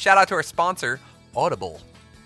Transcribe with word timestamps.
Shout 0.00 0.16
out 0.16 0.28
to 0.28 0.34
our 0.34 0.42
sponsor, 0.42 0.98
Audible. 1.36 1.78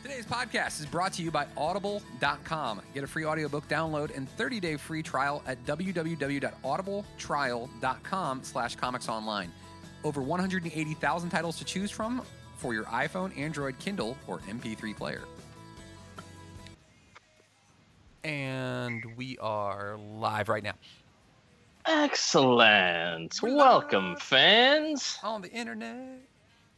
Today's 0.04 0.24
podcast 0.24 0.78
is 0.78 0.86
brought 0.86 1.12
to 1.14 1.24
you 1.24 1.32
by 1.32 1.48
Audible.com. 1.56 2.80
Get 2.94 3.02
a 3.02 3.06
free 3.08 3.24
audiobook 3.24 3.66
download 3.66 4.16
and 4.16 4.28
30-day 4.38 4.76
free 4.76 5.02
trial 5.02 5.42
at 5.44 5.66
www.audibletrial.com 5.66 8.42
slash 8.44 8.76
comics 8.76 9.08
online. 9.08 9.50
Over 10.04 10.22
180,000 10.22 11.30
titles 11.30 11.58
to 11.58 11.64
choose 11.64 11.90
from 11.90 12.22
for 12.58 12.74
your 12.74 12.84
iPhone, 12.84 13.36
Android, 13.36 13.76
Kindle, 13.80 14.16
or 14.28 14.38
MP3 14.38 14.96
player. 14.96 15.22
And 18.22 19.04
we 19.16 19.36
are 19.38 19.96
live 19.96 20.48
right 20.48 20.62
now 20.62 20.74
Excellent. 21.86 23.42
Welcome, 23.42 24.14
fans. 24.20 25.18
on 25.24 25.42
the 25.42 25.50
internet. 25.50 26.20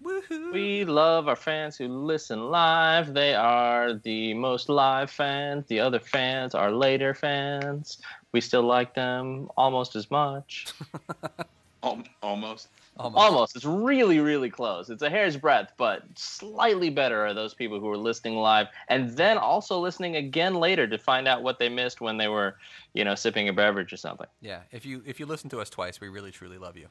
Woohoo! 0.03 0.53
We 0.53 0.85
love 0.85 1.29
our 1.29 1.37
fans 1.37 1.77
who 1.77 1.89
listen 1.89 2.51
live. 2.51 3.15
They 3.15 3.35
are 3.35 3.95
the 3.95 4.35
most 4.35 4.69
live 4.69 5.11
fans. 5.11 5.67
The 5.67 5.81
other 5.81 6.01
fans 6.01 6.55
are 6.55 6.71
later 6.71 7.15
fans. 7.15 7.99
We 8.33 8.41
still 8.41 8.63
like 8.63 8.95
them 8.95 9.49
almost 9.57 9.97
as 9.97 10.11
much. 10.11 10.67
Almost. 11.83 12.11
Almost. 12.23 12.69
Almost. 12.97 13.57
It's 13.57 13.65
really, 13.65 14.19
really 14.19 14.51
close. 14.51 14.91
It's 14.91 15.03
a 15.03 15.11
hair's 15.11 15.37
breadth, 15.37 15.73
but 15.77 16.03
slightly 16.17 16.91
better 16.91 17.25
are 17.25 17.35
those 17.35 17.55
people 17.55 17.79
who 17.79 17.89
are 17.91 17.97
listening 17.97 18.37
live 18.37 18.69
and 18.89 19.11
then 19.11 19.39
also 19.39 19.79
listening 19.79 20.17
again 20.17 20.55
later 20.55 20.87
to 20.89 20.99
find 20.99 21.29
out 21.29 21.43
what 21.43 21.59
they 21.59 21.69
missed 21.69 22.01
when 22.01 22.17
they 22.17 22.29
were, 22.29 22.57
you 22.95 23.05
know, 23.05 23.15
sipping 23.15 23.49
a 23.49 23.53
beverage 23.53 23.93
or 23.93 23.99
something. 23.99 24.27
Yeah, 24.41 24.61
if 24.73 24.87
you 24.87 25.03
if 25.07 25.21
you 25.21 25.27
listen 25.27 25.51
to 25.51 25.61
us 25.61 25.71
twice, 25.71 26.01
we 26.01 26.09
really 26.09 26.31
truly 26.31 26.59
love 26.59 26.77
you. 26.77 26.89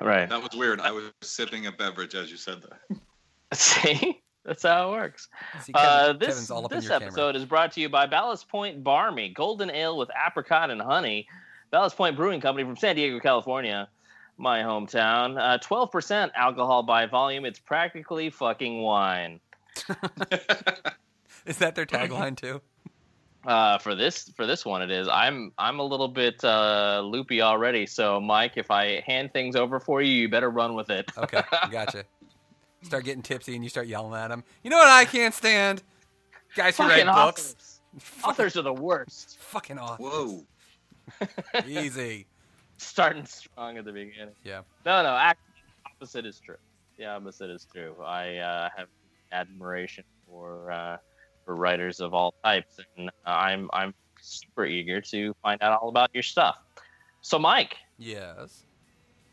Right. 0.00 0.28
That 0.28 0.42
was 0.42 0.50
weird. 0.56 0.80
I 0.80 0.92
was 0.92 1.10
sipping 1.22 1.66
a 1.66 1.72
beverage 1.72 2.14
as 2.14 2.30
you 2.30 2.36
said 2.36 2.62
that. 2.62 2.98
See? 3.56 4.22
That's 4.44 4.62
how 4.62 4.88
it 4.88 4.92
works. 4.92 5.28
See, 5.62 5.72
Kevin, 5.74 5.88
Uh, 5.90 6.12
this 6.14 6.28
Kevin's 6.28 6.50
all 6.50 6.64
up 6.64 6.72
in 6.72 6.78
this 6.78 6.84
your 6.84 6.92
camera. 6.94 7.06
episode 7.08 7.36
is 7.36 7.44
brought 7.44 7.72
to 7.72 7.80
you 7.80 7.88
by 7.90 8.06
Ballast 8.06 8.48
Point 8.48 8.82
Barmy, 8.82 9.28
golden 9.28 9.70
ale 9.70 9.98
with 9.98 10.08
apricot 10.26 10.70
and 10.70 10.80
honey. 10.80 11.28
Ballast 11.70 11.96
Point 11.96 12.16
Brewing 12.16 12.40
Company 12.40 12.64
from 12.66 12.76
San 12.76 12.96
Diego, 12.96 13.20
California, 13.20 13.88
my 14.38 14.60
hometown. 14.60 15.38
Uh, 15.38 15.58
Twelve 15.58 15.90
percent 15.92 16.32
alcohol 16.34 16.82
by 16.82 17.04
volume. 17.04 17.44
It's 17.44 17.58
practically 17.58 18.30
fucking 18.30 18.80
wine. 18.80 19.40
Is 21.46 21.58
that 21.58 21.74
their 21.74 21.86
tagline 21.86 22.36
too? 22.36 22.60
Uh, 23.46 23.78
for 23.78 23.94
this 23.94 24.30
for 24.36 24.46
this 24.46 24.66
one, 24.66 24.82
it 24.82 24.90
is. 24.90 25.08
I'm 25.08 25.52
I'm 25.56 25.78
a 25.78 25.82
little 25.82 26.08
bit 26.08 26.44
uh, 26.44 27.00
loopy 27.04 27.40
already. 27.40 27.86
So, 27.86 28.20
Mike, 28.20 28.52
if 28.56 28.70
I 28.70 29.00
hand 29.06 29.32
things 29.32 29.56
over 29.56 29.80
for 29.80 30.02
you, 30.02 30.12
you 30.12 30.28
better 30.28 30.50
run 30.50 30.74
with 30.74 30.90
it. 30.90 31.10
Okay, 31.16 31.40
gotcha. 31.70 32.04
Start 32.82 33.04
getting 33.04 33.22
tipsy 33.22 33.54
and 33.54 33.64
you 33.64 33.70
start 33.70 33.86
yelling 33.86 34.14
at 34.14 34.28
them. 34.28 34.44
You 34.62 34.70
know 34.70 34.76
what 34.78 34.88
I 34.88 35.04
can't 35.04 35.34
stand? 35.34 35.82
Guys 36.54 36.76
who 36.76 36.84
Fucking 36.84 37.06
write 37.06 37.14
books. 37.14 37.54
authors. 37.94 38.24
Authors 38.24 38.56
are 38.56 38.62
the 38.62 38.72
worst. 38.72 39.38
Fucking 39.40 39.78
awesome. 39.78 40.04
Whoa. 40.04 40.44
Easy. 41.66 42.26
Starting 42.76 43.26
strong 43.26 43.78
at 43.78 43.84
the 43.84 43.92
beginning. 43.92 44.34
Yeah. 44.44 44.62
No, 44.86 45.02
no. 45.02 45.10
Actually, 45.10 45.62
opposite 45.86 46.26
is 46.26 46.40
true. 46.40 46.56
The 46.98 47.06
opposite 47.06 47.50
is 47.50 47.66
true. 47.70 47.94
I 48.04 48.36
uh, 48.36 48.68
have 48.76 48.88
admiration 49.32 50.04
for 50.26 50.70
uh, 50.70 50.96
for 51.50 51.56
writers 51.56 51.98
of 51.98 52.14
all 52.14 52.32
types, 52.44 52.78
and 52.96 53.10
I'm 53.26 53.68
I'm 53.72 53.92
super 54.20 54.66
eager 54.66 55.00
to 55.00 55.34
find 55.42 55.60
out 55.62 55.80
all 55.82 55.88
about 55.88 56.10
your 56.14 56.22
stuff. 56.22 56.56
So, 57.22 57.40
Mike, 57.40 57.76
Yes. 57.98 58.62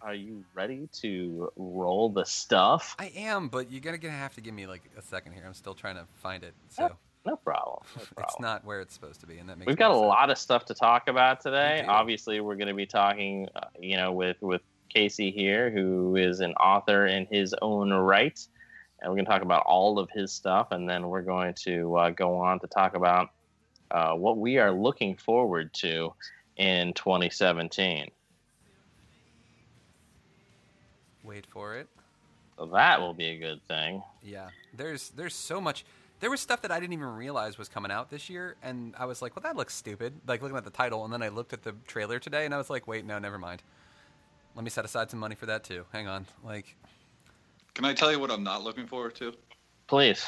are 0.01 0.15
you 0.15 0.43
ready 0.55 0.89
to 1.01 1.49
roll 1.55 2.09
the 2.09 2.25
stuff? 2.25 2.95
I 2.97 3.11
am, 3.15 3.49
but 3.49 3.69
you're 3.71 3.81
gonna, 3.81 3.99
gonna 3.99 4.15
have 4.15 4.33
to 4.35 4.41
give 4.41 4.55
me 4.55 4.65
like 4.65 4.81
a 4.97 5.01
second 5.03 5.33
here. 5.33 5.43
I'm 5.45 5.53
still 5.53 5.75
trying 5.75 5.95
to 5.95 6.05
find 6.23 6.43
it, 6.43 6.55
so 6.69 6.97
No 7.23 7.35
problem. 7.35 7.83
No 7.95 8.01
it's 8.23 8.39
not 8.39 8.65
where 8.65 8.81
it's 8.81 8.95
supposed 8.95 9.19
to 9.21 9.27
be, 9.27 9.37
and 9.37 9.47
that 9.49 9.59
makes 9.59 9.67
We've 9.67 9.77
got 9.77 9.91
a 9.91 9.93
sense. 9.93 10.01
lot 10.07 10.29
of 10.31 10.39
stuff 10.39 10.65
to 10.65 10.73
talk 10.73 11.07
about 11.07 11.39
today. 11.41 11.81
We. 11.83 11.87
Obviously, 11.87 12.39
we're 12.39 12.55
going 12.55 12.67
to 12.69 12.73
be 12.73 12.87
talking, 12.87 13.47
uh, 13.55 13.67
you 13.79 13.95
know, 13.95 14.11
with 14.11 14.37
with 14.41 14.61
Casey 14.89 15.29
here, 15.29 15.69
who 15.69 16.15
is 16.15 16.39
an 16.39 16.53
author 16.53 17.05
in 17.05 17.27
his 17.29 17.53
own 17.61 17.93
right, 17.93 18.39
and 19.01 19.09
we're 19.09 19.15
going 19.15 19.25
to 19.25 19.31
talk 19.31 19.41
about 19.41 19.63
all 19.65 19.99
of 19.99 20.09
his 20.09 20.31
stuff, 20.31 20.71
and 20.71 20.89
then 20.89 21.07
we're 21.07 21.21
going 21.21 21.53
to 21.65 21.95
uh, 21.97 22.09
go 22.09 22.37
on 22.37 22.59
to 22.59 22.67
talk 22.67 22.95
about 22.95 23.29
uh, 23.91 24.13
what 24.13 24.37
we 24.37 24.57
are 24.57 24.71
looking 24.71 25.15
forward 25.15 25.73
to 25.75 26.13
in 26.57 26.93
2017. 26.93 28.09
Wait 31.23 31.45
for 31.47 31.75
it. 31.75 31.87
So 32.57 32.65
that 32.67 32.99
will 32.99 33.13
be 33.13 33.27
a 33.27 33.37
good 33.37 33.61
thing. 33.67 34.01
Yeah, 34.23 34.49
there's 34.75 35.09
there's 35.09 35.35
so 35.35 35.61
much. 35.61 35.85
There 36.19 36.31
was 36.31 36.41
stuff 36.41 36.63
that 36.63 36.71
I 36.71 36.79
didn't 36.79 36.93
even 36.93 37.05
realize 37.05 37.59
was 37.59 37.69
coming 37.69 37.91
out 37.91 38.09
this 38.09 38.29
year, 38.29 38.55
and 38.63 38.95
I 38.97 39.05
was 39.05 39.21
like, 39.21 39.35
"Well, 39.35 39.43
that 39.43 39.55
looks 39.55 39.75
stupid." 39.75 40.13
Like 40.25 40.41
looking 40.41 40.57
at 40.57 40.63
the 40.63 40.71
title, 40.71 41.03
and 41.03 41.13
then 41.13 41.21
I 41.21 41.27
looked 41.27 41.53
at 41.53 41.63
the 41.63 41.75
trailer 41.85 42.17
today, 42.17 42.45
and 42.45 42.53
I 42.53 42.57
was 42.57 42.69
like, 42.69 42.87
"Wait, 42.87 43.05
no, 43.05 43.19
never 43.19 43.37
mind. 43.37 43.61
Let 44.55 44.63
me 44.63 44.71
set 44.71 44.85
aside 44.85 45.11
some 45.11 45.19
money 45.19 45.35
for 45.35 45.45
that 45.45 45.63
too. 45.63 45.85
Hang 45.91 46.07
on." 46.07 46.25
Like, 46.43 46.75
Can 47.77 47.85
I 47.85 47.93
tell 47.93 48.11
you 48.11 48.17
what 48.17 48.31
I'm 48.31 48.41
not 48.41 48.63
looking 48.63 48.87
forward 48.87 49.13
to? 49.17 49.35
Please. 49.85 50.27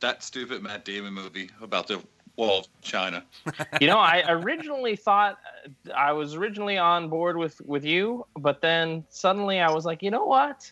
That 0.00 0.22
stupid 0.22 0.62
Matt 0.62 0.84
Damon 0.84 1.14
movie 1.14 1.48
about 1.62 1.86
the 1.86 2.02
wall 2.36 2.58
of 2.58 2.66
China. 2.82 3.24
you 3.80 3.86
know, 3.86 3.96
I 3.96 4.22
originally 4.28 4.94
thought 4.94 5.38
uh, 5.64 5.92
I 5.92 6.12
was 6.12 6.34
originally 6.34 6.76
on 6.76 7.08
board 7.08 7.38
with 7.38 7.62
with 7.62 7.82
you, 7.82 8.26
but 8.36 8.60
then 8.60 9.06
suddenly 9.08 9.58
I 9.58 9.70
was 9.70 9.86
like, 9.86 10.02
you 10.02 10.10
know 10.10 10.26
what? 10.26 10.70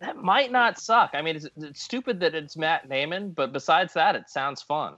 That 0.00 0.16
might 0.16 0.52
not 0.52 0.80
suck. 0.80 1.10
I 1.12 1.20
mean, 1.20 1.36
it's, 1.36 1.46
it's 1.58 1.82
stupid 1.82 2.18
that 2.20 2.34
it's 2.34 2.56
Matt 2.56 2.88
Damon, 2.88 3.32
but 3.32 3.52
besides 3.52 3.92
that, 3.92 4.16
it 4.16 4.30
sounds 4.30 4.62
fun. 4.62 4.94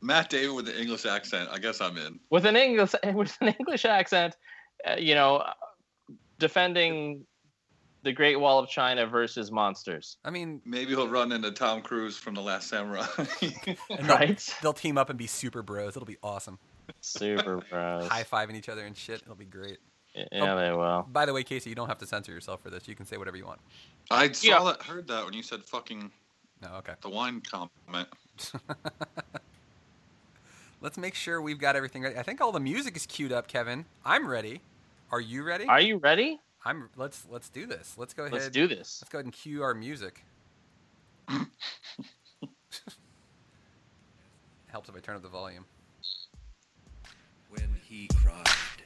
Matt 0.00 0.30
Damon 0.30 0.56
with 0.56 0.68
an 0.68 0.74
English 0.74 1.06
accent. 1.06 1.48
I 1.52 1.58
guess 1.60 1.80
I'm 1.80 1.96
in. 1.96 2.18
With 2.30 2.44
an 2.44 2.56
English 2.56 2.92
with 3.14 3.36
an 3.40 3.54
English 3.56 3.84
accent, 3.84 4.34
uh, 4.84 4.96
you 4.98 5.14
know, 5.14 5.36
uh, 5.36 5.52
defending 6.40 7.24
the 8.06 8.12
Great 8.12 8.38
Wall 8.38 8.60
of 8.60 8.68
China 8.68 9.04
versus 9.04 9.50
monsters, 9.50 10.16
I 10.24 10.30
mean, 10.30 10.62
Maybe 10.64 10.92
he'll 10.92 11.08
run 11.08 11.32
into 11.32 11.50
Tom 11.50 11.82
Cruise 11.82 12.16
from 12.16 12.34
The 12.34 12.40
Last 12.40 12.68
Samurai. 12.68 13.04
and 13.42 14.08
right? 14.08 14.38
They'll, 14.38 14.56
they'll 14.62 14.72
team 14.72 14.96
up 14.96 15.10
and 15.10 15.18
be 15.18 15.26
super 15.26 15.60
bros. 15.60 15.96
It'll 15.96 16.06
be 16.06 16.16
awesome. 16.22 16.60
Super 17.00 17.56
bros. 17.70 18.06
High 18.06 18.22
fiving 18.22 18.54
each 18.54 18.68
other 18.68 18.86
and 18.86 18.96
shit. 18.96 19.22
It'll 19.22 19.34
be 19.34 19.44
great. 19.44 19.78
Yeah, 20.14 20.54
they 20.54 20.70
oh, 20.70 20.78
will. 20.78 21.08
By 21.12 21.26
the 21.26 21.32
way, 21.32 21.42
Casey, 21.42 21.68
you 21.68 21.74
don't 21.74 21.88
have 21.88 21.98
to 21.98 22.06
censor 22.06 22.30
yourself 22.30 22.62
for 22.62 22.70
this. 22.70 22.86
You 22.86 22.94
can 22.94 23.06
say 23.06 23.16
whatever 23.16 23.36
you 23.36 23.44
want. 23.44 23.58
I 24.08 24.30
saw 24.30 24.48
Yeah. 24.48 24.62
that, 24.72 24.82
heard 24.82 25.08
that 25.08 25.24
when 25.24 25.34
you 25.34 25.42
said 25.42 25.64
fucking 25.64 26.12
No, 26.62 26.68
okay. 26.76 26.94
the 27.02 27.10
wine 27.10 27.42
comment. 27.42 28.08
Let's 30.80 30.96
make 30.96 31.16
sure 31.16 31.42
we've 31.42 31.58
got 31.58 31.74
everything 31.74 32.04
ready. 32.04 32.16
I 32.16 32.22
think 32.22 32.40
all 32.40 32.52
the 32.52 32.60
music 32.60 32.94
is 32.96 33.04
queued 33.04 33.32
up, 33.32 33.48
Kevin. 33.48 33.84
I'm 34.04 34.28
ready. 34.28 34.60
Are 35.10 35.20
you 35.20 35.42
ready? 35.42 35.64
Are 35.64 35.80
you 35.80 35.96
ready? 35.96 36.38
I'm. 36.66 36.90
Let's 36.96 37.24
let's 37.30 37.48
do 37.48 37.64
this. 37.64 37.94
Let's 37.96 38.12
go 38.12 38.24
ahead. 38.24 38.32
Let's 38.32 38.48
do 38.48 38.66
this. 38.66 38.98
Let's 39.00 39.08
go 39.08 39.18
ahead 39.18 39.26
and 39.26 39.32
cue 39.32 39.62
our 39.62 39.72
music. 39.72 40.24
Helps 44.66 44.88
if 44.88 44.96
I 44.96 44.98
turn 44.98 45.14
up 45.14 45.22
the 45.22 45.28
volume. 45.28 45.64
When 47.50 47.76
he 47.88 48.08
cried, 48.20 48.82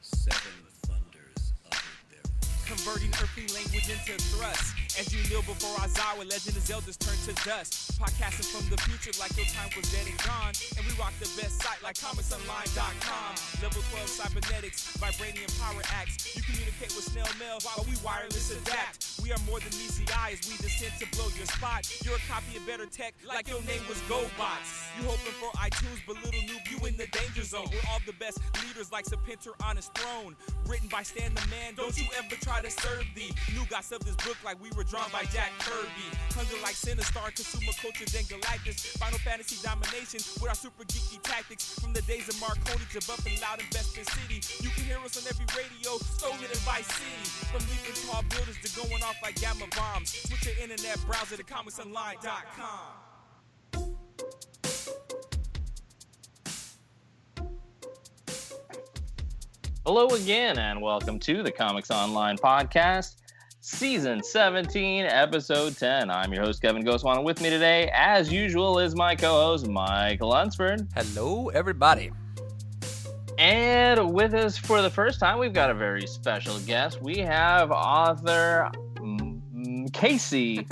seven 0.00 0.52
thunders 0.86 1.52
uttered 1.66 1.82
their 2.10 2.22
voice. 2.22 2.64
Converting 2.64 3.10
earthly 3.20 3.48
language 3.56 3.90
into 3.90 4.12
thrust. 4.26 4.89
As 5.00 5.14
you 5.14 5.30
kneel 5.30 5.40
before 5.40 5.80
where 6.20 6.28
legend 6.28 6.52
of 6.52 6.64
Zelda's 6.68 7.00
turn 7.00 7.16
to 7.24 7.32
dust. 7.48 7.96
Podcasting 7.96 8.52
from 8.52 8.68
the 8.68 8.76
future 8.84 9.08
like 9.16 9.32
your 9.40 9.48
time 9.48 9.72
was 9.72 9.88
dead 9.88 10.04
and 10.04 10.20
gone. 10.20 10.52
And 10.76 10.84
we 10.84 10.92
rock 11.00 11.16
the 11.16 11.32
best 11.40 11.56
site 11.64 11.80
like 11.80 11.96
comicsonline.com. 11.96 13.30
Level 13.64 13.80
12 13.96 14.04
cybernetics, 14.04 15.00
vibranium 15.00 15.48
power 15.56 15.80
acts. 15.96 16.36
You 16.36 16.44
communicate 16.44 16.92
with 16.92 17.08
snail 17.08 17.24
mail 17.40 17.56
while 17.64 17.88
we 17.88 17.96
wireless 18.04 18.52
adapt. 18.52 19.16
We 19.24 19.32
are 19.32 19.40
more 19.48 19.64
than 19.64 19.72
ECI 19.72 20.36
as 20.36 20.44
we 20.44 20.60
descend 20.60 20.92
to 21.00 21.08
blow 21.16 21.32
your 21.40 21.48
spot. 21.48 21.88
You're 22.04 22.20
a 22.20 22.26
copy 22.28 22.60
of 22.60 22.68
better 22.68 22.84
tech 22.84 23.16
like 23.24 23.48
your 23.48 23.64
name 23.64 23.80
was 23.88 23.96
GoBots. 24.04 24.68
You 25.00 25.08
hoping 25.08 25.36
for 25.40 25.48
iTunes, 25.56 26.04
but 26.04 26.20
little 26.20 26.44
noob, 26.44 26.68
you 26.68 26.76
in 26.84 27.00
the 27.00 27.08
danger 27.16 27.48
zone. 27.48 27.64
We're 27.72 27.86
all 27.88 28.04
the 28.04 28.16
best 28.20 28.44
leaders 28.60 28.92
like 28.92 29.08
Serpentor 29.08 29.56
on 29.64 29.80
his 29.80 29.88
throne. 29.96 30.36
Written 30.68 30.92
by 30.92 31.00
Stan 31.00 31.32
the 31.32 31.44
Man, 31.48 31.80
don't 31.80 31.96
you 31.96 32.04
ever 32.20 32.36
try 32.44 32.60
to 32.60 32.70
serve 32.70 33.08
thee. 33.16 33.32
New 33.56 33.64
gots 33.72 33.88
of 33.88 34.04
this 34.04 34.16
book 34.20 34.36
like 34.44 34.60
we 34.60 34.68
were 34.76 34.84
drawn 34.90 35.08
by 35.12 35.22
Jack 35.30 35.54
Kirby. 35.62 36.10
Hunger 36.34 36.58
like 36.66 36.74
Sinistar, 36.74 37.30
consumer 37.30 37.70
culture, 37.78 38.04
then 38.10 38.26
Galactus. 38.26 38.98
Final 38.98 39.20
Fantasy 39.20 39.54
domination 39.62 40.18
with 40.42 40.50
our 40.50 40.58
super 40.58 40.82
geeky 40.82 41.22
tactics. 41.22 41.78
From 41.78 41.92
the 41.92 42.02
days 42.02 42.28
of 42.28 42.34
Marconi 42.40 42.82
to 42.90 42.98
Buffalo 43.06 43.38
Loud 43.38 43.62
Investment 43.62 44.10
City. 44.10 44.42
You 44.58 44.70
can 44.74 44.82
hear 44.82 44.98
us 44.98 45.14
on 45.14 45.22
every 45.30 45.46
radio, 45.54 45.94
stolen 46.18 46.42
in 46.42 46.58
Vice 46.66 46.90
City. 46.90 47.22
From 47.54 47.62
leaping 47.70 47.94
tall 48.02 48.26
buildings 48.34 48.58
to 48.66 48.70
going 48.74 49.02
off 49.06 49.14
like 49.22 49.38
gamma 49.40 49.70
bombs. 49.78 50.10
Switch 50.10 50.44
your 50.50 50.58
internet 50.58 50.98
browser 51.06 51.36
to 51.38 51.44
comicsonline.com. 51.44 52.98
Hello 59.86 60.08
again, 60.08 60.58
and 60.58 60.82
welcome 60.82 61.20
to 61.20 61.44
the 61.44 61.52
Comics 61.52 61.90
Online 61.92 62.36
podcast. 62.36 63.20
Season 63.70 64.22
17, 64.22 65.06
episode 65.06 65.76
10. 65.76 66.10
I'm 66.10 66.32
your 66.32 66.42
host, 66.42 66.60
Kevin 66.60 66.82
Ghostwan, 66.82 67.16
and 67.16 67.24
with 67.24 67.40
me 67.40 67.50
today, 67.50 67.90
as 67.94 68.30
usual, 68.30 68.78
is 68.80 68.94
my 68.96 69.14
co 69.14 69.32
host, 69.32 69.68
Mike 69.68 70.20
Lunsford. 70.20 70.86
Hello, 70.94 71.48
everybody. 71.50 72.10
And 73.38 74.12
with 74.12 74.34
us 74.34 74.58
for 74.58 74.82
the 74.82 74.90
first 74.90 75.20
time, 75.20 75.38
we've 75.38 75.52
got 75.52 75.70
a 75.70 75.74
very 75.74 76.06
special 76.06 76.58
guest. 76.60 77.00
We 77.00 77.18
have 77.18 77.70
author 77.70 78.70
mm, 78.96 79.92
Casey. 79.92 80.66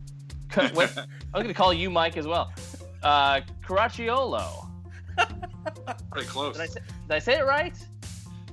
Ca- 0.48 0.70
what- 0.70 0.96
I'm 0.96 1.06
going 1.42 1.48
to 1.48 1.54
call 1.54 1.74
you 1.74 1.90
Mike 1.90 2.16
as 2.16 2.26
well. 2.26 2.52
Uh, 3.02 3.40
Caracciolo. 3.66 4.68
Pretty 6.12 6.28
close. 6.28 6.54
Did 6.54 6.62
I, 6.62 6.66
say, 6.66 6.80
did 7.08 7.14
I 7.14 7.18
say 7.18 7.38
it 7.38 7.44
right? 7.44 7.76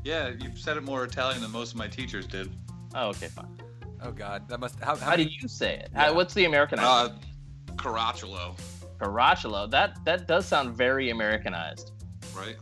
Yeah, 0.03 0.31
you've 0.39 0.57
said 0.57 0.75
it 0.75 0.83
more 0.83 1.03
Italian 1.03 1.42
than 1.42 1.51
most 1.51 1.71
of 1.71 1.77
my 1.77 1.88
teachers 1.88 2.25
did. 2.25 2.50
Oh, 2.94 3.09
okay, 3.09 3.27
fine. 3.27 3.61
Oh 4.03 4.12
God, 4.12 4.48
that 4.50 4.59
must. 4.59 4.80
How, 4.80 4.95
how, 4.95 5.12
How 5.12 5.15
do 5.15 5.24
you 5.24 5.48
say 5.48 5.75
it? 5.75 5.89
Yeah. 5.94 6.09
Uh, 6.09 6.13
what's 6.13 6.33
the 6.33 6.45
Americanized? 6.45 7.13
Uh, 7.13 7.74
Caracciolo, 7.75 8.57
Caracciolo. 9.00 9.69
That 9.69 10.03
that 10.06 10.27
does 10.27 10.45
sound 10.45 10.75
very 10.75 11.09
Americanized. 11.09 11.92
right? 12.36 12.56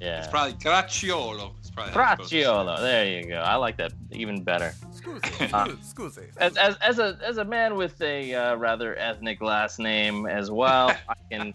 Yeah. 0.00 0.18
It's 0.18 0.28
probably 0.28 0.54
Caracciolo. 0.54 1.52
It's 1.60 1.70
probably 1.70 1.92
how 1.92 2.12
it's 2.14 2.28
supposed 2.28 2.30
to 2.30 2.36
say 2.36 2.40
it. 2.40 2.44
Bracciolo. 2.46 2.78
There 2.80 3.06
you 3.22 3.28
go. 3.28 3.36
I 3.40 3.54
like 3.56 3.76
that 3.76 3.92
even 4.10 4.42
better. 4.42 4.74
Scusi, 4.92 5.22
Uh, 5.54 5.66
scusi, 5.66 5.94
scusi. 5.94 6.28
As, 6.38 6.56
as, 6.56 6.76
as 6.78 6.98
a 6.98 7.18
as 7.22 7.36
a 7.38 7.44
man 7.44 7.76
with 7.76 8.00
a 8.02 8.34
uh, 8.34 8.54
rather 8.56 8.96
ethnic 8.98 9.40
last 9.40 9.78
name 9.78 10.26
as 10.26 10.50
well, 10.50 10.90
I 11.08 11.14
can 11.30 11.54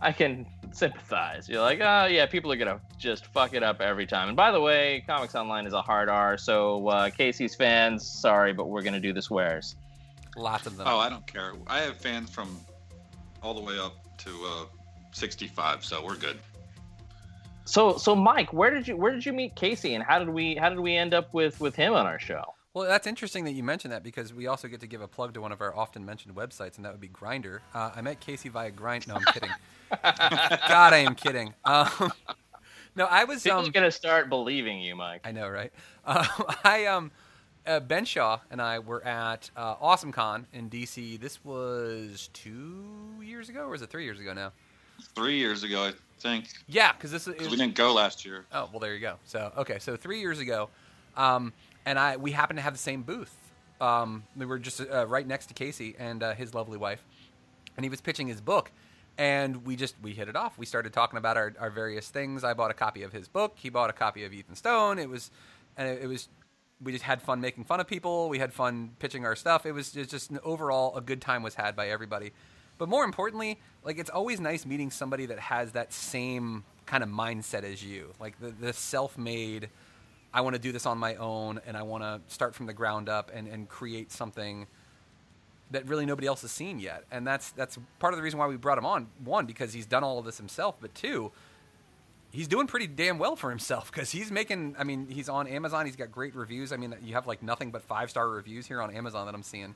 I 0.00 0.12
can 0.12 0.46
sympathize. 0.72 1.48
You're 1.48 1.62
like, 1.62 1.80
oh 1.80 2.06
yeah, 2.06 2.26
people 2.26 2.52
are 2.52 2.56
gonna 2.56 2.80
just 2.98 3.26
fuck 3.26 3.54
it 3.54 3.62
up 3.62 3.80
every 3.80 4.06
time. 4.06 4.28
And 4.28 4.36
by 4.36 4.50
the 4.50 4.60
way, 4.60 5.02
Comics 5.06 5.34
Online 5.34 5.66
is 5.66 5.72
a 5.72 5.82
hard 5.82 6.08
R, 6.08 6.36
so 6.36 6.88
uh, 6.88 7.10
Casey's 7.10 7.54
fans, 7.54 8.06
sorry, 8.06 8.52
but 8.52 8.68
we're 8.68 8.82
gonna 8.82 9.00
do 9.00 9.12
the 9.12 9.22
swears. 9.22 9.76
Lots 10.36 10.66
of 10.66 10.76
them. 10.76 10.86
Oh, 10.88 10.98
I 10.98 11.08
don't 11.08 11.26
care. 11.26 11.54
I 11.66 11.80
have 11.80 11.96
fans 11.96 12.30
from 12.30 12.58
all 13.42 13.54
the 13.54 13.60
way 13.60 13.78
up 13.78 13.94
to 14.18 14.30
uh, 14.30 14.64
65, 15.12 15.84
so 15.84 16.04
we're 16.04 16.16
good. 16.16 16.38
So 17.64 17.98
so 17.98 18.14
Mike, 18.14 18.52
where 18.52 18.70
did 18.70 18.88
you 18.88 18.96
where 18.96 19.12
did 19.12 19.26
you 19.26 19.32
meet 19.32 19.54
Casey, 19.54 19.94
and 19.94 20.02
how 20.02 20.18
did 20.18 20.30
we 20.30 20.54
how 20.54 20.70
did 20.70 20.80
we 20.80 20.96
end 20.96 21.12
up 21.12 21.34
with 21.34 21.60
with 21.60 21.76
him 21.76 21.92
on 21.92 22.06
our 22.06 22.18
show? 22.18 22.54
Well, 22.78 22.86
that's 22.86 23.08
interesting 23.08 23.42
that 23.46 23.54
you 23.54 23.64
mentioned 23.64 23.92
that 23.92 24.04
because 24.04 24.32
we 24.32 24.46
also 24.46 24.68
get 24.68 24.78
to 24.82 24.86
give 24.86 25.00
a 25.00 25.08
plug 25.08 25.34
to 25.34 25.40
one 25.40 25.50
of 25.50 25.60
our 25.60 25.74
often 25.76 26.06
mentioned 26.06 26.36
websites, 26.36 26.76
and 26.76 26.84
that 26.84 26.92
would 26.92 27.00
be 27.00 27.08
Grindr. 27.08 27.58
Uh, 27.74 27.90
I 27.96 28.00
met 28.02 28.20
Casey 28.20 28.48
via 28.50 28.70
Grind. 28.70 29.08
No, 29.08 29.16
I'm 29.16 29.24
kidding. 29.24 29.50
God, 29.90 30.92
I 30.92 30.98
am 30.98 31.16
kidding. 31.16 31.54
Um, 31.64 32.12
no, 32.94 33.06
I 33.06 33.24
was. 33.24 33.42
People 33.42 33.58
Um, 33.58 33.70
gonna 33.72 33.90
start 33.90 34.28
believing 34.28 34.80
you, 34.80 34.94
Mike. 34.94 35.22
I 35.24 35.32
know, 35.32 35.48
right? 35.48 35.72
Uh, 36.06 36.24
I 36.64 36.86
um, 36.86 37.10
uh, 37.66 37.80
Ben 37.80 38.04
Shaw 38.04 38.38
and 38.48 38.62
I 38.62 38.78
were 38.78 39.04
at 39.04 39.50
uh, 39.56 39.74
Awesome 39.80 40.12
Con 40.12 40.46
in 40.52 40.70
DC. 40.70 41.18
This 41.18 41.44
was 41.44 42.30
two 42.32 42.84
years 43.20 43.48
ago, 43.48 43.62
or 43.62 43.70
was 43.70 43.82
it 43.82 43.90
three 43.90 44.04
years 44.04 44.20
ago 44.20 44.32
now? 44.34 44.52
Three 45.16 45.36
years 45.36 45.64
ago, 45.64 45.86
I 45.86 45.94
think. 46.20 46.44
Yeah, 46.68 46.92
because 46.92 47.10
this 47.10 47.26
is. 47.26 47.34
'Cause 47.34 47.50
we 47.50 47.56
didn't 47.56 47.74
go 47.74 47.92
last 47.92 48.24
year. 48.24 48.44
Oh 48.52 48.68
well, 48.70 48.78
there 48.78 48.94
you 48.94 49.00
go. 49.00 49.16
So 49.24 49.50
okay, 49.56 49.80
so 49.80 49.96
three 49.96 50.20
years 50.20 50.38
ago, 50.38 50.68
um, 51.16 51.52
and 51.86 51.98
I 51.98 52.16
we 52.16 52.32
happened 52.32 52.58
to 52.58 52.62
have 52.62 52.74
the 52.74 52.78
same 52.78 53.02
booth. 53.02 53.34
Um, 53.80 54.24
we 54.36 54.46
were 54.46 54.58
just 54.58 54.80
uh, 54.80 55.06
right 55.06 55.26
next 55.26 55.46
to 55.46 55.54
Casey 55.54 55.94
and 55.98 56.22
uh, 56.22 56.34
his 56.34 56.54
lovely 56.54 56.78
wife, 56.78 57.04
and 57.76 57.84
he 57.84 57.90
was 57.90 58.00
pitching 58.00 58.26
his 58.26 58.40
book, 58.40 58.70
and 59.16 59.64
we 59.64 59.76
just 59.76 59.94
we 60.02 60.12
hit 60.14 60.28
it 60.28 60.36
off. 60.36 60.58
We 60.58 60.66
started 60.66 60.92
talking 60.92 61.18
about 61.18 61.36
our, 61.36 61.52
our 61.58 61.70
various 61.70 62.08
things. 62.08 62.44
I 62.44 62.54
bought 62.54 62.70
a 62.70 62.74
copy 62.74 63.02
of 63.02 63.12
his 63.12 63.28
book. 63.28 63.54
He 63.56 63.68
bought 63.68 63.90
a 63.90 63.92
copy 63.92 64.24
of 64.24 64.32
Ethan 64.32 64.56
Stone. 64.56 64.98
It 64.98 65.08
was, 65.08 65.30
and 65.76 65.88
it, 65.88 66.06
was. 66.06 66.28
We 66.80 66.92
just 66.92 67.04
had 67.04 67.20
fun 67.20 67.40
making 67.40 67.64
fun 67.64 67.80
of 67.80 67.88
people. 67.88 68.28
We 68.28 68.38
had 68.38 68.52
fun 68.52 68.90
pitching 69.00 69.24
our 69.24 69.34
stuff. 69.34 69.66
It 69.66 69.72
was 69.72 69.90
just, 69.90 70.30
an 70.30 70.38
overall 70.44 70.96
a 70.96 71.00
good 71.00 71.20
time 71.20 71.42
was 71.42 71.54
had 71.54 71.74
by 71.74 71.88
everybody. 71.88 72.32
But 72.78 72.88
more 72.88 73.04
importantly, 73.04 73.58
like 73.82 73.98
it's 73.98 74.10
always 74.10 74.40
nice 74.40 74.64
meeting 74.64 74.92
somebody 74.92 75.26
that 75.26 75.40
has 75.40 75.72
that 75.72 75.92
same 75.92 76.62
kind 76.86 77.02
of 77.02 77.08
mindset 77.08 77.64
as 77.64 77.84
you, 77.84 78.14
like 78.20 78.40
the, 78.40 78.50
the 78.50 78.72
self-made. 78.72 79.68
I 80.32 80.42
want 80.42 80.54
to 80.54 80.60
do 80.60 80.72
this 80.72 80.86
on 80.86 80.98
my 80.98 81.14
own, 81.16 81.60
and 81.66 81.76
I 81.76 81.82
want 81.82 82.02
to 82.02 82.20
start 82.32 82.54
from 82.54 82.66
the 82.66 82.72
ground 82.72 83.08
up 83.08 83.30
and, 83.32 83.48
and 83.48 83.68
create 83.68 84.12
something 84.12 84.66
that 85.70 85.86
really 85.86 86.06
nobody 86.06 86.26
else 86.26 86.42
has 86.42 86.50
seen 86.50 86.78
yet. 86.78 87.04
And 87.10 87.26
that's 87.26 87.50
that's 87.50 87.78
part 87.98 88.14
of 88.14 88.18
the 88.18 88.22
reason 88.22 88.38
why 88.38 88.46
we 88.46 88.56
brought 88.56 88.78
him 88.78 88.86
on. 88.86 89.08
One, 89.24 89.46
because 89.46 89.72
he's 89.72 89.86
done 89.86 90.04
all 90.04 90.18
of 90.18 90.24
this 90.24 90.36
himself, 90.38 90.76
but 90.80 90.94
two, 90.94 91.32
he's 92.30 92.48
doing 92.48 92.66
pretty 92.66 92.86
damn 92.86 93.18
well 93.18 93.36
for 93.36 93.50
himself 93.50 93.90
because 93.90 94.10
he's 94.10 94.30
making. 94.30 94.76
I 94.78 94.84
mean, 94.84 95.08
he's 95.08 95.28
on 95.28 95.46
Amazon. 95.46 95.86
He's 95.86 95.96
got 95.96 96.12
great 96.12 96.34
reviews. 96.34 96.72
I 96.72 96.76
mean, 96.76 96.94
you 97.02 97.14
have 97.14 97.26
like 97.26 97.42
nothing 97.42 97.70
but 97.70 97.82
five 97.82 98.10
star 98.10 98.28
reviews 98.28 98.66
here 98.66 98.80
on 98.82 98.94
Amazon 98.94 99.26
that 99.26 99.34
I'm 99.34 99.42
seeing. 99.42 99.74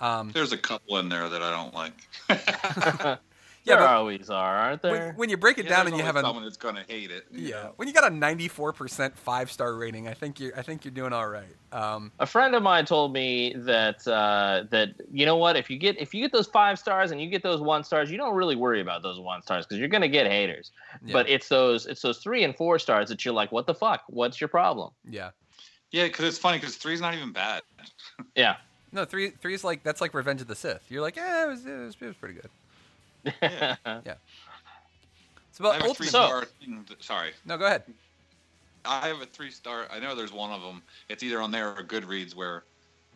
Um, 0.00 0.30
There's 0.32 0.52
a 0.52 0.58
couple 0.58 0.98
in 0.98 1.08
there 1.08 1.28
that 1.28 1.42
I 1.42 1.50
don't 1.50 1.74
like. 1.74 3.18
yeah, 3.64 3.76
there 3.76 3.88
always 3.88 4.30
are, 4.30 4.56
aren't 4.56 4.82
there? 4.82 4.92
when, 5.08 5.14
when 5.16 5.30
you 5.30 5.36
break 5.36 5.58
it 5.58 5.64
Yeah, 5.64 5.70
down 5.76 5.86
and 5.88 5.96
you 5.96 6.02
have 6.02 6.16
always 6.16 6.24
a 6.24 6.28
someone 6.28 6.44
that's 6.44 6.56
gonna 6.56 6.84
hate 6.88 7.10
it. 7.10 7.26
yeah, 7.32 7.50
know? 7.64 7.72
when 7.76 7.86
you 7.88 7.94
got 7.94 8.04
a 8.04 8.14
94% 8.14 9.14
five 9.16 9.50
star 9.50 9.74
rating, 9.74 10.08
I 10.08 10.14
think 10.14 10.40
you're 10.40 10.56
I 10.56 10.62
think 10.62 10.84
you're 10.84 10.92
doing 10.92 11.12
all 11.12 11.28
right. 11.28 11.54
Um, 11.72 12.12
a 12.18 12.26
friend 12.26 12.54
of 12.54 12.62
mine 12.62 12.84
told 12.86 13.12
me 13.12 13.54
that 13.58 14.06
uh, 14.08 14.64
that 14.70 14.90
you 15.12 15.26
know 15.26 15.36
what 15.36 15.56
if 15.56 15.68
you 15.70 15.76
get 15.78 15.98
if 16.00 16.14
you 16.14 16.22
get 16.22 16.32
those 16.32 16.46
five 16.46 16.78
stars 16.78 17.10
and 17.10 17.20
you 17.20 17.28
get 17.28 17.42
those 17.42 17.60
one 17.60 17.84
stars 17.84 18.10
you 18.10 18.16
don't 18.16 18.34
really 18.34 18.56
worry 18.56 18.80
about 18.80 19.02
those 19.02 19.20
one 19.20 19.42
stars 19.42 19.66
because 19.66 19.78
you're 19.78 19.88
gonna 19.88 20.08
get 20.08 20.26
haters 20.26 20.70
Yeah. 21.04 21.12
but 21.12 21.28
it's 21.28 21.48
those 21.48 21.86
it's 21.86 22.00
those 22.00 22.18
three 22.18 22.44
and 22.44 22.56
four 22.56 22.78
stars 22.78 23.08
that 23.10 23.24
you're 23.24 23.34
like 23.34 23.52
what 23.52 23.66
the 23.66 23.74
fuck 23.74 24.02
what's 24.08 24.40
your 24.40 24.48
problem 24.48 24.92
yeah. 25.08 25.30
Yeah, 25.90 26.04
because 26.04 26.26
it's 26.26 26.38
funny 26.38 26.58
because 26.58 26.76
three's 26.76 27.00
not 27.00 27.14
even 27.14 27.32
bad. 27.32 27.62
yeah 28.36 28.56
No, 28.92 29.04
three 29.04 29.30
three 29.30 29.54
is 29.54 29.64
like 29.64 29.82
that's 29.82 30.00
like 30.00 30.14
Revenge 30.14 30.40
of 30.42 30.46
the 30.46 30.54
Sith. 30.54 30.82
You're 30.90 31.02
like, 31.02 31.16
yeah, 31.16 31.44
it 31.44 31.48
was, 31.48 31.64
it 31.66 31.76
was, 31.76 31.96
it 32.00 32.06
was 32.06 32.16
pretty 32.16 32.34
good. 32.34 32.48
Yeah. 33.42 33.76
So, 35.52 35.64
I 35.68 35.72
but 35.78 35.82
have 35.82 35.90
a 35.90 35.94
three 35.94 36.06
So- 36.06 36.26
star. 36.26 36.44
thing 36.44 36.84
that- 36.88 37.02
sorry, 37.02 37.30
no, 37.44 37.56
go 37.58 37.66
ahead. 37.66 37.82
I 38.84 39.08
have 39.08 39.20
a 39.20 39.26
three 39.26 39.50
star. 39.50 39.86
I 39.90 39.98
know 39.98 40.14
there's 40.14 40.32
one 40.32 40.50
of 40.52 40.62
them. 40.62 40.82
It's 41.08 41.22
either 41.22 41.40
on 41.40 41.50
there 41.50 41.70
or 41.76 41.82
Goodreads 41.82 42.34
where 42.34 42.62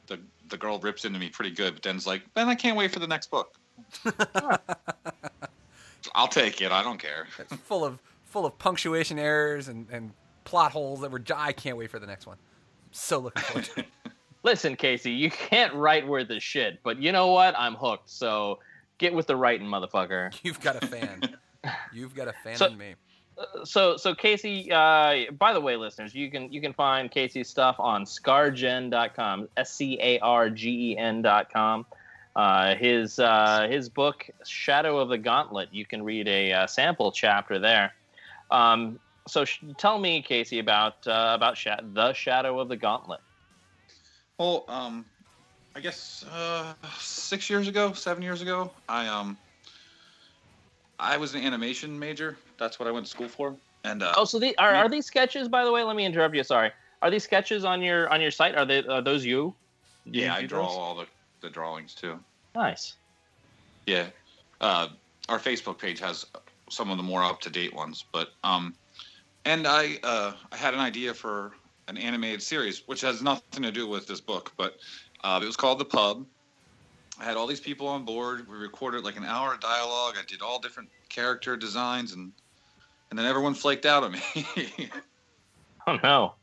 the 0.09 0.19
the 0.49 0.57
girl 0.57 0.79
rips 0.81 1.05
into 1.05 1.19
me 1.19 1.29
pretty 1.31 1.53
good, 1.53 1.75
but 1.75 1.83
then's 1.83 2.07
like, 2.07 2.23
Ben, 2.35 2.49
I 2.49 2.55
can't 2.57 2.77
wait 2.77 2.91
for 2.93 2.99
the 2.99 3.07
next 3.07 3.31
book. 3.31 3.55
I'll 6.15 6.29
take 6.29 6.61
it. 6.61 6.73
I 6.73 6.83
don't 6.83 6.99
care. 6.99 7.27
It's 7.39 7.55
full 7.63 7.85
of 7.85 7.99
full 8.27 8.45
of 8.45 8.59
punctuation 8.59 9.19
errors 9.19 9.69
and, 9.69 9.87
and 9.91 10.11
plot 10.45 10.73
holes 10.73 11.01
that 11.03 11.11
were. 11.11 11.19
j- 11.21 11.35
I 11.37 11.53
can't 11.53 11.77
wait 11.77 11.91
for 11.91 11.99
the 11.99 12.07
next 12.07 12.27
one. 12.27 12.37
So 12.91 13.21
looking 13.21 13.43
forward 13.43 13.65
to 13.67 13.81
it. 13.81 13.87
listen 14.45 14.75
casey 14.75 15.13
you 15.13 15.31
can't 15.31 15.73
write 15.73 16.05
worth 16.05 16.29
a 16.31 16.41
shit 16.41 16.81
but 16.83 16.99
you 17.01 17.13
know 17.13 17.29
what 17.29 17.55
i'm 17.57 17.77
hooked 17.77 18.11
so 18.11 18.59
get 19.03 19.13
with 19.13 19.27
the 19.27 19.37
writing 19.37 19.67
motherfucker 19.67 20.32
You've 20.43 20.61
got 20.61 20.82
a 20.82 20.87
fan. 20.87 21.37
You've 21.93 22.15
got 22.15 22.29
a 22.29 22.35
fan 22.44 22.56
So- 22.56 22.67
in 22.67 22.79
me. 22.79 22.94
so 23.65 23.97
so 23.97 24.15
Casey, 24.15 24.71
uh, 24.71 25.31
by 25.39 25.53
the 25.53 25.61
way, 25.61 25.77
listeners, 25.77 26.15
you 26.15 26.31
can 26.31 26.53
you 26.53 26.61
can 26.61 26.73
find 26.73 27.11
Casey's 27.11 27.49
stuff 27.49 27.77
on 27.79 28.05
scargen.com, 28.05 29.49
s 29.56 29.73
c 29.75 29.99
a 30.01 30.19
r 30.21 30.51
g 30.51 30.93
e 30.93 30.99
n.com. 30.99 31.85
Uh, 32.37 32.75
his 32.77 33.19
uh, 33.19 33.67
his 33.71 33.89
book 33.89 34.29
Shadow 34.47 34.99
of 34.99 35.09
the 35.09 35.19
Gauntlet. 35.19 35.69
You 35.73 35.85
can 35.87 36.03
read 36.03 36.29
a 36.29 36.53
uh, 36.53 36.67
sample 36.67 37.11
chapter 37.13 37.59
there. 37.59 37.93
Um, 38.51 38.99
so 39.29 39.44
sh- 39.44 39.63
tell 39.79 39.99
me, 39.99 40.23
Casey, 40.23 40.59
about 40.59 41.06
uh, 41.06 41.32
about 41.35 41.56
Sha- 41.56 41.81
the 41.93 42.13
Shadow 42.15 42.59
of 42.61 42.69
the 42.69 42.77
Gauntlet. 42.77 43.21
Well, 44.39 44.65
um, 44.69 45.05
I 45.74 45.81
guess 45.81 46.24
uh, 46.32 46.74
six 46.98 47.48
years 47.48 47.69
ago, 47.69 47.93
seven 47.93 48.22
years 48.22 48.43
ago, 48.43 48.70
I 48.88 49.08
um, 49.08 49.36
I 50.98 51.17
was 51.17 51.34
an 51.34 51.43
animation 51.43 51.98
major. 51.98 52.36
That's 52.58 52.79
what 52.79 52.88
I 52.88 52.93
went 52.93 53.06
to 53.06 53.10
school 53.10 53.29
for. 53.29 53.56
And 53.84 54.02
uh, 54.02 54.14
Oh, 54.17 54.24
so 54.24 54.38
the, 54.38 54.56
are 54.58 54.74
are 54.74 54.88
these 54.88 55.06
sketches? 55.06 55.48
By 55.48 55.64
the 55.64 55.72
way, 55.72 55.82
let 55.82 55.96
me 55.96 56.05
interrupt 56.05 56.34
you. 56.34 56.44
Sorry. 56.44 56.70
Are 57.00 57.10
these 57.10 57.24
sketches 57.24 57.64
on 57.64 57.82
your 57.82 58.08
on 58.10 58.20
your 58.20 58.31
site? 58.31 58.55
Are 58.55 58.64
they 58.64 58.84
are 58.84 59.02
those 59.02 59.24
you? 59.24 59.55
Do 60.10 60.19
you 60.19 60.26
yeah, 60.26 60.34
I 60.34 60.46
draw 60.46 60.67
those? 60.67 60.76
all 60.76 60.94
the, 60.96 61.06
the 61.41 61.50
drawings 61.50 61.94
too. 61.94 62.19
Nice. 62.55 62.94
Yeah, 63.86 64.06
uh, 64.60 64.88
our 65.29 65.38
Facebook 65.38 65.79
page 65.79 65.98
has 66.00 66.26
some 66.70 66.91
of 66.91 66.96
the 66.96 67.02
more 67.02 67.24
up 67.24 67.41
to 67.41 67.50
date 67.50 67.74
ones, 67.74 68.05
but 68.12 68.31
um, 68.44 68.74
and 69.44 69.67
I 69.67 69.98
uh, 70.02 70.32
I 70.52 70.56
had 70.56 70.74
an 70.74 70.81
idea 70.81 71.14
for 71.14 71.52
an 71.88 71.96
animated 71.96 72.43
series, 72.43 72.86
which 72.86 73.00
has 73.00 73.22
nothing 73.22 73.62
to 73.64 73.72
do 73.72 73.88
with 73.88 74.06
this 74.06 74.20
book, 74.20 74.52
but 74.56 74.79
uh, 75.24 75.41
it 75.43 75.46
was 75.46 75.56
called 75.56 75.79
The 75.79 75.84
Pub. 75.84 76.26
I 77.19 77.24
had 77.24 77.36
all 77.36 77.46
these 77.46 77.60
people 77.60 77.86
on 77.86 78.05
board. 78.05 78.48
We 78.48 78.56
recorded 78.56 79.05
like 79.05 79.17
an 79.17 79.24
hour 79.24 79.55
of 79.55 79.60
dialogue. 79.60 80.14
I 80.19 80.24
did 80.26 80.43
all 80.43 80.58
different 80.58 80.88
character 81.08 81.56
designs, 81.56 82.12
and 82.12 82.32
and 83.10 83.19
then 83.19 83.26
everyone 83.26 83.55
flaked 83.55 83.86
out 83.86 84.02
on 84.02 84.12
me. 84.12 84.91
Oh 85.86 85.98
no. 86.02 86.34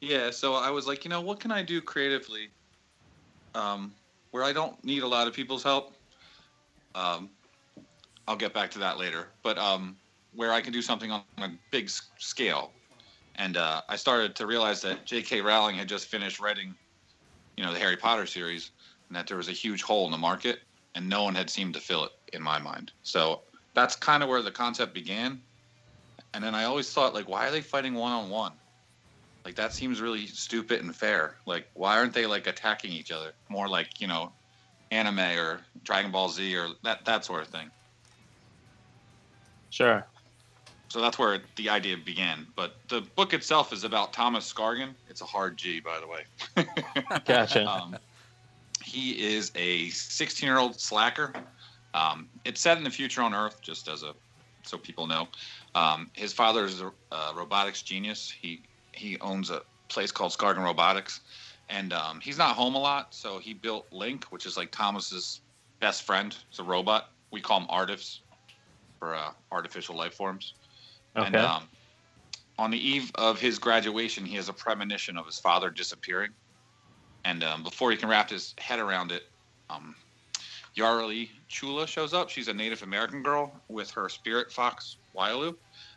Yeah, 0.00 0.30
so 0.30 0.54
I 0.54 0.70
was 0.70 0.86
like, 0.86 1.04
you 1.04 1.10
know, 1.10 1.20
what 1.20 1.40
can 1.40 1.52
I 1.52 1.62
do 1.62 1.80
creatively 1.80 2.48
um, 3.54 3.92
where 4.30 4.42
I 4.42 4.52
don't 4.52 4.82
need 4.82 5.02
a 5.02 5.06
lot 5.06 5.28
of 5.28 5.34
people's 5.34 5.62
help? 5.62 5.92
Um, 6.94 7.28
I'll 8.26 8.36
get 8.36 8.54
back 8.54 8.70
to 8.72 8.78
that 8.78 8.98
later. 8.98 9.28
But 9.42 9.58
um, 9.58 9.96
where 10.34 10.52
I 10.52 10.60
can 10.60 10.72
do 10.72 10.82
something 10.82 11.10
on 11.10 11.22
a 11.38 11.50
big 11.70 11.90
scale. 12.18 12.72
And 13.36 13.56
uh, 13.56 13.82
I 13.88 13.96
started 13.96 14.34
to 14.36 14.46
realize 14.46 14.80
that 14.82 15.06
J.K. 15.06 15.40
Rowling 15.40 15.76
had 15.76 15.88
just 15.88 16.06
finished 16.06 16.40
writing 16.40 16.74
you 17.56 17.64
know, 17.64 17.72
the 17.72 17.78
Harry 17.78 17.96
Potter 17.96 18.26
series, 18.26 18.72
and 19.08 19.16
that 19.16 19.26
there 19.26 19.36
was 19.36 19.48
a 19.48 19.52
huge 19.52 19.82
hole 19.82 20.06
in 20.06 20.12
the 20.12 20.18
market, 20.18 20.60
and 20.94 21.08
no 21.08 21.24
one 21.24 21.34
had 21.34 21.50
seemed 21.50 21.74
to 21.74 21.80
fill 21.80 22.04
it 22.04 22.12
in 22.32 22.42
my 22.42 22.58
mind. 22.58 22.92
So 23.02 23.44
that's 23.74 23.96
kind 23.96 24.22
of 24.22 24.28
where 24.28 24.42
the 24.42 24.50
concept 24.52 24.94
began. 24.94 25.42
And 26.34 26.42
then 26.44 26.54
I 26.54 26.64
always 26.64 26.92
thought, 26.92 27.14
like, 27.14 27.28
why 27.28 27.48
are 27.48 27.50
they 27.50 27.60
fighting 27.62 27.94
one 27.94 28.12
on 28.12 28.30
one? 28.30 28.58
Like 29.44 29.56
that 29.56 29.72
seems 29.72 30.00
really 30.00 30.26
stupid 30.26 30.80
and 30.80 30.94
fair. 30.94 31.38
Like, 31.46 31.68
why 31.74 31.96
aren't 31.98 32.14
they 32.14 32.26
like 32.26 32.46
attacking 32.46 32.92
each 32.92 33.10
other 33.10 33.32
more 33.48 33.68
like 33.68 34.00
you 34.00 34.06
know, 34.06 34.36
anime 34.90 35.18
or 35.20 35.66
Dragon 35.82 36.12
Ball 36.12 36.28
Z 36.28 36.56
or 36.56 36.68
that 36.84 37.04
that 37.06 37.24
sort 37.24 37.42
of 37.42 37.48
thing? 37.48 37.72
Sure. 39.70 40.11
So 40.92 41.00
that's 41.00 41.18
where 41.18 41.40
the 41.56 41.70
idea 41.70 41.96
began. 41.96 42.46
But 42.54 42.74
the 42.90 43.00
book 43.16 43.32
itself 43.32 43.72
is 43.72 43.82
about 43.82 44.12
Thomas 44.12 44.52
Scargen. 44.52 44.90
It's 45.08 45.22
a 45.22 45.24
hard 45.24 45.56
G, 45.56 45.80
by 45.80 45.98
the 45.98 46.06
way. 46.06 46.66
Gotcha. 47.24 47.66
um, 47.66 47.96
he 48.84 49.12
is 49.12 49.52
a 49.54 49.88
16 49.88 50.46
year 50.46 50.58
old 50.58 50.78
slacker. 50.78 51.32
Um, 51.94 52.28
it's 52.44 52.60
set 52.60 52.76
in 52.76 52.84
the 52.84 52.90
future 52.90 53.22
on 53.22 53.32
Earth, 53.32 53.62
just 53.62 53.88
as 53.88 54.02
a 54.02 54.12
so 54.64 54.76
people 54.76 55.06
know. 55.06 55.28
Um, 55.74 56.10
his 56.12 56.34
father 56.34 56.66
is 56.66 56.82
a, 56.82 56.92
a 57.10 57.32
robotics 57.34 57.80
genius. 57.80 58.30
He 58.30 58.60
he 58.92 59.18
owns 59.20 59.48
a 59.48 59.62
place 59.88 60.12
called 60.12 60.32
Scargen 60.32 60.62
Robotics, 60.62 61.20
and 61.70 61.94
um, 61.94 62.20
he's 62.20 62.36
not 62.36 62.54
home 62.54 62.74
a 62.74 62.78
lot. 62.78 63.14
So 63.14 63.38
he 63.38 63.54
built 63.54 63.86
Link, 63.92 64.24
which 64.24 64.44
is 64.44 64.58
like 64.58 64.70
Thomas's 64.70 65.40
best 65.80 66.02
friend. 66.02 66.36
It's 66.50 66.58
a 66.58 66.62
robot. 66.62 67.08
We 67.30 67.40
call 67.40 67.60
him 67.60 67.66
Artifs 67.70 68.20
for 68.98 69.14
uh, 69.14 69.30
artificial 69.50 69.96
life 69.96 70.12
forms. 70.12 70.52
And 71.14 71.36
um, 71.36 71.68
on 72.58 72.70
the 72.70 72.78
eve 72.78 73.10
of 73.16 73.40
his 73.40 73.58
graduation, 73.58 74.24
he 74.24 74.36
has 74.36 74.48
a 74.48 74.52
premonition 74.52 75.16
of 75.16 75.26
his 75.26 75.38
father 75.38 75.70
disappearing. 75.70 76.30
And 77.24 77.44
um, 77.44 77.62
before 77.62 77.90
he 77.90 77.96
can 77.96 78.08
wrap 78.08 78.30
his 78.30 78.54
head 78.58 78.78
around 78.78 79.12
it, 79.12 79.24
um, 79.70 79.94
Yarli 80.76 81.28
Chula 81.48 81.86
shows 81.86 82.14
up. 82.14 82.30
She's 82.30 82.48
a 82.48 82.54
Native 82.54 82.82
American 82.82 83.22
girl 83.22 83.52
with 83.68 83.90
her 83.90 84.08
spirit 84.08 84.50
fox, 84.50 84.96
Wailu. 85.14 85.54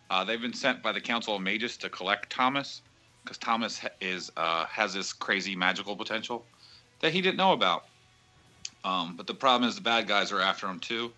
Uh, 0.10 0.24
they've 0.24 0.42
been 0.42 0.54
sent 0.54 0.84
by 0.84 0.92
the 0.92 1.02
Council 1.02 1.36
of 1.36 1.42
Mages 1.42 1.78
to 1.78 1.90
collect 1.90 2.30
Thomas 2.30 2.82
because 3.24 3.38
Thomas 3.38 3.82
is 4.02 4.32
uh, 4.38 4.66
has 4.66 4.94
this 4.94 5.14
crazy 5.14 5.56
magical 5.56 5.96
potential 5.96 6.46
that 7.00 7.12
he 7.12 7.22
didn't 7.22 7.38
know 7.38 7.54
about. 7.54 7.86
Um, 8.84 9.16
but 9.16 9.26
the 9.26 9.34
problem 9.34 9.68
is 9.68 9.76
the 9.76 9.82
bad 9.82 10.08
guys 10.08 10.32
are 10.32 10.42
after 10.42 10.68
him 10.68 10.80
too. 10.80 11.12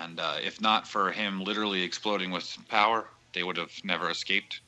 And 0.00 0.20
uh, 0.20 0.36
if 0.42 0.60
not 0.60 0.86
for 0.86 1.10
him 1.10 1.42
literally 1.42 1.82
exploding 1.82 2.30
with 2.30 2.56
power, 2.68 3.08
they 3.34 3.42
would 3.42 3.56
have 3.56 3.72
never 3.84 4.10
escaped. 4.10 4.60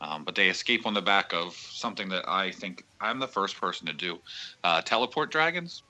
Um, 0.00 0.24
but 0.24 0.34
they 0.34 0.48
escape 0.48 0.86
on 0.86 0.94
the 0.94 1.02
back 1.02 1.32
of 1.32 1.54
something 1.54 2.08
that 2.10 2.28
I 2.28 2.50
think 2.50 2.84
I'm 3.00 3.18
the 3.18 3.28
first 3.28 3.58
person 3.58 3.86
to 3.86 3.94
do: 3.94 4.18
uh, 4.62 4.82
teleport 4.82 5.30
dragons. 5.30 5.82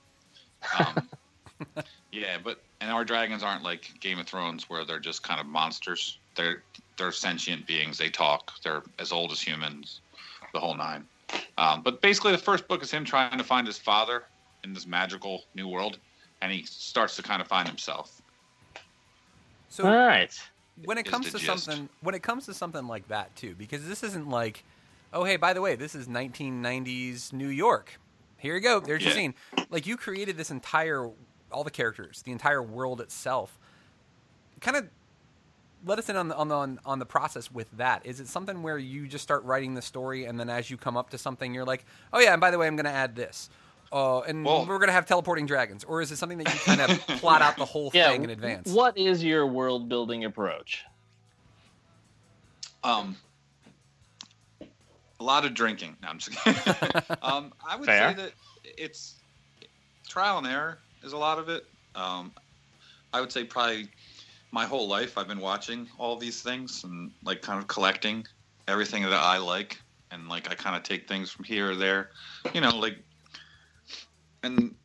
Um, 0.79 1.09
yeah, 2.11 2.37
but 2.41 2.61
and 2.79 2.89
our 2.91 3.03
dragons 3.03 3.43
aren't 3.43 3.63
like 3.63 3.91
Game 3.99 4.19
of 4.19 4.27
Thrones, 4.27 4.69
where 4.69 4.85
they're 4.85 4.99
just 4.99 5.23
kind 5.23 5.41
of 5.41 5.45
monsters. 5.45 6.19
They're 6.35 6.63
they're 6.97 7.11
sentient 7.11 7.67
beings. 7.67 7.97
They 7.97 8.09
talk. 8.09 8.53
They're 8.63 8.83
as 8.97 9.11
old 9.11 9.31
as 9.31 9.41
humans, 9.41 9.99
the 10.53 10.59
whole 10.59 10.75
nine. 10.75 11.05
Um, 11.57 11.81
but 11.81 12.01
basically, 12.01 12.31
the 12.31 12.37
first 12.37 12.67
book 12.67 12.81
is 12.83 12.91
him 12.91 13.03
trying 13.03 13.37
to 13.37 13.43
find 13.43 13.67
his 13.67 13.77
father 13.77 14.23
in 14.63 14.73
this 14.73 14.87
magical 14.87 15.43
new 15.53 15.67
world, 15.67 15.97
and 16.41 16.51
he 16.51 16.63
starts 16.63 17.17
to 17.17 17.23
kind 17.23 17.41
of 17.41 17.47
find 17.47 17.67
himself. 17.67 18.16
So 19.67 19.85
All 19.85 19.91
right. 19.93 20.33
when 20.85 20.97
it 20.97 21.05
is 21.05 21.11
comes 21.11 21.25
to 21.31 21.39
gist. 21.39 21.45
something 21.45 21.89
when 22.01 22.15
it 22.15 22.23
comes 22.23 22.45
to 22.45 22.53
something 22.53 22.87
like 22.87 23.07
that 23.07 23.35
too 23.35 23.55
because 23.55 23.87
this 23.87 24.03
isn't 24.03 24.29
like 24.29 24.63
oh 25.13 25.23
hey 25.23 25.37
by 25.37 25.53
the 25.53 25.61
way 25.61 25.75
this 25.75 25.95
is 25.95 26.07
1990s 26.07 27.33
new 27.33 27.47
york 27.47 27.99
here 28.37 28.55
you 28.55 28.61
go 28.61 28.79
there's 28.79 29.03
your 29.03 29.11
Yeah. 29.11 29.15
scene 29.15 29.33
like 29.69 29.87
you 29.87 29.97
created 29.97 30.37
this 30.37 30.51
entire 30.51 31.09
all 31.51 31.63
the 31.63 31.71
characters 31.71 32.21
the 32.23 32.31
entire 32.31 32.61
world 32.61 33.01
itself 33.01 33.57
kind 34.61 34.77
of 34.77 34.89
let 35.85 35.99
us 35.99 36.09
in 36.09 36.15
on 36.15 36.27
the, 36.27 36.35
on 36.35 36.47
the 36.47 36.55
on, 36.55 36.79
on 36.85 36.99
the 36.99 37.05
process 37.05 37.51
with 37.51 37.69
that 37.71 38.05
is 38.05 38.19
it 38.19 38.27
something 38.27 38.63
where 38.63 38.77
you 38.77 39.07
just 39.07 39.23
start 39.23 39.43
writing 39.43 39.75
the 39.75 39.81
story 39.81 40.25
and 40.25 40.39
then 40.39 40.49
as 40.49 40.69
you 40.69 40.77
come 40.77 40.97
up 40.97 41.09
to 41.11 41.17
something 41.17 41.53
you're 41.53 41.65
like 41.65 41.85
oh 42.13 42.19
yeah 42.19 42.33
and 42.33 42.41
by 42.41 42.49
the 42.51 42.57
way 42.57 42.67
i'm 42.67 42.75
going 42.75 42.85
to 42.85 42.91
add 42.91 43.15
this 43.15 43.49
uh, 43.91 44.19
and 44.21 44.43
Well- 44.45 44.65
we're 44.65 44.77
going 44.79 44.87
to 44.87 44.93
have 44.93 45.05
teleporting 45.05 45.45
dragons 45.45 45.83
or 45.83 46.01
is 46.01 46.11
it 46.11 46.17
something 46.17 46.37
that 46.39 46.53
you 46.53 46.59
kind 46.61 46.81
of 46.81 46.89
plot 47.19 47.41
out 47.41 47.57
the 47.57 47.65
whole 47.65 47.91
Yeah. 47.93 48.09
thing 48.09 48.23
in 48.23 48.29
advance 48.29 48.69
What 48.71 48.97
is 48.97 49.23
your 49.23 49.47
world 49.47 49.87
building 49.89 50.25
approach? 50.25 50.83
Um, 52.83 53.15
a 55.19 55.23
lot 55.23 55.45
of 55.45 55.53
drinking. 55.53 55.97
No, 56.01 56.09
I'm 56.09 56.19
just 56.19 56.37
kidding. 56.43 56.61
um, 57.21 57.53
I 57.67 57.75
would 57.75 57.85
Fair. 57.85 58.09
say 58.15 58.23
that 58.23 58.31
it's 58.77 59.15
trial 60.07 60.37
and 60.37 60.47
error 60.47 60.77
is 61.03 61.13
a 61.13 61.17
lot 61.17 61.39
of 61.39 61.49
it. 61.49 61.65
Um, 61.95 62.31
I 63.13 63.19
would 63.21 63.31
say 63.31 63.43
probably 63.43 63.89
my 64.51 64.65
whole 64.65 64.87
life 64.87 65.17
I've 65.17 65.27
been 65.27 65.39
watching 65.39 65.87
all 65.97 66.15
these 66.17 66.41
things 66.41 66.83
and 66.83 67.11
like 67.23 67.41
kind 67.41 67.59
of 67.59 67.67
collecting 67.67 68.25
everything 68.67 69.03
that 69.03 69.11
I 69.13 69.37
like 69.37 69.79
and 70.11 70.29
like 70.29 70.49
I 70.49 70.55
kind 70.55 70.75
of 70.75 70.83
take 70.83 71.07
things 71.07 71.31
from 71.31 71.43
here 71.45 71.71
or 71.71 71.75
there, 71.75 72.11
you 72.53 72.61
know, 72.61 72.69
like 72.77 72.97
and 74.47 74.75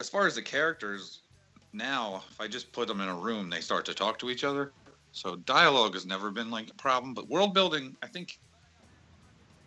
as 0.00 0.08
far 0.08 0.26
as 0.26 0.34
the 0.34 0.42
characters 0.42 1.22
now, 1.72 2.24
if 2.30 2.40
I 2.40 2.48
just 2.48 2.72
put 2.72 2.88
them 2.88 3.00
in 3.00 3.08
a 3.08 3.14
room, 3.14 3.48
they 3.48 3.60
start 3.60 3.84
to 3.86 3.94
talk 3.94 4.18
to 4.18 4.30
each 4.30 4.44
other. 4.44 4.72
So 5.12 5.36
dialogue 5.36 5.94
has 5.94 6.06
never 6.06 6.30
been 6.30 6.50
like 6.50 6.68
a 6.70 6.74
problem, 6.74 7.14
but 7.14 7.28
world 7.28 7.54
building, 7.54 7.96
I 8.02 8.08
think 8.08 8.38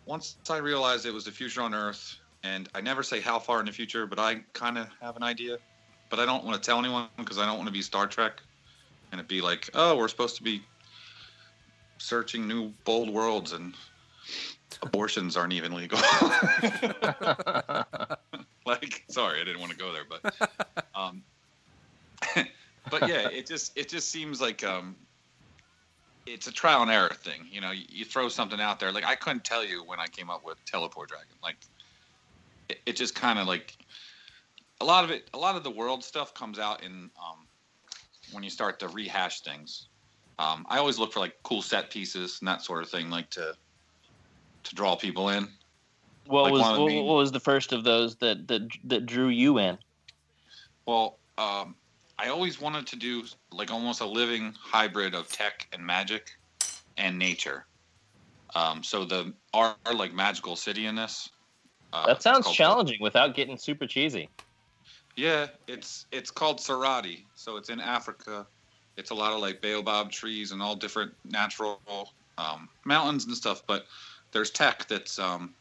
once 0.06 0.36
I 0.50 0.58
realized 0.58 1.06
it 1.06 1.14
was 1.14 1.24
the 1.24 1.30
future 1.30 1.62
on 1.62 1.74
Earth, 1.74 2.14
and 2.42 2.68
I 2.74 2.82
never 2.82 3.02
say 3.02 3.20
how 3.20 3.38
far 3.38 3.60
in 3.60 3.66
the 3.66 3.72
future, 3.72 4.06
but 4.06 4.18
I 4.18 4.42
kind 4.52 4.76
of 4.76 4.88
have 5.00 5.16
an 5.16 5.22
idea, 5.22 5.56
but 6.10 6.20
I 6.20 6.26
don't 6.26 6.44
want 6.44 6.62
to 6.62 6.66
tell 6.66 6.78
anyone 6.78 7.08
because 7.16 7.38
I 7.38 7.46
don't 7.46 7.56
want 7.56 7.68
to 7.68 7.72
be 7.72 7.82
Star 7.82 8.06
Trek, 8.06 8.42
and 9.12 9.20
it 9.20 9.28
be 9.28 9.40
like, 9.40 9.70
oh, 9.74 9.96
we're 9.96 10.08
supposed 10.08 10.36
to 10.36 10.42
be 10.42 10.60
searching 11.98 12.46
new 12.46 12.72
bold 12.84 13.08
worlds, 13.08 13.52
and 13.52 13.74
abortions 14.84 15.36
aren't 15.36 15.52
even 15.52 15.74
legal. 15.74 15.98
like, 18.66 19.04
sorry, 19.08 19.40
I 19.40 19.44
didn't 19.44 19.60
want 19.60 19.72
to 19.72 19.78
go 19.78 19.92
there, 19.92 20.04
but, 20.08 20.34
um, 20.94 21.22
but 22.90 23.08
yeah, 23.08 23.28
it 23.28 23.46
just 23.46 23.76
it 23.76 23.88
just 23.88 24.10
seems 24.10 24.40
like 24.40 24.62
um, 24.62 24.94
it's 26.26 26.46
a 26.46 26.52
trial 26.52 26.82
and 26.82 26.90
error 26.90 27.14
thing. 27.14 27.46
You 27.50 27.60
know, 27.60 27.70
you, 27.70 27.84
you 27.88 28.04
throw 28.04 28.28
something 28.28 28.60
out 28.60 28.78
there. 28.80 28.92
Like 28.92 29.04
I 29.04 29.14
couldn't 29.14 29.44
tell 29.44 29.64
you 29.64 29.82
when 29.84 29.98
I 29.98 30.06
came 30.06 30.30
up 30.30 30.44
with 30.44 30.62
teleport 30.64 31.08
dragon. 31.08 31.34
Like 31.42 31.56
it, 32.68 32.78
it 32.86 32.96
just 32.96 33.14
kind 33.14 33.38
of 33.38 33.46
like 33.46 33.76
a 34.80 34.84
lot 34.84 35.04
of 35.04 35.10
it. 35.10 35.28
A 35.34 35.38
lot 35.38 35.56
of 35.56 35.64
the 35.64 35.70
world 35.70 36.04
stuff 36.04 36.34
comes 36.34 36.58
out 36.58 36.82
in 36.82 37.10
um, 37.18 37.46
when 38.32 38.44
you 38.44 38.50
start 38.50 38.78
to 38.80 38.88
rehash 38.88 39.40
things. 39.40 39.86
Um, 40.38 40.66
I 40.68 40.78
always 40.78 40.98
look 40.98 41.12
for 41.12 41.20
like 41.20 41.36
cool 41.44 41.62
set 41.62 41.90
pieces 41.90 42.38
and 42.40 42.48
that 42.48 42.62
sort 42.62 42.82
of 42.82 42.88
thing, 42.88 43.08
like 43.08 43.30
to 43.30 43.54
to 44.64 44.74
draw 44.74 44.96
people 44.96 45.28
in. 45.28 45.48
What 46.26 46.44
Like 46.44 46.52
was 46.52 46.62
the 46.62 46.82
what, 46.82 47.04
what 47.04 47.16
was 47.16 47.32
the 47.32 47.40
first 47.40 47.72
of 47.72 47.84
those 47.84 48.16
that 48.16 48.48
that 48.48 48.68
that 48.84 49.06
drew 49.06 49.28
you 49.28 49.58
in? 49.58 49.78
Well, 50.86 51.18
um, 51.38 51.74
I 52.18 52.28
always 52.28 52.60
wanted 52.60 52.86
to 52.88 52.96
do 52.96 53.24
like 53.52 53.70
almost 53.70 54.00
a 54.00 54.06
living 54.06 54.54
hybrid 54.58 55.14
of 55.14 55.28
tech 55.28 55.68
and 55.72 55.84
magic 55.84 56.30
and 56.96 57.18
nature. 57.18 57.66
Um, 58.54 58.82
so 58.82 59.04
the 59.04 59.32
our, 59.52 59.76
our 59.84 59.94
like 59.94 60.14
magical 60.14 60.56
city 60.56 60.86
in 60.86 60.94
this. 60.94 61.28
Uh, 61.92 62.06
That 62.06 62.22
sounds 62.22 62.50
challenging 62.50 62.98
without 63.00 63.34
getting 63.34 63.56
super 63.56 63.86
cheesy. 63.86 64.28
Yeah, 65.16 65.48
it's 65.66 66.06
it's 66.10 66.30
called 66.30 66.58
Sarati. 66.58 67.24
So 67.34 67.56
it's 67.56 67.68
in 67.68 67.80
Africa. 67.80 68.46
It's 68.96 69.10
a 69.10 69.14
lot 69.14 69.32
of 69.32 69.40
like 69.40 69.60
baobab 69.60 70.10
trees 70.10 70.52
and 70.52 70.62
all 70.62 70.76
different 70.76 71.12
natural 71.24 71.80
um, 72.38 72.68
mountains 72.84 73.26
and 73.26 73.34
stuff. 73.34 73.62
But 73.66 73.86
there's 74.34 74.50
tech 74.50 74.86
that's 74.88 75.18
um, 75.18 75.54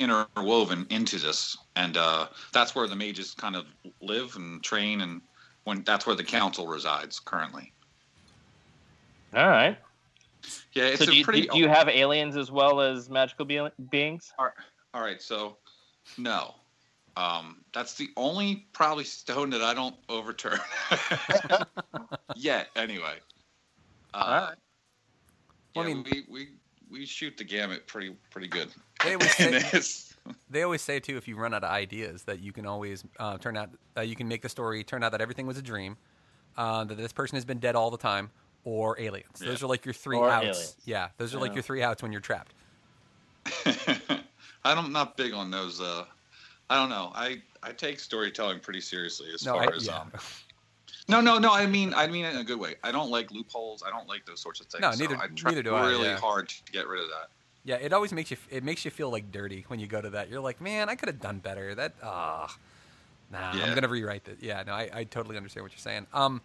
interwoven 0.00 0.86
into 0.90 1.18
this, 1.18 1.56
and 1.76 1.96
uh, 1.96 2.26
that's 2.52 2.74
where 2.74 2.88
the 2.88 2.96
mages 2.96 3.34
kind 3.34 3.54
of 3.54 3.66
live 4.00 4.34
and 4.34 4.60
train, 4.64 5.02
and 5.02 5.20
when 5.62 5.84
that's 5.84 6.06
where 6.06 6.16
the 6.16 6.24
council 6.24 6.66
resides 6.66 7.20
currently. 7.20 7.72
All 9.36 9.48
right. 9.48 9.78
Yeah, 10.72 10.84
it's 10.84 10.98
so 10.98 11.06
do 11.06 11.12
a 11.12 11.14
you, 11.14 11.24
pretty. 11.24 11.46
do 11.46 11.58
you 11.58 11.68
have 11.68 11.88
aliens 11.88 12.36
as 12.36 12.50
well 12.50 12.80
as 12.80 13.08
magical 13.08 13.44
be- 13.44 13.68
beings? 13.90 14.32
All 14.38 14.50
right, 15.00 15.22
so 15.22 15.56
no. 16.18 16.54
Um, 17.16 17.58
that's 17.72 17.94
the 17.94 18.08
only 18.16 18.66
probably 18.72 19.04
stone 19.04 19.48
that 19.50 19.62
I 19.62 19.72
don't 19.72 19.94
overturn. 20.08 20.58
Yet, 22.36 22.68
anyway. 22.74 23.18
Uh, 24.12 24.16
Alright. 24.16 24.58
Well, 25.76 25.84
I 25.84 25.88
mean- 25.88 26.04
we, 26.10 26.24
we 26.28 26.48
we 26.94 27.04
shoot 27.04 27.36
the 27.36 27.44
gamut 27.44 27.86
pretty 27.86 28.16
pretty 28.30 28.46
good. 28.48 28.68
They 29.04 29.14
always 29.16 29.34
say, 29.36 29.80
they 30.48 30.62
always 30.62 30.80
say 30.80 31.00
too, 31.00 31.16
if 31.16 31.26
you 31.28 31.36
run 31.36 31.52
out 31.52 31.64
of 31.64 31.70
ideas, 31.70 32.22
that 32.22 32.40
you 32.40 32.52
can 32.52 32.66
always 32.66 33.04
uh, 33.18 33.36
turn 33.38 33.56
out, 33.56 33.70
uh, 33.96 34.00
you 34.02 34.14
can 34.16 34.28
make 34.28 34.42
the 34.42 34.48
story 34.48 34.84
turn 34.84 35.02
out 35.02 35.12
that 35.12 35.20
everything 35.20 35.46
was 35.46 35.58
a 35.58 35.62
dream, 35.62 35.96
uh, 36.56 36.84
that 36.84 36.96
this 36.96 37.12
person 37.12 37.36
has 37.36 37.44
been 37.44 37.58
dead 37.58 37.74
all 37.74 37.90
the 37.90 37.98
time, 37.98 38.30
or 38.64 38.98
aliens. 39.00 39.40
Those 39.40 39.62
are 39.62 39.66
like 39.66 39.84
your 39.84 39.92
three 39.92 40.16
Or 40.16 40.30
outs. 40.30 40.44
aliens. 40.44 40.76
Yeah, 40.84 41.08
those 41.18 41.34
are 41.34 41.38
like 41.40 41.54
your 41.54 41.62
three 41.62 41.82
outs 41.82 42.02
when 42.02 42.12
you're 42.12 42.20
trapped. 42.20 42.54
I'm 44.64 44.92
not 44.92 45.16
big 45.16 45.34
on 45.34 45.50
those 45.50 45.80
uh, 45.80 46.04
I 46.70 46.76
don't 46.76 46.88
know. 46.88 47.10
I 47.14 47.42
I 47.62 47.72
take 47.72 47.98
storytelling 48.00 48.60
pretty 48.60 48.80
seriously 48.80 49.28
as 49.34 49.44
No, 49.44 49.54
far 49.54 49.72
I, 49.72 49.76
as 49.76 49.86
yeah. 49.86 49.98
um. 49.98 50.12
No, 51.06 51.20
no, 51.20 51.38
no. 51.38 51.52
I 51.52 51.66
mean, 51.66 51.92
I 51.92 52.06
mean 52.06 52.24
it 52.24 52.34
in 52.34 52.40
a 52.40 52.44
good 52.44 52.58
way. 52.58 52.76
I 52.82 52.90
don't 52.90 53.10
like 53.10 53.30
loopholes. 53.30 53.82
I 53.86 53.90
don't 53.90 54.08
like 54.08 54.24
those 54.24 54.40
sorts 54.40 54.60
of 54.60 54.66
things. 54.66 54.80
No, 54.80 54.90
so 54.92 54.98
neither- 54.98 55.16
I 55.16 55.26
try 55.28 55.50
neither 55.50 55.62
do 55.62 55.74
I, 55.74 55.88
really 55.88 56.08
yeah. 56.08 56.18
hard 56.18 56.48
to 56.48 56.72
get 56.72 56.88
rid 56.88 57.02
of 57.02 57.08
that. 57.08 57.28
Yeah, 57.66 57.76
it 57.76 57.92
always 57.94 58.12
makes 58.12 58.30
you 58.30 58.36
it 58.50 58.62
makes 58.62 58.84
you 58.84 58.90
feel 58.90 59.10
like 59.10 59.32
dirty 59.32 59.64
when 59.68 59.80
you 59.80 59.86
go 59.86 60.00
to 60.00 60.10
that. 60.10 60.28
You're 60.28 60.40
like, 60.40 60.60
man, 60.60 60.90
I 60.90 60.96
could 60.96 61.08
have 61.08 61.20
done 61.20 61.38
better. 61.38 61.74
That 61.74 61.94
ah, 62.02 62.54
nah, 63.32 63.52
I'm 63.52 63.74
gonna 63.74 63.88
rewrite 63.88 64.24
that. 64.24 64.42
Yeah, 64.42 64.62
no, 64.66 64.74
I, 64.74 64.90
I 64.92 65.04
totally 65.04 65.38
understand 65.38 65.64
what 65.64 65.72
you're 65.72 65.78
saying. 65.78 66.06
Um, 66.12 66.42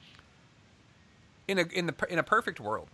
in 1.49 1.59
a 1.59 1.63
in 1.73 1.87
the 1.87 1.95
in 2.09 2.19
a 2.19 2.23
perfect 2.23 2.61
world, 2.61 2.87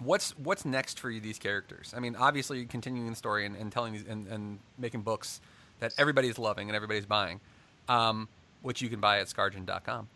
what's 0.00 0.36
what's 0.38 0.66
next 0.66 1.00
for 1.00 1.10
you 1.10 1.18
these 1.18 1.38
characters? 1.38 1.94
I 1.96 2.00
mean, 2.00 2.14
obviously 2.14 2.58
you're 2.58 2.66
continuing 2.66 3.08
the 3.08 3.16
story 3.16 3.46
and, 3.46 3.56
and 3.56 3.72
telling 3.72 3.94
these 3.94 4.04
and, 4.06 4.26
and 4.28 4.58
making 4.76 5.00
books 5.00 5.40
that 5.78 5.94
everybody's 5.96 6.38
loving 6.38 6.68
and 6.68 6.76
everybody's 6.76 7.06
buying, 7.06 7.40
um, 7.88 8.28
which 8.60 8.82
you 8.82 8.90
can 8.90 9.00
buy 9.00 9.18
at 9.20 9.28
scargen.com. 9.28 10.08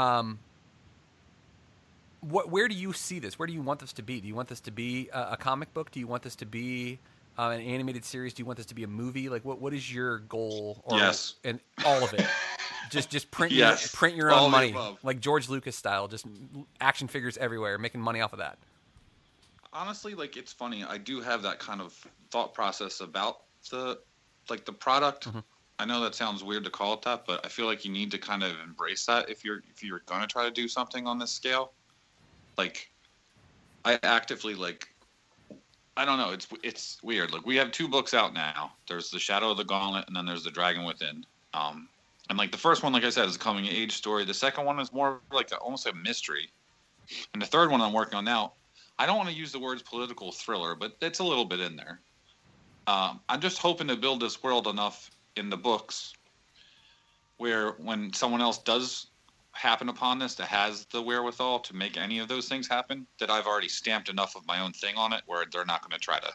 Um, 0.00 0.38
what 2.20 2.50
where 2.50 2.68
do 2.68 2.74
you 2.74 2.92
see 2.92 3.18
this? 3.18 3.38
Where 3.38 3.46
do 3.46 3.52
you 3.52 3.62
want 3.62 3.80
this 3.80 3.92
to 3.94 4.02
be? 4.02 4.20
Do 4.20 4.28
you 4.28 4.34
want 4.34 4.48
this 4.48 4.60
to 4.60 4.70
be 4.70 5.08
a, 5.12 5.32
a 5.32 5.36
comic 5.36 5.72
book? 5.72 5.90
Do 5.90 6.00
you 6.00 6.06
want 6.06 6.22
this 6.22 6.36
to 6.36 6.46
be 6.46 6.98
uh, 7.38 7.48
an 7.50 7.60
animated 7.62 8.04
series? 8.04 8.34
Do 8.34 8.42
you 8.42 8.46
want 8.46 8.56
this 8.58 8.66
to 8.66 8.74
be 8.74 8.84
a 8.84 8.88
movie? 8.88 9.28
Like 9.28 9.44
what 9.44 9.60
what 9.60 9.72
is 9.72 9.92
your 9.92 10.18
goal? 10.20 10.82
Or, 10.84 10.98
Yes. 10.98 11.34
and 11.44 11.60
all 11.84 12.02
of 12.04 12.12
it. 12.12 12.26
just 12.90 13.08
just 13.10 13.30
print 13.30 13.52
Yes. 13.52 13.82
your 13.82 13.88
print 13.98 14.16
your 14.16 14.30
All 14.30 14.46
own 14.46 14.50
money, 14.50 14.70
above. 14.70 14.98
like 15.02 15.20
George 15.20 15.48
Lucas 15.48 15.76
style. 15.76 16.08
Just 16.08 16.26
action 16.80 17.08
figures 17.08 17.36
everywhere, 17.38 17.78
making 17.78 18.00
money 18.02 18.20
off 18.20 18.32
of 18.32 18.38
that. 18.40 18.58
honestly 19.72 20.14
like 20.16 20.36
it's 20.36 20.52
funny 20.52 20.82
i 20.84 20.98
do 20.98 21.20
have 21.20 21.42
that 21.42 21.60
kind 21.60 21.80
of 21.80 21.94
thought 22.32 22.52
process 22.52 23.00
about 23.00 23.42
the 23.70 23.98
like 24.50 24.64
the 24.64 24.72
product 24.72 25.28
Mm-hmm. 25.28 25.38
I 25.80 25.84
know 25.84 26.00
that 26.00 26.14
sounds 26.14 26.44
weird 26.44 26.62
to 26.62 26.70
call 26.70 26.94
it 26.94 27.02
that 27.02 27.24
but 27.26 27.44
i 27.44 27.48
feel 27.48 27.66
like 27.66 27.84
you 27.84 27.90
need 27.90 28.10
to 28.10 28.18
kind 28.18 28.42
of 28.42 28.52
embrace 28.62 29.06
that 29.06 29.28
if 29.30 29.44
you're 29.44 29.62
if 29.70 29.82
you're 29.82 30.02
going 30.06 30.20
to 30.20 30.26
try 30.26 30.44
to 30.44 30.50
do 30.50 30.68
something 30.68 31.06
on 31.06 31.18
this 31.18 31.30
scale. 31.30 31.72
Like 32.58 32.90
i 33.84 33.98
actively 34.02 34.54
like 34.54 34.88
i 35.96 36.04
don't 36.04 36.18
know 36.18 36.30
it's 36.30 36.46
it's 36.62 36.98
weird. 37.02 37.32
Like 37.32 37.46
we 37.46 37.56
have 37.56 37.72
two 37.72 37.88
books 37.88 38.12
out 38.12 38.34
now. 38.34 38.72
There's 38.88 39.10
the 39.10 39.18
shadow 39.18 39.50
of 39.50 39.56
the 39.56 39.64
gauntlet 39.64 40.06
and 40.06 40.14
then 40.14 40.26
there's 40.26 40.44
the 40.44 40.50
dragon 40.50 40.84
within. 40.84 41.24
Um 41.54 41.88
and 42.28 42.38
like 42.38 42.52
the 42.52 42.58
first 42.58 42.82
one 42.82 42.92
like 42.92 43.04
i 43.04 43.10
said 43.10 43.26
is 43.26 43.36
a 43.36 43.38
coming 43.38 43.66
age 43.66 43.92
story. 43.92 44.24
The 44.24 44.34
second 44.34 44.66
one 44.66 44.78
is 44.78 44.92
more 44.92 45.20
like 45.32 45.50
a, 45.52 45.56
almost 45.56 45.86
a 45.86 45.94
mystery. 45.94 46.50
And 47.32 47.40
the 47.40 47.46
third 47.46 47.70
one 47.70 47.80
i'm 47.80 47.94
working 47.94 48.16
on 48.16 48.24
now 48.24 48.52
I 48.98 49.06
don't 49.06 49.16
want 49.16 49.30
to 49.30 49.34
use 49.34 49.50
the 49.50 49.58
words 49.58 49.80
political 49.80 50.30
thriller, 50.30 50.74
but 50.74 50.92
it's 51.00 51.20
a 51.20 51.24
little 51.24 51.46
bit 51.46 51.58
in 51.58 51.74
there. 51.74 52.00
Um, 52.86 53.20
I'm 53.30 53.40
just 53.40 53.56
hoping 53.56 53.88
to 53.88 53.96
build 53.96 54.20
this 54.20 54.42
world 54.42 54.66
enough 54.66 55.10
in 55.36 55.50
the 55.50 55.56
books 55.56 56.14
where 57.38 57.72
when 57.72 58.12
someone 58.12 58.40
else 58.40 58.58
does 58.58 59.06
happen 59.52 59.88
upon 59.88 60.18
this 60.18 60.34
that 60.36 60.46
has 60.46 60.86
the 60.92 61.02
wherewithal 61.02 61.60
to 61.60 61.74
make 61.74 61.96
any 61.96 62.18
of 62.18 62.28
those 62.28 62.48
things 62.48 62.68
happen, 62.68 63.06
that 63.18 63.30
I've 63.30 63.46
already 63.46 63.68
stamped 63.68 64.08
enough 64.08 64.36
of 64.36 64.46
my 64.46 64.60
own 64.60 64.72
thing 64.72 64.96
on 64.96 65.12
it 65.12 65.22
where 65.26 65.44
they're 65.50 65.64
not 65.64 65.80
going 65.80 65.92
to 65.92 65.98
try 65.98 66.20
to 66.20 66.32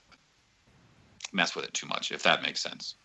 mess 1.32 1.56
with 1.56 1.66
it 1.66 1.74
too 1.74 1.88
much, 1.88 2.12
if 2.12 2.24
that 2.24 2.42
makes 2.42 2.62
sense. 2.62 2.96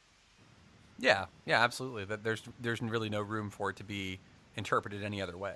Yeah, 0.98 1.26
yeah, 1.46 1.62
absolutely. 1.62 2.04
That 2.04 2.22
there's 2.22 2.42
there's 2.60 2.82
really 2.82 3.08
no 3.08 3.22
room 3.22 3.50
for 3.50 3.70
it 3.70 3.76
to 3.76 3.84
be 3.84 4.18
interpreted 4.56 5.02
any 5.02 5.22
other 5.22 5.38
way. 5.38 5.54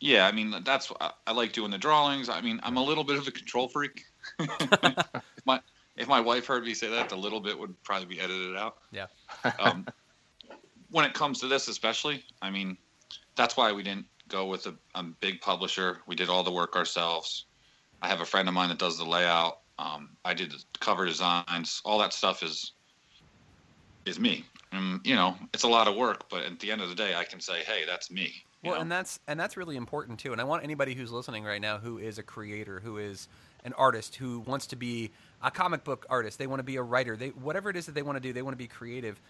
Yeah, 0.00 0.26
I 0.26 0.32
mean 0.32 0.54
that's 0.64 0.92
I, 1.00 1.12
I 1.26 1.32
like 1.32 1.52
doing 1.52 1.70
the 1.70 1.78
drawings. 1.78 2.28
I 2.28 2.40
mean 2.40 2.60
I'm 2.62 2.76
a 2.76 2.82
little 2.82 3.04
bit 3.04 3.16
of 3.16 3.26
a 3.26 3.30
control 3.30 3.68
freak. 3.68 4.04
if 5.96 6.08
my 6.08 6.20
wife 6.20 6.46
heard 6.46 6.64
me 6.64 6.74
say 6.74 6.88
that, 6.88 7.08
the 7.08 7.16
little 7.16 7.40
bit 7.40 7.58
would 7.58 7.82
probably 7.82 8.06
be 8.06 8.20
edited 8.20 8.56
out. 8.56 8.78
Yeah. 8.90 9.06
Um, 9.58 9.86
when 10.90 11.04
it 11.04 11.14
comes 11.14 11.40
to 11.40 11.48
this, 11.48 11.68
especially, 11.68 12.24
I 12.40 12.50
mean, 12.50 12.76
that's 13.34 13.56
why 13.56 13.72
we 13.72 13.82
didn't 13.82 14.06
go 14.28 14.46
with 14.46 14.66
a, 14.66 14.74
a 14.94 15.02
big 15.02 15.40
publisher. 15.40 15.98
We 16.06 16.14
did 16.14 16.28
all 16.28 16.42
the 16.42 16.52
work 16.52 16.76
ourselves. 16.76 17.46
I 18.02 18.08
have 18.08 18.20
a 18.20 18.24
friend 18.24 18.48
of 18.48 18.54
mine 18.54 18.68
that 18.68 18.78
does 18.78 18.98
the 18.98 19.04
layout. 19.04 19.60
Um, 19.78 20.10
I 20.24 20.34
did 20.34 20.52
the 20.52 20.62
cover 20.80 21.06
designs. 21.06 21.82
All 21.84 21.98
that 21.98 22.12
stuff 22.12 22.42
is 22.42 22.72
is 24.04 24.20
me. 24.20 24.44
And, 24.72 25.00
you 25.04 25.14
know, 25.16 25.36
it's 25.52 25.64
a 25.64 25.68
lot 25.68 25.88
of 25.88 25.96
work, 25.96 26.28
but 26.30 26.44
at 26.44 26.60
the 26.60 26.70
end 26.70 26.80
of 26.80 26.88
the 26.88 26.94
day, 26.94 27.14
I 27.14 27.24
can 27.24 27.40
say, 27.40 27.62
"Hey, 27.64 27.84
that's 27.86 28.10
me." 28.10 28.32
Well, 28.62 28.74
know? 28.74 28.80
and 28.80 28.92
that's 28.92 29.20
and 29.26 29.38
that's 29.38 29.56
really 29.56 29.76
important 29.76 30.18
too. 30.18 30.32
And 30.32 30.40
I 30.40 30.44
want 30.44 30.64
anybody 30.64 30.94
who's 30.94 31.12
listening 31.12 31.44
right 31.44 31.60
now 31.60 31.78
who 31.78 31.98
is 31.98 32.18
a 32.18 32.22
creator, 32.22 32.80
who 32.80 32.98
is 32.98 33.28
an 33.64 33.72
artist, 33.74 34.16
who 34.16 34.40
wants 34.40 34.66
to 34.68 34.76
be 34.76 35.10
a 35.42 35.50
comic 35.50 35.84
book 35.84 36.06
artist, 36.08 36.38
they 36.38 36.46
want 36.46 36.60
to 36.60 36.64
be 36.64 36.76
a 36.76 36.82
writer, 36.82 37.16
they 37.16 37.28
whatever 37.28 37.70
it 37.70 37.76
is 37.76 37.86
that 37.86 37.94
they 37.94 38.02
want 38.02 38.16
to 38.16 38.20
do, 38.20 38.32
they 38.32 38.42
want 38.42 38.54
to 38.54 38.58
be 38.58 38.66
creative. 38.66 39.20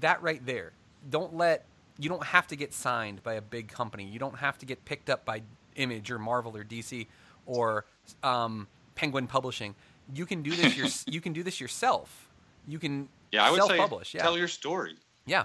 That 0.00 0.22
right 0.22 0.44
there. 0.44 0.72
Don't 1.10 1.36
let 1.36 1.64
you 1.98 2.08
don't 2.08 2.24
have 2.24 2.46
to 2.48 2.56
get 2.56 2.72
signed 2.72 3.22
by 3.22 3.34
a 3.34 3.40
big 3.40 3.68
company. 3.68 4.04
You 4.04 4.18
don't 4.18 4.36
have 4.36 4.58
to 4.58 4.66
get 4.66 4.84
picked 4.84 5.10
up 5.10 5.24
by 5.24 5.42
Image 5.76 6.10
or 6.10 6.18
Marvel 6.18 6.56
or 6.56 6.64
DC 6.64 7.06
or 7.46 7.84
um, 8.22 8.66
Penguin 8.94 9.26
Publishing. 9.26 9.74
You 10.14 10.26
can 10.26 10.42
do 10.42 10.50
this 10.50 10.76
your, 10.76 10.88
you 11.06 11.20
can 11.20 11.32
do 11.32 11.42
this 11.42 11.60
yourself. 11.60 12.28
You 12.66 12.78
can 12.78 13.08
yeah, 13.32 13.46
I 13.46 13.50
would 13.50 13.62
say 13.62 13.68
self-publish. 13.68 14.14
Yeah. 14.14 14.22
tell 14.22 14.38
your 14.38 14.48
story. 14.48 14.96
Yeah, 15.26 15.44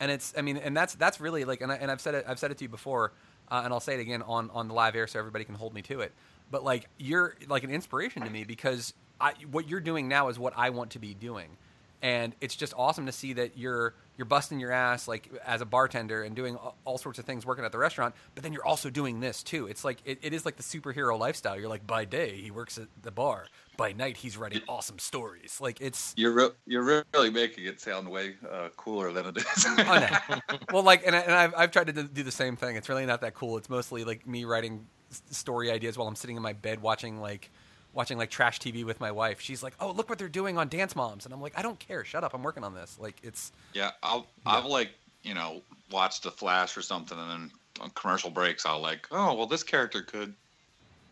and 0.00 0.10
it's 0.10 0.34
I 0.36 0.42
mean, 0.42 0.56
and 0.56 0.76
that's 0.76 0.94
that's 0.94 1.20
really 1.20 1.44
like, 1.44 1.60
and, 1.60 1.72
I, 1.72 1.76
and 1.76 1.90
I've 1.90 2.00
said 2.00 2.14
it 2.14 2.24
I've 2.28 2.38
said 2.38 2.50
it 2.50 2.58
to 2.58 2.64
you 2.64 2.68
before, 2.68 3.12
uh, 3.50 3.62
and 3.64 3.72
I'll 3.72 3.80
say 3.80 3.94
it 3.94 4.00
again 4.00 4.22
on 4.22 4.50
on 4.50 4.68
the 4.68 4.74
live 4.74 4.94
air 4.94 5.06
so 5.06 5.18
everybody 5.18 5.44
can 5.44 5.54
hold 5.54 5.74
me 5.74 5.82
to 5.82 6.00
it. 6.00 6.12
But 6.50 6.64
like 6.64 6.88
you're 6.98 7.34
like 7.48 7.64
an 7.64 7.70
inspiration 7.70 8.22
to 8.22 8.30
me 8.30 8.44
because 8.44 8.94
I 9.20 9.32
what 9.50 9.68
you're 9.68 9.80
doing 9.80 10.08
now 10.08 10.28
is 10.28 10.38
what 10.38 10.52
I 10.56 10.70
want 10.70 10.90
to 10.92 10.98
be 10.98 11.14
doing, 11.14 11.56
and 12.02 12.34
it's 12.40 12.54
just 12.54 12.74
awesome 12.76 13.06
to 13.06 13.12
see 13.12 13.32
that 13.34 13.56
you're 13.56 13.94
you're 14.16 14.26
busting 14.26 14.58
your 14.60 14.72
ass 14.72 15.08
like 15.08 15.30
as 15.44 15.60
a 15.60 15.66
bartender 15.66 16.22
and 16.22 16.34
doing 16.34 16.56
all, 16.86 16.98
sorts 16.98 17.18
of 17.18 17.24
things 17.26 17.44
working 17.44 17.64
at 17.66 17.72
the 17.72 17.78
restaurant 17.78 18.14
but 18.34 18.42
then 18.42 18.52
you're 18.52 18.64
also 18.64 18.88
doing 18.88 19.20
this 19.20 19.42
too 19.42 19.66
it's 19.66 19.84
like 19.84 19.98
it, 20.06 20.18
it 20.22 20.32
is 20.32 20.46
like 20.46 20.56
the 20.56 20.62
superhero 20.62 21.18
lifestyle 21.18 21.58
you're 21.58 21.68
like 21.68 21.86
by 21.86 22.06
day 22.06 22.40
he 22.40 22.50
works 22.50 22.78
at 22.78 22.88
the 23.02 23.10
bar 23.10 23.44
by 23.76 23.92
night 23.92 24.16
he's 24.16 24.38
writing 24.38 24.62
awesome 24.68 24.98
stories 24.98 25.58
like 25.60 25.80
it's 25.80 26.14
You're 26.16 26.32
re- 26.32 26.50
you're 26.66 27.04
really 27.12 27.30
making 27.30 27.66
it 27.66 27.80
sound 27.80 28.08
way 28.08 28.36
uh, 28.50 28.68
cooler 28.76 29.12
than 29.12 29.26
it 29.26 29.36
is. 29.36 29.66
Oh, 29.66 30.08
no. 30.30 30.56
well, 30.72 30.82
like, 30.82 31.06
and, 31.06 31.14
I, 31.14 31.18
and 31.20 31.32
I've, 31.32 31.54
I've 31.56 31.70
tried 31.70 31.88
to 31.88 31.92
do 32.04 32.22
the 32.22 32.32
same 32.32 32.56
thing. 32.56 32.76
It's 32.76 32.88
really 32.88 33.06
not 33.06 33.20
that 33.20 33.34
cool. 33.34 33.56
It's 33.56 33.68
mostly 33.68 34.04
like 34.04 34.26
me 34.26 34.44
writing 34.44 34.86
story 35.30 35.70
ideas 35.70 35.96
while 35.96 36.08
I'm 36.08 36.16
sitting 36.16 36.36
in 36.36 36.42
my 36.42 36.52
bed 36.52 36.82
watching 36.82 37.20
like 37.20 37.50
watching 37.92 38.18
like 38.18 38.30
trash 38.30 38.60
TV 38.60 38.84
with 38.84 39.00
my 39.00 39.10
wife. 39.10 39.40
She's 39.40 39.62
like, 39.62 39.74
"Oh, 39.80 39.90
look 39.90 40.08
what 40.08 40.18
they're 40.18 40.28
doing 40.28 40.58
on 40.58 40.68
Dance 40.68 40.94
Moms," 40.94 41.24
and 41.24 41.34
I'm 41.34 41.40
like, 41.40 41.58
"I 41.58 41.62
don't 41.62 41.78
care. 41.78 42.04
Shut 42.04 42.24
up. 42.24 42.34
I'm 42.34 42.42
working 42.42 42.64
on 42.64 42.74
this." 42.74 42.98
Like, 43.00 43.16
it's 43.22 43.52
Yeah, 43.72 43.92
I'll 44.02 44.26
I'll 44.44 44.70
like 44.70 44.90
you 45.22 45.34
know 45.34 45.62
watch 45.90 46.20
the 46.20 46.30
Flash 46.30 46.76
or 46.76 46.82
something, 46.82 47.18
and 47.18 47.30
then 47.30 47.50
on 47.80 47.90
commercial 47.90 48.30
breaks, 48.30 48.66
I'll 48.66 48.80
like, 48.80 49.06
oh 49.10 49.34
well, 49.34 49.46
this 49.46 49.62
character 49.62 50.02
could, 50.02 50.34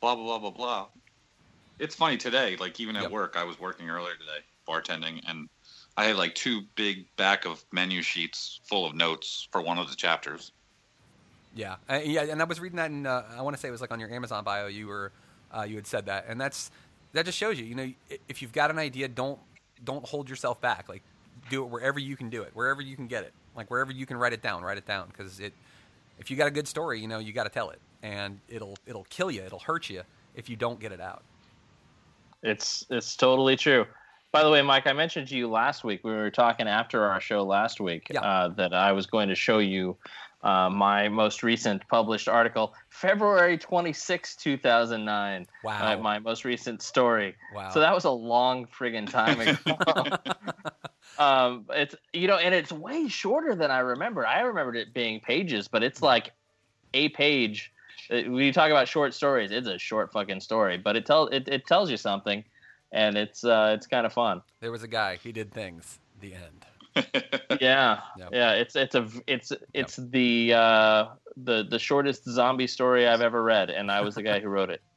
blah 0.00 0.14
blah 0.14 0.24
blah 0.24 0.38
blah 0.38 0.50
blah. 0.50 0.86
It's 1.78 1.94
funny 1.94 2.16
today, 2.16 2.56
like 2.56 2.78
even 2.80 2.96
at 2.96 3.02
Yep. 3.02 3.10
work, 3.10 3.36
I 3.36 3.44
was 3.44 3.58
working 3.58 3.90
earlier 3.90 4.14
today, 4.14 4.44
bartending, 4.68 5.20
and 5.26 5.48
I 5.96 6.04
had 6.04 6.16
like 6.16 6.34
two 6.34 6.62
big 6.76 7.06
back 7.16 7.44
of 7.44 7.64
menu 7.72 8.02
sheets 8.02 8.60
full 8.64 8.86
of 8.86 8.94
notes 8.94 9.48
for 9.50 9.60
one 9.60 9.78
of 9.78 9.88
the 9.90 9.96
chapters. 9.96 10.52
Yeah, 11.54 11.76
uh, 11.88 12.00
yeah. 12.04 12.22
And 12.22 12.40
I 12.40 12.44
was 12.44 12.60
reading 12.60 12.76
that, 12.76 12.90
in 12.90 13.06
uh, 13.06 13.24
I 13.36 13.42
want 13.42 13.56
to 13.56 13.60
say 13.60 13.68
it 13.68 13.70
was 13.70 13.80
like 13.80 13.92
on 13.92 14.00
your 14.00 14.10
Amazon 14.10 14.44
bio. 14.44 14.66
You 14.66 14.86
were 14.86 15.12
uh, 15.56 15.62
you 15.62 15.76
had 15.76 15.86
said 15.86 16.06
that, 16.06 16.26
and 16.28 16.40
that's 16.40 16.70
that 17.12 17.24
just 17.24 17.38
shows 17.38 17.58
you. 17.58 17.64
You 17.64 17.74
know, 17.74 17.92
if 18.28 18.42
you've 18.42 18.52
got 18.52 18.70
an 18.70 18.78
idea, 18.78 19.08
don't 19.08 19.38
don't 19.84 20.06
hold 20.06 20.28
yourself 20.28 20.60
back. 20.60 20.88
Like, 20.88 21.02
do 21.50 21.62
it 21.64 21.70
wherever 21.70 21.98
you 21.98 22.16
can 22.16 22.30
do 22.30 22.42
it, 22.42 22.50
wherever 22.54 22.82
you 22.82 22.96
can 22.96 23.06
get 23.06 23.24
it, 23.24 23.32
like 23.56 23.70
wherever 23.70 23.92
you 23.92 24.06
can 24.06 24.16
write 24.16 24.32
it 24.32 24.42
down. 24.42 24.62
Write 24.62 24.78
it 24.78 24.86
down 24.86 25.08
because 25.08 25.40
it. 25.40 25.52
If 26.18 26.30
you 26.30 26.36
got 26.36 26.46
a 26.46 26.52
good 26.52 26.68
story, 26.68 27.00
you 27.00 27.08
know 27.08 27.18
you 27.18 27.32
got 27.32 27.44
to 27.44 27.50
tell 27.50 27.70
it, 27.70 27.80
and 28.02 28.38
it'll 28.48 28.76
it'll 28.86 29.06
kill 29.10 29.30
you. 29.30 29.42
It'll 29.42 29.58
hurt 29.58 29.90
you 29.90 30.02
if 30.34 30.48
you 30.48 30.56
don't 30.56 30.78
get 30.78 30.92
it 30.92 31.00
out. 31.00 31.22
It's 32.42 32.84
it's 32.90 33.16
totally 33.16 33.56
true. 33.56 33.86
By 34.30 34.42
the 34.42 34.50
way, 34.50 34.62
Mike, 34.62 34.86
I 34.88 34.92
mentioned 34.92 35.28
to 35.28 35.36
you 35.36 35.48
last 35.48 35.84
week. 35.84 36.00
We 36.02 36.10
were 36.10 36.30
talking 36.30 36.66
after 36.66 37.04
our 37.04 37.20
show 37.20 37.44
last 37.44 37.80
week 37.80 38.08
Yeah. 38.10 38.20
uh, 38.20 38.48
that 38.48 38.74
I 38.74 38.90
was 38.90 39.06
going 39.06 39.28
to 39.28 39.34
show 39.36 39.60
you 39.60 39.96
uh, 40.44 40.68
my 40.68 41.08
most 41.08 41.42
recent 41.42 41.82
published 41.88 42.28
article, 42.28 42.74
February 42.90 43.56
26, 43.56 44.36
2009. 44.36 45.46
Wow. 45.64 45.92
Uh, 45.92 45.96
my 45.96 46.18
most 46.18 46.44
recent 46.44 46.82
story. 46.82 47.34
Wow. 47.54 47.70
So 47.70 47.80
that 47.80 47.94
was 47.94 48.04
a 48.04 48.10
long 48.10 48.66
friggin' 48.66 49.10
time 49.10 49.40
ago. 49.40 50.06
um, 51.18 51.64
it's 51.70 51.94
you 52.12 52.28
know, 52.28 52.36
and 52.36 52.54
it's 52.54 52.70
way 52.70 53.08
shorter 53.08 53.54
than 53.54 53.70
I 53.70 53.78
remember. 53.78 54.26
I 54.26 54.40
remembered 54.40 54.76
it 54.76 54.92
being 54.92 55.20
pages, 55.20 55.66
but 55.66 55.82
it's 55.82 56.02
like 56.02 56.30
a 56.92 57.08
page. 57.08 57.72
Uh, 58.10 58.20
When 58.24 58.44
you 58.44 58.52
talk 58.52 58.70
about 58.70 58.86
short 58.86 59.14
stories, 59.14 59.50
it's 59.50 59.66
a 59.66 59.78
short 59.78 60.12
fucking 60.12 60.40
story, 60.40 60.76
but 60.76 60.94
it 60.94 61.06
tells 61.06 61.30
it, 61.32 61.48
it 61.48 61.66
tells 61.66 61.90
you 61.90 61.96
something, 61.96 62.44
and 62.92 63.16
it's 63.16 63.44
uh, 63.44 63.72
it's 63.74 63.86
kind 63.86 64.04
of 64.04 64.12
fun. 64.12 64.42
There 64.60 64.70
was 64.70 64.82
a 64.82 64.88
guy. 64.88 65.16
He 65.16 65.32
did 65.32 65.52
things. 65.52 66.00
The 66.20 66.34
end. 66.34 66.66
Yeah, 67.60 68.00
Yep. 68.18 68.28
yeah. 68.32 68.52
It's 68.52 68.76
it's 68.76 68.94
a 68.94 69.08
it's 69.26 69.52
it's 69.72 69.96
the 69.96 70.52
uh, 70.54 71.06
the 71.36 71.64
the 71.64 71.78
shortest 71.78 72.24
zombie 72.24 72.66
story 72.66 73.06
I've 73.06 73.20
ever 73.20 73.42
read, 73.42 73.70
and 73.70 73.90
I 73.90 74.00
was 74.00 74.14
the 74.16 74.22
guy 74.22 74.40
who 74.40 74.48
wrote 74.48 74.70
it. 74.70 74.82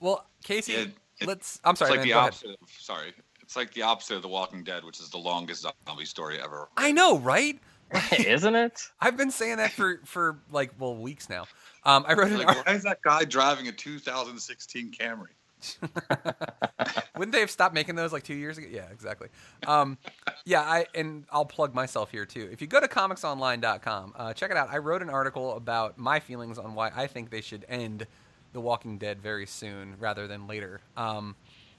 Well, 0.00 0.26
Casey, 0.44 0.72
Yeah, 0.74 0.78
it- 1.20 1.26
let's. 1.26 1.60
I'm 1.64 1.72
It's 1.72 1.80
sorry, 1.80 1.90
like 1.90 1.98
man, 2.00 2.06
the 2.06 2.12
go 2.12 2.18
ahead. 2.20 2.28
opposite. 2.28 2.50
Of, 2.62 2.68
sorry, 2.78 3.12
It's 3.42 3.56
like 3.56 3.72
the 3.74 3.82
opposite 3.82 4.14
of 4.16 4.22
The 4.22 4.28
Walking 4.28 4.62
Dead, 4.62 4.84
which 4.84 5.00
is 5.00 5.10
the 5.10 5.18
longest 5.18 5.66
zombie 5.88 6.04
story 6.04 6.40
ever. 6.40 6.68
I 6.76 6.92
know, 6.92 7.18
right? 7.18 7.58
Isn't 8.18 8.54
it? 8.54 8.80
I've 9.00 9.16
been 9.16 9.30
saying 9.32 9.56
that 9.56 9.72
for 9.72 10.00
for 10.04 10.38
like 10.52 10.70
well 10.78 10.94
weeks 10.94 11.28
now. 11.28 11.46
Um, 11.84 12.04
I 12.06 12.12
wrote 12.14 12.30
an 12.30 12.38
Like, 12.38 12.64
why 12.66 12.74
is 12.74 12.82
that 12.84 12.98
guy 13.02 13.24
driving 13.24 13.66
a 13.68 13.72
2016 13.72 14.92
Camry? 14.92 15.28
Wouldn't 17.16 17.32
they 17.32 17.40
have 17.40 17.50
stopped 17.50 17.74
making 17.74 17.96
those 17.96 18.12
like 18.12 18.22
two 18.22 18.34
years 18.34 18.58
ago? 18.58 18.66
Yeah, 18.70 18.86
exactly. 18.92 19.28
Um, 19.66 19.98
yeah, 20.44 20.62
I 20.62 20.86
and 20.94 21.24
I'll 21.30 21.44
plug 21.44 21.74
myself 21.74 22.10
here 22.10 22.24
too. 22.24 22.48
If 22.52 22.60
you 22.60 22.66
go 22.66 22.80
to 22.80 22.88
comicsonline.com, 22.88 24.14
uh, 24.16 24.32
check 24.34 24.50
it 24.50 24.56
out. 24.56 24.70
I 24.70 24.78
wrote 24.78 25.02
an 25.02 25.10
article 25.10 25.56
about 25.56 25.98
my 25.98 26.20
feelings 26.20 26.58
on 26.58 26.74
why 26.74 26.90
I 26.94 27.06
think 27.06 27.30
they 27.30 27.40
should 27.40 27.64
end 27.68 28.06
The 28.52 28.60
Walking 28.60 28.98
Dead 28.98 29.20
very 29.20 29.46
soon 29.46 29.96
rather 29.98 30.26
than 30.26 30.46
later. 30.46 30.80
Um, 30.96 31.34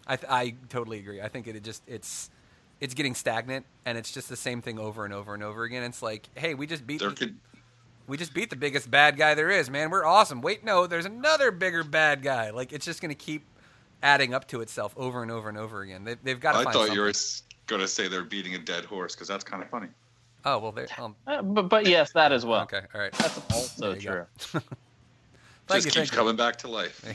I, 0.08 0.16
th- 0.16 0.32
I 0.32 0.56
totally 0.70 1.00
agree. 1.00 1.22
I 1.22 1.30
think 1.30 1.48
it, 1.48 1.56
it 1.56 1.64
just 1.64 1.84
it's 1.88 2.30
it's 2.80 2.94
getting 2.94 3.14
stagnant 3.14 3.66
and 3.86 3.98
it's 3.98 4.12
just 4.12 4.30
the 4.30 4.38
same 4.38 4.62
thing 4.62 4.80
over 4.80 5.06
and 5.06 5.14
over 5.14 5.34
and 5.34 5.44
over 5.44 5.64
again. 5.64 5.84
It's 5.84 6.02
like, 6.02 6.30
hey, 6.36 6.54
we 6.54 6.66
just 6.68 6.86
beat 6.88 7.00
There 7.00 7.12
could 7.12 7.38
we 8.08 8.18
just 8.18 8.34
beat 8.34 8.50
the 8.50 8.56
biggest 8.56 8.90
bad 8.90 9.18
guy 9.18 9.36
there 9.36 9.52
is, 9.52 9.70
man. 9.70 9.92
We're 9.92 10.04
awesome. 10.06 10.42
Wait, 10.42 10.64
no, 10.64 10.88
there's 10.88 11.06
another 11.06 11.52
bigger 11.52 11.84
bad 11.84 12.24
guy. 12.24 12.50
Like 12.50 12.74
it's 12.74 12.86
just 12.86 13.02
going 13.02 13.10
to 13.10 13.16
keep 13.16 13.46
adding 14.02 14.34
up 14.34 14.48
to 14.50 14.62
itself 14.62 14.94
over 14.98 15.22
and 15.22 15.32
over 15.32 15.50
and 15.50 15.58
over 15.58 15.82
again. 15.82 16.04
They've, 16.04 16.18
they've 16.24 16.40
got 16.40 16.54
to 16.54 16.60
I 16.60 16.64
find 16.64 16.74
thought 16.74 16.80
something. 16.88 16.96
you 16.96 17.02
were 17.02 17.14
going 17.68 17.82
to 17.82 17.88
say 17.88 18.08
they're 18.08 18.24
beating 18.24 18.56
a 18.56 18.60
dead 18.60 18.86
horse 18.86 19.16
because 19.16 19.28
that's 19.28 19.44
kind 19.44 19.62
of 19.62 19.70
funny. 19.70 19.88
Oh 20.46 20.58
well, 20.58 20.72
they 20.72 20.86
um, 20.98 21.16
Uh, 21.28 21.42
but, 21.42 21.64
but 21.64 21.86
yes, 21.86 22.14
that 22.14 22.32
as 22.32 22.46
well. 22.46 22.62
okay, 22.62 22.82
all 22.94 23.02
right. 23.02 23.12
That's 23.14 23.42
also 23.52 23.96
true. 23.96 24.26
Just 25.70 25.86
you, 25.86 25.92
keeps 25.92 25.96
thank 25.96 26.12
you. 26.12 26.18
coming 26.18 26.36
back 26.36 26.56
to 26.60 26.68
life. 26.68 27.06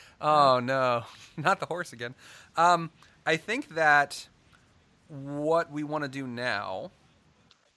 oh 0.20 0.60
no, 0.60 1.04
not 1.36 1.60
the 1.60 1.66
horse 1.66 1.92
again. 1.92 2.14
Um, 2.56 2.90
I 3.24 3.36
think 3.36 3.74
that 3.76 4.28
what 5.08 5.70
we 5.70 5.82
want 5.84 6.04
to 6.04 6.08
do 6.08 6.26
now 6.26 6.90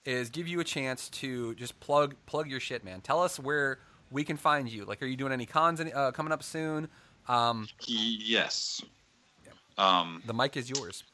is 0.04 0.28
give 0.30 0.48
you 0.48 0.60
a 0.60 0.64
chance 0.64 1.08
to 1.08 1.54
just 1.54 1.78
plug 1.80 2.16
plug 2.26 2.50
your 2.50 2.60
shit, 2.60 2.84
man. 2.84 3.00
Tell 3.00 3.22
us 3.22 3.38
where 3.38 3.78
we 4.10 4.24
can 4.24 4.36
find 4.36 4.68
you. 4.68 4.84
Like, 4.84 5.02
are 5.02 5.06
you 5.06 5.16
doing 5.16 5.32
any 5.32 5.46
cons 5.46 5.80
any- 5.80 5.92
uh, 5.92 6.10
coming 6.10 6.32
up 6.32 6.42
soon? 6.42 6.88
Um, 7.28 7.68
Yes. 7.86 8.82
Um, 9.78 10.22
the 10.26 10.34
mic 10.34 10.56
is 10.56 10.68
yours. 10.68 11.04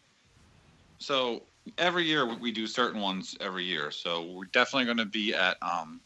so 0.98 1.42
every 1.78 2.04
year 2.04 2.24
we- 2.26 2.36
we 2.36 2.52
do 2.52 2.66
certain 2.66 3.00
ones 3.00 3.36
every 3.40 3.64
year. 3.64 3.90
So 3.90 4.22
we're 4.22 4.46
definitely 4.46 4.86
going 4.86 4.96
to 4.98 5.04
be 5.04 5.34
at. 5.34 5.56
Um, 5.62 6.00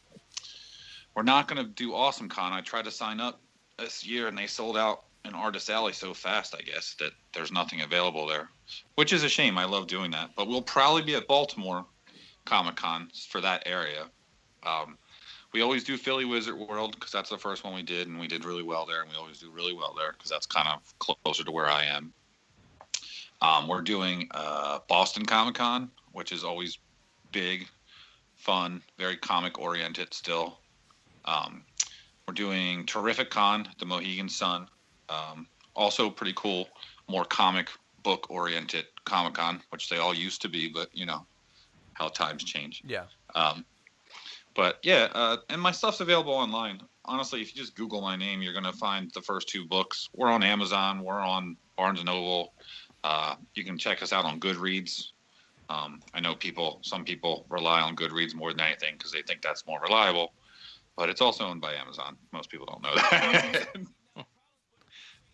we're 1.15 1.23
not 1.23 1.49
going 1.49 1.65
to 1.65 1.71
do 1.71 1.95
Awesome 1.95 2.29
Con. 2.29 2.53
I 2.53 2.61
tried 2.61 2.85
to 2.85 2.91
sign 2.91 3.21
up 3.21 3.41
this 3.79 4.05
year 4.05 4.27
and 4.29 4.37
they 4.37 4.47
sold 4.47 4.77
out 4.77 5.05
in 5.25 5.35
Artist 5.35 5.69
Alley 5.71 5.93
so 5.93 6.13
fast. 6.15 6.55
I 6.55 6.63
guess 6.63 6.95
that 6.99 7.13
there's 7.35 7.53
nothing 7.53 7.83
available 7.83 8.27
there, 8.27 8.51
which 8.97 9.13
is 9.13 9.23
a 9.23 9.29
shame. 9.29 9.59
I 9.59 9.65
love 9.65 9.87
doing 9.87 10.11
that. 10.13 10.35
But 10.35 10.49
we'll 10.49 10.63
probably 10.63 11.03
be 11.03 11.15
at 11.15 11.27
Baltimore 11.29 11.87
Comic 12.47 12.77
Con 12.77 13.11
for 13.29 13.41
that 13.41 13.63
area. 13.67 14.07
Um, 14.65 14.99
we 15.53 15.63
always 15.63 15.85
do 15.85 15.97
Philly 15.97 16.25
Wizard 16.25 16.57
World 16.57 16.95
because 16.95 17.13
that's 17.13 17.31
the 17.31 17.39
first 17.39 17.65
one 17.65 17.75
we 17.75 17.83
did, 17.83 18.09
and 18.09 18.19
we 18.19 18.29
did 18.29 18.45
really 18.45 18.63
well 18.63 18.87
there. 18.87 19.03
And 19.03 19.11
we 19.11 19.17
always 19.17 19.41
do 19.41 19.51
really 19.51 19.75
well 19.75 19.95
there 19.97 20.13
because 20.13 20.31
that's 20.31 20.47
kind 20.47 20.69
of 20.69 20.99
closer 20.99 21.45
to 21.45 21.51
where 21.51 21.69
I 21.69 21.85
am. 21.85 22.13
Um, 23.43 23.69
we're 23.69 23.83
doing 23.83 24.29
uh, 24.33 24.81
Boston 24.89 25.25
Comic 25.25 25.55
Con, 25.55 25.91
which 26.13 26.31
is 26.31 26.45
always 26.45 26.79
big, 27.33 27.67
fun, 28.37 28.83
very 28.99 29.17
comic 29.17 29.59
oriented 29.59 30.13
still. 30.13 30.59
Um, 31.25 31.65
we're 32.29 32.35
doing 32.35 32.87
Terrific 32.87 33.31
Con, 33.31 33.69
the 33.79 33.87
Mohegan 33.87 34.29
Sun, 34.29 34.69
um, 35.09 35.47
also 35.75 36.11
pretty 36.11 36.35
cool, 36.37 36.69
more 37.09 37.25
comic 37.25 37.69
book 38.03 38.31
oriented 38.31 38.87
Comic 39.05 39.35
Con, 39.35 39.61
which 39.71 39.89
they 39.89 39.97
all 39.97 40.15
used 40.15 40.43
to 40.43 40.49
be, 40.49 40.69
but 40.69 40.89
you 40.93 41.07
know 41.07 41.27
how 41.95 42.09
times 42.09 42.45
change. 42.45 42.83
Yeah. 42.87 43.05
Um, 44.57 44.65
but 44.65 44.79
yeah, 44.83 45.09
uh, 45.15 45.37
and 45.49 45.61
my 45.61 45.73
stuff's 45.73 46.01
available 46.01 46.33
online. 46.33 46.81
Honestly, 47.05 47.41
if 47.41 47.55
you 47.55 47.61
just 47.61 47.75
Google 47.75 48.01
my 48.01 48.17
name, 48.17 48.43
you're 48.43 48.53
gonna 48.53 48.73
find 48.73 49.11
the 49.13 49.23
first 49.23 49.49
two 49.49 49.65
books. 49.65 50.09
We're 50.15 50.31
on 50.31 50.43
Amazon. 50.43 51.03
We're 51.03 51.21
on 51.21 51.57
Barnes 51.77 52.01
and 52.01 52.07
Noble. 52.07 52.53
Uh, 53.03 53.37
you 53.55 53.65
can 53.65 53.79
check 53.79 54.03
us 54.03 54.13
out 54.13 54.25
on 54.25 54.39
Goodreads. 54.41 55.09
Um, 55.71 56.01
I 56.13 56.21
know 56.21 56.35
people, 56.35 56.81
some 56.83 57.05
people 57.05 57.47
rely 57.49 57.81
on 57.81 57.97
Goodreads 57.97 58.35
more 58.35 58.53
than 58.53 58.61
anything 58.61 58.95
because 58.99 59.13
they 59.13 59.23
think 59.23 59.41
that's 59.41 59.67
more 59.67 59.81
reliable, 59.81 60.33
but 60.97 61.09
it's 61.09 61.21
also 61.21 61.45
owned 61.45 61.61
by 61.61 61.75
Amazon. 61.75 62.17
Most 62.33 62.51
people 62.51 62.67
don't 62.67 62.83
know 62.83 62.95
that. 62.95 63.69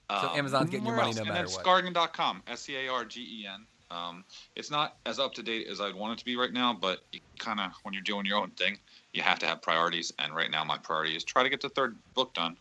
So 0.09 0.31
Amazon's 0.35 0.71
getting 0.71 0.87
your 0.87 0.95
money 0.95 1.09
else? 1.09 1.17
no 1.17 1.23
and 1.23 1.33
matter 1.33 1.49
what. 1.49 1.65
Scargen.com, 1.65 2.43
S-C-A-R-G-E-N. 2.47 3.67
Um, 3.91 4.25
it's 4.55 4.71
not 4.71 4.99
as 5.05 5.19
up 5.19 5.35
to 5.35 5.43
date 5.43 5.67
as 5.69 5.81
I'd 5.81 5.95
want 5.95 6.13
it 6.13 6.19
to 6.21 6.25
be 6.25 6.37
right 6.37 6.53
now, 6.53 6.73
but 6.73 7.01
you 7.13 7.21
kind 7.39 7.59
of, 7.59 7.73
when 7.83 7.93
you're 7.93 8.05
doing 8.05 8.25
your 8.25 8.39
own 8.39 8.51
thing, 8.51 8.79
you 9.17 9.23
have 9.23 9.39
to 9.41 9.47
have 9.47 9.63
priorities. 9.63 10.13
And 10.19 10.35
right 10.35 10.51
now, 10.51 10.65
my 10.65 10.79
priority 10.79 11.17
is 11.17 11.25
try 11.25 11.43
to 11.43 11.49
get 11.49 11.61
the 11.61 11.69
third 11.71 11.97
book 12.15 12.35
done, 12.35 12.57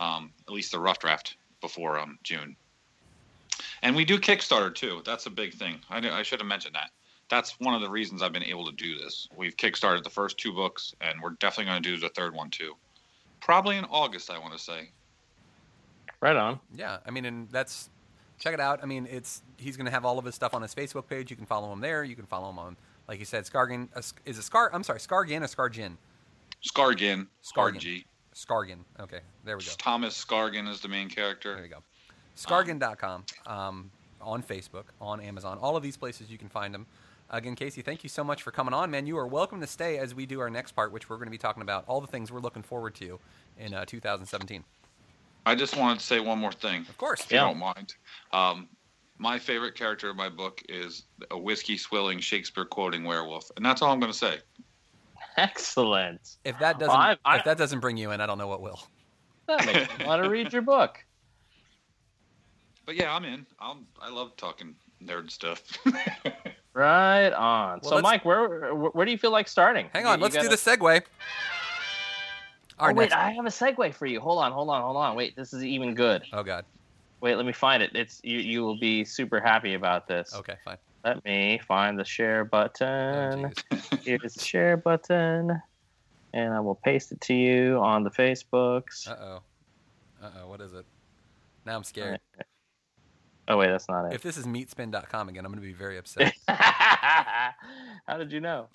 um, 0.00 0.32
at 0.48 0.52
least 0.52 0.72
the 0.72 0.80
rough 0.80 0.98
draft 0.98 1.36
before 1.60 1.98
um, 1.98 2.18
June. 2.22 2.56
And 3.82 3.94
we 3.94 4.04
do 4.04 4.18
Kickstarter 4.18 4.74
too. 4.74 5.02
That's 5.04 5.26
a 5.26 5.30
big 5.30 5.54
thing. 5.54 5.78
I, 5.90 5.98
I 6.10 6.22
should 6.22 6.40
have 6.40 6.48
mentioned 6.48 6.74
that. 6.74 6.90
That's 7.28 7.60
one 7.60 7.74
of 7.74 7.80
the 7.80 7.88
reasons 7.88 8.22
I've 8.22 8.32
been 8.32 8.42
able 8.42 8.66
to 8.66 8.72
do 8.72 8.98
this. 8.98 9.28
We've 9.36 9.56
kickstarted 9.56 10.02
the 10.02 10.10
first 10.10 10.36
two 10.36 10.52
books, 10.52 10.94
and 11.00 11.20
we're 11.22 11.30
definitely 11.30 11.70
going 11.70 11.82
to 11.82 11.88
do 11.88 11.96
the 11.96 12.08
third 12.08 12.34
one 12.34 12.50
too. 12.50 12.74
Probably 13.40 13.76
in 13.76 13.84
August, 13.84 14.30
I 14.30 14.38
want 14.38 14.52
to 14.52 14.58
say. 14.58 14.90
Right 16.20 16.34
on. 16.34 16.58
Yeah, 16.74 16.98
I 17.06 17.10
mean, 17.10 17.24
and 17.24 17.48
that's 17.50 17.88
check 18.40 18.52
it 18.52 18.60
out. 18.60 18.80
I 18.82 18.86
mean, 18.86 19.06
it's 19.08 19.42
he's 19.58 19.76
going 19.76 19.86
to 19.86 19.92
have 19.92 20.04
all 20.04 20.18
of 20.18 20.24
his 20.24 20.34
stuff 20.34 20.54
on 20.54 20.62
his 20.62 20.74
Facebook 20.74 21.06
page. 21.08 21.30
You 21.30 21.36
can 21.36 21.46
follow 21.46 21.72
him 21.72 21.80
there. 21.80 22.02
You 22.02 22.16
can 22.16 22.26
follow 22.26 22.50
him 22.50 22.58
on, 22.58 22.76
like 23.10 23.18
you 23.18 23.24
said, 23.24 23.44
Scargen. 23.44 23.88
Uh, 23.94 24.00
is 24.24 24.38
it 24.38 24.42
Scar? 24.42 24.70
I'm 24.72 24.84
sorry, 24.84 25.00
Scargin 25.00 25.42
or 25.42 25.48
Scargin? 25.48 25.96
Scargin, 26.64 27.26
Scargin. 27.42 27.80
RG. 27.80 28.04
Scargin. 28.34 28.78
Okay, 29.00 29.18
there 29.44 29.56
we 29.58 29.64
go. 29.64 29.72
Thomas 29.78 30.24
Scargen 30.24 30.68
is 30.68 30.80
the 30.80 30.88
main 30.88 31.08
character. 31.08 31.56
There 31.56 31.66
character. 31.66 31.82
you 32.46 32.64
go. 32.78 32.78
Scargen.com 32.78 33.24
um, 33.46 33.90
on 34.20 34.42
Facebook, 34.44 34.84
on 35.00 35.20
Amazon, 35.20 35.58
all 35.60 35.76
of 35.76 35.82
these 35.82 35.96
places 35.96 36.30
you 36.30 36.38
can 36.38 36.48
find 36.48 36.72
them. 36.72 36.86
Again, 37.30 37.56
Casey, 37.56 37.82
thank 37.82 38.04
you 38.04 38.08
so 38.08 38.22
much 38.22 38.42
for 38.42 38.52
coming 38.52 38.72
on, 38.74 38.90
man. 38.92 39.06
You 39.06 39.18
are 39.18 39.26
welcome 39.26 39.60
to 39.60 39.66
stay 39.66 39.98
as 39.98 40.14
we 40.14 40.24
do 40.24 40.38
our 40.40 40.50
next 40.50 40.72
part, 40.72 40.92
which 40.92 41.10
we're 41.10 41.16
going 41.16 41.26
to 41.26 41.32
be 41.32 41.38
talking 41.38 41.62
about 41.62 41.84
all 41.88 42.00
the 42.00 42.06
things 42.06 42.30
we're 42.30 42.40
looking 42.40 42.62
forward 42.62 42.94
to 42.96 43.18
in 43.58 43.74
uh, 43.74 43.84
2017. 43.84 44.62
I 45.46 45.54
just 45.56 45.76
wanted 45.76 45.98
to 45.98 46.04
say 46.06 46.20
one 46.20 46.38
more 46.38 46.52
thing, 46.52 46.86
Of 46.88 46.96
course. 46.96 47.20
if 47.22 47.32
you 47.32 47.38
don't 47.38 47.58
mind. 47.58 47.94
Um, 48.32 48.68
my 49.20 49.38
favorite 49.38 49.74
character 49.74 50.08
in 50.10 50.16
my 50.16 50.30
book 50.30 50.62
is 50.68 51.02
a 51.30 51.38
whiskey 51.38 51.76
swilling, 51.76 52.18
Shakespeare 52.20 52.64
quoting 52.64 53.04
werewolf, 53.04 53.50
and 53.56 53.64
that's 53.64 53.82
all 53.82 53.92
I'm 53.92 54.00
going 54.00 54.10
to 54.10 54.16
say. 54.16 54.38
Excellent. 55.36 56.36
If 56.44 56.58
that 56.58 56.78
doesn't, 56.78 56.96
I- 56.96 57.16
I- 57.24 57.36
if 57.36 57.44
that 57.44 57.58
doesn't 57.58 57.80
bring 57.80 57.96
you 57.98 58.10
in, 58.12 58.20
I 58.22 58.26
don't 58.26 58.38
know 58.38 58.48
what 58.48 58.62
will. 58.62 58.80
That 59.46 59.66
makes 59.66 59.98
me 59.98 60.04
want 60.06 60.22
to 60.24 60.30
read 60.30 60.52
your 60.52 60.62
book. 60.62 60.98
But 62.86 62.96
yeah, 62.96 63.14
I'm 63.14 63.24
in. 63.24 63.46
I'm, 63.60 63.86
I 64.02 64.10
love 64.10 64.36
talking 64.36 64.74
nerd 65.04 65.30
stuff. 65.30 65.62
Right 66.72 67.30
on. 67.32 67.80
Well, 67.82 67.90
so, 67.96 68.00
Mike, 68.00 68.24
where 68.24 68.74
where 68.74 69.04
do 69.04 69.10
you 69.12 69.18
feel 69.18 69.32
like 69.32 69.48
starting? 69.48 69.90
Hang 69.92 70.06
on, 70.06 70.18
you 70.18 70.22
let's 70.22 70.34
do 70.36 70.42
gotta- 70.48 70.50
the 70.50 70.56
segue. 70.56 71.02
Our 72.78 72.90
Oh, 72.90 72.94
wait, 72.94 73.10
next- 73.10 73.14
I 73.16 73.32
have 73.32 73.44
a 73.44 73.48
segue 73.48 73.92
for 73.94 74.06
you. 74.06 74.20
Hold 74.20 74.42
on, 74.42 74.52
hold 74.52 74.70
on, 74.70 74.80
hold 74.82 74.96
on. 74.96 75.16
Wait, 75.16 75.34
this 75.36 75.52
is 75.52 75.64
even 75.64 75.94
good. 75.94 76.22
oh 76.32 76.42
God. 76.44 76.64
Wait, 77.20 77.36
let 77.36 77.44
me 77.46 77.52
find 77.52 77.82
it. 77.82 77.90
It's 77.94 78.20
you. 78.24 78.38
You 78.38 78.62
will 78.62 78.78
be 78.78 79.04
super 79.04 79.40
happy 79.40 79.74
about 79.74 80.08
this. 80.08 80.34
Okay, 80.34 80.54
fine. 80.64 80.78
Let 81.04 81.24
me 81.24 81.60
find 81.66 81.98
the 81.98 82.04
share 82.04 82.42
Oh, 82.42 82.44
button. 82.44 83.52
jeez. 83.70 84.02
Here's 84.04 84.34
the 84.34 84.40
share 84.40 84.76
button, 84.76 85.60
and 86.32 86.54
I 86.54 86.60
will 86.60 86.74
paste 86.76 87.12
it 87.12 87.20
to 87.22 87.34
you 87.34 87.78
on 87.78 88.04
the 88.04 88.10
Facebooks. 88.10 89.08
Uh 89.08 89.16
oh. 89.20 89.42
Uh 90.22 90.30
oh. 90.42 90.48
What 90.48 90.60
is 90.60 90.72
it? 90.72 90.84
Now 91.66 91.76
I'm 91.76 91.84
scared. 91.84 92.20
Oh 93.48 93.56
wait, 93.56 93.66
that's 93.68 93.88
not 93.88 94.06
it. 94.06 94.14
If 94.14 94.22
this 94.22 94.36
is 94.36 94.46
meatspin.com 94.46 95.28
again, 95.28 95.44
I'm 95.44 95.50
going 95.52 95.60
to 95.62 95.66
be 95.66 95.72
very 95.74 95.98
upset. 95.98 96.32
How 96.48 98.16
did 98.16 98.30
you 98.32 98.40
know? 98.40 98.68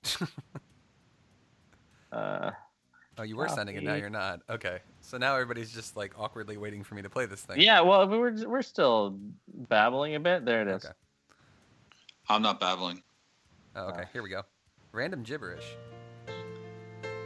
uh, 2.12 2.52
Oh, 3.18 3.24
you 3.24 3.38
were 3.38 3.48
sending 3.48 3.76
it. 3.76 3.84
Now 3.84 3.96
you're 3.96 4.10
not. 4.10 4.42
Okay. 4.50 4.80
So 5.02 5.18
now 5.18 5.36
everybody's 5.36 5.72
just 5.72 5.96
like 5.96 6.20
awkwardly 6.20 6.58
waiting 6.58 6.84
for 6.84 6.96
me 6.96 7.02
to 7.02 7.10
play 7.10 7.26
this 7.26 7.42
thing. 7.42 7.62
yeah, 7.62 7.82
well, 7.82 8.08
we 8.08 8.18
we're 8.18 8.48
we're 8.48 8.62
still 8.62 9.18
babbling 9.70 10.16
a 10.16 10.20
bit. 10.20 10.46
There 10.46 10.62
it 10.62 10.68
is. 10.68 10.86
Okay. 10.86 10.94
I'm 12.28 12.42
not 12.42 12.60
babbling. 12.60 13.02
Oh, 13.76 13.88
okay. 13.90 14.04
Here 14.12 14.24
we 14.24 14.30
go. 14.30 14.42
Random 14.92 15.24
gibberish. 15.24 15.66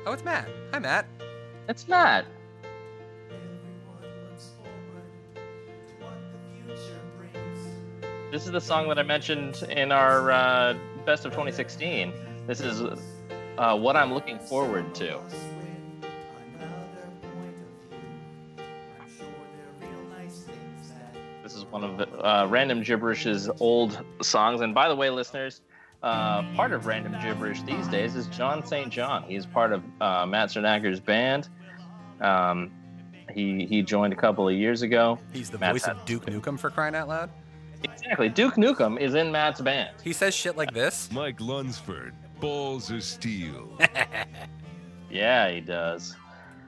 Oh, 0.06 0.14
it's 0.14 0.24
Matt. 0.24 0.48
Hi, 0.74 0.80
Matt. 0.80 1.06
It's 1.68 1.88
Matt. 1.88 2.26
This 8.32 8.46
is 8.46 8.52
the 8.52 8.62
song 8.62 8.88
that 8.90 9.00
I 9.00 9.04
mentioned 9.04 9.64
in 9.72 9.92
our 9.92 10.30
uh, 10.30 10.78
best 11.04 11.26
of 11.26 11.32
2016. 11.32 12.14
This 12.46 12.62
is 12.62 12.84
uh, 13.58 13.76
what 13.76 13.96
I'm 13.96 14.14
looking 14.14 14.38
forward 14.38 14.94
to. 14.96 15.20
One 21.72 21.84
of 21.84 22.00
uh, 22.02 22.48
Random 22.50 22.84
Gibberish's 22.84 23.50
old 23.60 24.04
songs. 24.22 24.62
And 24.62 24.74
by 24.74 24.88
the 24.90 24.96
way, 24.96 25.10
listeners, 25.10 25.62
uh, 26.04 26.44
part 26.56 26.72
of 26.72 26.86
Random 26.86 27.16
Gibberish 27.22 27.62
these 27.64 27.88
days 27.88 28.16
is 28.16 28.28
John 28.28 28.66
St. 28.66 28.90
John. 28.90 29.24
He's 29.24 29.46
part 29.46 29.74
of 29.74 29.84
uh, 30.02 30.26
Matt 30.26 30.50
Cernacker's 30.50 31.00
band. 31.00 31.50
Um, 32.22 32.72
he 33.34 33.66
he 33.66 33.82
joined 33.84 34.12
a 34.14 34.16
couple 34.16 34.48
of 34.48 34.56
years 34.56 34.82
ago. 34.82 35.20
He's 35.32 35.50
the 35.50 35.58
Matt 35.60 35.74
voice 35.74 35.88
of 35.88 35.98
had- 35.98 36.06
Duke 36.06 36.26
Nukem 36.26 36.60
for 36.60 36.70
crying 36.70 36.96
out 36.96 37.08
loud. 37.08 37.30
Exactly. 37.84 38.28
Duke 38.28 38.56
Nukem 38.56 39.00
is 39.00 39.14
in 39.16 39.32
Matt's 39.32 39.62
band. 39.62 39.96
He 40.04 40.12
says 40.12 40.34
shit 40.36 40.58
like 40.58 40.74
this. 40.74 41.10
Mike 41.14 41.40
Lunsford, 41.40 42.14
balls 42.40 42.90
of 42.92 43.04
steel. 43.04 43.78
Yeah, 45.12 45.50
he 45.50 45.60
does. 45.60 46.16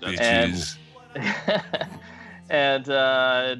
Bitches. 0.01 0.77
and 2.49 2.89
uh, 2.89 3.55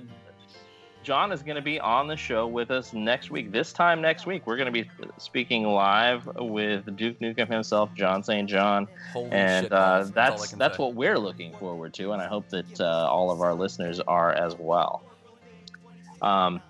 John 1.04 1.32
is 1.32 1.42
going 1.42 1.56
to 1.56 1.62
be 1.64 1.80
on 1.80 2.08
the 2.08 2.16
show 2.16 2.46
with 2.48 2.70
us 2.70 2.94
next 2.94 3.32
week. 3.32 3.52
This 3.52 3.74
time 3.74 4.02
next 4.02 4.26
week, 4.28 4.46
we're 4.46 4.56
going 4.58 4.72
to 4.72 4.84
be 4.84 4.90
speaking 5.18 5.64
live 5.64 6.28
with 6.36 6.96
Duke 6.96 7.20
Nukem 7.20 7.48
himself, 7.52 7.90
John 7.96 8.24
St. 8.24 8.48
John, 8.48 8.88
Holy 9.12 9.32
and 9.32 9.66
shit 9.66 9.72
uh, 9.74 10.04
that's 10.14 10.52
that's 10.52 10.78
what 10.78 10.94
we're 10.94 11.18
looking 11.18 11.54
forward 11.56 11.94
to, 11.96 12.12
and 12.12 12.22
I 12.22 12.28
hope 12.28 12.48
that 12.50 12.80
uh, 12.80 12.86
all 13.10 13.32
of 13.32 13.42
our 13.42 13.54
listeners 13.56 14.00
are 14.02 14.32
as 14.32 14.56
well. 14.58 15.02
Um. 16.22 16.62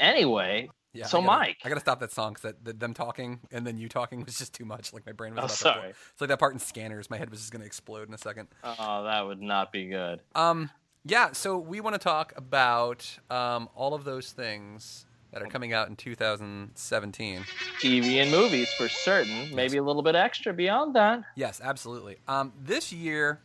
Anyway, 0.00 0.68
Yeah, 0.92 1.06
so 1.06 1.18
I 1.18 1.24
gotta, 1.24 1.38
Mike- 1.38 1.56
I 1.64 1.68
gotta 1.68 1.80
stop 1.80 2.00
that 2.00 2.12
song 2.12 2.34
because 2.34 2.54
that, 2.64 2.80
them 2.80 2.92
talking 2.94 3.40
and 3.52 3.66
then 3.66 3.78
you 3.78 3.88
talking 3.88 4.22
was 4.26 4.36
just 4.36 4.52
too 4.52 4.64
much. 4.64 4.92
Like 4.92 5.06
my 5.06 5.12
brain 5.12 5.34
was 5.34 5.44
Oh, 5.44 5.46
sorry. 5.46 5.80
blow. 5.80 5.88
It's 6.12 6.20
like 6.20 6.28
that 6.28 6.38
part 6.38 6.52
in 6.52 6.58
Scanners. 6.58 7.08
My 7.08 7.16
head 7.16 7.30
was 7.30 7.40
just 7.40 7.52
gonna 7.52 7.64
explode 7.64 8.08
in 8.08 8.14
a 8.14 8.18
second. 8.18 8.48
oh, 8.64 9.04
that 9.04 9.22
would 9.26 9.40
not 9.40 9.72
be 9.72 9.86
good. 9.86 10.20
Um, 10.34 10.68
yeah. 11.04 11.32
So 11.32 11.58
we 11.58 11.80
want 11.80 11.94
to 11.94 11.98
talk 11.98 12.32
about 12.36 13.18
um, 13.30 13.68
all 13.74 13.94
of 13.94 14.04
those 14.04 14.32
things 14.32 15.06
that 15.32 15.42
are 15.42 15.46
coming 15.46 15.72
out 15.72 15.88
in 15.88 15.96
2017. 15.96 17.44
TV 17.80 18.22
and 18.22 18.30
movies 18.30 18.72
for 18.74 18.88
certain. 18.88 19.52
Maybe 19.54 19.78
a 19.78 19.82
little 19.82 20.02
bit 20.02 20.14
extra 20.14 20.52
beyond 20.52 20.94
that. 20.94 21.24
Yes, 21.34 21.60
absolutely. 21.62 22.18
Um, 22.28 22.52
this 22.62 22.92
year, 22.92 23.40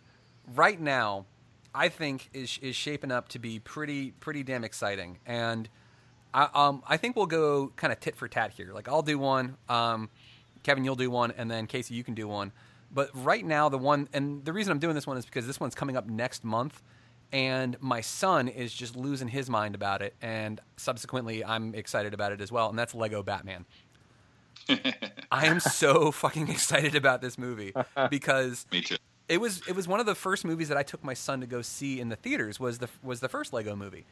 right 0.55 0.79
now, 0.79 1.25
I 1.73 1.89
think 1.89 2.29
is 2.33 2.59
is 2.61 2.75
shaping 2.75 3.11
up 3.11 3.29
to 3.29 3.39
be 3.39 3.59
pretty 3.59 4.11
pretty 4.11 4.43
damn 4.43 4.63
exciting, 4.63 5.19
and 5.25 5.69
I 6.33 6.49
um 6.53 6.83
I 6.87 6.97
think 6.97 7.15
we'll 7.15 7.27
go 7.27 7.71
kind 7.75 7.93
of 7.93 7.99
tit 7.99 8.15
for 8.15 8.27
tat 8.27 8.51
here. 8.51 8.71
Like 8.73 8.87
I'll 8.87 9.01
do 9.01 9.19
one, 9.19 9.57
um, 9.67 10.09
Kevin 10.63 10.83
you'll 10.83 10.95
do 10.95 11.09
one, 11.11 11.31
and 11.37 11.49
then 11.49 11.67
Casey 11.67 11.93
you 11.93 12.03
can 12.03 12.15
do 12.15 12.27
one. 12.27 12.51
But 12.91 13.09
right 13.13 13.45
now, 13.45 13.69
the 13.69 13.77
one 13.77 14.09
and 14.13 14.43
the 14.45 14.53
reason 14.53 14.71
I'm 14.71 14.79
doing 14.79 14.95
this 14.95 15.05
one 15.05 15.17
is 15.17 15.25
because 15.25 15.45
this 15.45 15.59
one's 15.59 15.75
coming 15.75 15.95
up 15.95 16.07
next 16.07 16.43
month, 16.43 16.81
and 17.31 17.77
my 17.79 18.01
son 18.01 18.47
is 18.47 18.73
just 18.73 18.95
losing 18.95 19.27
his 19.27 19.49
mind 19.49 19.75
about 19.75 20.01
it, 20.01 20.15
and 20.21 20.59
subsequently 20.77 21.43
I'm 21.43 21.75
excited 21.75 22.13
about 22.13 22.31
it 22.31 22.41
as 22.41 22.51
well, 22.51 22.69
and 22.69 22.77
that's 22.77 22.95
Lego 22.95 23.23
Batman. 23.23 23.65
I 25.31 25.45
am 25.47 25.59
so 25.59 26.11
fucking 26.11 26.47
excited 26.49 26.95
about 26.95 27.21
this 27.21 27.37
movie 27.37 27.73
because 28.09 28.65
Me 28.71 28.81
too. 28.81 28.97
it 29.27 29.39
was 29.39 29.61
it 29.67 29.75
was 29.75 29.87
one 29.87 29.99
of 29.99 30.05
the 30.05 30.15
first 30.15 30.45
movies 30.45 30.67
that 30.69 30.77
I 30.77 30.83
took 30.83 31.03
my 31.03 31.13
son 31.13 31.41
to 31.41 31.47
go 31.47 31.61
see 31.61 31.99
in 31.99 32.09
the 32.09 32.15
theaters 32.15 32.59
was 32.59 32.79
the 32.79 32.89
was 33.01 33.19
the 33.19 33.29
first 33.29 33.53
Lego 33.53 33.75
movie, 33.75 34.05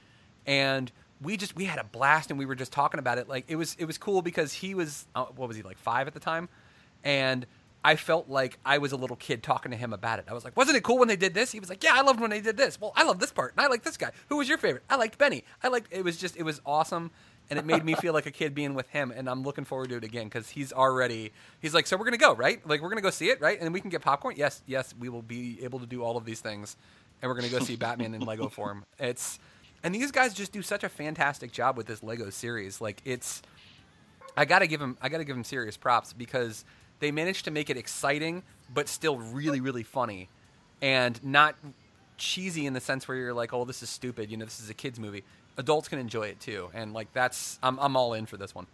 and 0.45 0.91
we 1.21 1.37
just 1.37 1.55
we 1.55 1.65
had 1.65 1.79
a 1.79 1.83
blast 1.83 2.29
and 2.29 2.39
we 2.39 2.45
were 2.45 2.55
just 2.55 2.71
talking 2.71 2.99
about 2.99 3.17
it 3.17 3.27
like 3.27 3.45
it 3.47 3.55
was 3.55 3.75
it 3.79 3.85
was 3.85 3.97
cool 3.97 4.21
because 4.21 4.53
he 4.53 4.73
was 4.75 5.05
uh, 5.15 5.25
what 5.25 5.47
was 5.47 5.57
he 5.57 5.63
like 5.63 5.77
five 5.77 6.07
at 6.07 6.13
the 6.13 6.19
time, 6.19 6.49
and 7.03 7.45
I 7.83 7.95
felt 7.95 8.27
like 8.27 8.57
I 8.65 8.79
was 8.79 8.91
a 8.91 8.97
little 8.97 9.15
kid 9.15 9.43
talking 9.43 9.71
to 9.71 9.77
him 9.77 9.93
about 9.93 10.19
it. 10.19 10.25
I 10.27 10.33
was 10.33 10.43
like, 10.43 10.57
wasn't 10.57 10.77
it 10.77 10.83
cool 10.83 10.97
when 10.97 11.07
they 11.07 11.15
did 11.15 11.33
this? 11.33 11.51
He 11.51 11.59
was 11.59 11.69
like, 11.69 11.83
yeah, 11.83 11.91
I 11.93 12.01
loved 12.01 12.19
when 12.19 12.29
they 12.29 12.41
did 12.41 12.57
this. 12.57 12.79
Well, 12.81 12.91
I 12.95 13.03
love 13.03 13.19
this 13.19 13.31
part 13.31 13.53
and 13.55 13.65
I 13.65 13.67
like 13.67 13.83
this 13.83 13.97
guy. 13.97 14.11
Who 14.29 14.37
was 14.37 14.49
your 14.49 14.57
favorite? 14.57 14.83
I 14.89 14.95
liked 14.95 15.17
Benny. 15.17 15.43
I 15.63 15.69
liked 15.69 15.93
it 15.93 16.03
was 16.03 16.17
just 16.17 16.35
it 16.35 16.43
was 16.43 16.59
awesome. 16.65 17.11
And 17.49 17.57
it 17.57 17.65
made 17.65 17.85
me 17.85 17.95
feel 17.95 18.11
like 18.11 18.25
a 18.25 18.31
kid 18.31 18.53
being 18.53 18.73
with 18.73 18.89
him, 18.89 19.09
and 19.15 19.29
I'm 19.29 19.41
looking 19.41 19.63
forward 19.63 19.87
to 19.91 19.95
it 19.95 20.03
again 20.03 20.25
because 20.25 20.49
he's 20.49 20.73
already. 20.73 21.31
He's 21.61 21.73
like, 21.73 21.87
so 21.87 21.95
we're 21.95 22.03
gonna 22.03 22.17
go, 22.17 22.35
right? 22.35 22.59
Like 22.67 22.81
we're 22.81 22.89
gonna 22.89 22.99
go 22.99 23.09
see 23.09 23.29
it, 23.29 23.39
right? 23.39 23.57
And 23.61 23.73
we 23.73 23.79
can 23.79 23.89
get 23.89 24.01
popcorn. 24.01 24.35
Yes, 24.37 24.61
yes, 24.65 24.93
we 24.99 25.07
will 25.07 25.21
be 25.21 25.63
able 25.63 25.79
to 25.79 25.85
do 25.85 26.03
all 26.03 26.17
of 26.17 26.25
these 26.25 26.41
things, 26.41 26.75
and 27.21 27.29
we're 27.29 27.35
gonna 27.35 27.47
go 27.47 27.59
see 27.59 27.75
Batman 27.77 28.13
in 28.13 28.19
Lego 28.19 28.49
form. 28.49 28.83
It's, 28.99 29.39
and 29.81 29.95
these 29.95 30.11
guys 30.11 30.33
just 30.33 30.51
do 30.51 30.61
such 30.61 30.83
a 30.83 30.89
fantastic 30.89 31.53
job 31.53 31.77
with 31.77 31.87
this 31.87 32.03
Lego 32.03 32.29
series. 32.31 32.81
Like 32.81 33.01
it's, 33.05 33.41
I 34.35 34.43
gotta 34.43 34.67
give 34.67 34.81
him, 34.81 34.97
I 35.01 35.07
gotta 35.07 35.23
give 35.23 35.37
him 35.37 35.45
serious 35.45 35.77
props 35.77 36.11
because 36.11 36.65
they 36.99 37.11
managed 37.11 37.45
to 37.45 37.51
make 37.51 37.69
it 37.69 37.77
exciting, 37.77 38.43
but 38.73 38.87
still 38.87 39.17
really, 39.17 39.61
really 39.61 39.83
funny, 39.83 40.29
and 40.81 41.23
not 41.23 41.55
cheesy 42.17 42.65
in 42.65 42.73
the 42.73 42.79
sense 42.81 43.07
where 43.07 43.17
you're 43.17 43.33
like, 43.33 43.53
oh, 43.53 43.65
this 43.65 43.83
is 43.83 43.89
stupid. 43.89 44.31
You 44.31 44.37
know, 44.37 44.45
this 44.45 44.59
is 44.59 44.69
a 44.69 44.73
kids 44.73 44.99
movie. 44.99 45.23
Adults 45.57 45.87
can 45.87 45.99
enjoy 45.99 46.27
it 46.27 46.39
too, 46.39 46.69
and 46.73 46.93
like 46.93 47.11
that's, 47.13 47.59
I'm, 47.63 47.79
I'm 47.79 47.95
all 47.95 48.13
in 48.13 48.25
for 48.25 48.37
this 48.37 48.53
one. 48.53 48.67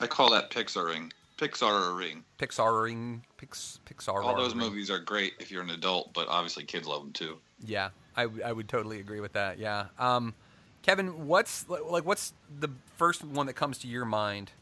I 0.00 0.06
call 0.06 0.30
that 0.30 0.50
Pixaring. 0.50 1.12
Pixaring. 1.38 2.22
Pixaring, 2.38 3.20
Pix, 3.36 3.80
Pixar. 3.86 4.18
Ring. 4.20 4.24
Pixar 4.24 4.24
All 4.24 4.36
those 4.36 4.54
movies 4.54 4.90
are 4.90 4.98
great 4.98 5.34
if 5.40 5.50
you're 5.50 5.62
an 5.62 5.70
adult, 5.70 6.12
but 6.12 6.28
obviously 6.28 6.64
kids 6.64 6.86
love 6.86 7.02
them 7.02 7.12
too. 7.12 7.38
Yeah, 7.64 7.90
I, 8.16 8.24
w- 8.24 8.42
I 8.44 8.52
would 8.52 8.68
totally 8.68 9.00
agree 9.00 9.20
with 9.20 9.32
that. 9.32 9.58
Yeah. 9.58 9.86
Um, 9.98 10.34
Kevin, 10.82 11.26
what's 11.26 11.68
like 11.68 12.04
what's 12.04 12.32
the 12.60 12.68
first 12.96 13.24
one 13.24 13.46
that 13.46 13.54
comes 13.54 13.78
to 13.78 13.88
your 13.88 14.04
mind 14.04 14.52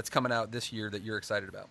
that's 0.00 0.08
coming 0.08 0.32
out 0.32 0.50
this 0.50 0.72
year 0.72 0.88
that 0.88 1.02
you're 1.02 1.18
excited 1.18 1.46
about? 1.50 1.68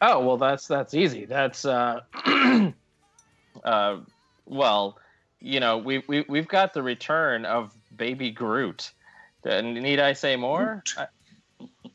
Oh 0.00 0.24
well, 0.24 0.38
that's 0.38 0.66
that's 0.66 0.94
easy. 0.94 1.26
That's 1.26 1.66
uh, 1.66 2.00
uh, 3.64 3.98
well, 4.46 4.98
you 5.38 5.60
know, 5.60 5.76
we 5.76 6.02
we 6.08 6.24
we've 6.26 6.48
got 6.48 6.72
the 6.72 6.82
return 6.82 7.44
of 7.44 7.74
Baby 7.94 8.30
Groot. 8.30 8.92
Uh, 9.44 9.60
Need 9.60 10.00
I 10.00 10.14
say 10.14 10.36
more? 10.36 10.82
I- 10.96 11.08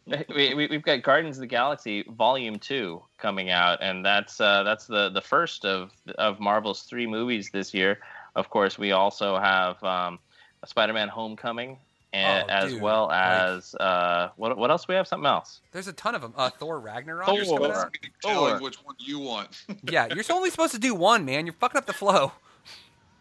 we, 0.05 0.53
we, 0.53 0.67
we've 0.67 0.83
got 0.83 1.01
Guardians 1.01 1.37
of 1.37 1.41
the 1.41 1.47
Galaxy 1.47 2.03
Volume 2.03 2.59
Two 2.59 3.01
coming 3.17 3.49
out, 3.49 3.81
and 3.81 4.05
that's 4.05 4.39
uh, 4.39 4.61
that's 4.61 4.85
the, 4.85 5.09
the 5.09 5.21
first 5.21 5.65
of 5.65 5.91
of 6.19 6.39
Marvel's 6.39 6.83
three 6.83 7.07
movies 7.07 7.49
this 7.51 7.73
year. 7.73 7.99
Of 8.35 8.49
course, 8.51 8.77
we 8.77 8.91
also 8.91 9.39
have 9.39 9.81
um, 9.83 10.19
Spider-Man: 10.65 11.07
Homecoming, 11.07 11.79
and, 12.13 12.45
Oh, 12.49 12.53
as 12.53 12.71
dude, 12.71 12.81
well 12.81 13.07
like- 13.07 13.15
as 13.41 13.75
uh, 13.75 14.29
what 14.37 14.57
what 14.57 14.69
else? 14.71 14.85
do 14.85 14.93
We 14.93 14.95
have 14.95 15.07
something 15.07 15.25
else. 15.25 15.61
There's 15.71 15.87
a 15.87 15.93
ton 15.93 16.15
of 16.15 16.21
them. 16.21 16.33
Uh, 16.37 16.49
Thor 16.51 16.79
Ragnarok. 16.79 17.25
Thor. 17.25 17.35
You're 17.35 17.45
supposed 17.45 17.81
to 17.93 17.99
be 17.99 18.09
telling 18.21 18.53
Thor. 18.57 18.61
which 18.63 18.75
one 18.83 18.95
you 18.99 19.19
want. 19.19 19.65
Yeah, 19.89 20.07
you're 20.13 20.23
only 20.31 20.49
supposed 20.49 20.73
to 20.73 20.79
do 20.79 20.93
one, 20.95 21.25
man. 21.25 21.45
You're 21.45 21.53
fucking 21.55 21.77
up 21.77 21.85
the 21.87 21.93
flow. 21.93 22.31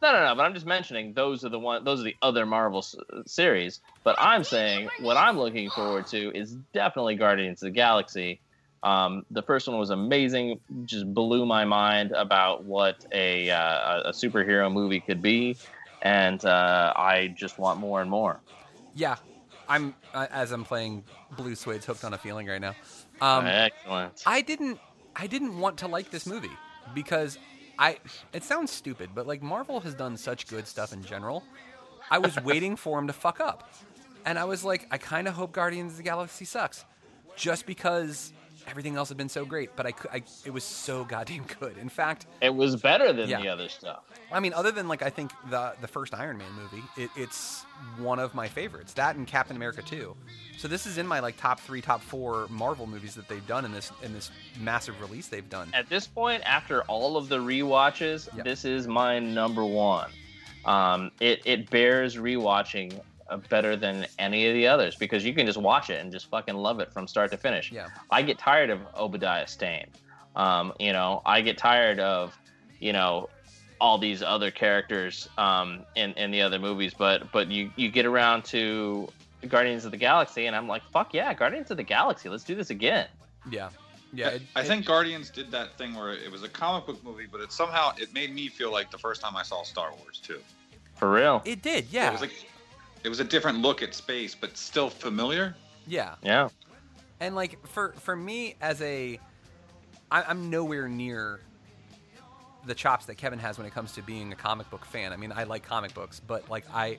No, 0.03 0.13
no, 0.13 0.25
no. 0.27 0.35
But 0.35 0.43
I'm 0.45 0.53
just 0.55 0.67
mentioning 0.67 1.13
those 1.13 1.45
are 1.45 1.49
the 1.49 1.59
one. 1.59 1.85
Those 1.85 2.01
are 2.01 2.05
the 2.05 2.17
other 2.23 2.45
Marvel 2.45 2.81
s- 2.81 2.97
series. 3.27 3.81
But 4.05 4.17
I'm 4.19 4.43
saying 4.45 4.89
what 5.01 5.17
I'm 5.17 5.39
looking 5.39 5.71
forward 5.71 6.07
to 6.09 6.37
is 6.37 6.57
definitely 6.75 7.15
Guardians 7.15 7.63
of 7.63 7.67
the 7.67 7.71
Galaxy. 7.71 8.41
Um, 8.83 9.25
the 9.31 9.43
first 9.43 9.69
one 9.69 9.79
was 9.79 9.91
amazing. 9.91 10.59
Just 10.87 11.13
blew 11.15 11.47
my 11.47 11.65
mind 11.65 12.11
about 12.11 12.65
what 12.65 13.07
a 13.13 13.49
uh, 13.51 14.01
a 14.07 14.11
superhero 14.11 14.73
movie 14.73 14.99
could 14.99 15.23
be, 15.23 15.57
and 16.03 16.45
uh, 16.45 16.93
I 16.97 17.29
just 17.37 17.61
want 17.61 17.79
more 17.79 18.01
and 18.01 18.11
more. 18.11 18.41
Yeah, 18.95 19.17
I'm 19.69 19.95
uh, 20.15 20.27
as 20.31 20.53
I'm 20.53 20.65
playing 20.65 21.05
Blue 21.37 21.55
Swede's 21.55 21.87
"Hooked 21.87 22.05
on 22.05 22.15
a 22.15 22.19
Feeling" 22.19 22.47
right 22.47 22.61
now. 22.61 22.75
Um, 23.21 23.47
Excellent. 23.47 24.23
I 24.27 24.41
didn't 24.41 24.79
I 25.17 25.27
didn't 25.27 25.59
want 25.59 25.79
to 25.79 25.89
like 25.89 26.11
this 26.11 26.27
movie 26.27 26.51
because 26.95 27.39
I 27.79 27.99
it 28.33 28.45
sounds 28.45 28.71
stupid, 28.71 29.11
but 29.15 29.27
like 29.27 29.43
Marvel 29.43 29.81
has 29.81 29.95
done 29.95 30.17
such 30.17 30.47
good 30.47 30.67
stuff 30.67 30.93
in 30.93 31.03
general. 31.03 31.43
I 32.11 32.19
was 32.19 32.37
waiting 32.45 32.77
for 32.77 32.99
him 32.99 33.07
to 33.07 33.13
fuck 33.13 33.41
up. 33.41 33.73
And 34.25 34.39
I 34.39 34.45
was 34.45 34.65
like, 34.65 34.87
I 34.91 34.99
kind 34.99 35.27
of 35.27 35.35
hope 35.35 35.53
Guardians 35.53 35.93
of 35.93 35.97
the 35.97 36.05
Galaxy 36.05 36.45
sucks. 36.45 36.85
Just 37.35 37.67
because 37.67 38.33
everything 38.69 38.97
else 38.97 39.09
had 39.09 39.19
been 39.19 39.29
so 39.29 39.45
great, 39.45 39.75
but 39.77 39.87
I, 39.87 39.93
I 40.13 40.23
it 40.45 40.53
was 40.53 40.65
so 40.65 41.05
goddamn 41.05 41.45
good. 41.61 41.77
In 41.79 41.89
fact, 41.89 42.27
It 42.41 42.55
was 42.55 42.77
better 42.77 43.13
than 43.13 43.29
Yeah. 43.29 43.41
the 43.41 43.49
other 43.49 43.69
stuff. 43.69 44.05
I 44.31 44.41
mean, 44.41 44.53
other 44.55 44.71
than 44.73 44.89
like 44.89 45.03
I 45.03 45.11
think 45.11 45.33
the 45.51 45.75
the 45.81 45.89
first 45.89 46.15
Iron 46.15 46.39
Man 46.39 46.51
movie, 46.53 46.83
it, 46.97 47.11
it's 47.17 47.65
one 47.99 48.19
of 48.19 48.35
my 48.35 48.49
favorites. 48.49 48.93
That 48.95 49.17
and 49.17 49.27
Captain 49.27 49.57
America 49.57 49.83
2. 49.83 50.17
So 50.59 50.69
this 50.69 50.87
is 50.87 50.99
in 50.99 51.07
my 51.07 51.21
like 51.21 51.37
top 51.37 51.61
three, 51.61 51.81
top 51.81 52.01
four 52.01 52.47
Marvel 52.49 52.87
movies 52.87 53.15
that 53.15 53.29
they've 53.29 53.47
done 53.47 53.65
in 53.65 53.73
this 53.73 53.91
in 54.03 54.13
this 54.13 54.31
massive 54.61 55.01
release 55.01 55.29
they've 55.29 55.49
done. 55.49 55.71
At 55.75 55.89
this 55.89 56.07
point, 56.07 56.43
after 56.47 56.83
all 56.85 57.17
of 57.17 57.29
the 57.29 57.39
rewatches, 57.39 58.29
Yeah. 58.37 58.43
this 58.43 58.65
is 58.65 58.87
my 58.87 59.19
number 59.19 59.65
one. 59.65 60.11
Um, 60.65 61.11
it 61.21 61.43
it 61.45 61.69
bears 61.71 62.17
rewatching 62.17 63.01
better 63.37 63.77
than 63.77 64.07
any 64.19 64.47
of 64.49 64.55
the 64.55 64.67
others 64.67 64.97
because 64.97 65.25
you 65.25 65.35
can 65.35 65.47
just 65.47 65.59
watch 65.59 65.91
it 65.91 66.01
and 66.01 66.11
just 66.13 66.27
fucking 66.31 66.55
love 66.55 66.81
it 66.81 66.93
from 66.93 67.07
start 67.07 67.31
to 67.31 67.37
finish. 67.37 67.71
Yeah. 67.73 67.89
I 68.11 68.23
get 68.23 68.39
tired 68.39 68.71
of 68.71 68.81
Obadiah 68.97 69.47
Stane. 69.47 69.87
Um, 70.37 70.73
you 70.79 70.93
know, 70.93 71.21
I 71.27 71.41
get 71.43 71.59
tired 71.59 72.01
of, 72.01 72.37
you 72.81 72.93
know, 72.93 73.29
all 73.81 73.99
these 73.99 74.23
other 74.23 74.51
characters 74.51 75.29
um, 75.39 75.85
in 75.97 76.13
in 76.13 76.31
the 76.31 76.41
other 76.41 76.59
movies, 76.59 76.95
but 76.97 77.31
but 77.33 77.49
you 77.49 77.71
you 77.77 77.91
get 77.91 78.07
around 78.07 78.45
to 78.47 79.09
Guardians 79.49 79.85
of 79.85 79.91
the 79.91 79.97
Galaxy, 79.97 80.47
and 80.47 80.55
I'm 80.55 80.69
like, 80.69 80.83
fuck 80.93 81.13
yeah, 81.13 81.35
Guardians 81.35 81.71
of 81.73 81.77
the 81.77 81.83
Galaxy, 81.83 82.29
let's 82.29 82.45
do 82.45 82.55
this 82.55 82.71
again. 82.71 83.09
Yeah, 83.51 83.71
yeah. 84.13 84.29
it- 84.29 84.43
I 84.55 84.61
it- 84.61 84.67
think 84.69 84.87
Guardians 84.87 85.31
did 85.31 85.51
that 85.51 85.77
thing 85.77 85.95
where 85.95 86.13
it 86.13 86.31
was 86.31 86.45
a 86.45 86.49
comic 86.49 86.87
book 86.87 87.03
movie, 87.03 87.27
but 87.31 87.41
it 87.41 87.51
somehow 87.51 87.93
it 87.99 88.15
made 88.15 88.33
me 88.33 88.49
feel 88.49 88.71
like 88.71 88.93
the 88.93 88.99
first 88.99 89.21
time 89.21 89.37
I 89.37 89.43
saw 89.43 89.65
Star 89.65 89.91
Wars 89.97 90.21
too. 90.25 90.41
For 90.95 91.11
real. 91.11 91.43
It 91.45 91.61
did, 91.63 91.85
It 91.87 91.91
yeah, 91.91 92.13
was 92.13 92.21
like 92.21 92.31
it 93.05 93.09
was 93.09 93.21
a 93.21 93.25
different 93.25 93.59
look 93.61 93.83
at 93.83 93.95
space, 93.95 94.35
but 94.35 94.57
still 94.57 94.89
familiar. 94.91 95.55
yeah. 95.87 96.15
Yeah. 96.23 96.49
And 97.21 97.35
like 97.37 97.65
for 97.69 97.93
for 97.99 98.17
me 98.17 98.57
as 98.61 98.81
a, 98.83 99.19
I, 100.11 100.23
I'm 100.25 100.51
nowhere 100.51 100.89
near 100.89 101.41
the 102.67 102.75
chops 102.75 103.07
that 103.07 103.15
Kevin 103.17 103.39
has 103.39 103.59
when 103.59 103.67
it 103.67 103.73
comes 103.73 103.93
to 103.93 104.03
being 104.03 104.33
a 104.33 104.37
comic 104.37 104.69
book 104.71 104.85
fan. 104.85 105.13
I 105.13 105.17
mean, 105.17 105.33
I 105.33 105.45
like 105.45 105.63
comic 105.65 105.95
books, 105.95 106.21
but 106.21 106.49
like 106.51 106.65
I, 106.73 106.99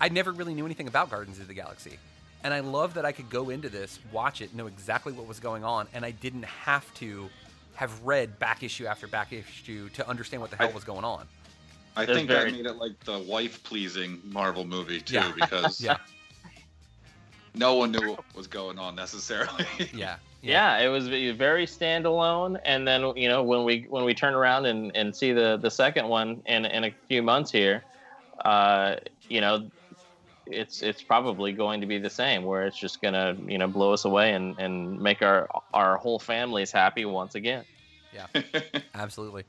I 0.00 0.08
never 0.08 0.32
really 0.32 0.54
knew 0.54 0.64
anything 0.64 0.88
about 0.88 1.10
Guardians 1.10 1.38
of 1.40 1.48
the 1.48 1.54
Galaxy, 1.54 1.98
and 2.44 2.54
I 2.54 2.60
love 2.60 2.94
that 2.94 3.04
I 3.04 3.12
could 3.12 3.28
go 3.28 3.50
into 3.50 3.68
this, 3.68 3.98
watch 4.12 4.40
it, 4.40 4.54
know 4.54 4.66
exactly 4.68 5.12
what 5.12 5.26
was 5.26 5.40
going 5.40 5.64
on, 5.64 5.88
and 5.94 6.04
I 6.04 6.10
didn't 6.12 6.44
have 6.44 6.92
to 6.94 7.28
have 7.74 8.02
read 8.04 8.38
back 8.38 8.62
issue 8.62 8.86
after 8.86 9.06
back 9.06 9.32
issue 9.32 9.88
to 9.90 10.08
understand 10.08 10.40
what 10.42 10.50
the 10.50 10.56
hell 10.56 10.70
I- 10.70 10.72
was 10.74 10.84
going 10.84 11.04
on. 11.04 11.26
I 11.96 12.04
That's 12.04 12.16
think 12.18 12.28
very- 12.28 12.50
that 12.50 12.56
made 12.56 12.66
it 12.66 12.76
like 12.76 12.98
the 13.04 13.18
wife 13.18 13.62
pleasing 13.64 14.20
Marvel 14.24 14.64
movie 14.64 15.00
too, 15.00 15.14
Yeah. 15.14 15.32
because 15.40 15.80
Yeah, 15.80 15.96
no 17.54 17.74
one 17.74 17.90
knew 17.92 18.10
what 18.10 18.24
was 18.34 18.46
going 18.46 18.78
on 18.78 18.94
necessarily. 18.94 19.64
yeah, 19.94 20.16
Yeah, 20.42 20.78
it 20.78 20.88
was 20.88 21.08
very 21.08 21.66
standalone. 21.66 22.60
And 22.64 22.86
then 22.86 23.16
you 23.16 23.28
know 23.28 23.42
when 23.42 23.64
we 23.64 23.86
when 23.88 24.04
we 24.04 24.14
turn 24.14 24.34
around 24.34 24.66
and, 24.66 24.94
and 24.94 25.14
see 25.16 25.32
the 25.32 25.56
the 25.56 25.70
second 25.70 26.06
one 26.08 26.42
in 26.46 26.66
in 26.66 26.84
a 26.84 26.90
few 27.08 27.22
months 27.22 27.50
here, 27.50 27.82
uh, 28.44 28.96
you 29.28 29.40
know, 29.40 29.70
it's 30.46 30.82
it's 30.82 31.02
probably 31.02 31.52
going 31.52 31.80
to 31.80 31.86
be 31.86 31.98
the 31.98 32.10
same 32.10 32.44
where 32.44 32.66
it's 32.66 32.76
just 32.78 33.00
gonna 33.00 33.36
you 33.46 33.56
know 33.58 33.66
blow 33.68 33.92
us 33.94 34.04
away 34.04 34.34
and 34.34 34.58
and 34.58 35.00
make 35.00 35.22
our 35.22 35.48
our 35.72 35.96
whole 35.96 36.18
families 36.18 36.70
happy 36.70 37.04
once 37.06 37.34
again. 37.34 37.64
Yeah, 38.12 38.26
absolutely. 38.94 39.44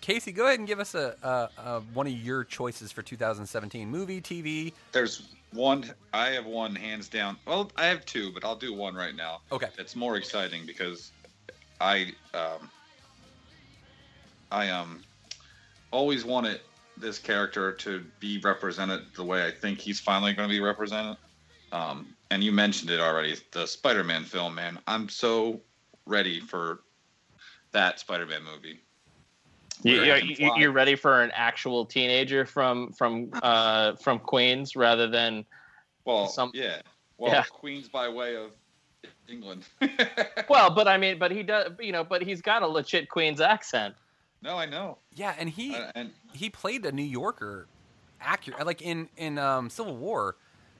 Casey, 0.00 0.32
go 0.32 0.46
ahead 0.46 0.58
and 0.58 0.66
give 0.66 0.80
us 0.80 0.94
a, 0.94 1.14
a, 1.22 1.62
a 1.62 1.80
one 1.92 2.06
of 2.06 2.12
your 2.12 2.44
choices 2.44 2.90
for 2.90 3.02
2017 3.02 3.88
movie, 3.88 4.20
TV. 4.20 4.72
There's 4.92 5.28
one. 5.52 5.92
I 6.12 6.30
have 6.30 6.46
one 6.46 6.74
hands 6.74 7.08
down. 7.08 7.36
Well, 7.46 7.70
I 7.76 7.86
have 7.86 8.06
two, 8.06 8.32
but 8.32 8.44
I'll 8.44 8.56
do 8.56 8.72
one 8.72 8.94
right 8.94 9.14
now. 9.14 9.40
Okay. 9.52 9.68
It's 9.78 9.96
more 9.96 10.16
exciting 10.16 10.66
because 10.66 11.12
I 11.80 12.12
um 12.34 12.70
I 14.50 14.68
um 14.68 15.02
always 15.90 16.24
wanted 16.24 16.60
this 16.96 17.18
character 17.18 17.72
to 17.72 18.04
be 18.20 18.38
represented 18.40 19.02
the 19.16 19.24
way 19.24 19.46
I 19.46 19.50
think 19.50 19.78
he's 19.78 19.98
finally 19.98 20.32
going 20.32 20.48
to 20.48 20.52
be 20.52 20.60
represented. 20.60 21.16
Um, 21.72 22.14
and 22.30 22.44
you 22.44 22.52
mentioned 22.52 22.90
it 22.90 23.00
already, 23.00 23.36
the 23.52 23.66
Spider-Man 23.66 24.24
film, 24.24 24.54
man. 24.54 24.78
I'm 24.86 25.08
so 25.08 25.60
ready 26.06 26.40
for 26.40 26.80
that 27.72 28.00
Spider-Man 28.00 28.42
movie. 28.44 28.80
You, 29.82 29.96
Where 29.96 30.04
you're, 30.04 30.16
you- 30.18 30.36
fly. 30.36 30.56
you're 30.58 30.72
ready 30.72 30.94
for 30.96 31.22
an 31.22 31.30
actual 31.34 31.84
teenager 31.86 32.44
from 32.44 32.92
from 32.92 33.30
uh, 33.42 33.96
from 33.96 34.18
Queens 34.18 34.76
rather 34.76 35.06
than 35.08 35.44
Well, 36.04 36.26
Some- 36.28 36.50
yeah. 36.54 36.80
Well, 37.18 37.32
Yeah. 37.32 37.44
Queens 37.50 37.88
by 37.88 38.08
way 38.08 38.36
of 38.36 38.52
England. 39.28 39.64
well, 40.48 40.70
but 40.70 40.88
I 40.88 40.96
mean, 40.96 41.18
but 41.18 41.30
he 41.30 41.42
does, 41.42 41.72
you 41.78 41.92
know, 41.92 42.02
but 42.04 42.22
he's 42.22 42.40
got 42.42 42.62
a 42.62 42.66
legit 42.66 43.08
Queens 43.08 43.40
accent. 43.40 43.94
no, 44.42 44.56
I 44.56 44.66
know. 44.66 44.98
Yeah, 45.14 45.34
and 45.38 45.48
he 45.48 45.74
Uh, 45.74 45.92
and 45.94 46.10
he 46.32 46.50
played 46.50 46.84
a 46.86 46.92
New 46.92 47.02
Yorker 47.02 47.66
accurate 48.20 48.66
like 48.66 48.82
in 48.82 49.08
in 49.16 49.38
um, 49.38 49.70
Civil 49.70 49.96
War 49.96 50.36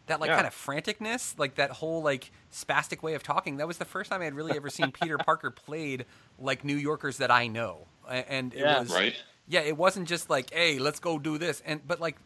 that 0.06 0.18
like 0.20 0.28
Yeah. 0.28 0.36
kind 0.36 0.46
of 0.46 0.54
franticness 0.54 1.38
like 1.38 1.54
that 1.54 1.70
whole 1.70 2.02
like 2.02 2.32
spastic 2.52 3.02
way 3.02 3.14
of 3.14 3.22
talking 3.22 3.58
that 3.58 3.66
was 3.68 3.78
the 3.78 3.84
first 3.84 4.10
time 4.10 4.20
i 4.20 4.24
had 4.24 4.34
really 4.34 4.56
ever 4.56 4.68
seen 4.68 4.90
peter 4.90 5.16
parker 5.18 5.52
played 5.52 6.04
like 6.40 6.64
new 6.64 6.74
yorkers 6.74 7.18
that 7.18 7.30
i 7.30 7.46
know 7.46 7.86
A- 7.99 7.99
and 8.10 8.52
it 8.54 8.60
Yeah. 8.60 8.80
was 8.80 8.92
right. 8.92 9.14
yeah 9.48 9.60
it 9.60 9.76
wasn't 9.76 10.08
just 10.08 10.28
like 10.30 10.52
hey 10.52 10.78
let's 10.78 11.00
go 11.00 11.18
do 11.18 11.38
this 11.38 11.62
and 11.64 11.86
but 11.86 12.00
like 12.00 12.16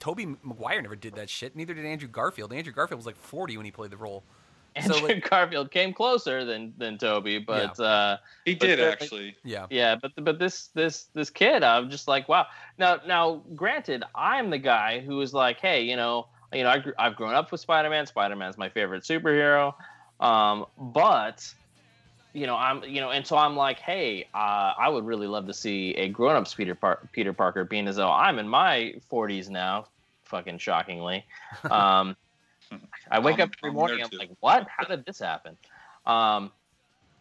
tobey 0.00 0.26
maguire 0.42 0.80
never 0.82 0.96
did 0.96 1.14
that 1.14 1.30
shit 1.30 1.56
neither 1.56 1.72
did 1.74 1.84
andrew 1.86 2.08
garfield 2.08 2.52
andrew 2.52 2.72
garfield 2.72 2.98
was 2.98 3.06
like 3.06 3.16
40 3.16 3.56
when 3.56 3.64
he 3.64 3.72
played 3.72 3.90
the 3.90 3.96
role 3.96 4.22
Andrew 4.76 4.94
so 4.98 5.04
like 5.06 5.30
Garfield 5.30 5.70
came 5.70 5.92
closer 5.92 6.44
than 6.44 6.74
than 6.78 6.98
Tobey, 6.98 7.38
but 7.38 7.78
uh, 7.78 8.16
He 8.44 8.56
But 8.56 8.66
did 8.66 8.78
the- 8.80 8.90
actually. 8.90 9.36
yeah 9.44 9.66
yeah, 9.70 9.94
but 9.94 10.10
but 10.16 10.40
this 10.40 10.66
this 10.74 11.04
this 11.14 11.30
kid, 11.30 11.62
I'm 11.62 11.88
just 11.88 12.08
like, 12.08 12.28
wow. 12.28 12.46
Now 12.76 12.98
now, 13.06 13.40
granted, 13.54 14.02
I'm 14.16 14.50
the 14.50 14.58
guy 14.58 14.98
who 14.98 15.20
is 15.20 15.32
like, 15.32 15.60
hey, 15.60 15.82
you 15.82 15.94
know, 15.94 16.26
you 16.52 16.64
know, 16.64 16.70
I, 16.70 16.78
gr- 16.80 16.90
I've 16.98 17.14
grown 17.14 17.34
up 17.34 17.52
with 17.52 17.60
Spider-Man. 17.60 18.06
Spider-Man's 18.06 18.58
my 18.58 18.68
favorite 18.68 19.04
superhero. 19.04 19.74
Um, 20.18 20.66
but 20.76 21.54
you 22.34 22.46
know, 22.46 22.56
I'm 22.56 22.82
you 22.84 23.00
know, 23.00 23.10
and 23.10 23.26
so 23.26 23.36
I'm 23.36 23.56
like, 23.56 23.78
hey, 23.78 24.28
uh, 24.34 24.74
I 24.78 24.88
would 24.88 25.06
really 25.06 25.26
love 25.28 25.46
to 25.46 25.54
see 25.54 25.94
a 25.94 26.08
grown-up 26.08 26.52
Peter 26.54 26.74
Par- 26.74 27.08
Peter 27.12 27.32
Parker, 27.32 27.64
being 27.64 27.88
as 27.88 27.96
though 27.96 28.10
I'm 28.10 28.38
in 28.38 28.48
my 28.48 28.94
40s 29.10 29.48
now, 29.48 29.86
fucking 30.24 30.58
shockingly. 30.58 31.24
Um, 31.70 32.16
I 33.10 33.20
wake 33.20 33.38
I'm- 33.38 33.48
up 33.48 33.54
every 33.62 33.70
I'm 33.70 33.74
morning, 33.76 34.02
I'm 34.02 34.18
like, 34.18 34.30
what? 34.40 34.66
How 34.68 34.84
did 34.84 35.04
this 35.06 35.20
happen? 35.20 35.56
Um, 36.06 36.50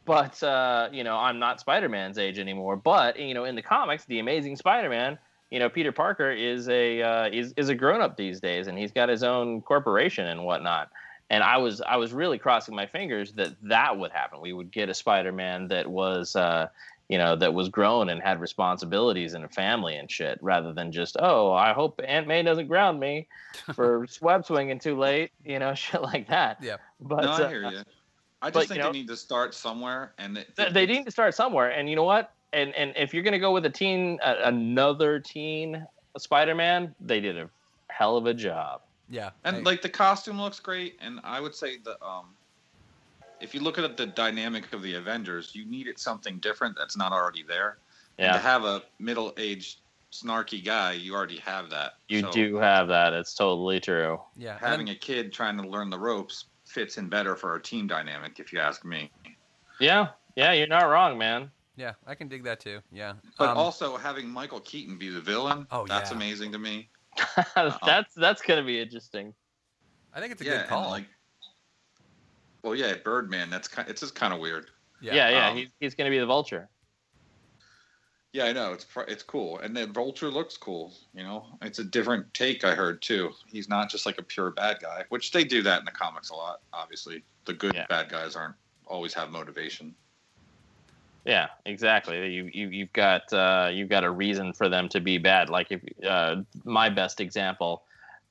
but 0.06 0.42
uh, 0.44 0.90
you 0.92 1.04
know, 1.04 1.16
I'm 1.18 1.38
not 1.40 1.60
Spider-Man's 1.60 2.18
age 2.18 2.40
anymore. 2.40 2.76
But 2.76 3.20
you 3.20 3.34
know, 3.34 3.46
in 3.46 3.56
the 3.56 3.62
comics, 3.62 4.06
the 4.06 4.20
Amazing 4.20 4.56
Spider-Man, 4.56 5.18
you 5.52 5.60
know, 5.60 5.70
Peter 5.70 5.92
Parker 5.92 6.32
is 6.32 6.68
a 6.70 7.02
uh, 7.04 7.30
is 7.32 7.54
is 7.56 7.70
a 7.70 7.76
grown-up 7.76 8.18
these 8.18 8.40
days, 8.40 8.68
and 8.68 8.78
he's 8.78 8.92
got 8.92 9.10
his 9.10 9.22
own 9.24 9.62
corporation 9.62 10.26
and 10.28 10.44
whatnot. 10.44 10.90
And 11.30 11.44
I 11.44 11.58
was 11.58 11.82
I 11.82 11.98
was 11.98 12.14
really 12.14 12.38
crossing 12.38 12.76
my 12.76 12.86
fingers 12.86 13.34
that 13.34 13.56
that 13.64 13.98
would 13.98 14.12
happen. 14.12 14.42
We 14.42 14.54
would 14.54 14.72
get 14.72 14.90
a 14.90 14.94
Spider-Man 14.94 15.68
that 15.70 15.90
was. 15.90 16.36
Uh, 16.36 16.68
you 17.10 17.18
know, 17.18 17.36
that 17.36 17.54
was 17.54 17.70
grown 17.70 18.10
and 18.10 18.22
had 18.22 18.40
responsibilities 18.40 19.34
and 19.34 19.44
a 19.44 19.50
family 19.50 19.98
and 19.98 20.10
shit, 20.10 20.40
rather 20.42 20.74
than 20.74 20.92
just, 20.92 21.18
oh, 21.20 21.52
I 21.52 21.74
hope 21.74 22.00
Aunt 22.04 22.28
May 22.28 22.42
doesn't 22.44 22.68
ground 22.68 23.00
me 23.00 23.28
for 23.76 24.08
web 24.22 24.46
swinging 24.46 24.80
too 24.80 24.98
late, 24.98 25.32
you 25.46 25.60
know, 25.60 25.74
shit 25.76 26.02
like 26.02 26.30
that. 26.30 26.60
yeah 26.62 26.78
But 27.02 27.24
no, 27.24 27.32
I 27.32 27.42
uh, 27.42 27.50
hear 27.50 27.70
you. 27.70 27.84
I 28.42 28.50
but, 28.50 28.54
just 28.54 28.68
think 28.70 28.78
you 28.78 28.84
know- 28.84 28.92
they 28.92 29.00
need 29.00 29.08
to 29.10 29.18
start 29.18 29.54
somewhere, 29.54 30.14
and 30.18 30.38
it, 30.38 30.56
Th- 30.56 30.74
they 30.74 30.86
need 30.86 31.06
to 31.06 31.12
start 31.12 31.36
somewhere, 31.36 31.70
and 31.70 31.90
you 31.90 31.96
know 31.96 32.04
what? 32.04 32.32
And 32.52 32.74
and 32.76 32.94
if 32.96 33.14
you're 33.14 33.24
gonna 33.24 33.40
go 33.40 33.52
with 33.52 33.66
a 33.66 33.70
teen, 33.70 34.20
uh, 34.22 34.36
another 34.44 35.20
teen 35.20 35.86
Spider-Man, 36.18 36.94
they 37.00 37.20
did 37.20 37.38
a 37.38 37.50
hell 37.88 38.18
of 38.18 38.26
a 38.26 38.34
job. 38.34 38.82
Yeah 39.14 39.30
And 39.44 39.58
I- 39.58 39.60
like 39.60 39.82
the 39.82 39.90
costume 39.90 40.42
looks 40.42 40.60
great, 40.60 40.98
and 41.00 41.20
I 41.24 41.40
would 41.40 41.54
say 41.56 41.78
the 41.78 41.96
um, 42.04 42.26
if 43.40 43.54
you 43.54 43.60
look 43.62 43.78
at 43.78 43.98
the 43.98 44.06
dynamic 44.08 44.72
of 44.74 44.82
the 44.82 44.96
Avengers, 44.96 45.54
you 45.54 45.66
needed 45.66 46.00
something 46.00 46.38
different 46.40 46.76
that's 46.78 46.98
not 46.98 47.12
already 47.12 47.44
there. 47.44 47.78
And 48.18 48.34
to 48.34 48.40
have 48.40 48.64
a 48.64 48.84
middle-aged 49.00 49.80
snarky 50.12 50.64
guy, 50.64 50.94
you 50.94 51.14
already 51.16 51.40
have 51.40 51.70
that. 51.72 51.94
you 52.08 52.22
So 52.22 52.32
do 52.32 52.56
have 52.58 52.88
that. 52.88 53.14
It's 53.14 53.34
totally 53.34 53.80
true. 53.80 54.20
yeah 54.38 54.58
Having 54.60 54.86
then- 54.88 54.96
a 54.96 55.00
kid 55.00 55.34
trying 55.34 55.58
to 55.62 55.68
learn 55.68 55.90
the 55.90 56.00
ropes 56.00 56.46
fits 56.66 56.98
in 56.98 57.10
better 57.10 57.36
for 57.36 57.56
a 57.56 57.62
team 57.62 57.86
dynamic, 57.88 58.40
if 58.40 58.54
you 58.54 58.60
ask 58.60 58.84
me. 58.86 59.12
Yeah, 59.80 60.10
yeah, 60.36 60.54
you're 60.54 60.68
not 60.68 60.86
wrong, 60.94 61.18
man. 61.18 61.52
yeah 61.76 61.94
i 62.06 62.14
can 62.16 62.28
dig 62.30 62.44
that 62.44 62.60
too 62.60 62.80
yeah 62.92 63.14
But 63.40 63.50
Um, 63.50 63.58
also 63.58 63.98
having 63.98 64.28
Michael 64.30 64.60
Keaton 64.62 64.96
be 64.98 65.10
the 65.10 65.20
villain, 65.22 65.66
Oh, 65.72 65.86
that's 65.88 66.12
yeah. 66.12 66.18
amazing 66.18 66.52
to 66.54 66.60
me. 66.60 66.88
that's 67.86 68.14
that's 68.16 68.42
gonna 68.42 68.64
be 68.64 68.80
interesting. 68.82 69.34
i 70.14 70.20
think 70.20 70.32
it's 70.32 70.42
a 70.42 70.46
yeah, 70.46 70.58
good 70.58 70.68
call 70.68 70.90
like, 70.90 71.06
well, 72.64 72.76
yeah, 72.76 72.94
Birdman. 73.04 73.50
That's 73.50 73.68
kind. 73.68 73.90
It's 73.90 74.00
just 74.02 74.16
kind 74.16 74.34
of 74.34 74.40
weird. 74.40 74.70
Yeah, 75.02 75.30
yeah, 75.30 75.50
um, 75.50 75.58
he's 75.58 75.70
he's 75.80 75.96
gonna 75.96 76.10
be 76.10 76.20
the 76.20 76.26
Vulture. 76.26 76.70
Yeah, 78.32 78.46
I 78.46 78.54
know 78.54 78.72
it's 78.74 78.88
it's 79.08 79.22
cool, 79.22 79.60
and 79.60 79.76
then 79.76 79.92
Vulture 79.94 80.30
looks 80.32 80.56
cool. 80.58 80.94
You 81.14 81.24
know, 81.24 81.46
it's 81.62 81.80
a 81.80 81.84
different 81.84 82.34
take. 82.34 82.64
I 82.64 82.74
heard 82.74 83.02
too. 83.02 83.32
He's 83.48 83.68
not 83.68 83.90
just 83.90 84.06
like 84.06 84.18
a 84.18 84.24
pure 84.24 84.50
bad 84.52 84.80
guy, 84.82 85.04
which 85.10 85.32
they 85.32 85.44
do 85.44 85.62
that 85.64 85.80
in 85.80 85.86
the 85.86 85.92
comics 85.92 86.30
a 86.30 86.36
lot. 86.36 86.62
Obviously, 86.72 87.24
the 87.46 87.54
good 87.54 87.76
Yeah. 87.76 87.86
bad 87.90 88.10
guys 88.10 88.36
aren't 88.36 88.56
always 88.88 89.14
have 89.14 89.30
motivation. 89.30 89.94
Yeah, 91.26 91.48
exactly. 91.66 92.34
You 92.34 92.50
you 92.54 92.68
you've 92.68 92.94
got 92.94 93.32
uh, 93.32 93.70
you've 93.72 93.90
got 93.90 94.04
a 94.04 94.10
reason 94.12 94.52
for 94.54 94.68
them 94.70 94.90
to 94.90 95.00
be 95.00 95.18
bad. 95.18 95.50
Like 95.50 95.68
if 95.72 95.82
uh, 96.06 96.42
my 96.66 96.90
best 96.90 97.22
example 97.22 97.84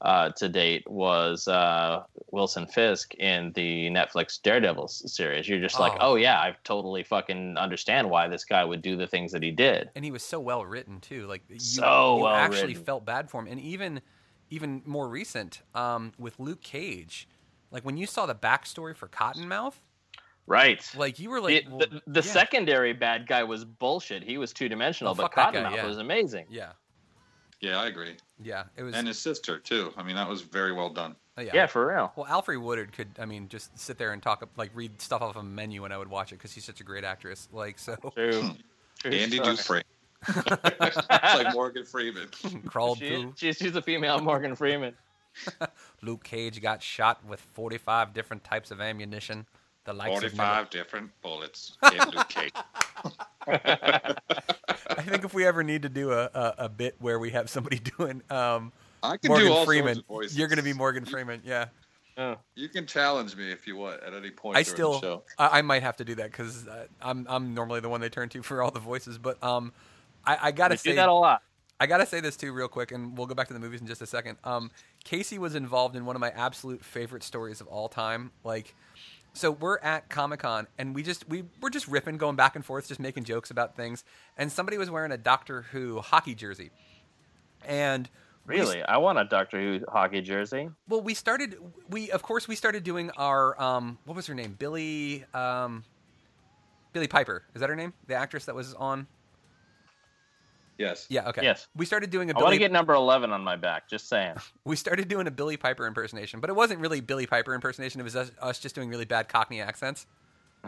uh, 0.02 0.30
to 0.30 0.48
date 0.48 0.82
was 0.90 1.46
uh, 1.48 2.02
Wilson 2.32 2.66
Fisk 2.66 3.14
in 3.14 3.52
the 3.52 3.88
Netflix 3.88 4.42
Daredevil 4.42 4.88
series. 4.88 5.48
You're 5.48 5.60
just 5.60 5.78
like, 5.78 5.92
Oh. 6.00 6.12
oh 6.12 6.14
yeah, 6.16 6.38
I 6.40 6.56
totally 6.64 7.04
fucking 7.04 7.56
understand 7.56 8.10
why 8.10 8.26
this 8.28 8.44
guy 8.44 8.64
would 8.64 8.82
do 8.82 8.96
the 8.96 9.06
things 9.06 9.30
that 9.32 9.44
he 9.44 9.52
did. 9.52 9.90
and 9.94 10.04
he 10.04 10.10
was 10.10 10.24
so 10.24 10.40
well 10.40 10.66
written 10.66 11.00
too. 11.00 11.26
Like 11.28 11.42
you, 11.48 11.60
So 11.60 12.16
you 12.16 12.24
well 12.24 12.34
actually 12.34 12.66
written. 12.68 12.84
felt 12.84 13.04
bad 13.06 13.30
for 13.30 13.40
him, 13.40 13.46
and 13.46 13.60
even 13.60 14.00
even 14.50 14.82
more 14.84 15.08
recent 15.08 15.62
um, 15.74 16.12
with 16.18 16.38
Luke 16.38 16.60
Cage, 16.62 17.26
like 17.70 17.84
when 17.84 17.96
you 17.96 18.06
saw 18.06 18.26
the 18.26 18.34
backstory 18.34 18.94
for 18.94 19.08
Cottonmouth, 19.08 19.74
Right. 20.46 20.84
like 20.96 21.18
you 21.18 21.30
were 21.30 21.40
like, 21.40 21.64
the, 21.64 21.70
well, 21.70 22.00
the 22.06 22.20
yeah, 22.20 22.32
secondary 22.32 22.92
bad 22.92 23.26
guy 23.26 23.44
was 23.44 23.64
bullshit. 23.64 24.22
He 24.22 24.38
was 24.38 24.52
two 24.52 24.68
dimensional, 24.68 25.12
Oh, 25.12 25.14
but 25.14 25.22
fuck 25.32 25.34
that 25.36 25.52
guy, 25.52 25.62
Cottonmouth 25.70 25.76
yeah. 25.76 25.86
was 25.86 25.98
amazing. 25.98 26.46
yeah, 26.50 26.72
Yeah, 27.60 27.80
I 27.80 27.86
agree. 27.86 28.16
yeah, 28.42 28.64
it 28.76 28.82
was, 28.82 28.94
And 28.94 29.06
his 29.06 29.18
sister 29.18 29.58
too. 29.58 29.92
I 29.96 30.02
mean, 30.02 30.16
that 30.16 30.28
was 30.28 30.42
very 30.42 30.72
well 30.72 30.90
done. 30.90 31.14
uh, 31.38 31.42
yeah. 31.42 31.50
Yeah, 31.54 31.66
for 31.66 31.86
real. 31.86 32.12
Well, 32.16 32.26
Alfre 32.26 32.60
Woodard 32.60 32.92
could, 32.92 33.08
I 33.18 33.24
mean, 33.24 33.48
just 33.48 33.76
sit 33.78 33.98
there 33.98 34.12
and 34.12 34.20
talk, 34.22 34.46
like 34.56 34.70
read 34.74 35.00
stuff 35.00 35.22
off 35.22 35.36
a 35.36 35.42
menu, 35.42 35.84
and 35.84 35.94
I 35.94 35.98
would 35.98 36.08
watch 36.10 36.32
it 36.32 36.36
because 36.36 36.52
she's 36.52 36.64
such 36.64 36.80
a 36.80 36.84
great 36.84 37.04
actress. 37.04 37.48
Like 37.52 37.78
so, 37.78 37.94
True. 38.14 38.50
True 38.98 39.10
Andy 39.12 39.36
story. 39.36 39.56
Dufresne. 39.56 39.82
it's 40.28 40.96
like 41.08 41.54
Morgan 41.54 41.84
Freeman. 41.84 42.28
Crawled 42.66 42.98
She, 42.98 43.08
through. 43.08 43.32
she's, 43.36 43.56
she's 43.56 43.76
a 43.76 43.82
female 43.82 44.18
Morgan 44.20 44.54
Freeman. 44.56 44.94
Luke 46.02 46.22
Cage 46.24 46.60
got 46.60 46.82
shot 46.82 47.24
with 47.24 47.40
45 47.40 48.12
different 48.12 48.44
types 48.44 48.70
of 48.70 48.80
ammunition. 48.80 49.46
The 49.84 49.92
likes 49.92 50.16
of 50.16 50.20
Forty-five 50.20 50.70
different 50.70 51.10
bullets. 51.22 51.76
Gave 51.90 52.06
Luke 52.14 52.28
Cage. 52.28 52.52
I 53.48 55.02
think 55.02 55.24
if 55.24 55.34
we 55.34 55.44
ever 55.44 55.64
need 55.64 55.82
to 55.82 55.88
do 55.88 56.12
a, 56.12 56.24
a, 56.26 56.54
a 56.58 56.68
bit 56.68 56.94
where 57.00 57.18
we 57.18 57.30
have 57.30 57.50
somebody 57.50 57.78
doing 57.98 58.22
um, 58.30 58.72
I 59.02 59.16
can 59.16 59.28
Morgan 59.28 59.46
do 59.48 59.52
all 59.52 59.64
Freeman, 59.64 59.94
sorts 59.94 59.98
of 60.00 60.06
voices. 60.06 60.38
you're 60.38 60.48
going 60.48 60.58
to 60.58 60.62
be 60.62 60.72
Morgan 60.72 61.04
Freeman. 61.04 61.40
Yeah, 61.44 61.66
Oh. 62.16 62.36
You 62.54 62.68
can 62.68 62.86
challenge 62.86 63.36
me 63.36 63.50
if 63.50 63.66
you 63.66 63.76
want 63.76 64.02
at 64.02 64.12
any 64.12 64.30
point. 64.30 64.56
I 64.56 64.62
still, 64.62 64.92
the 64.92 65.00
show. 65.00 65.22
I, 65.38 65.58
I 65.58 65.62
might 65.62 65.82
have 65.82 65.96
to 65.96 66.04
do 66.04 66.14
that 66.16 66.30
because 66.30 66.66
uh, 66.68 66.86
I'm 67.00 67.26
I'm 67.28 67.54
normally 67.54 67.80
the 67.80 67.88
one 67.88 68.00
they 68.00 68.08
turn 68.08 68.28
to 68.30 68.42
for 68.42 68.62
all 68.62 68.70
the 68.70 68.80
voices. 68.80 69.18
But 69.18 69.42
um, 69.42 69.72
I, 70.24 70.38
I 70.42 70.52
gotta 70.52 70.74
We 70.74 70.78
say 70.78 70.90
do 70.90 70.96
that 70.96 71.08
a 71.08 71.12
lot. 71.12 71.42
I 71.80 71.86
gotta 71.86 72.06
say 72.06 72.20
this 72.20 72.36
too, 72.36 72.52
real 72.52 72.68
quick, 72.68 72.92
and 72.92 73.16
we'll 73.16 73.26
go 73.26 73.34
back 73.34 73.48
to 73.48 73.54
the 73.54 73.60
movies 73.60 73.80
in 73.80 73.86
just 73.86 74.02
a 74.02 74.06
second. 74.06 74.38
Um, 74.44 74.70
Casey 75.04 75.38
was 75.38 75.54
involved 75.54 75.96
in 75.96 76.04
one 76.04 76.14
of 76.14 76.20
my 76.20 76.30
absolute 76.30 76.84
favorite 76.84 77.22
stories 77.22 77.60
of 77.60 77.66
all 77.66 77.88
time. 77.88 78.30
Like, 78.44 78.74
so 79.32 79.50
we're 79.50 79.78
at 79.78 80.08
Comic 80.08 80.40
Con, 80.40 80.66
and 80.78 80.94
we 80.94 81.02
just 81.02 81.28
we 81.28 81.44
we're 81.60 81.70
just 81.70 81.88
ripping, 81.88 82.18
going 82.18 82.36
back 82.36 82.56
and 82.56 82.64
forth, 82.64 82.88
just 82.88 83.00
making 83.00 83.24
jokes 83.24 83.50
about 83.50 83.76
things. 83.76 84.04
And 84.36 84.50
somebody 84.50 84.78
was 84.78 84.90
wearing 84.90 85.12
a 85.12 85.18
Doctor 85.18 85.62
Who 85.72 86.00
hockey 86.00 86.34
jersey, 86.34 86.70
and 87.66 88.08
Really, 88.44 88.82
I 88.82 88.96
want 88.96 89.18
a 89.18 89.24
Doctor 89.24 89.60
Who 89.60 89.84
hockey 89.88 90.20
jersey. 90.20 90.68
well, 90.88 91.00
we 91.00 91.14
started. 91.14 91.56
We 91.88 92.10
of 92.10 92.22
course 92.22 92.48
we 92.48 92.56
started 92.56 92.82
doing 92.82 93.10
our 93.16 93.60
um, 93.60 93.98
what 94.04 94.16
was 94.16 94.26
her 94.26 94.34
name? 94.34 94.56
Billie 94.58 95.24
um, 95.32 95.84
Billie 96.92 97.06
Piper. 97.06 97.44
Is 97.54 97.60
that 97.60 97.68
her 97.70 97.76
name? 97.76 97.92
The 98.08 98.14
actress 98.14 98.46
that 98.46 98.54
was 98.54 98.74
on. 98.74 99.06
Yes. 100.82 101.06
Yeah. 101.08 101.28
Okay. 101.28 101.42
Yes. 101.42 101.68
We 101.76 101.86
started 101.86 102.10
doing 102.10 102.30
a 102.30 102.38
I 102.38 102.42
want 102.42 102.52
to 102.52 102.58
get 102.58 102.72
number 102.72 102.92
eleven 102.94 103.30
on 103.30 103.42
my 103.42 103.56
back. 103.56 103.88
Just 103.88 104.08
saying. 104.08 104.34
we 104.64 104.76
started 104.76 105.08
doing 105.08 105.26
a 105.26 105.30
Billie 105.30 105.56
Piper 105.56 105.86
impersonation, 105.86 106.40
but 106.40 106.50
it 106.50 106.56
wasn't 106.56 106.80
really 106.80 107.00
Billie 107.00 107.26
Piper 107.26 107.54
impersonation. 107.54 108.00
It 108.00 108.04
was 108.04 108.16
us, 108.16 108.32
us 108.40 108.58
just 108.58 108.74
doing 108.74 108.88
really 108.88 109.04
bad 109.04 109.28
Cockney 109.28 109.60
accents. 109.60 110.06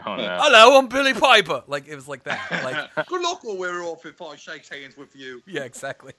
Oh 0.05 0.15
no. 0.15 0.37
Hello, 0.41 0.77
I'm 0.77 0.87
Billie 0.87 1.13
Piper. 1.13 1.63
Like 1.67 1.87
it 1.87 1.95
was 1.95 2.07
like 2.07 2.23
that. 2.23 2.49
Like 2.63 3.07
Good 3.07 3.21
luck 3.21 3.43
or 3.43 3.57
we're 3.57 3.83
off 3.83 4.05
if 4.05 4.21
I 4.21 4.35
shake 4.35 4.65
hands 4.67 4.95
with 4.95 5.15
you. 5.15 5.41
yeah, 5.45 5.63
exactly. 5.63 6.13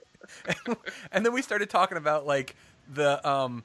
and 1.12 1.24
then 1.24 1.32
we 1.32 1.40
started 1.42 1.70
talking 1.70 1.96
about 1.96 2.26
like 2.26 2.54
the 2.92 3.26
um 3.28 3.64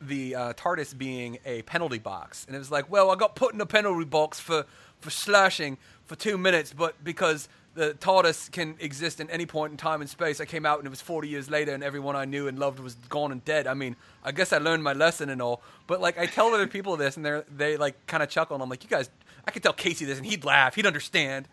the 0.00 0.34
uh, 0.34 0.52
TARDIS 0.52 0.96
being 0.96 1.38
a 1.46 1.62
penalty 1.62 1.98
box, 1.98 2.44
and 2.46 2.54
it 2.54 2.58
was 2.58 2.70
like, 2.70 2.90
well, 2.90 3.10
I 3.10 3.16
got 3.16 3.34
put 3.34 3.54
in 3.54 3.60
a 3.60 3.66
penalty 3.66 4.04
box 4.04 4.38
for 4.38 4.66
for 5.00 5.10
slashing 5.10 5.78
for 6.04 6.16
two 6.16 6.38
minutes, 6.38 6.72
but 6.72 7.02
because 7.02 7.48
the 7.76 7.94
TARDIS 7.94 8.50
can 8.50 8.74
exist 8.80 9.20
in 9.20 9.30
any 9.30 9.46
point 9.46 9.70
in 9.70 9.76
time 9.76 10.00
and 10.00 10.10
space, 10.10 10.40
I 10.40 10.44
came 10.46 10.66
out 10.66 10.78
and 10.78 10.86
it 10.86 10.90
was 10.90 11.00
40 11.00 11.28
years 11.28 11.48
later, 11.50 11.72
and 11.74 11.84
everyone 11.84 12.16
I 12.16 12.24
knew 12.24 12.48
and 12.48 12.58
loved 12.58 12.80
was 12.80 12.94
gone 13.08 13.30
and 13.30 13.44
dead. 13.44 13.66
I 13.66 13.74
mean, 13.74 13.94
I 14.24 14.32
guess 14.32 14.52
I 14.52 14.58
learned 14.58 14.82
my 14.82 14.92
lesson 14.94 15.28
and 15.30 15.40
all, 15.40 15.62
but 15.86 16.00
like 16.00 16.18
I 16.18 16.26
tell 16.26 16.52
other 16.52 16.66
people 16.66 16.96
this, 16.96 17.16
and 17.16 17.24
they 17.24 17.30
are 17.30 17.44
they 17.54 17.76
like 17.76 18.06
kind 18.06 18.22
of 18.22 18.28
chuckle, 18.28 18.54
and 18.56 18.62
I'm 18.62 18.68
like, 18.70 18.82
you 18.82 18.90
guys, 18.90 19.10
I 19.46 19.50
could 19.50 19.62
tell 19.62 19.72
Casey 19.74 20.04
this, 20.04 20.18
and 20.18 20.26
he'd 20.26 20.44
laugh, 20.44 20.74
he'd 20.74 20.86
understand. 20.86 21.48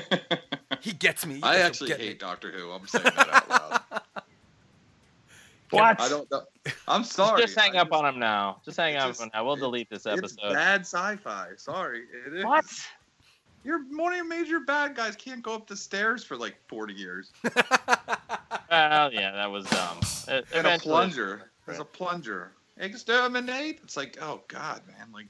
he 0.80 0.92
gets 0.92 1.26
me. 1.26 1.34
You 1.34 1.40
I 1.42 1.56
actually 1.58 1.88
get 1.88 2.00
hate 2.00 2.08
me. 2.10 2.14
Doctor 2.14 2.52
Who. 2.52 2.70
I'm 2.70 2.86
saying 2.86 3.04
that 3.04 3.28
out 3.28 3.50
loud. 3.50 3.80
What? 5.70 6.00
I 6.00 6.08
don't 6.08 6.28
know. 6.32 6.42
I'm 6.88 7.04
sorry. 7.04 7.42
Just 7.42 7.56
hang 7.56 7.76
I 7.76 7.80
up 7.82 7.92
on 7.92 8.04
him 8.04 8.18
now. 8.18 8.60
Just 8.64 8.76
hang 8.76 8.96
up 8.96 9.04
on 9.20 9.26
him. 9.26 9.30
Now. 9.32 9.44
We'll 9.44 9.54
it- 9.54 9.60
delete 9.60 9.88
this 9.88 10.04
It's 10.04 10.18
episode. 10.18 10.52
bad 10.52 10.80
sci-fi. 10.80 11.50
Sorry. 11.56 12.02
It 12.26 12.34
is. 12.34 12.44
What? 12.44 12.64
Your 13.64 13.80
one 13.90 14.12
of 14.12 14.16
your 14.16 14.24
major 14.26 14.60
bad 14.60 14.94
guys 14.96 15.16
can't 15.16 15.42
go 15.42 15.54
up 15.54 15.66
the 15.66 15.76
stairs 15.76 16.24
for 16.24 16.36
like 16.36 16.56
40 16.68 16.94
years. 16.94 17.30
Well, 18.70 19.12
yeah, 19.12 19.32
that 19.32 19.50
was 19.50 19.64
dumb. 19.66 19.98
It- 20.28 20.46
And 20.54 20.64
a 20.66 20.78
plunger. 20.78 21.50
There's 21.66 21.80
a 21.80 21.84
plunger. 21.84 22.52
Exterminate. 22.76 23.80
It's 23.82 23.96
like, 23.96 24.16
oh 24.22 24.42
god, 24.46 24.82
man. 24.86 25.08
Like 25.12 25.26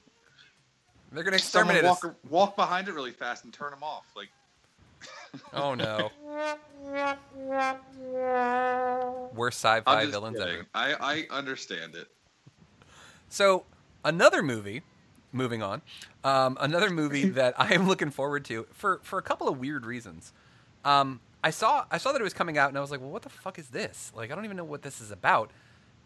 They're 1.11 1.25
gonna 1.25 1.39
someone 1.39 1.75
exterminate 1.77 1.85
us. 1.91 2.05
walk 2.05 2.17
walk 2.29 2.57
behind 2.57 2.89
it 2.89 2.93
really 2.95 3.13
fast 3.13 3.45
and 3.45 3.53
turn 3.53 3.71
them 3.71 3.83
off. 3.83 4.05
Like 4.15 4.29
Oh 5.55 5.75
no. 5.75 6.11
Worst 9.35 9.65
I'm 9.65 9.79
sci-fi 9.81 10.01
just 10.03 10.13
villains 10.13 10.39
kidding. 10.39 10.55
ever. 10.59 10.67
I 10.75 10.95
I 11.31 11.37
understand 11.37 11.95
it. 11.95 12.09
So 13.31 13.65
another 14.05 14.43
movie. 14.43 14.83
Moving 15.33 15.63
on, 15.63 15.81
um, 16.25 16.59
another 16.61 16.91
movie 16.91 17.29
that 17.41 17.55
I 17.59 17.73
am 17.75 17.87
looking 17.87 18.11
forward 18.11 18.45
to 18.47 18.67
for 18.73 19.01
for 19.05 19.19
a 19.19 19.23
couple 19.23 19.49
of 19.49 19.59
weird 19.59 19.87
reasons. 19.87 20.33
Um, 20.85 21.21
I 21.45 21.51
saw 21.51 21.85
I 21.91 21.99
saw 21.99 22.13
that 22.13 22.21
it 22.21 22.25
was 22.25 22.35
coming 22.35 22.59
out, 22.59 22.69
and 22.69 22.77
I 22.77 22.81
was 22.81 22.91
like, 22.91 23.01
"Well, 23.01 23.11
what 23.11 23.23
the 23.23 23.29
fuck 23.29 23.59
is 23.59 23.69
this? 23.69 24.13
Like, 24.15 24.31
I 24.33 24.35
don't 24.35 24.45
even 24.45 24.57
know 24.57 24.65
what 24.65 24.83
this 24.83 25.01
is 25.01 25.11
about." 25.11 25.51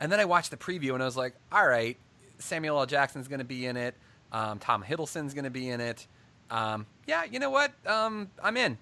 And 0.00 0.12
then 0.12 0.20
I 0.20 0.24
watched 0.26 0.50
the 0.50 0.56
preview, 0.56 0.92
and 0.94 1.02
I 1.02 1.06
was 1.06 1.16
like, 1.16 1.34
"All 1.50 1.66
right, 1.66 1.96
Samuel 2.38 2.78
L. 2.78 2.86
Jackson's 2.86 3.28
going 3.28 3.38
to 3.38 3.44
be 3.44 3.64
in 3.66 3.76
it. 3.76 3.94
Um, 4.32 4.58
Tom 4.58 4.82
Hiddleston's 4.82 5.32
going 5.32 5.44
to 5.44 5.50
be 5.50 5.70
in 5.70 5.80
it. 5.80 6.06
Um, 6.50 6.86
yeah, 7.06 7.24
you 7.24 7.38
know 7.38 7.50
what? 7.50 7.72
Um, 7.86 8.28
I'm 8.42 8.56
in. 8.56 8.76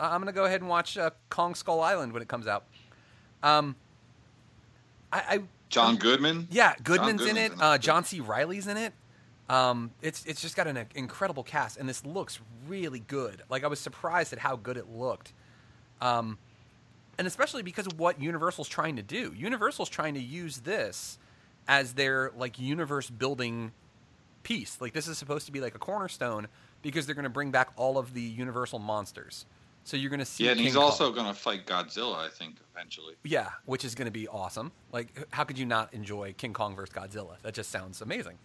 I- 0.00 0.06
I'm 0.14 0.20
going 0.20 0.26
to 0.26 0.36
go 0.36 0.44
ahead 0.44 0.60
and 0.60 0.68
watch 0.68 0.98
uh, 0.98 1.10
Kong 1.30 1.54
Skull 1.54 1.80
Island 1.80 2.12
when 2.12 2.20
it 2.22 2.28
comes 2.28 2.46
out." 2.48 2.64
Um, 3.42 3.76
I, 5.12 5.18
I 5.28 5.42
John 5.68 5.96
Goodman. 5.96 6.48
yeah, 6.50 6.74
Goodman's 6.82 7.22
in 7.22 7.28
Goodman's 7.28 7.50
it. 7.50 7.52
in 7.52 7.58
it. 7.58 7.62
Uh, 7.62 7.78
John 7.78 8.04
C. 8.04 8.20
Reilly's 8.20 8.66
in 8.66 8.76
it. 8.76 8.92
Um, 9.48 9.90
it's 10.00 10.24
it's 10.24 10.40
just 10.40 10.56
got 10.56 10.66
an 10.66 10.86
incredible 10.94 11.42
cast, 11.42 11.76
and 11.76 11.88
this 11.88 12.04
looks 12.04 12.40
really 12.66 13.00
good. 13.00 13.42
Like 13.50 13.64
I 13.64 13.66
was 13.66 13.78
surprised 13.78 14.32
at 14.32 14.38
how 14.38 14.56
good 14.56 14.76
it 14.76 14.88
looked, 14.88 15.32
um, 16.00 16.38
and 17.18 17.26
especially 17.26 17.62
because 17.62 17.86
of 17.86 17.98
what 17.98 18.20
Universal's 18.20 18.68
trying 18.68 18.96
to 18.96 19.02
do. 19.02 19.34
Universal's 19.36 19.90
trying 19.90 20.14
to 20.14 20.20
use 20.20 20.58
this 20.58 21.18
as 21.68 21.94
their 21.94 22.32
like 22.36 22.58
universe 22.58 23.10
building 23.10 23.72
piece. 24.42 24.80
Like 24.80 24.92
this 24.94 25.08
is 25.08 25.18
supposed 25.18 25.46
to 25.46 25.52
be 25.52 25.60
like 25.60 25.74
a 25.74 25.78
cornerstone 25.78 26.48
because 26.82 27.06
they're 27.06 27.14
going 27.14 27.24
to 27.24 27.30
bring 27.30 27.50
back 27.50 27.70
all 27.76 27.98
of 27.98 28.14
the 28.14 28.22
Universal 28.22 28.78
monsters. 28.78 29.46
So 29.84 29.98
you're 29.98 30.10
going 30.10 30.20
to 30.20 30.24
see. 30.24 30.44
Yeah, 30.44 30.52
and 30.52 30.58
King 30.58 30.66
he's 30.66 30.74
Kong. 30.74 30.84
also 30.84 31.12
going 31.12 31.26
to 31.26 31.34
fight 31.34 31.66
Godzilla, 31.66 32.16
I 32.16 32.28
think, 32.30 32.56
eventually. 32.74 33.14
Yeah, 33.22 33.50
which 33.66 33.84
is 33.84 33.94
going 33.94 34.06
to 34.06 34.12
be 34.12 34.26
awesome. 34.26 34.72
Like, 34.92 35.26
how 35.30 35.44
could 35.44 35.58
you 35.58 35.66
not 35.66 35.92
enjoy 35.92 36.32
King 36.38 36.54
Kong 36.54 36.74
versus 36.74 36.94
Godzilla? 36.94 37.38
That 37.42 37.52
just 37.52 37.70
sounds 37.70 38.00
amazing. 38.00 38.38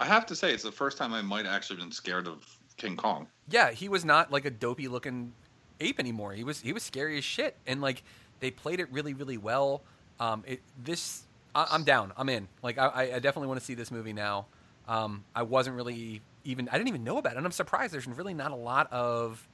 I 0.00 0.06
have 0.06 0.26
to 0.26 0.36
say, 0.36 0.52
it's 0.52 0.62
the 0.62 0.72
first 0.72 0.98
time 0.98 1.14
I 1.14 1.22
might 1.22 1.46
actually 1.46 1.76
been 1.76 1.92
scared 1.92 2.26
of 2.26 2.44
King 2.76 2.96
Kong. 2.96 3.28
Yeah, 3.48 3.70
he 3.70 3.88
was 3.88 4.04
not 4.04 4.32
like 4.32 4.44
a 4.44 4.50
dopey 4.50 4.88
looking 4.88 5.32
ape 5.80 6.00
anymore. 6.00 6.32
He 6.32 6.44
was 6.44 6.60
he 6.60 6.72
was 6.72 6.82
scary 6.82 7.18
as 7.18 7.24
shit, 7.24 7.56
and 7.66 7.80
like 7.80 8.02
they 8.40 8.50
played 8.50 8.80
it 8.80 8.90
really 8.92 9.14
really 9.14 9.38
well. 9.38 9.82
Um, 10.18 10.42
it 10.46 10.62
this 10.82 11.24
I, 11.54 11.66
I'm 11.70 11.84
down. 11.84 12.12
I'm 12.16 12.28
in. 12.28 12.48
Like 12.62 12.78
I, 12.78 13.12
I 13.14 13.18
definitely 13.18 13.48
want 13.48 13.60
to 13.60 13.66
see 13.66 13.74
this 13.74 13.90
movie 13.90 14.12
now. 14.12 14.46
Um, 14.88 15.24
I 15.34 15.42
wasn't 15.42 15.76
really 15.76 16.20
even 16.44 16.68
I 16.68 16.72
didn't 16.72 16.88
even 16.88 17.04
know 17.04 17.18
about 17.18 17.34
it, 17.34 17.38
and 17.38 17.46
I'm 17.46 17.52
surprised. 17.52 17.94
There's 17.94 18.06
really 18.06 18.34
not 18.34 18.50
a 18.50 18.56
lot 18.56 18.92
of 18.92 19.46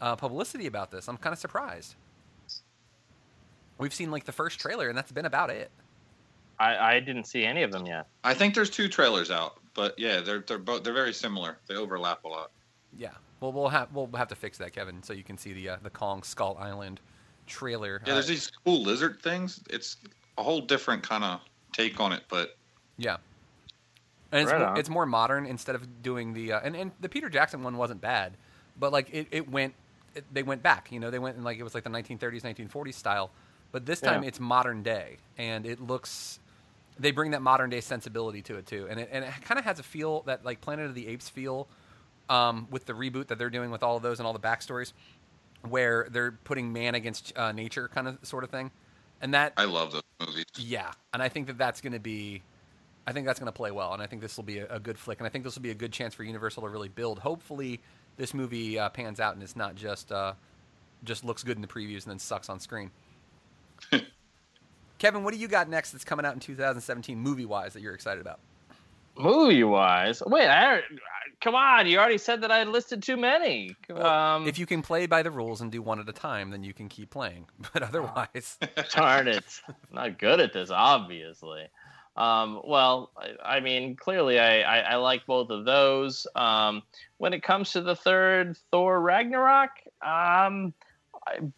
uh, 0.00 0.16
publicity 0.16 0.66
about 0.66 0.90
this. 0.90 1.08
I'm 1.08 1.16
kind 1.16 1.32
of 1.32 1.38
surprised. 1.38 1.94
We've 3.78 3.94
seen 3.94 4.10
like 4.10 4.24
the 4.24 4.32
first 4.32 4.60
trailer, 4.60 4.88
and 4.88 4.96
that's 4.96 5.12
been 5.12 5.26
about 5.26 5.50
it. 5.50 5.70
I, 6.58 6.76
I 6.96 7.00
didn't 7.00 7.24
see 7.24 7.44
any 7.44 7.62
of 7.62 7.72
them 7.72 7.86
yet. 7.86 8.06
I 8.22 8.34
think 8.34 8.54
there's 8.54 8.70
two 8.70 8.88
trailers 8.88 9.30
out, 9.30 9.58
but 9.74 9.98
yeah, 9.98 10.20
they're 10.20 10.40
they're 10.40 10.58
both 10.58 10.84
they're 10.84 10.92
very 10.94 11.12
similar. 11.12 11.58
They 11.66 11.74
overlap 11.76 12.24
a 12.24 12.28
lot. 12.28 12.50
Yeah. 12.96 13.10
Well, 13.40 13.52
we'll 13.52 13.68
have 13.68 13.92
we'll 13.92 14.08
have 14.14 14.28
to 14.28 14.34
fix 14.36 14.58
that, 14.58 14.72
Kevin, 14.72 15.02
so 15.02 15.12
you 15.12 15.24
can 15.24 15.36
see 15.36 15.52
the 15.52 15.70
uh, 15.70 15.76
the 15.82 15.90
Kong 15.90 16.22
Skull 16.22 16.56
Island 16.58 17.00
trailer. 17.46 18.00
Yeah, 18.06 18.12
Uh, 18.12 18.14
there's 18.14 18.28
these 18.28 18.50
cool 18.64 18.82
lizard 18.82 19.20
things. 19.20 19.60
It's 19.68 19.96
a 20.38 20.42
whole 20.42 20.60
different 20.60 21.02
kind 21.02 21.24
of 21.24 21.40
take 21.72 22.00
on 22.00 22.12
it, 22.12 22.22
but 22.28 22.56
Yeah. 22.96 23.16
And 24.32 24.42
it's 24.42 24.50
Right 24.50 24.60
more, 24.60 24.78
it's 24.78 24.88
more 24.88 25.06
modern 25.06 25.46
instead 25.46 25.74
of 25.76 26.02
doing 26.02 26.32
the 26.32 26.52
uh, 26.54 26.60
and 26.64 26.74
and 26.74 26.90
the 27.00 27.08
Peter 27.08 27.28
Jackson 27.28 27.62
one 27.62 27.76
wasn't 27.76 28.00
bad, 28.00 28.32
but 28.78 28.92
like 28.92 29.12
it, 29.12 29.28
it 29.30 29.48
went 29.48 29.74
it, 30.14 30.24
they 30.32 30.42
went 30.42 30.62
back, 30.62 30.90
you 30.90 30.98
know, 30.98 31.10
they 31.10 31.18
went 31.18 31.36
in 31.36 31.44
like 31.44 31.58
it 31.58 31.62
was 31.62 31.74
like 31.74 31.84
the 31.84 31.90
1930s 31.90 32.42
1940s 32.42 32.94
style, 32.94 33.30
but 33.72 33.86
this 33.86 34.00
time 34.00 34.22
Yeah. 34.22 34.28
it's 34.28 34.40
modern 34.40 34.82
day 34.82 35.18
and 35.38 35.66
it 35.66 35.80
looks 35.80 36.40
they 36.98 37.10
bring 37.10 37.32
that 37.32 37.42
modern 37.42 37.70
day 37.70 37.80
sensibility 37.80 38.42
to 38.42 38.56
it 38.56 38.66
too. 38.66 38.86
And 38.88 39.00
it 39.00 39.08
and 39.12 39.24
it 39.24 39.32
kind 39.42 39.58
of 39.58 39.64
has 39.64 39.78
a 39.78 39.82
feel 39.82 40.22
that 40.22 40.44
like 40.44 40.60
Planet 40.60 40.86
of 40.86 40.94
the 40.94 41.08
Apes 41.08 41.28
feel 41.28 41.68
um, 42.28 42.68
with 42.70 42.86
the 42.86 42.92
reboot 42.92 43.28
that 43.28 43.38
they're 43.38 43.50
doing 43.50 43.70
with 43.70 43.82
all 43.82 43.96
of 43.96 44.02
those 44.02 44.18
and 44.20 44.26
all 44.26 44.32
the 44.32 44.38
backstories 44.38 44.92
where 45.68 46.06
they're 46.10 46.32
putting 46.32 46.72
man 46.72 46.94
against 46.94 47.36
uh, 47.36 47.52
nature 47.52 47.88
kind 47.88 48.08
of 48.08 48.18
sort 48.22 48.44
of 48.44 48.50
thing. 48.50 48.70
And 49.20 49.34
that 49.34 49.54
I 49.56 49.64
love 49.64 49.92
those 49.92 50.02
movies. 50.20 50.44
yeah, 50.56 50.92
and 51.12 51.22
I 51.22 51.28
think 51.28 51.46
that 51.46 51.56
that's 51.56 51.80
going 51.80 51.92
to 51.94 52.00
be, 52.00 52.42
I 53.06 53.12
think 53.12 53.26
that's 53.26 53.38
going 53.38 53.50
to 53.50 53.56
play 53.56 53.70
well, 53.70 53.94
and 53.94 54.02
I 54.02 54.06
think 54.06 54.20
this 54.20 54.36
will 54.36 54.44
be 54.44 54.58
a, 54.58 54.66
a 54.68 54.80
good 54.80 54.98
flick, 54.98 55.20
and 55.20 55.26
I 55.26 55.30
think 55.30 55.44
this 55.44 55.54
will 55.54 55.62
be 55.62 55.70
a 55.70 55.74
good 55.74 55.92
chance 55.92 56.14
for 56.14 56.24
Universal 56.24 56.64
to 56.64 56.68
really 56.68 56.88
build. 56.88 57.20
Hopefully, 57.20 57.80
this 58.16 58.34
movie 58.34 58.78
uh, 58.78 58.88
pans 58.90 59.20
out 59.20 59.34
and 59.34 59.42
it's 59.42 59.56
not 59.56 59.74
just 59.74 60.12
uh, 60.12 60.34
just 61.04 61.24
looks 61.24 61.42
good 61.42 61.56
in 61.56 61.62
the 61.62 61.68
previews 61.68 62.02
and 62.04 62.12
then 62.12 62.18
sucks 62.18 62.48
on 62.48 62.60
screen. 62.60 62.90
Kevin, 64.98 65.24
what 65.24 65.34
do 65.34 65.40
you 65.40 65.48
got 65.48 65.68
next 65.68 65.90
that's 65.92 66.04
coming 66.04 66.24
out 66.24 66.34
in 66.34 66.40
2017 66.40 67.18
movie 67.18 67.44
wise 67.44 67.72
that 67.74 67.82
you're 67.82 67.94
excited 67.94 68.20
about? 68.20 68.40
Movie 69.16 69.64
wise, 69.64 70.22
wait, 70.26 70.48
I 70.48 70.80
come 71.40 71.54
on, 71.54 71.86
you 71.86 71.98
already 71.98 72.18
said 72.18 72.40
that 72.40 72.50
I 72.50 72.64
listed 72.64 73.02
too 73.02 73.16
many. 73.16 73.76
Um, 73.94 74.48
if 74.48 74.58
you 74.58 74.66
can 74.66 74.82
play 74.82 75.06
by 75.06 75.22
the 75.22 75.30
rules 75.30 75.60
and 75.60 75.70
do 75.70 75.82
one 75.82 76.00
at 76.00 76.08
a 76.08 76.12
time, 76.12 76.50
then 76.50 76.64
you 76.64 76.72
can 76.72 76.88
keep 76.88 77.10
playing. 77.10 77.46
But 77.72 77.82
otherwise, 77.82 78.58
darn 78.94 79.28
it, 79.28 79.44
I'm 79.68 79.74
not 79.92 80.18
good 80.18 80.40
at 80.40 80.52
this, 80.52 80.70
obviously. 80.70 81.68
Um, 82.16 82.60
well, 82.64 83.10
I, 83.16 83.56
I 83.56 83.60
mean, 83.60 83.96
clearly, 83.96 84.38
I, 84.38 84.60
I, 84.60 84.78
I 84.78 84.96
like 84.96 85.26
both 85.26 85.50
of 85.50 85.64
those. 85.64 86.26
Um, 86.34 86.82
when 87.18 87.32
it 87.32 87.42
comes 87.42 87.72
to 87.72 87.82
the 87.82 87.96
third 87.96 88.56
Thor 88.70 89.00
Ragnarok, 89.00 89.70
um, 90.04 90.72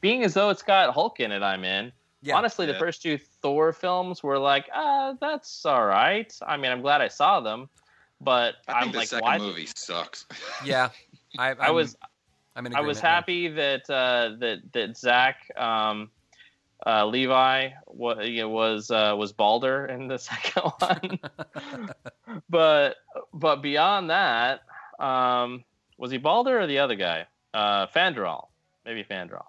being 0.01 0.24
as 0.24 0.34
though 0.34 0.51
it's 0.51 0.62
got 0.62 0.95
Hulk 0.95 1.20
in 1.20 1.32
it, 1.32 1.43
I'm 1.43 1.64
in. 1.64 1.93
Yeah. 2.22 2.36
Honestly, 2.36 2.66
the 2.66 2.74
first 2.74 3.02
two 3.02 3.18
Thor 3.18 3.72
films 3.72 4.22
were 4.22 4.38
like, 4.38 4.68
ah, 4.74 5.14
that's 5.20 5.64
all 5.64 5.86
right. 5.86 6.32
I 6.46 6.56
mean, 6.56 6.72
I'm 6.72 6.80
glad 6.80 7.00
I 7.00 7.08
saw 7.08 7.40
them, 7.40 7.68
but 8.20 8.56
I 8.66 8.82
am 8.82 8.90
the 8.90 8.98
like, 8.98 9.08
second 9.08 9.24
why? 9.24 9.38
movie 9.38 9.68
sucks. 9.74 10.26
yeah, 10.64 10.88
I, 11.38 11.50
I'm, 11.50 11.60
I 11.60 11.70
was 11.70 11.96
I'm 12.56 12.66
in 12.66 12.74
I 12.74 12.80
was 12.80 12.98
agreement, 12.98 13.04
yeah. 13.04 13.14
happy 13.14 13.48
that 13.48 13.90
uh, 13.90 14.36
that 14.40 14.72
that 14.72 14.96
Zach 14.96 15.36
um, 15.56 16.10
uh, 16.86 17.06
Levi 17.06 17.68
wa- 17.86 18.20
you 18.20 18.42
know, 18.42 18.48
was 18.48 18.90
uh, 18.90 19.14
was 19.16 19.32
Balder 19.32 19.86
in 19.86 20.08
the 20.08 20.18
second 20.18 20.72
one, 20.78 21.18
but 22.48 22.96
but 23.34 23.56
beyond 23.56 24.10
that, 24.10 24.62
um, 24.98 25.64
was 25.98 26.10
he 26.10 26.18
Balder 26.18 26.60
or 26.60 26.66
the 26.66 26.78
other 26.78 26.96
guy? 26.96 27.26
Uh, 27.52 27.86
Fandral, 27.86 28.48
maybe 28.84 29.04
Fandral. 29.04 29.44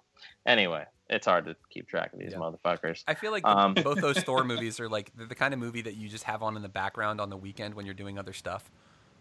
Anyway, 0.46 0.84
it's 1.10 1.26
hard 1.26 1.44
to 1.46 1.56
keep 1.70 1.88
track 1.88 2.12
of 2.12 2.18
these 2.18 2.32
Yeah. 2.32 2.38
motherfuckers. 2.38 3.02
I 3.08 3.14
feel 3.14 3.32
like 3.32 3.44
Um, 3.46 3.74
both 3.74 4.00
those 4.00 4.18
Thor 4.20 4.44
movies 4.52 4.78
are 4.80 4.88
like 4.88 5.10
the, 5.16 5.26
the 5.26 5.34
kind 5.34 5.54
of 5.54 5.60
movie 5.60 5.82
that 5.82 5.94
you 5.96 6.08
just 6.08 6.24
have 6.24 6.42
on 6.42 6.56
in 6.56 6.62
the 6.62 6.68
background 6.68 7.20
on 7.20 7.30
the 7.30 7.36
weekend 7.36 7.74
when 7.74 7.86
you're 7.86 7.94
doing 7.94 8.18
other 8.18 8.32
stuff. 8.32 8.70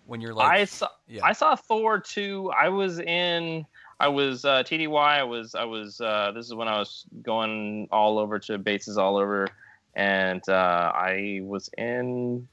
When 0.05 0.21
you're 0.21 0.33
like, 0.33 0.47
I 0.49 0.65
saw 0.65 0.87
yeah. 1.07 1.25
I 1.25 1.33
saw 1.33 1.55
Thor 1.55 1.99
two. 1.99 2.49
I 2.57 2.69
was 2.69 2.99
in. 2.99 3.65
I 3.99 4.07
was 4.07 4.45
uh, 4.45 4.63
TDY. 4.63 4.95
I 4.95 5.23
was. 5.23 5.53
I 5.55 5.65
was. 5.65 5.99
Uh, 5.99 6.31
this 6.33 6.45
is 6.45 6.53
when 6.53 6.67
I 6.69 6.77
was 6.79 7.05
going 7.23 7.87
all 7.91 8.17
over 8.17 8.39
to 8.39 8.57
bases 8.57 8.97
all 8.97 9.17
over, 9.17 9.49
and 9.95 10.41
uh, 10.47 10.91
I 10.95 11.41
was 11.43 11.69
in 11.77 12.47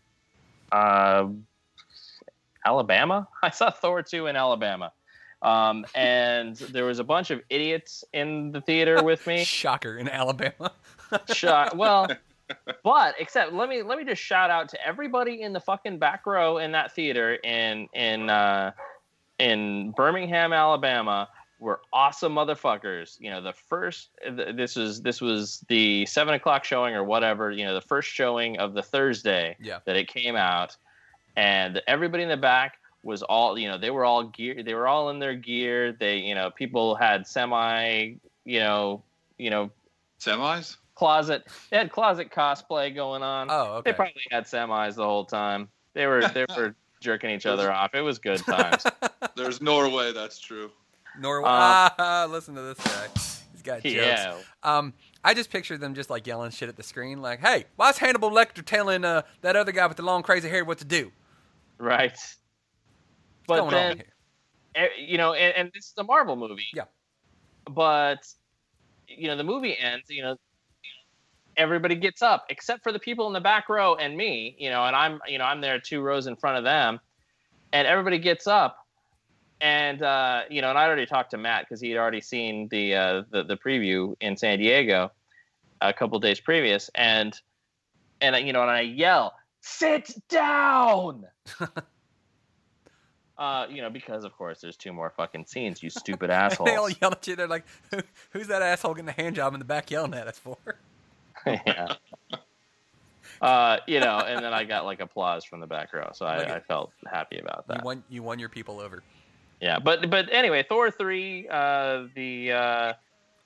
uh, 0.73 1.29
Alabama. 2.67 3.29
I 3.43 3.51
saw 3.51 3.71
Thor 3.71 4.03
two 4.03 4.27
in 4.27 4.35
Alabama, 4.37 4.93
um, 5.45 5.85
and 5.95 6.57
there 6.57 6.85
was 6.85 6.99
a 6.99 7.05
bunch 7.05 7.31
of 7.31 7.41
idiots 7.51 8.03
in 8.13 8.51
the 8.51 8.61
theater 8.61 9.03
with 9.05 9.27
me. 9.27 9.45
shocker 9.45 9.99
in 9.99 10.09
Alabama. 10.09 10.73
Shot. 11.33 11.77
Well, 11.77 12.09
but 12.83 13.15
except 13.19 13.53
let 13.53 13.69
me 13.69 13.83
let 13.83 13.99
me 13.99 14.05
just 14.05 14.23
shout 14.23 14.51
out 14.51 14.69
to 14.71 14.87
everybody 14.87 15.43
in 15.43 15.53
the 15.53 15.61
fucking 15.61 15.99
back 15.99 16.27
row 16.27 16.59
in 16.59 16.73
that 16.73 16.95
theater 16.95 17.35
in 17.37 17.89
in 17.95 18.29
uh, 18.31 18.73
in 19.39 19.93
Birmingham, 19.93 20.53
Alabama. 20.53 21.29
Were 21.61 21.81
awesome 21.93 22.35
motherfuckers. 22.35 23.19
You 23.21 23.31
know, 23.31 23.41
the 23.41 23.53
first 23.55 24.11
th- 24.23 24.55
this 24.57 24.77
was 24.77 25.01
this 25.01 25.21
was 25.23 25.65
the 25.69 26.05
seven 26.05 26.35
o'clock 26.35 26.65
showing 26.65 26.95
or 26.95 27.05
whatever. 27.05 27.51
You 27.51 27.65
know, 27.65 27.73
the 27.73 27.81
first 27.81 28.11
showing 28.11 28.59
of 28.59 28.75
the 28.75 28.83
Thursday 28.83 29.57
Yeah. 29.61 29.79
that 29.87 29.97
it 29.97 30.09
came 30.09 30.37
out, 30.37 30.77
and 31.37 31.81
everybody 31.87 32.23
in 32.23 32.29
the 32.29 32.37
back 32.37 32.79
was 33.05 33.23
all 33.23 33.59
you 33.59 33.69
know 33.69 33.79
they 33.79 33.91
were 33.91 34.05
all 34.05 34.25
gear 34.25 34.63
they 34.63 34.75
were 34.75 34.89
all 34.89 35.11
in 35.11 35.19
their 35.19 35.35
gear. 35.35 35.93
They 35.93 36.19
you 36.19 36.35
know 36.35 36.51
people 36.51 36.95
had 36.95 37.27
semi 37.27 38.15
you 38.45 38.61
know 38.61 39.03
you 39.39 39.51
know 39.51 39.71
Semis? 40.21 40.77
closet. 40.95 41.45
They 41.71 41.77
had 41.77 41.91
closet 41.91 42.31
cosplay 42.31 42.95
going 42.95 43.23
on. 43.23 43.49
Oh, 43.51 43.77
okay. 43.77 43.91
They 43.91 43.95
probably 43.95 44.23
had 44.31 44.45
semis 44.45 44.95
the 44.95 45.05
whole 45.05 45.25
time. 45.25 45.69
They 45.93 46.07
were 46.07 46.27
they 46.29 46.47
were 46.57 46.75
jerking 47.01 47.31
each 47.31 47.47
other 47.47 47.71
off. 47.71 47.95
It 47.95 48.01
was 48.01 48.19
good 48.19 48.39
times. 48.39 48.85
There's 49.37 49.61
Norway, 49.61 50.13
that's 50.13 50.39
true. 50.39 50.71
Norway. 51.19 51.49
Uh, 51.49 51.91
ah, 51.99 52.27
listen 52.31 52.55
to 52.55 52.63
this 52.63 52.79
guy. 52.79 53.09
He's 53.53 53.63
got 53.63 53.83
jokes. 53.83 53.95
yeah. 53.95 54.37
Um, 54.63 54.93
I 55.23 55.35
just 55.35 55.51
pictured 55.51 55.81
them 55.81 55.95
just 55.95 56.11
like 56.11 56.27
yelling 56.27 56.51
shit 56.51 56.69
at 56.69 56.77
the 56.77 56.83
screen, 56.83 57.23
like, 57.23 57.41
"Hey, 57.41 57.67
why's 57.77 57.99
Hannibal 57.99 58.31
Lecter 58.31 58.65
telling 58.65 59.05
uh, 59.05 59.23
that 59.43 59.57
other 59.57 59.73
guy 59.73 59.87
with 59.87 59.97
the 59.97 60.03
long 60.03 60.23
crazy 60.23 60.49
hair 60.49 60.65
what 60.65 60.79
to 60.79 60.85
do?" 60.85 61.13
Right. 61.79 62.17
But 63.47 63.71
then 63.71 64.03
eh, 64.75 64.89
you 64.99 65.19
know, 65.19 65.35
and, 65.35 65.57
and 65.57 65.71
this 65.75 65.87
is 65.87 65.95
a 65.99 66.05
Marvel 66.05 66.37
movie. 66.37 66.67
Yeah. 66.75 66.85
But 67.71 68.27
you 69.09 69.29
know, 69.29 69.37
the 69.37 69.45
movie 69.45 69.77
ends. 69.79 70.09
You 70.09 70.23
know, 70.23 70.37
everybody 71.57 71.95
gets 71.95 72.23
up 72.23 72.47
except 72.49 72.83
for 72.83 72.93
the 72.93 72.99
people 72.99 73.27
in 73.27 73.33
the 73.33 73.41
back 73.41 73.69
row 73.69 73.95
and 73.95 74.17
me. 74.17 74.57
You 74.59 74.71
know, 74.71 74.85
and 74.85 74.97
I'm 74.97 75.21
you 75.27 75.39
know 75.39 75.45
I'm 75.45 75.61
there 75.61 75.79
two 75.79 76.01
rows 76.01 76.27
in 76.27 76.37
front 76.37 76.59
of 76.59 76.65
them, 76.65 77.01
and 77.73 77.87
everybody 77.87 78.19
gets 78.19 78.47
up. 78.47 78.79
And 79.61 80.03
uh, 80.03 80.43
you 80.51 80.61
know, 80.61 80.71
and 80.71 80.79
I 80.79 80.87
already 80.87 81.07
talked 81.07 81.31
to 81.31 81.39
Matt 81.39 81.63
because 81.63 81.81
he 81.81 81.91
had 81.91 81.99
already 81.99 82.21
seen 82.21 82.69
the, 82.69 82.95
uh, 82.95 83.23
the 83.31 83.45
the 83.45 83.57
preview 83.57 84.15
in 84.21 84.37
San 84.37 84.59
Diego 84.59 85.11
a 85.81 85.93
couple 85.93 86.19
days 86.19 86.41
previous, 86.41 86.91
and 86.95 87.39
and 88.21 88.47
you 88.47 88.53
know, 88.53 88.63
and 88.63 88.71
I 88.71 88.81
yell, 88.81 89.35
"Sit 89.61 90.15
down!" 90.29 91.27
Uh, 93.37 93.67
you 93.69 93.83
know, 93.83 93.91
because 93.91 94.23
of 94.25 94.33
course 94.37 94.61
there's 94.61 94.77
two 94.77 94.93
more 94.93 95.11
fucking 95.17 95.45
scenes, 95.47 95.83
you 95.83 95.91
stupid 95.91 96.31
assholes. 96.31 96.69
they 96.69 96.77
all 96.77 96.89
yell 96.89 97.11
at 97.13 97.27
you. 97.27 97.35
They're 97.35 97.49
like, 97.49 97.65
Who, 97.91 97.99
"Who's 98.31 98.47
that 98.47 98.63
asshole 98.63 98.95
getting 98.95 99.09
a 99.09 99.13
hand 99.13 99.35
job 99.37 99.55
in 99.55 99.59
the 99.59 99.65
back 99.65 99.91
yelling 99.91 100.15
at 100.15 100.29
us 100.29 100.39
for?" 100.39 100.57
yeah. 101.47 101.95
Uh, 103.41 103.79
you 103.87 104.01
know, 104.01 104.19
and 104.19 104.45
then 104.45 104.55
I 104.55 104.65
got 104.65 104.85
like 104.85 105.01
applause 105.01 105.45
from 105.45 105.61
the 105.61 105.67
back 105.67 105.93
row, 105.93 106.11
so 106.15 106.25
I, 106.27 106.37
at- 106.43 106.51
I 106.51 106.61
felt 106.61 106.93
happy 107.11 107.39
about 107.39 107.67
that. 107.67 107.75
You 107.75 107.79
that. 107.79 107.85
won. 107.85 108.05
You 108.09 108.23
won 108.23 108.39
your 108.39 108.49
people 108.49 108.81
over. 108.81 109.03
Yeah, 109.61 109.79
but 109.79 110.09
but 110.11 110.33
anyway, 110.33 110.65
Thor 110.69 110.91
three, 110.91 111.49
uh, 111.49 112.05
the 112.15 112.53
uh, 112.53 112.93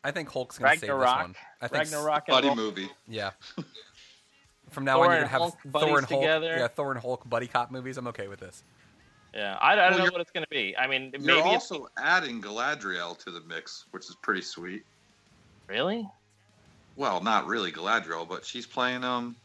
I 0.05 0.11
think 0.11 0.29
Hulk's 0.31 0.59
gonna 0.59 0.73
save 0.77 0.81
this 0.83 0.91
one. 0.91 1.35
I 1.63 1.69
think. 1.69 1.83
s- 1.85 1.93
Ragnarok, 1.93 2.25
and 2.29 2.33
Buddy 2.35 2.47
Hulk- 2.49 2.57
movie. 2.59 2.89
Yeah. 3.09 3.31
From 4.71 4.85
now 4.85 4.97
Thor 4.97 5.05
on, 5.07 5.11
you're 5.13 5.21
gonna 5.21 5.29
have 5.29 5.41
Hulk 5.41 5.59
Thor 5.63 5.71
buddies 5.73 5.97
and 5.97 6.07
Hulk. 6.07 6.21
together. 6.21 6.57
Yeah, 6.59 6.69
Thor 6.69 6.93
and 6.93 7.01
Hulk 7.01 7.29
buddy 7.29 7.47
cop 7.47 7.71
movies. 7.71 7.97
I'm 7.97 8.07
okay 8.09 8.29
with 8.29 8.41
this. 8.41 8.63
Yeah, 9.39 9.57
I, 9.61 9.75
I 9.75 9.77
don't 9.77 9.91
Well, 9.99 10.07
know 10.07 10.13
what 10.13 10.21
it's 10.21 10.33
gonna 10.33 10.47
be. 10.51 10.77
I 10.77 10.89
mean, 10.89 11.13
You're 11.13 11.37
maybe 11.37 11.51
it's 11.55 11.71
also 11.71 11.87
adding 11.97 12.43
Galadriel 12.43 13.17
to 13.19 13.31
the 13.31 13.41
mix, 13.43 13.85
which 13.93 14.07
is 14.09 14.17
pretty 14.21 14.43
sweet. 14.43 14.85
really. 15.69 16.09
Well, 16.97 17.21
not 17.23 17.47
really 17.47 17.71
Galadriel, 17.71 18.29
but 18.29 18.45
she's 18.45 18.67
playing 18.67 19.05
um. 19.05 19.37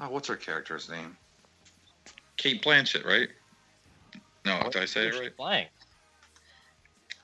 Oh, 0.00 0.08
what's 0.08 0.26
her 0.26 0.34
character's 0.34 0.90
name? 0.90 1.16
Cate 2.38 2.60
Blanchett, 2.64 3.04
right? 3.04 3.28
No, 4.44 4.56
What- 4.56 4.72
did 4.72 4.82
I 4.82 4.86
say 4.86 5.06
who's 5.06 5.16
it 5.16 5.20
right? 5.20 5.36
Playing. 5.36 5.66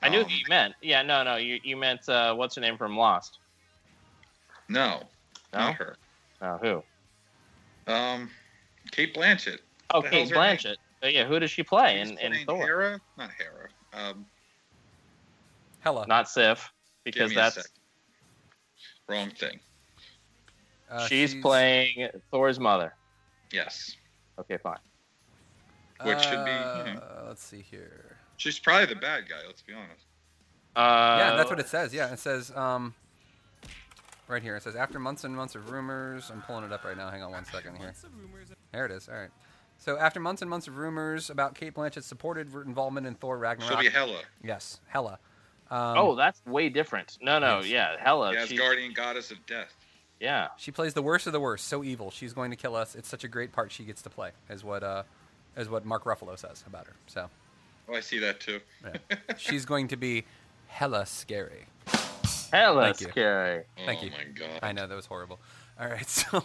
I 0.01 0.07
knew 0.07 0.19
Um, 0.19 0.29
who 0.29 0.33
you 0.33 0.45
meant. 0.47 0.75
Yeah, 0.81 1.01
no, 1.01 1.23
no, 1.23 1.35
you 1.35 1.59
you 1.61 1.75
meant 1.75 2.07
uh, 2.07 2.35
what's 2.35 2.55
her 2.55 2.61
name 2.61 2.77
from 2.77 2.95
Lost? 2.95 3.39
No, 4.69 5.01
No, 5.51 5.59
not 5.59 5.75
her. 5.75 5.97
no, 6.41 6.57
who? 7.85 7.91
Um, 7.91 8.29
Cate 8.91 9.13
Blanchett. 9.13 9.59
Oh, 9.89 10.01
the 10.01 10.09
Cate 10.09 10.17
hell's 10.19 10.31
name? 10.31 10.39
Blanchett. 10.39 10.75
Uh, 11.03 11.07
yeah, 11.07 11.25
who 11.25 11.39
does 11.39 11.51
she 11.51 11.63
play 11.63 11.99
She's 12.01 12.11
in, 12.11 12.17
in 12.17 12.31
playing 12.31 12.45
Thor? 12.45 12.57
Hera, 12.65 13.01
not 13.17 13.29
Hera. 13.37 13.69
Um, 13.93 14.25
Hella. 15.79 16.05
Not 16.07 16.29
Sif, 16.29 16.71
give 17.05 17.13
because 17.13 17.29
me 17.29 17.35
that's 17.35 17.55
sec. 17.55 17.65
Wrong 19.07 19.29
thing. 19.31 19.59
Uh, 20.89 21.05
she's, 21.07 21.31
she's- 21.31 21.41
playing 21.41 22.09
Thor's 22.31 22.59
mother. 22.59 22.93
Yes, 23.51 23.95
Okay, 24.39 24.57
fine. 24.57 24.77
which 26.03 26.21
should 26.21 26.43
be, 26.45 26.51
you 26.51 26.93
know. 26.95 27.01
Uh, 27.01 27.23
Let's 27.27 27.43
see 27.43 27.61
here. 27.61 28.17
she's 28.37 28.59
probably 28.59 28.85
the 28.87 28.95
bad 28.99 29.27
guy. 29.29 29.35
Let's 29.47 29.61
be 29.61 29.73
honest. 29.73 30.03
Uh, 30.75 31.17
yeah, 31.19 31.35
that's 31.37 31.49
what 31.49 31.59
it 31.59 31.67
says. 31.67 31.93
Yeah, 31.93 32.11
it 32.13 32.19
says 32.19 32.51
um, 32.55 32.93
right 34.27 34.43
here. 34.43 34.55
It 34.57 34.63
says 34.63 34.75
after 34.75 34.99
months 34.99 35.23
and 35.23 35.35
months 35.35 35.55
of 35.55 35.71
rumors. 35.71 36.29
I'm 36.31 36.41
pulling 36.41 36.65
it 36.65 36.71
up 36.73 36.83
right 36.83 36.95
now. 36.97 37.09
Hang 37.09 37.23
on 37.23 37.31
one 37.31 37.45
second 37.45 37.77
here. 37.77 37.85
Months 37.87 38.03
of 38.03 38.15
rumors 38.15 38.49
and 38.49 38.57
There 38.73 38.85
it 38.85 38.91
is. 38.91 39.07
All 39.09 39.15
right. 39.15 39.29
So 39.77 39.97
after 39.97 40.19
months 40.19 40.41
and 40.41 40.49
months 40.49 40.67
of 40.67 40.77
rumors 40.77 41.29
about 41.29 41.55
Cate 41.55 41.73
Blanchett's 41.73 42.07
supported 42.07 42.53
involvement 42.53 43.07
in 43.07 43.15
Thor 43.15 43.37
Ragnarok. 43.37 43.71
She'll 43.71 43.81
be 43.81 43.89
Hela, 43.89 44.21
yes, 44.43 44.79
Hella. 44.87 45.19
Um, 45.69 45.97
oh, 45.97 46.15
that's 46.15 46.41
way 46.45 46.69
different. 46.69 47.17
No, 47.21 47.39
no, 47.39 47.57
Yes. 47.59 47.67
yeah, 47.67 47.95
Hella. 47.99 48.33
the 48.33 48.47
she's- 48.47 48.59
Asgardian 48.59 48.95
goddess 48.95 49.31
of 49.31 49.45
death. 49.45 49.75
yeah, 50.19 50.47
She 50.57 50.71
plays 50.71 50.93
the 50.93 51.01
worst 51.01 51.27
of 51.27 51.33
the 51.33 51.39
worst. 51.39 51.67
So 51.67 51.83
evil. 51.83 52.09
She's 52.09 52.33
going 52.33 52.51
to 52.51 52.57
kill 52.57 52.75
us. 52.75 52.95
It's 52.95 53.07
such 53.09 53.23
a 53.23 53.27
great 53.27 53.51
part 53.51 53.71
she 53.71 53.83
gets 53.83 54.01
to 54.03 54.09
play. 54.09 54.31
Is 54.49 54.63
what 54.63 54.81
uh, 54.83 55.03
is 55.57 55.69
what 55.69 55.85
Mark 55.85 56.05
Ruffalo 56.05 56.37
says 56.37 56.63
about 56.67 56.87
her. 56.87 56.93
So 57.07 57.29
Oh, 57.89 57.93
I 57.95 57.99
see 58.01 58.19
that 58.19 58.39
too. 58.39 58.59
yeah. 58.83 59.17
she's 59.37 59.65
going 59.65 59.87
to 59.89 59.97
be 59.97 60.25
hella 60.67 61.05
scary. 61.05 61.67
Hella 62.51 62.93
Thank 62.93 63.01
you. 63.17 63.63
Thank 63.85 63.99
oh 63.99 64.05
you. 64.05 64.11
my 64.11 64.23
god. 64.33 64.59
I 64.63 64.71
know 64.71 64.87
that 64.87 64.95
was 64.95 65.05
horrible. 65.05 65.39
All 65.79 65.87
right, 65.87 66.07
so 66.09 66.43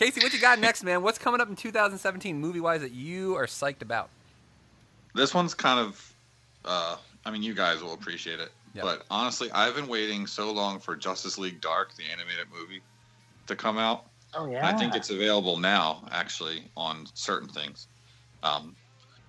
Casey, 0.00 0.22
what 0.22 0.32
you 0.32 0.40
got 0.40 0.58
next, 0.58 0.82
man? 0.82 1.02
What's 1.02 1.18
coming 1.18 1.42
up 1.42 1.50
in 1.50 1.56
2017 1.56 2.40
movie 2.40 2.58
wise 2.58 2.80
that 2.80 2.92
you 2.92 3.36
are 3.36 3.44
psyched 3.44 3.82
about? 3.82 4.08
This 5.14 5.34
one's 5.34 5.52
kind 5.52 5.78
of, 5.78 6.14
uh, 6.64 6.96
I 7.26 7.30
mean, 7.30 7.42
you 7.42 7.52
guys 7.52 7.82
will 7.82 7.92
appreciate 7.92 8.40
it. 8.40 8.50
Yeah. 8.72 8.80
But 8.80 9.04
honestly, 9.10 9.50
I've 9.50 9.74
been 9.74 9.88
waiting 9.88 10.26
so 10.26 10.52
long 10.52 10.78
for 10.80 10.96
Justice 10.96 11.36
League 11.36 11.60
Dark, 11.60 11.94
the 11.96 12.04
animated 12.10 12.46
movie, 12.50 12.80
to 13.46 13.54
come 13.54 13.76
out. 13.76 14.06
Oh 14.32 14.50
yeah. 14.50 14.66
I 14.66 14.72
think 14.72 14.94
it's 14.94 15.10
available 15.10 15.58
now, 15.58 16.08
actually, 16.12 16.62
on 16.78 17.04
certain 17.12 17.48
things. 17.50 17.88
Um, 18.42 18.74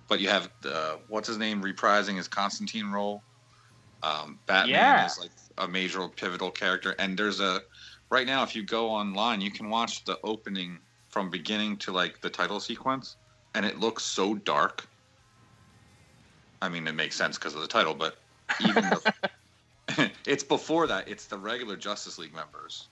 but 0.08 0.20
you 0.20 0.30
have 0.30 0.48
uh, 0.64 0.96
what's 1.08 1.28
his 1.28 1.36
name 1.36 1.62
reprising 1.62 2.16
his 2.16 2.28
Constantine 2.28 2.86
role. 2.90 3.22
Um, 4.02 4.38
Batman 4.46 4.70
Yeah. 4.70 5.04
is 5.04 5.20
like 5.20 5.32
a 5.58 5.68
major 5.68 6.08
pivotal 6.08 6.50
character, 6.50 6.94
and 6.98 7.18
there's 7.18 7.40
a 7.40 7.60
right 8.12 8.26
now 8.26 8.42
if 8.42 8.54
you 8.54 8.62
go 8.62 8.90
online, 8.90 9.40
you 9.40 9.50
can 9.50 9.70
watch 9.70 10.04
the 10.04 10.18
opening 10.22 10.78
from 11.08 11.30
beginning 11.30 11.78
to 11.78 11.92
like 11.92 12.20
the 12.20 12.30
title 12.30 12.60
sequence, 12.60 13.16
and 13.54 13.64
it 13.66 13.80
looks 13.80 14.04
so 14.04 14.34
dark. 14.34 14.86
I 16.60 16.68
mean, 16.68 16.86
it 16.86 16.92
makes 16.94 17.16
sense 17.16 17.38
because 17.38 17.54
of 17.54 17.62
the 17.62 17.66
title, 17.66 17.94
but 17.94 18.18
even 18.60 18.84
the, 18.84 20.10
it's 20.26 20.44
before 20.44 20.86
that. 20.86 21.08
It's 21.08 21.26
the 21.26 21.38
regular 21.38 21.76
Justice 21.76 22.18
League 22.18 22.34
members. 22.34 22.86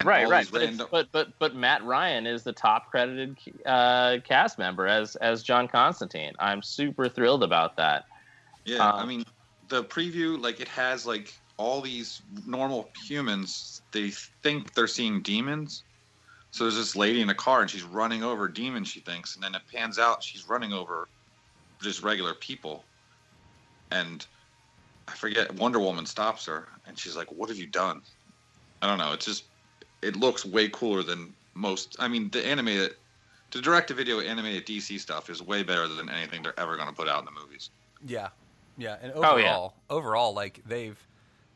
And 0.00 0.08
right, 0.08 0.28
right. 0.28 0.46
But, 0.50 0.60
random- 0.60 0.88
but 0.90 1.08
but 1.12 1.28
but 1.38 1.54
Matt 1.54 1.84
Ryan 1.84 2.26
is 2.26 2.42
the 2.42 2.52
top 2.52 2.90
credited 2.90 3.38
uh, 3.64 4.18
cast 4.24 4.58
member 4.58 4.86
as 4.88 5.14
as 5.16 5.42
John 5.42 5.68
Constantine. 5.68 6.32
I'm 6.40 6.62
super 6.62 7.08
thrilled 7.08 7.44
about 7.44 7.76
that. 7.76 8.04
Yeah, 8.64 8.84
I 8.84 9.02
Um, 9.02 9.08
mean, 9.08 9.24
the 9.68 9.84
preview, 9.84 10.40
like, 10.40 10.60
it 10.60 10.68
has, 10.68 11.06
like, 11.06 11.34
all 11.56 11.80
these 11.80 12.20
normal 12.46 12.90
humans, 13.06 13.82
they 13.92 14.10
think 14.42 14.74
they're 14.74 14.86
seeing 14.86 15.22
demons. 15.22 15.84
So 16.50 16.64
there's 16.64 16.76
this 16.76 16.96
lady 16.96 17.20
in 17.20 17.30
a 17.30 17.34
car, 17.34 17.62
and 17.62 17.70
she's 17.70 17.82
running 17.84 18.22
over 18.22 18.48
demons, 18.48 18.88
she 18.88 19.00
thinks, 19.00 19.34
and 19.34 19.42
then 19.42 19.54
it 19.54 19.62
pans 19.72 19.98
out, 19.98 20.22
she's 20.22 20.48
running 20.48 20.72
over 20.72 21.08
just 21.82 22.02
regular 22.02 22.34
people. 22.34 22.88
And 23.90 24.26
I 25.08 25.14
forget, 25.14 25.54
Wonder 25.54 25.80
Woman 25.80 26.06
stops 26.06 26.46
her, 26.46 26.68
and 26.86 26.98
she's 26.98 27.16
like, 27.16 27.30
What 27.32 27.48
have 27.50 27.58
you 27.58 27.66
done? 27.66 28.02
I 28.82 28.86
don't 28.88 28.98
know, 28.98 29.12
it's 29.12 29.26
just, 29.26 29.50
it 30.02 30.16
looks 30.16 30.44
way 30.44 30.68
cooler 30.68 31.02
than 31.02 31.36
most. 31.54 31.96
I 31.98 32.08
mean, 32.08 32.30
the 32.30 32.44
animated, 32.46 32.94
the 33.52 33.60
direct 33.62 33.88
to 33.88 33.94
video 33.94 34.20
animated 34.20 34.66
DC 34.66 34.98
stuff 35.00 35.30
is 35.30 35.42
way 35.42 35.62
better 35.62 35.88
than 35.88 36.08
anything 36.08 36.42
they're 36.42 36.58
ever 36.58 36.76
going 36.76 36.88
to 36.88 36.94
put 36.94 37.08
out 37.08 37.20
in 37.20 37.24
the 37.26 37.40
movies. 37.40 37.70
Yeah, 38.04 38.30
yeah, 38.76 38.98
and 39.00 39.12
Oh, 39.14 39.36
yeah. 39.36 39.60
overall, 39.60 39.84
overall, 39.90 40.34
like 40.34 40.60
they've 40.66 41.00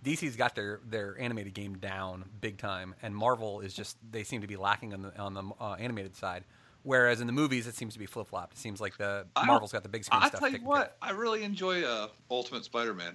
DC's 0.05 0.37
got 0.37 0.55
their 0.55 0.81
their 0.89 1.17
animated 1.19 1.55
game 1.55 1.77
down 1.79 2.25
big 2.41 2.59
time, 2.59 2.95
and 3.03 3.15
Marvel 3.15 3.61
is 3.61 3.75
just 3.75 3.97
they 4.11 4.23
seem 4.25 4.41
to 4.41 4.47
be 4.47 4.57
lacking 4.57 4.95
on 4.95 5.03
the 5.03 5.19
on 5.19 5.35
the 5.35 5.43
uh, 5.61 5.75
animated 5.75 6.17
side. 6.17 6.45
Whereas 6.85 7.21
in 7.21 7.27
the 7.27 7.33
movies, 7.33 7.67
it 7.67 7.75
seems 7.75 7.93
to 7.95 7.99
be 7.99 8.07
flip 8.07 8.29
flopped. 8.29 8.55
It 8.55 8.59
seems 8.59 8.81
like 8.81 8.97
the 8.97 9.27
I 9.35 9.45
Marvel's 9.45 9.73
got 9.73 9.83
the 9.83 9.89
big 9.89 10.05
screen 10.05 10.23
I 10.23 10.29
stuff. 10.29 10.41
tell 10.41 10.49
you 10.49 10.55
taken 10.55 10.67
care 10.67 10.77
what, 10.77 10.97
I 11.03 11.11
really 11.11 11.43
enjoy 11.43 11.83
uh, 11.83 12.09
Ultimate 12.31 12.65
Spider-Man. 12.65 13.15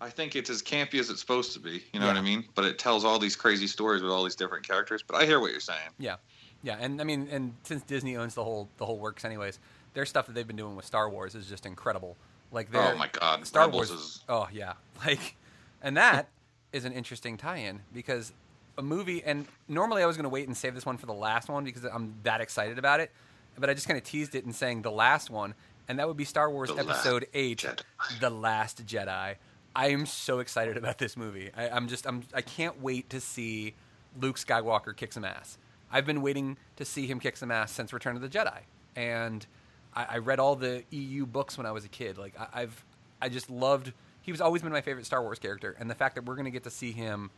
I 0.00 0.10
think 0.10 0.36
it's 0.36 0.50
as 0.50 0.60
campy 0.60 0.98
as 0.98 1.08
it's 1.08 1.20
supposed 1.20 1.52
to 1.52 1.60
be. 1.60 1.82
You 1.92 2.00
know 2.00 2.06
what 2.08 2.16
I 2.16 2.20
mean? 2.20 2.44
But 2.54 2.64
it 2.66 2.78
tells 2.78 3.04
all 3.04 3.18
these 3.18 3.36
crazy 3.36 3.68
stories 3.68 4.02
with 4.02 4.10
all 4.10 4.24
these 4.24 4.34
different 4.34 4.66
characters. 4.66 5.02
But 5.06 5.16
I 5.16 5.24
hear 5.24 5.40
what 5.40 5.52
you're 5.52 5.60
saying. 5.60 5.90
Yeah, 5.98 6.16
yeah, 6.62 6.76
and 6.80 7.00
I 7.00 7.04
mean, 7.04 7.28
and 7.30 7.54
since 7.62 7.82
Disney 7.84 8.16
owns 8.16 8.34
the 8.34 8.42
whole 8.44 8.68
the 8.76 8.84
whole 8.84 8.98
works, 8.98 9.24
anyways, 9.24 9.60
their 9.94 10.04
stuff 10.04 10.26
that 10.26 10.34
they've 10.34 10.46
been 10.46 10.56
doing 10.56 10.76
with 10.76 10.84
Star 10.84 11.08
Wars 11.08 11.34
is 11.34 11.46
just 11.46 11.64
incredible. 11.64 12.16
Like, 12.50 12.68
Oh 12.74 12.96
my 12.96 13.08
God, 13.08 13.46
Star 13.46 13.66
Rebels 13.66 13.90
Wars 13.90 14.00
is 14.00 14.24
Oh 14.28 14.48
yeah, 14.52 14.74
like, 15.06 15.36
and 15.84 15.96
that 15.96 16.28
is 16.72 16.84
an 16.84 16.92
interesting 16.92 17.36
tie-in 17.36 17.80
because 17.92 18.32
a 18.76 18.82
movie. 18.82 19.22
And 19.22 19.46
normally 19.68 20.02
I 20.02 20.06
was 20.06 20.16
going 20.16 20.24
to 20.24 20.30
wait 20.30 20.48
and 20.48 20.56
save 20.56 20.74
this 20.74 20.84
one 20.84 20.96
for 20.96 21.06
the 21.06 21.14
last 21.14 21.48
one 21.48 21.64
because 21.64 21.84
I'm 21.84 22.14
that 22.24 22.40
excited 22.40 22.78
about 22.78 23.00
it, 23.00 23.12
but 23.56 23.70
I 23.70 23.74
just 23.74 23.86
kind 23.86 23.98
of 23.98 24.04
teased 24.04 24.34
it 24.34 24.44
in 24.44 24.52
saying 24.52 24.82
the 24.82 24.90
last 24.90 25.30
one, 25.30 25.54
and 25.88 25.98
that 25.98 26.08
would 26.08 26.16
be 26.16 26.24
Star 26.24 26.50
Wars 26.50 26.70
The 26.70 26.78
Episode 26.78 27.26
Eight, 27.34 27.58
Jedi. 27.58 27.82
The 28.20 28.30
Last 28.30 28.84
Jedi. 28.84 29.36
I 29.76 29.88
am 29.88 30.06
so 30.06 30.38
excited 30.38 30.76
about 30.76 30.98
this 30.98 31.16
movie. 31.16 31.50
I, 31.56 31.68
I'm 31.68 31.88
just 31.88 32.06
I'm 32.06 32.22
I 32.32 32.40
can't 32.40 32.80
wait 32.80 33.10
to 33.10 33.20
see 33.20 33.74
Luke 34.20 34.36
Skywalker 34.36 34.96
kick 34.96 35.12
some 35.12 35.24
ass. 35.24 35.58
I've 35.90 36.06
been 36.06 36.22
waiting 36.22 36.56
to 36.76 36.84
see 36.84 37.06
him 37.06 37.20
kick 37.20 37.36
some 37.36 37.50
ass 37.50 37.70
since 37.72 37.92
Return 37.92 38.16
of 38.16 38.22
the 38.22 38.28
Jedi, 38.28 38.60
and 38.96 39.46
I, 39.94 40.06
I 40.10 40.18
read 40.18 40.38
all 40.40 40.56
the 40.56 40.84
EU 40.90 41.26
books 41.26 41.56
when 41.58 41.66
I 41.66 41.72
was 41.72 41.84
a 41.84 41.88
kid. 41.88 42.18
Like 42.18 42.34
I, 42.38 42.62
I've 42.62 42.84
I 43.20 43.28
just 43.28 43.50
loved. 43.50 43.92
He 44.24 44.32
was 44.32 44.40
always 44.40 44.62
been 44.62 44.72
my 44.72 44.80
favorite 44.80 45.04
Star 45.04 45.22
Wars 45.22 45.38
character, 45.38 45.76
and 45.78 45.90
the 45.90 45.94
fact 45.94 46.14
that 46.14 46.24
we're 46.24 46.34
going 46.34 46.46
to 46.46 46.50
get 46.50 46.64
to 46.64 46.70
see 46.70 46.92
him 46.92 47.30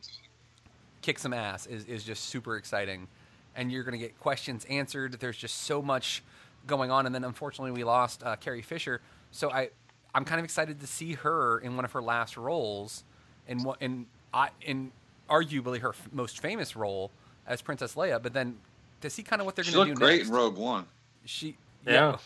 kick 1.02 1.18
some 1.18 1.32
ass 1.32 1.66
is, 1.66 1.84
is 1.86 2.04
just 2.04 2.24
super 2.24 2.56
exciting. 2.56 3.08
And 3.54 3.72
you're 3.72 3.82
going 3.84 3.92
to 3.92 3.98
get 3.98 4.18
questions 4.20 4.64
answered. 4.68 5.14
There's 5.18 5.36
just 5.36 5.62
so 5.62 5.80
much 5.80 6.22
going 6.66 6.90
on. 6.90 7.06
And 7.06 7.14
then 7.14 7.24
unfortunately, 7.24 7.70
we 7.70 7.84
lost 7.84 8.22
uh, 8.22 8.36
Carrie 8.36 8.62
Fisher. 8.62 9.00
So 9.30 9.50
I, 9.50 9.70
I'm 10.14 10.24
kind 10.24 10.38
of 10.38 10.44
excited 10.44 10.80
to 10.80 10.86
see 10.86 11.14
her 11.14 11.58
in 11.58 11.76
one 11.76 11.84
of 11.84 11.92
her 11.92 12.02
last 12.02 12.36
roles, 12.36 13.04
in 13.48 13.62
what 13.62 13.80
in 13.80 14.06
I 14.34 14.50
in 14.62 14.92
arguably 15.30 15.80
her 15.80 15.90
f- 15.90 16.08
most 16.12 16.40
famous 16.40 16.76
role 16.76 17.10
as 17.46 17.62
Princess 17.62 17.94
Leia. 17.94 18.22
But 18.22 18.32
then 18.32 18.58
to 19.00 19.10
see 19.10 19.22
kind 19.22 19.40
of 19.40 19.46
what 19.46 19.56
they're 19.56 19.64
going 19.64 19.72
to 19.72 19.78
looked 19.78 19.94
do 19.94 19.94
great 19.94 20.16
next. 20.18 20.28
in 20.28 20.34
Rogue 20.34 20.56
One. 20.56 20.86
She 21.24 21.56
Yeah. 21.86 22.18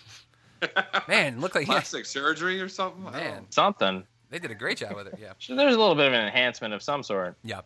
man, 1.09 1.41
look 1.41 1.55
like 1.55 1.67
Plastic 1.67 2.07
surgery 2.07 2.61
or 2.61 2.69
something. 2.69 3.05
Man. 3.05 3.47
Something. 3.51 4.05
They 4.31 4.39
did 4.39 4.51
a 4.51 4.55
great 4.55 4.79
job 4.79 4.95
with 4.95 5.09
it. 5.09 5.19
Yeah. 5.21 5.33
So 5.39 5.55
There's 5.57 5.75
a 5.75 5.79
little 5.79 5.95
bit 5.95 6.07
of 6.07 6.13
an 6.13 6.25
enhancement 6.27 6.73
of 6.75 6.83
some 6.83 7.03
sort. 7.03 7.37
Yeah. 7.43 7.61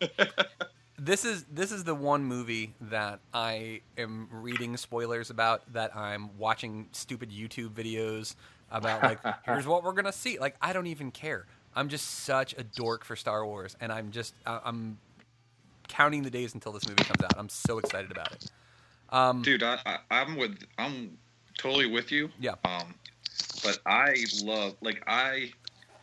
this 0.99 1.25
is 1.25 1.45
this 1.51 1.71
is 1.71 1.83
the 1.83 1.93
one 1.95 2.23
movie 2.23 2.73
that 2.81 3.19
I 3.33 3.81
am 3.97 4.27
reading 4.31 4.75
spoilers 4.77 5.29
about 5.29 5.61
that 5.73 5.95
I'm 5.95 6.37
watching 6.37 6.87
stupid 6.91 7.29
YouTube 7.31 7.69
videos 7.69 8.35
about 8.71 9.03
like 9.03 9.19
here's 9.45 9.67
what 9.67 9.83
we're 9.83 9.91
going 9.93 10.05
to 10.05 10.11
see. 10.11 10.39
Like 10.39 10.55
I 10.61 10.73
don't 10.73 10.87
even 10.87 11.11
care. 11.11 11.45
I'm 11.75 11.89
just 11.89 12.23
such 12.23 12.53
a 12.57 12.63
dork 12.63 13.03
for 13.05 13.15
Star 13.15 13.45
Wars 13.45 13.75
and 13.79 13.91
I'm 13.91 14.11
just 14.11 14.33
I- 14.45 14.61
I'm 14.65 14.97
counting 15.87 16.23
the 16.23 16.31
days 16.31 16.53
until 16.55 16.71
this 16.71 16.87
movie 16.87 17.03
comes 17.03 17.21
out. 17.23 17.37
I'm 17.37 17.49
so 17.49 17.77
excited 17.77 18.09
about 18.11 18.31
it. 18.31 18.51
Um 19.09 19.41
Dude, 19.43 19.61
I, 19.61 19.77
I, 19.85 19.97
I'm 20.09 20.35
with. 20.35 20.57
I'm 20.79 21.17
totally 21.57 21.85
with 21.85 22.11
you. 22.11 22.29
Yeah. 22.39 22.55
Um, 22.65 22.95
but 23.63 23.79
I 23.85 24.15
love 24.43 24.75
like 24.81 25.03
I. 25.05 25.51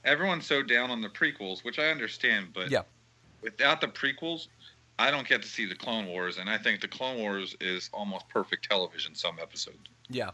Everyone's 0.05 0.47
so 0.47 0.63
down 0.63 0.91
on 0.91 1.01
the 1.01 1.09
prequels, 1.09 1.65
which 1.65 1.79
I 1.79 1.87
understand, 1.91 2.49
but 2.53 2.71
Yeah. 2.71 2.83
without 3.41 3.81
the 3.81 3.87
prequels, 3.89 4.49
I 4.99 5.11
don't 5.11 5.27
get 5.29 5.43
to 5.43 5.49
see 5.49 5.65
the 5.65 5.75
Clone 5.75 6.07
Wars, 6.07 6.39
and 6.39 6.49
I 6.51 6.59
think 6.59 6.81
the 6.81 6.89
Clone 6.89 7.19
Wars 7.19 7.57
is 7.61 7.89
almost 7.93 8.29
perfect 8.29 8.69
television. 8.69 9.15
Some 9.15 9.39
episodes. 9.41 9.79
Yeah, 10.09 10.31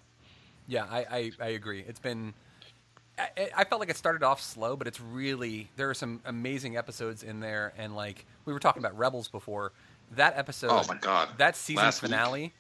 yeah, 0.66 0.84
I, 0.84 0.98
I, 1.10 1.30
I 1.40 1.46
agree. 1.48 1.84
It's 1.86 2.00
been. 2.00 2.34
I, 3.18 3.50
I 3.56 3.64
felt 3.64 3.80
like 3.80 3.90
it 3.90 3.96
started 3.96 4.22
off 4.22 4.40
slow, 4.40 4.76
but 4.76 4.86
it's 4.86 5.00
really 5.00 5.68
there 5.76 5.90
are 5.90 5.94
some 5.94 6.20
amazing 6.24 6.76
episodes 6.76 7.22
in 7.22 7.40
there, 7.40 7.72
and 7.76 7.94
like 7.96 8.26
we 8.44 8.52
were 8.52 8.58
talking 8.60 8.80
about 8.82 8.96
Rebels 8.98 9.28
before, 9.28 9.72
that 10.16 10.36
episode. 10.36 10.70
Oh 10.70 10.84
my 10.88 10.96
God. 10.96 11.28
that 11.38 11.56
season 11.56 11.82
Last 11.84 12.02
week. 12.02 12.10
finale. 12.10 12.52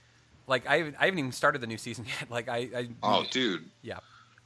Like 0.46 0.66
I, 0.66 0.78
haven't- 0.78 0.96
I 0.98 1.04
haven't 1.06 1.18
even 1.18 1.32
started 1.32 1.60
the 1.60 1.66
new 1.66 1.78
season 1.78 2.06
yet. 2.20 2.30
Like 2.30 2.48
I, 2.48 2.68
I 2.76 2.88
Oh, 3.02 3.24
dude, 3.30 3.64
yeah, 3.82 3.98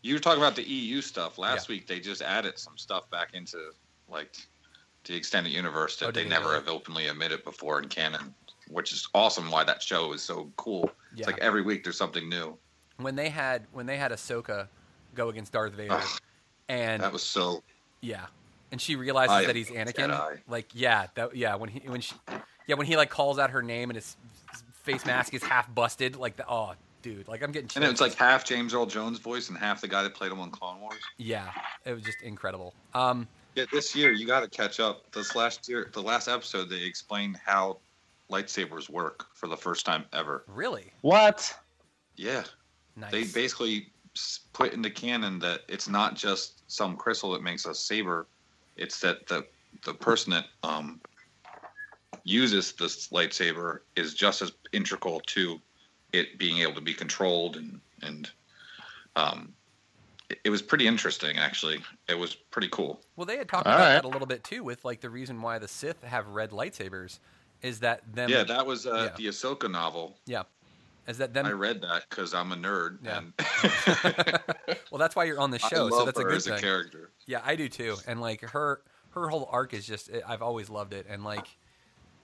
you 0.02 0.14
were 0.14 0.20
talking 0.20 0.40
about 0.42 0.56
the 0.56 0.62
EU 0.64 1.00
stuff 1.00 1.38
last 1.38 1.68
Yeah. 1.68 1.74
week. 1.76 1.86
They 1.86 2.00
just 2.00 2.22
added 2.22 2.58
some 2.58 2.76
stuff 2.76 3.08
back 3.10 3.34
into 3.34 3.72
like 4.08 4.36
the 5.04 5.14
extended 5.14 5.52
universe 5.52 5.96
that 5.98 6.08
Oh, 6.08 6.10
they 6.10 6.24
never 6.28 6.54
have 6.54 6.68
openly 6.68 7.08
admitted 7.08 7.42
before 7.44 7.80
in 7.80 7.88
canon, 7.88 8.34
which 8.68 8.92
is 8.92 9.08
awesome. 9.14 9.50
Why 9.50 9.64
that 9.64 9.82
show 9.82 10.12
is 10.12 10.22
so 10.22 10.50
cool. 10.56 10.90
Yeah. 11.14 11.20
It's 11.20 11.26
like 11.26 11.38
every 11.38 11.62
week 11.62 11.82
there's 11.84 11.96
something 11.96 12.28
new. 12.28 12.56
when 12.98 13.16
they 13.16 13.28
had 13.30 13.66
when 13.72 13.86
they 13.86 13.96
had 13.96 14.12
Ahsoka 14.12 14.68
go 15.14 15.28
against 15.28 15.52
Darth 15.52 15.72
Vader, 15.72 15.94
Ugh, 15.94 16.20
and 16.68 17.02
That 17.02 17.12
was 17.12 17.22
so. 17.22 17.62
Yeah, 18.00 18.26
and 18.70 18.80
she 18.80 18.96
realizes 18.96 19.32
I 19.32 19.44
that 19.46 19.56
he's 19.56 19.70
Anakin. 19.70 20.10
Jedi. 20.10 20.40
Like, 20.48 20.68
yeah, 20.74 21.06
that, 21.14 21.34
yeah. 21.36 21.54
When 21.56 21.68
he 21.70 21.80
when 21.88 22.00
she, 22.00 22.14
yeah, 22.66 22.74
when 22.76 22.86
he 22.86 22.96
like 22.96 23.10
calls 23.10 23.38
out 23.38 23.50
her 23.50 23.62
name 23.62 23.90
and 23.90 23.96
his 23.96 24.16
face 24.82 25.04
mask 25.06 25.34
is 25.34 25.42
half 25.42 25.72
busted. 25.74 26.16
Like, 26.16 26.36
the, 26.36 26.48
oh, 26.48 26.74
dude, 27.02 27.28
like 27.28 27.42
I'm 27.42 27.52
getting. 27.52 27.68
And 27.76 27.84
it 27.84 27.90
was 27.90 28.00
like 28.00 28.14
half 28.14 28.44
James 28.44 28.72
Earl 28.74 28.86
Jones' 28.86 29.18
voice 29.18 29.48
and 29.48 29.58
half 29.58 29.80
the 29.80 29.88
guy 29.88 30.02
that 30.02 30.14
played 30.14 30.32
him 30.32 30.40
on 30.40 30.50
Clone 30.50 30.80
Wars. 30.80 30.98
yeah, 31.18 31.50
it 31.84 31.92
was 31.92 32.02
just 32.02 32.22
incredible. 32.22 32.74
Um, 32.94 33.26
Yeah, 33.54 33.64
this 33.72 33.94
year 33.94 34.12
you 34.12 34.26
got 34.26 34.40
to 34.40 34.48
catch 34.48 34.80
up. 34.80 35.10
This 35.12 35.34
last 35.36 35.68
year, 35.68 35.90
the 35.92 36.02
last 36.02 36.28
episode, 36.28 36.70
they 36.70 36.82
explained 36.82 37.36
how 37.44 37.78
lightsabers 38.30 38.88
work 38.88 39.26
for 39.34 39.46
the 39.48 39.56
first 39.56 39.84
time 39.84 40.04
ever. 40.12 40.44
really 40.46 40.90
What? 41.02 41.54
Yeah, 42.16 42.44
nice. 42.96 43.10
they 43.10 43.24
basically 43.24 43.88
put 44.52 44.72
into 44.72 44.90
canon 44.90 45.38
that 45.40 45.60
it's 45.68 45.88
not 45.88 46.14
just 46.14 46.62
some 46.70 46.96
crystal 46.96 47.32
that 47.32 47.42
makes 47.42 47.66
a 47.66 47.74
saber; 47.74 48.26
it's 48.76 49.00
that 49.00 49.26
the 49.26 49.44
the 49.84 49.94
person 49.94 50.30
that 50.30 50.46
um, 50.62 51.00
uses 52.24 52.72
this 52.72 53.08
lightsaber 53.08 53.80
is 53.96 54.14
just 54.14 54.42
as 54.42 54.52
integral 54.72 55.20
to 55.26 55.60
it 56.12 56.38
being 56.38 56.58
able 56.58 56.74
to 56.74 56.80
be 56.80 56.94
controlled 56.94 57.56
and 57.56 57.80
and 58.02 58.30
um, 59.16 59.52
it, 60.28 60.38
it 60.44 60.50
was 60.50 60.62
pretty 60.62 60.86
interesting 60.86 61.38
actually. 61.38 61.78
It 62.08 62.18
was 62.18 62.34
pretty 62.34 62.68
cool. 62.68 63.00
well, 63.16 63.26
they 63.26 63.36
had 63.36 63.48
talked 63.48 63.66
All 63.66 63.74
about 63.74 63.84
right. 63.84 63.92
that 63.94 64.04
a 64.04 64.08
little 64.08 64.26
bit 64.26 64.44
too, 64.44 64.64
with 64.64 64.84
like 64.84 65.00
the 65.00 65.10
reason 65.10 65.40
why 65.40 65.58
the 65.58 65.68
Sith 65.68 66.02
have 66.02 66.26
red 66.28 66.50
lightsabers 66.50 67.18
is 67.62 67.80
that 67.80 68.00
them. 68.12 68.28
yeah, 68.30 68.42
that 68.44 68.66
was 68.66 68.86
uh, 68.86 69.10
yeah. 69.10 69.16
the 69.16 69.26
Ahsoka 69.26 69.70
novel. 69.70 70.16
yeah, 70.26 70.42
is 71.06 71.18
that 71.18 71.32
them? 71.34 71.46
I 71.46 71.52
read 71.52 71.80
that 71.82 72.04
because 72.10 72.34
I'm 72.34 72.52
a 72.52 72.56
nerd. 72.56 72.98
Yeah. 73.04 73.18
And 73.18 73.32
well, 74.90 74.98
that's 74.98 75.14
why 75.16 75.24
you're 75.24 75.40
on 75.40 75.50
the 75.50 75.60
I 75.62 75.68
show, 75.68 75.84
love 75.84 75.92
so 76.00 76.04
that's 76.06 76.18
a 76.18 76.24
good 76.24 76.34
as 76.36 76.44
thing. 76.44 76.54
a 76.54 76.60
character. 76.60 77.10
Yeah, 77.26 77.40
I 77.44 77.56
do 77.56 77.68
too. 77.68 77.96
And 78.06 78.20
like 78.20 78.40
her 78.42 78.82
her 79.10 79.28
whole 79.28 79.48
arc 79.52 79.74
is 79.74 79.86
just 79.86 80.10
I've 80.26 80.42
always 80.42 80.70
loved 80.70 80.92
it 80.92 81.06
and 81.08 81.22
like 81.24 81.46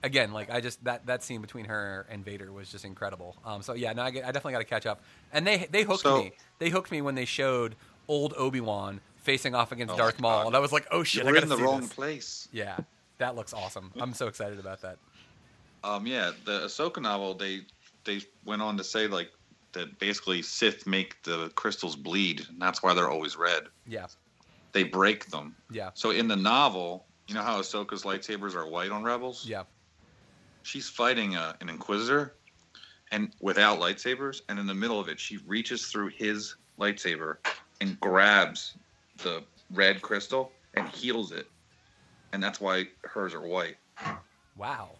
again, 0.03 0.31
like 0.31 0.49
I 0.49 0.61
just 0.61 0.83
that 0.85 1.05
that 1.07 1.23
scene 1.23 1.41
between 1.41 1.65
her 1.65 2.05
and 2.09 2.23
Vader 2.23 2.51
was 2.51 2.71
just 2.71 2.85
incredible. 2.85 3.35
Um 3.45 3.61
so 3.61 3.73
yeah, 3.73 3.93
no 3.93 4.03
I, 4.03 4.11
get- 4.11 4.23
I 4.23 4.27
definitely 4.27 4.53
got 4.53 4.59
to 4.59 4.65
catch 4.65 4.85
up. 4.85 5.01
And 5.33 5.45
they 5.45 5.67
they 5.71 5.83
hooked 5.83 6.01
So- 6.01 6.23
me. 6.23 6.31
They 6.59 6.69
hooked 6.69 6.91
me 6.91 7.01
when 7.01 7.15
they 7.15 7.25
showed 7.25 7.75
old 8.07 8.33
Obi 8.37 8.59
Wan 8.61 8.99
facing 9.17 9.53
off 9.55 9.71
against 9.71 9.93
Oh 9.93 9.97
Darth 9.97 10.19
Maul, 10.19 10.39
God. 10.41 10.47
and 10.47 10.55
I 10.55 10.59
was 10.59 10.71
like, 10.71 10.87
oh 10.91 11.03
shit, 11.03 11.23
gotta 11.23 11.41
in 11.41 11.49
the 11.49 11.57
see 11.57 11.63
wrong 11.63 11.81
this. 11.81 11.93
place. 11.93 12.47
Yeah, 12.51 12.77
that 13.17 13.35
looks 13.35 13.53
awesome. 13.53 13.91
I'm 13.99 14.13
so 14.13 14.27
excited 14.27 14.59
about 14.59 14.81
that. 14.81 14.97
Um, 15.83 16.05
yeah, 16.07 16.31
the 16.45 16.61
Ahsoka 16.61 17.01
novel, 17.01 17.33
they 17.35 17.61
they 18.03 18.21
went 18.45 18.61
on 18.61 18.75
to 18.77 18.83
say 18.83 19.07
like 19.07 19.29
that 19.73 19.99
basically 19.99 20.41
Sith 20.41 20.85
make 20.87 21.21
the 21.23 21.49
crystals 21.55 21.95
bleed, 21.95 22.45
and 22.49 22.59
that's 22.61 22.81
why 22.83 22.93
they're 22.93 23.09
always 23.09 23.37
red. 23.37 23.63
Yeah, 23.87 24.07
They 24.71 24.83
break 24.83 25.27
them. 25.27 25.55
yeah, 25.71 25.91
So 25.93 26.09
in 26.11 26.27
the 26.27 26.35
novel, 26.35 27.05
you 27.27 27.35
know 27.35 27.43
how 27.43 27.61
Ahsoka's 27.61 28.03
lightsabers 28.03 28.55
are 28.55 28.67
white 28.67 28.89
on 28.91 29.03
Rebels? 29.03 29.45
yeah. 29.47 29.63
She's 30.69 30.87
fighting 30.87 31.35
a, 31.35 31.55
an 31.61 31.69
Inquisitor, 31.69 32.35
and 33.11 33.31
without 33.41 33.79
lightsabers, 33.79 34.41
and 34.49 34.59
in 34.59 34.67
the 34.67 34.73
middle 34.75 34.99
of 34.99 35.09
it, 35.09 35.19
she 35.19 35.37
reaches 35.47 35.87
through 35.87 36.09
his 36.09 36.57
lightsaber 36.79 37.37
and 37.81 37.99
grabs 37.99 38.75
the 39.23 39.43
red 39.73 39.99
crystal 40.03 40.51
and 40.75 40.87
heals 40.89 41.31
it, 41.31 41.47
and 42.33 42.43
that's 42.43 42.61
why 42.61 42.85
hers 43.03 43.33
are 43.33 43.41
white, 43.41 43.77
Wow. 44.55 44.91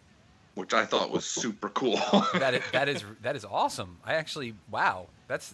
which 0.56 0.74
I 0.74 0.86
thought 0.88 1.12
was 1.12 1.24
super 1.24 1.70
cool. 1.70 2.00
that 2.34 2.56
is, 2.56 2.64
that 2.72 2.90
is 2.90 3.04
that 3.22 3.36
is 3.36 3.46
awesome. 3.46 4.00
I 4.04 4.16
actually 4.16 4.56
wow, 4.72 5.06
that's 5.28 5.54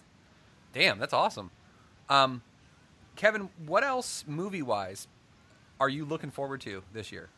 damn, 0.72 0.98
that's 0.98 1.12
awesome. 1.12 1.50
Um, 2.08 2.40
Kevin, 3.16 3.50
what 3.66 3.84
else 3.84 4.24
movie 4.26 4.62
wise 4.62 5.08
are 5.78 5.90
you 5.90 6.06
looking 6.06 6.30
forward 6.30 6.62
to 6.62 6.82
this 6.94 7.12
year? 7.12 7.28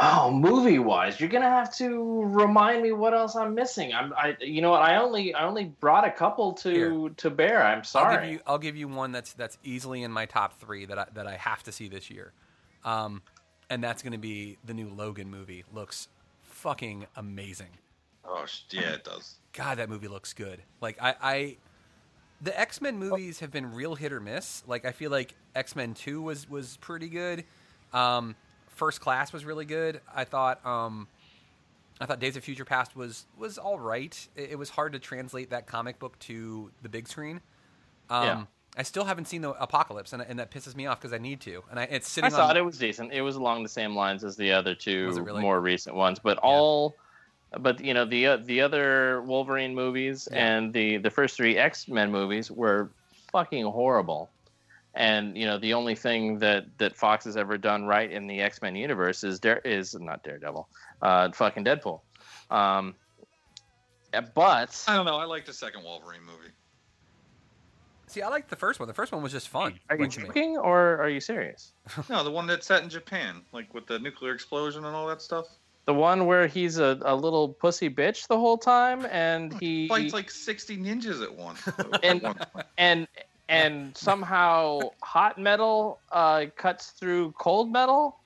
Oh, 0.00 0.30
movie 0.30 0.78
wise, 0.78 1.18
you're 1.18 1.28
gonna 1.28 1.50
have 1.50 1.74
to 1.78 2.22
remind 2.22 2.82
me 2.84 2.92
what 2.92 3.14
else 3.14 3.34
I'm 3.34 3.52
missing. 3.54 3.92
I'm, 3.92 4.12
I, 4.12 4.36
you 4.40 4.62
know 4.62 4.70
what? 4.70 4.80
I 4.80 4.96
only, 4.96 5.34
I 5.34 5.44
only 5.44 5.64
brought 5.64 6.06
a 6.06 6.10
couple 6.10 6.52
to 6.54 6.70
Here. 6.70 7.08
to 7.16 7.30
bear. 7.30 7.64
I'm 7.64 7.82
sorry. 7.82 8.14
I'll 8.14 8.20
give 8.20 8.30
you 8.30 8.40
I'll 8.46 8.58
give 8.58 8.76
you 8.76 8.86
one 8.86 9.10
that's 9.10 9.32
that's 9.32 9.58
easily 9.64 10.04
in 10.04 10.12
my 10.12 10.26
top 10.26 10.60
three 10.60 10.86
that 10.86 10.98
I, 10.98 11.06
that 11.14 11.26
I 11.26 11.36
have 11.36 11.64
to 11.64 11.72
see 11.72 11.88
this 11.88 12.10
year, 12.10 12.32
um, 12.84 13.22
and 13.70 13.82
that's 13.82 14.02
going 14.02 14.12
to 14.12 14.18
be 14.18 14.56
the 14.64 14.72
new 14.72 14.88
Logan 14.88 15.30
movie. 15.30 15.64
Looks 15.72 16.06
fucking 16.42 17.06
amazing. 17.16 17.70
oh 18.24 18.44
sh- 18.46 18.60
yeah, 18.70 18.92
it 18.92 19.02
does. 19.04 19.34
God, 19.52 19.78
that 19.78 19.88
movie 19.88 20.06
looks 20.08 20.32
good. 20.32 20.62
Like 20.80 21.02
I, 21.02 21.14
I 21.20 21.56
the 22.40 22.58
X 22.58 22.80
Men 22.80 22.98
movies 22.98 23.40
have 23.40 23.50
been 23.50 23.74
real 23.74 23.96
hit 23.96 24.12
or 24.12 24.20
miss. 24.20 24.62
Like 24.64 24.84
I 24.84 24.92
feel 24.92 25.10
like 25.10 25.34
X 25.56 25.74
Men 25.74 25.94
Two 25.94 26.22
was 26.22 26.48
was 26.48 26.76
pretty 26.76 27.08
good. 27.08 27.44
Um, 27.92 28.36
First 28.78 29.00
Class 29.00 29.32
was 29.32 29.44
really 29.44 29.64
good. 29.64 30.00
I 30.14 30.24
thought 30.24 30.64
um, 30.64 31.08
I 32.00 32.06
thought 32.06 32.20
Days 32.20 32.36
of 32.36 32.44
Future 32.44 32.64
Past 32.64 32.94
was 32.96 33.26
was 33.36 33.58
all 33.58 33.78
right. 33.78 34.16
It, 34.36 34.52
it 34.52 34.58
was 34.58 34.70
hard 34.70 34.92
to 34.92 34.98
translate 35.00 35.50
that 35.50 35.66
comic 35.66 35.98
book 35.98 36.18
to 36.20 36.70
the 36.82 36.88
big 36.88 37.08
screen. 37.08 37.40
Um, 38.08 38.24
Yeah. 38.24 38.44
I 38.76 38.82
still 38.84 39.04
haven't 39.04 39.26
seen 39.26 39.42
the 39.42 39.50
Apocalypse, 39.60 40.12
and, 40.12 40.22
and 40.22 40.38
that 40.38 40.52
pisses 40.52 40.76
me 40.76 40.86
off 40.86 41.00
because 41.00 41.12
I 41.12 41.18
need 41.18 41.40
to. 41.40 41.64
And 41.68 41.80
I, 41.80 41.84
it's 41.84 42.06
I 42.06 42.10
sitting 42.10 42.30
thought 42.30 42.50
on. 42.50 42.56
it 42.56 42.64
was 42.64 42.78
decent. 42.78 43.12
It 43.12 43.22
was 43.22 43.34
along 43.34 43.64
the 43.64 43.68
same 43.68 43.96
lines 43.96 44.22
as 44.22 44.36
the 44.36 44.52
other 44.52 44.72
two 44.76 45.10
really? 45.20 45.40
more 45.42 45.60
recent 45.60 45.96
ones, 45.96 46.20
but 46.20 46.38
all, 46.38 46.94
but 47.58 47.80
you 47.80 47.92
know 47.92 48.04
the 48.04 48.26
uh, 48.26 48.36
the 48.36 48.60
other 48.60 49.22
Wolverine 49.22 49.74
movies 49.74 50.28
Yeah. 50.30 50.46
and 50.46 50.72
the 50.72 50.98
the 50.98 51.10
first 51.10 51.36
three 51.36 51.56
X 51.58 51.88
Men 51.88 52.12
movies 52.12 52.52
were 52.52 52.90
fucking 53.32 53.64
horrible. 53.64 54.30
And 54.98 55.36
you 55.36 55.46
know 55.46 55.58
the 55.58 55.74
only 55.74 55.94
thing 55.94 56.40
that 56.40 56.66
that 56.78 56.96
Fox 56.96 57.24
has 57.24 57.36
ever 57.36 57.56
done 57.56 57.86
right 57.86 58.10
in 58.10 58.26
the 58.26 58.40
X 58.40 58.60
Men 58.60 58.74
universe 58.74 59.22
is 59.22 59.38
Dare 59.38 59.60
is 59.64 59.94
not 59.94 60.24
Daredevil, 60.24 60.68
uh, 61.02 61.30
fucking 61.30 61.64
Deadpool. 61.64 62.00
Um, 62.50 62.96
yeah, 64.12 64.22
but 64.34 64.84
I 64.88 64.96
don't 64.96 65.06
know. 65.06 65.16
I 65.16 65.24
like 65.24 65.46
the 65.46 65.52
second 65.52 65.84
Wolverine 65.84 66.22
movie. 66.24 66.52
See, 68.08 68.22
I 68.22 68.28
liked 68.28 68.50
the 68.50 68.56
first 68.56 68.80
one. 68.80 68.88
The 68.88 68.94
first 68.94 69.12
one 69.12 69.22
was 69.22 69.30
just 69.30 69.48
fun. 69.48 69.78
are 69.88 69.96
you 69.96 70.02
like, 70.02 70.16
me. 70.18 70.24
joking 70.24 70.56
or 70.56 70.96
are 71.00 71.08
you 71.10 71.20
serious? 71.20 71.74
No, 72.08 72.24
the 72.24 72.30
one 72.30 72.46
that's 72.48 72.66
set 72.66 72.82
in 72.82 72.88
Japan, 72.88 73.42
like 73.52 73.72
with 73.74 73.86
the 73.86 74.00
nuclear 74.00 74.32
explosion 74.34 74.84
and 74.84 74.96
all 74.96 75.06
that 75.06 75.22
stuff. 75.22 75.46
The 75.84 75.94
one 75.94 76.26
where 76.26 76.46
he's 76.48 76.78
a, 76.78 76.98
a 77.02 77.14
little 77.14 77.50
pussy 77.50 77.88
bitch 77.88 78.26
the 78.26 78.36
whole 78.38 78.58
time, 78.58 79.06
and 79.10 79.52
he 79.60 79.86
Fights 79.88 80.12
like 80.12 80.30
sixty 80.30 80.76
ninjas 80.76 81.22
at 81.22 81.34
once. 81.34 81.60
And- 82.02 82.24
At 82.24 82.36
one 82.36 82.46
point. 82.52 82.66
and 82.78 83.08
and 83.48 83.96
somehow 83.96 84.80
hot 85.02 85.38
metal 85.38 85.98
uh, 86.12 86.46
cuts 86.56 86.90
through 86.90 87.32
cold 87.38 87.72
metal. 87.72 88.18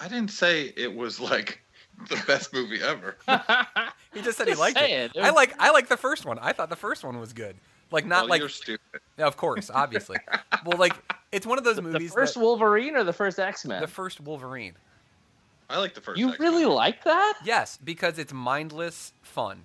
I 0.00 0.08
didn't 0.08 0.30
say 0.30 0.72
it 0.76 0.94
was 0.94 1.20
like 1.20 1.60
the 2.08 2.20
best 2.26 2.52
movie 2.52 2.80
ever. 2.82 3.16
He 4.12 4.22
just 4.22 4.38
said 4.38 4.46
he 4.46 4.54
liked 4.54 4.78
it. 4.80 5.10
it 5.12 5.20
I 5.20 5.30
like 5.30 5.54
I 5.58 5.72
like 5.72 5.88
the 5.88 5.96
first 5.96 6.24
one. 6.24 6.38
I 6.38 6.52
thought 6.52 6.70
the 6.70 6.76
first 6.76 7.02
one 7.02 7.18
was 7.18 7.32
good. 7.32 7.56
Like 7.90 8.06
not 8.06 8.22
Well, 8.22 8.28
like 8.30 8.38
you're 8.38 8.48
stupid. 8.48 9.00
Yeah, 9.18 9.26
of 9.26 9.36
course, 9.36 9.70
obviously. 9.74 10.18
well, 10.64 10.78
like 10.78 10.94
it's 11.32 11.44
one 11.44 11.58
of 11.58 11.64
those 11.64 11.80
movies. 11.80 12.10
the 12.10 12.14
first 12.14 12.34
that- 12.34 12.40
Wolverine 12.40 12.94
or 12.94 13.02
the 13.02 13.12
first 13.12 13.40
X 13.40 13.64
Men? 13.64 13.80
the 13.80 13.88
first 13.88 14.20
Wolverine. 14.20 14.74
I 15.68 15.78
like 15.80 15.94
the 15.94 16.00
first. 16.00 16.20
You 16.20 16.28
X-Men. 16.30 16.48
really 16.52 16.64
like 16.64 17.02
that? 17.02 17.34
Yes, 17.44 17.76
because 17.82 18.18
it's 18.20 18.32
mindless 18.32 19.12
fun. 19.22 19.64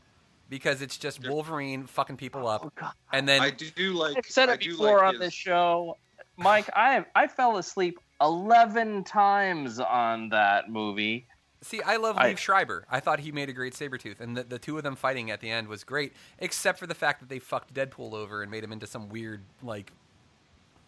Because 0.50 0.82
it's 0.82 0.98
just 0.98 1.28
Wolverine 1.28 1.86
fucking 1.86 2.18
people 2.18 2.48
up, 2.48 2.64
Oh, 2.66 2.72
God. 2.76 2.94
and 3.14 3.30
then 3.30 3.40
I 3.42 3.52
do 3.52 3.94
like. 3.94 4.18
I've 4.18 4.26
said 4.26 4.50
I 4.50 4.54
it 4.54 4.62
do 4.62 4.72
before 4.72 4.98
like 4.98 5.04
on 5.04 5.14
his- 5.14 5.20
this 5.22 5.34
show, 5.34 5.96
Mike. 6.38 6.70
I 6.76 7.06
I 7.16 7.28
fell 7.28 7.58
asleep 7.58 8.00
eleven 8.20 9.04
times 9.04 9.80
on 9.80 10.30
that 10.30 10.70
movie. 10.72 11.28
see, 11.62 11.82
I 11.84 11.98
love 11.98 12.18
I- 12.18 12.34
Liev 12.34 12.38
Schreiber. 12.38 12.86
I 12.90 13.00
thought 13.00 13.20
he 13.20 13.32
made 13.32 13.50
a 13.50 13.54
great 13.54 13.74
Sabretooth, 13.74 14.20
and 14.22 14.36
the, 14.36 14.44
the 14.44 14.58
two 14.58 14.76
of 14.78 14.84
them 14.84 14.96
fighting 14.96 15.30
at 15.30 15.40
the 15.40 15.52
end 15.52 15.68
was 15.68 15.84
great, 15.84 16.14
except 16.40 16.80
for 16.80 16.88
the 16.88 16.96
fact 16.96 17.20
that 17.20 17.30
they 17.30 17.38
fucked 17.40 17.74
Deadpool 17.74 18.14
over 18.14 18.42
and 18.42 18.50
made 18.50 18.64
him 18.64 18.72
into 18.72 18.88
some 18.88 19.08
weird 19.10 19.44
like 19.62 19.92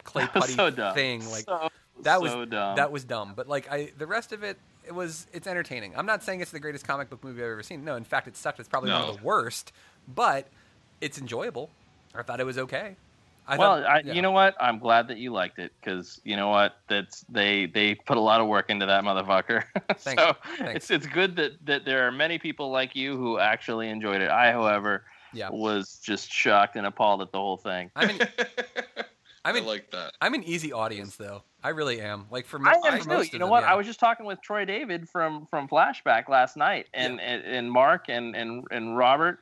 clay 0.03 0.25
putty 0.33 0.53
so 0.53 0.71
thing. 0.93 1.29
Like 1.29 1.43
so, 1.45 1.69
that 2.01 2.19
was 2.19 2.31
so 2.31 2.45
dumb. 2.45 2.77
that 2.77 2.91
was 2.91 3.03
dumb. 3.03 3.33
But 3.35 3.47
like 3.47 3.71
I, 3.71 3.91
the 3.97 4.07
rest 4.07 4.31
of 4.31 4.41
it, 4.43 4.57
it 4.91 4.95
was 4.95 5.25
it's 5.31 5.47
entertaining. 5.47 5.93
I'm 5.95 6.05
not 6.05 6.21
saying 6.21 6.41
it's 6.41 6.51
the 6.51 6.59
greatest 6.59 6.85
comic 6.85 7.09
book 7.09 7.23
movie 7.23 7.41
I've 7.41 7.49
ever 7.51 7.63
seen. 7.63 7.85
No, 7.85 7.95
in 7.95 8.03
fact, 8.03 8.27
it 8.27 8.35
sucked. 8.35 8.59
It's 8.59 8.67
probably 8.67 8.91
one 8.91 9.01
of 9.01 9.17
the 9.17 9.23
worst, 9.23 9.71
but 10.13 10.47
it's 10.99 11.17
enjoyable. 11.17 11.69
I 12.13 12.23
thought 12.23 12.41
it 12.41 12.45
was 12.45 12.57
okay. 12.57 12.97
I 13.47 13.57
well, 13.57 13.77
thought, 13.81 13.89
I, 13.89 14.01
yeah. 14.05 14.13
you 14.13 14.21
know 14.21 14.31
what? 14.31 14.55
I'm 14.59 14.79
glad 14.79 15.07
that 15.07 15.17
you 15.17 15.31
liked 15.31 15.59
it 15.59 15.71
because 15.79 16.19
you 16.25 16.35
know 16.35 16.49
what? 16.49 16.75
That's 16.89 17.25
they 17.29 17.67
they 17.67 17.95
put 17.95 18.17
a 18.17 18.21
lot 18.21 18.41
of 18.41 18.47
work 18.47 18.69
into 18.69 18.85
that 18.85 19.05
motherfucker. 19.05 19.63
Thanks. 19.97 20.21
so 20.21 20.35
Thanks. 20.57 20.75
it's 20.75 20.91
it's 20.91 21.07
good 21.07 21.37
that 21.37 21.53
that 21.65 21.85
there 21.85 22.05
are 22.05 22.11
many 22.11 22.37
people 22.37 22.69
like 22.69 22.93
you 22.93 23.15
who 23.15 23.39
actually 23.39 23.87
enjoyed 23.87 24.21
it. 24.21 24.29
I, 24.29 24.51
however, 24.51 25.05
Yeah. 25.31 25.49
was 25.51 25.99
just 26.03 26.29
shocked 26.29 26.75
and 26.75 26.85
appalled 26.85 27.21
at 27.21 27.31
the 27.31 27.37
whole 27.37 27.55
thing. 27.57 27.91
I 27.95 28.07
mean, 28.07 28.19
I 29.43 29.49
I 29.49 29.53
mean, 29.53 29.65
like 29.65 29.91
that. 29.91 30.13
I'm 30.21 30.33
an 30.33 30.43
easy 30.43 30.71
audience 30.73 31.15
though. 31.15 31.43
I 31.63 31.69
really 31.69 32.01
am. 32.01 32.25
Like 32.31 32.45
for, 32.45 32.59
I 32.67 32.73
am 32.73 32.97
for 32.99 33.03
too. 33.03 33.09
most 33.09 33.33
You 33.33 33.39
know 33.39 33.45
them, 33.45 33.51
what? 33.51 33.63
yeah. 33.63 33.71
I 33.71 33.75
was 33.75 33.85
just 33.87 33.99
talking 33.99 34.25
with 34.25 34.41
Troy 34.41 34.65
David 34.65 35.07
from 35.09 35.47
from 35.49 35.67
Flashback 35.67 36.29
last 36.29 36.57
night, 36.57 36.87
and 36.93 37.19
and, 37.21 37.43
and 37.43 37.71
Mark 37.71 38.05
and, 38.09 38.35
and 38.35 38.65
and 38.71 38.97
Robert, 38.97 39.39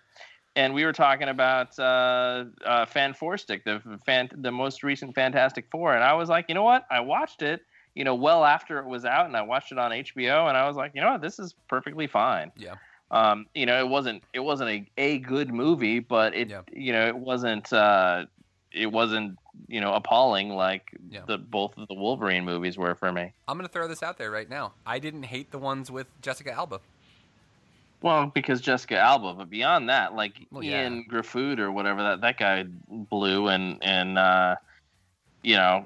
and 0.55 0.73
we 0.73 0.85
were 0.85 0.93
talking 0.93 1.27
about 1.29 1.77
uh, 1.79 2.45
uh, 2.65 2.85
Fan 2.85 3.13
Four 3.13 3.37
Stick, 3.37 3.63
the 3.65 3.81
fan, 4.05 4.29
the 4.33 4.51
most 4.51 4.83
recent 4.83 5.15
Fantastic 5.15 5.65
Four, 5.71 5.93
and 5.95 6.03
I 6.03 6.13
was 6.13 6.29
like, 6.29 6.45
you 6.49 6.55
know 6.55 6.63
what? 6.63 6.85
I 6.89 6.99
watched 7.01 7.41
it, 7.41 7.61
you 7.95 8.03
know, 8.05 8.15
well 8.15 8.45
after 8.45 8.79
it 8.79 8.85
was 8.85 9.03
out, 9.05 9.25
and 9.25 9.35
I 9.35 9.41
watched 9.41 9.71
it 9.71 9.77
on 9.77 9.91
HBO, 9.91 10.47
and 10.47 10.57
I 10.57 10.65
was 10.67 10.77
like, 10.77 10.91
you 10.95 11.01
know 11.01 11.11
what? 11.11 11.21
This 11.21 11.39
is 11.39 11.55
perfectly 11.67 12.07
fine. 12.07 12.51
Yeah. 12.57 12.75
Um, 13.11 13.47
you 13.55 13.65
know, 13.65 13.79
it 13.79 13.87
wasn't 13.87 14.23
it 14.33 14.39
wasn't 14.41 14.69
a, 14.69 14.85
a 14.97 15.17
good 15.19 15.53
movie, 15.53 15.99
but 15.99 16.35
it 16.35 16.49
Yeah. 16.49 16.61
you 16.71 16.93
know 16.93 17.07
it 17.07 17.17
wasn't 17.17 17.71
uh, 17.73 18.25
it 18.71 18.87
wasn't 18.91 19.37
you 19.67 19.81
know 19.81 19.93
appalling 19.93 20.49
like 20.49 20.91
Yeah. 21.09 21.21
the 21.27 21.37
both 21.37 21.77
of 21.77 21.87
the 21.87 21.93
Wolverine 21.93 22.45
movies 22.45 22.77
were 22.77 22.95
for 22.95 23.11
me. 23.11 23.33
I'm 23.47 23.57
gonna 23.57 23.67
throw 23.67 23.87
this 23.87 24.03
out 24.03 24.17
there 24.17 24.31
right 24.31 24.49
now. 24.49 24.73
I 24.85 24.99
didn't 24.99 25.23
hate 25.23 25.51
the 25.51 25.59
ones 25.59 25.89
with 25.91 26.07
Jessica 26.21 26.51
Alba. 26.53 26.79
Well, 28.01 28.27
because 28.27 28.61
Jessica 28.61 28.97
Alba, 28.97 29.33
but 29.33 29.49
beyond 29.49 29.89
that, 29.89 30.15
like 30.15 30.33
Well, 30.51 30.63
yeah. 30.63 30.83
Ian 30.83 31.05
Graffood 31.11 31.59
or 31.59 31.71
whatever 31.71 32.01
that 32.03 32.21
that 32.21 32.37
guy 32.37 32.63
blew, 32.87 33.47
and 33.49 33.77
and 33.83 34.17
uh, 34.17 34.55
you 35.43 35.55
know, 35.55 35.85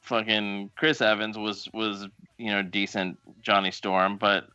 fucking 0.00 0.70
Chris 0.76 1.00
Evans 1.00 1.38
was 1.38 1.68
was 1.72 2.08
you 2.38 2.50
know 2.50 2.62
decent 2.62 3.18
Johnny 3.42 3.70
Storm, 3.70 4.16
but 4.16 4.48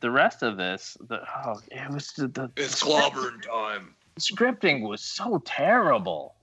the 0.00 0.10
rest 0.10 0.42
of 0.42 0.56
this, 0.56 0.96
the 1.08 1.20
oh, 1.44 1.60
it 1.70 1.90
was 1.92 2.12
the, 2.12 2.28
the 2.28 2.50
It's 2.56 2.82
clobbering 2.82 3.42
time. 3.42 3.94
scripting 4.18 4.82
was 4.88 5.00
so 5.00 5.40
terrible. 5.44 6.34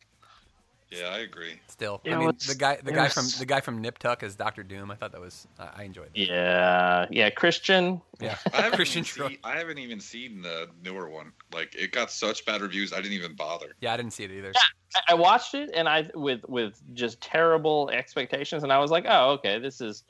Yeah, 0.92 1.08
I 1.08 1.20
agree. 1.20 1.60
Still, 1.68 2.00
It 2.04 2.14
I 2.14 2.18
mean, 2.20 2.32
the 2.48 2.56
guy, 2.56 2.78
the 2.82 2.92
guy 2.92 3.06
was- 3.06 3.14
from 3.14 3.40
the 3.40 3.46
guy 3.46 3.60
from 3.60 3.82
Nip 3.82 3.98
Tuck 3.98 4.24
as 4.24 4.36
Doctor 4.36 4.64
Doom. 4.64 4.92
I 4.92 4.96
thought 4.96 5.12
that 5.12 5.20
was, 5.22 5.48
I, 5.60 5.70
I 5.78 5.84
enjoyed 5.84 6.10
that. 6.14 6.18
Yeah, 6.18 7.06
yeah, 7.10 7.30
Christian. 7.32 8.02
Yeah, 8.22 8.38
I 8.54 8.58
haven't, 8.62 8.76
Christian 8.78 9.00
even 9.06 9.30
seen, 9.30 9.38
I 9.44 9.58
haven't 9.58 9.78
even 9.80 10.00
seen 10.00 10.42
the 10.42 10.70
newer 10.84 11.10
one. 11.10 11.34
Like 11.54 11.76
it 11.76 11.92
got 11.92 12.12
such 12.12 12.46
bad 12.46 12.62
reviews, 12.62 12.94
I 12.94 12.98
didn't 12.98 13.14
even 13.14 13.34
bother. 13.36 13.74
Yeah, 13.82 13.94
I 13.94 13.98
didn't 13.98 14.14
see 14.14 14.24
it 14.24 14.32
either. 14.32 14.52
I- 14.56 14.62
I 15.10 15.14
watched 15.16 15.56
it 15.56 15.72
and 15.74 15.90
I 15.90 16.10
with 16.14 16.48
with 16.48 16.80
just 16.94 17.20
terrible 17.20 17.90
expectations, 17.92 18.64
and 18.64 18.72
I 18.72 18.78
was 18.80 18.92
like, 18.92 19.04
oh, 19.08 19.32
okay, 19.32 19.60
this 19.60 19.82
is 19.82 20.04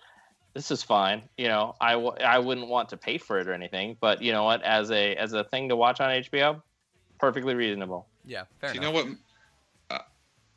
this 0.54 0.70
is 0.70 0.84
fine. 0.84 1.24
You 1.38 1.48
know, 1.48 1.76
I 1.82 1.94
w- 1.94 2.14
I 2.24 2.38
wouldn't 2.38 2.68
want 2.68 2.90
to 2.90 2.98
pay 2.98 3.18
for 3.18 3.40
it 3.40 3.48
or 3.48 3.54
anything, 3.54 3.98
but 4.00 4.22
you 4.22 4.32
know 4.32 4.44
what? 4.44 4.62
As 4.62 4.92
a 4.92 5.16
as 5.16 5.34
a 5.34 5.44
thing 5.44 5.70
to 5.70 5.76
watch 5.76 6.00
on 6.02 6.12
HBO, 6.12 6.62
perfectly 7.18 7.56
reasonable. 7.56 8.08
Yeah, 8.26 8.44
fair 8.60 8.74
you 8.76 8.80
enough. 8.82 8.94
know 8.94 9.04
what? 9.04 9.18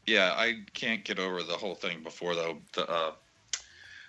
Yeah, 0.08 0.32
I 0.36 0.60
can't 0.72 1.04
get 1.04 1.18
over 1.18 1.42
the 1.42 1.52
whole 1.52 1.74
thing 1.74 2.02
before 2.02 2.34
though. 2.34 2.58
The 2.72 2.88
uh, 2.90 3.12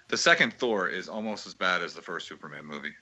the 0.07 0.17
second 0.17 0.53
Thor 0.53 0.87
is 0.87 1.09
almost 1.09 1.45
as 1.45 1.53
bad 1.53 1.81
as 1.83 1.93
the 1.93 2.01
first 2.01 2.27
Superman 2.27 2.65
movie. 2.65 2.93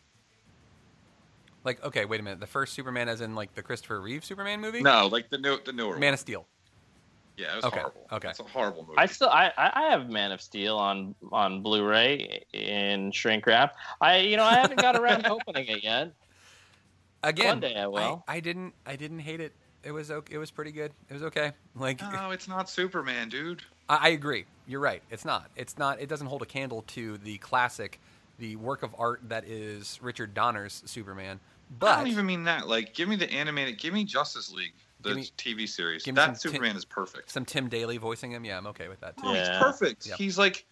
Like, 1.63 1.83
okay, 1.83 2.05
wait 2.05 2.19
a 2.19 2.23
minute. 2.23 2.39
The 2.39 2.47
first 2.47 2.73
Superman, 2.73 3.07
as 3.09 3.21
in 3.21 3.35
like 3.35 3.53
the 3.53 3.61
Christopher 3.61 4.01
Reeve 4.01 4.25
Superman 4.25 4.61
movie? 4.61 4.81
No, 4.81 5.07
like 5.07 5.29
the 5.29 5.37
new 5.37 5.59
the 5.63 5.73
newer 5.73 5.93
Man 5.93 6.07
one. 6.07 6.13
of 6.15 6.19
Steel. 6.19 6.47
Yeah, 7.37 7.53
it 7.53 7.55
was 7.57 7.65
Okay, 7.65 7.79
horrible. 7.81 8.07
okay. 8.13 8.29
it's 8.29 8.39
a 8.39 8.43
horrible 8.43 8.81
movie. 8.81 8.97
I 8.97 9.05
still 9.05 9.29
I, 9.29 9.51
I 9.57 9.71
I 9.75 9.89
have 9.91 10.09
Man 10.09 10.31
of 10.31 10.41
Steel 10.41 10.75
on 10.75 11.13
on 11.31 11.61
Blu-ray 11.61 12.43
in 12.53 13.11
shrink 13.11 13.45
wrap. 13.45 13.75
I 14.01 14.17
you 14.17 14.37
know 14.37 14.43
I 14.43 14.55
haven't 14.55 14.79
got 14.81 14.95
around 14.95 15.23
to 15.23 15.31
opening 15.33 15.67
it 15.67 15.83
yet. 15.83 16.13
Again, 17.23 17.47
One 17.47 17.59
day 17.59 17.75
I 17.75 17.87
will. 17.87 18.23
I, 18.27 18.39
didn't. 18.39 18.73
I 18.85 18.95
didn't 18.95 19.19
hate 19.19 19.41
it. 19.41 19.51
It 19.87 19.91
was 19.93 20.11
okay. 20.11 20.35
It 20.35 20.37
was 20.37 20.51
pretty 20.51 20.73
good. 20.73 20.91
It 21.09 21.13
was 21.13 21.23
okay. 21.23 21.53
Like, 21.73 22.01
no, 22.01 22.31
it's 22.31 22.49
not 22.49 22.69
Superman, 22.69 23.29
dude. 23.29 23.63
I, 23.87 23.95
I 24.01 24.09
agree. 24.09 24.43
You're 24.67 24.81
right. 24.81 25.01
It's 25.09 25.23
not. 25.23 25.49
It's 25.55 25.77
not. 25.77 26.01
It 26.01 26.09
doesn't 26.09 26.27
hold 26.27 26.41
a 26.41 26.45
candle 26.45 26.83
to 26.87 27.17
the 27.19 27.37
classic, 27.37 28.01
the 28.37 28.57
work 28.57 28.83
of 28.83 28.93
art 28.99 29.21
that 29.29 29.45
is 29.45 29.97
Richard 30.01 30.33
Donner's 30.33 30.83
Superman. 30.85 31.39
But 31.79 31.91
I 31.91 31.95
don't 31.99 32.07
even 32.07 32.25
mean 32.25 32.43
that. 32.43 32.67
Like, 32.67 32.93
give 32.93 33.07
me 33.07 33.15
the 33.15 33.31
animated. 33.31 33.79
Give 33.79 33.93
me 33.93 34.03
Justice 34.03 34.51
League, 34.51 34.73
the 35.03 35.15
me- 35.15 35.29
TV 35.37 35.69
series. 35.69 36.03
give 36.03 36.15
me 36.15 36.21
some 36.21 36.33
That 36.33 36.39
Tim- 36.41 36.51
Superman 36.51 36.75
is 36.75 36.83
perfect. 36.83 37.31
some 37.31 37.45
Tim 37.45 37.69
Daly 37.69 37.95
voicing 37.97 38.31
him. 38.31 38.43
Yeah, 38.43 38.57
I'm 38.57 38.67
okay 38.67 38.89
with 38.89 38.99
that 38.99 39.15
too. 39.15 39.23
Oh, 39.27 39.33
Yeah. 39.33 39.53
he's 39.53 39.63
perfect. 39.63 40.05
Yep. 40.07 40.17
He's 40.17 40.37
like, 40.37 40.65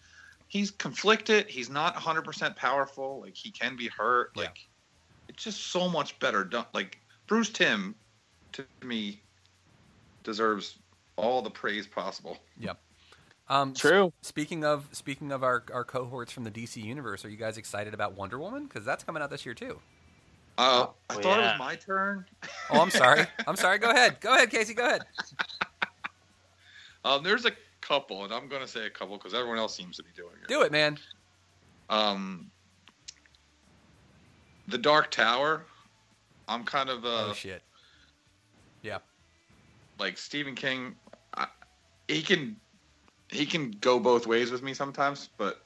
he's 0.48 0.70
conflicted. 0.70 1.48
He's 1.48 1.70
not 1.70 1.94
100 1.94 2.20
percent 2.22 2.54
powerful. 2.54 3.20
Like 3.22 3.34
he 3.34 3.50
can 3.50 3.76
be 3.76 3.88
hurt. 3.88 4.32
Yeah. 4.36 4.42
Like 4.42 4.68
it's 5.30 5.42
just 5.42 5.68
so 5.68 5.88
much 5.88 6.18
better 6.18 6.44
done. 6.44 6.66
Like 6.74 6.98
Bruce 7.26 7.48
Timm, 7.50 7.94
to 8.56 8.86
me, 8.86 9.20
deserves 10.24 10.78
all 11.16 11.42
the 11.42 11.50
praise 11.50 11.86
possible. 11.86 12.38
Yep. 12.58 12.78
Um, 13.48 13.70
s- 13.70 13.78
True. 13.78 14.12
Speaking 14.22 14.64
of 14.64 14.88
speaking 14.92 15.30
of 15.32 15.42
our, 15.44 15.62
our 15.72 15.84
cohorts 15.84 16.32
from 16.32 16.44
the 16.44 16.50
DC 16.50 16.82
universe, 16.82 17.24
are 17.24 17.28
you 17.28 17.36
guys 17.36 17.58
excited 17.58 17.94
about 17.94 18.14
Wonder 18.16 18.38
Woman? 18.38 18.64
Because 18.66 18.84
that's 18.84 19.04
coming 19.04 19.22
out 19.22 19.30
this 19.30 19.46
year 19.46 19.54
too. 19.54 19.78
Uh, 20.58 20.86
I 21.10 21.14
Oh, 21.14 21.20
thought 21.20 21.38
it 21.38 21.42
was 21.42 21.58
my 21.58 21.74
turn. 21.76 22.24
Oh, 22.70 22.80
I'm 22.80 22.90
sorry. 22.90 23.26
I'm 23.46 23.56
sorry. 23.56 23.78
Go 23.78 23.90
ahead. 23.90 24.20
Go 24.20 24.34
ahead, 24.34 24.50
Casey. 24.50 24.74
Go 24.74 24.86
ahead. 24.86 25.02
Um, 27.04 27.22
there's 27.22 27.44
a 27.44 27.52
couple, 27.82 28.24
and 28.24 28.32
I'm 28.32 28.48
going 28.48 28.62
to 28.62 28.66
say 28.68 28.86
a 28.86 28.90
couple 28.90 29.16
because 29.16 29.32
everyone 29.34 29.58
else 29.58 29.76
seems 29.76 29.96
to 29.98 30.02
be 30.02 30.10
doing 30.16 30.32
it. 30.42 30.48
Do 30.48 30.62
it, 30.62 30.72
man. 30.72 30.98
Um, 31.88 32.50
the 34.66 34.78
Dark 34.78 35.10
Tower. 35.10 35.64
I'm 36.48 36.64
kind 36.64 36.88
of 36.90 37.04
uh, 37.04 37.28
oh 37.30 37.32
shit. 37.32 37.62
Yeah. 38.82 38.98
like 39.98 40.18
Stephen 40.18 40.54
King. 40.54 40.94
I, 41.36 41.46
he 42.08 42.22
can 42.22 42.56
he 43.30 43.46
can 43.46 43.72
go 43.72 43.98
both 43.98 44.26
ways 44.26 44.50
with 44.50 44.62
me 44.62 44.74
sometimes, 44.74 45.28
but 45.36 45.60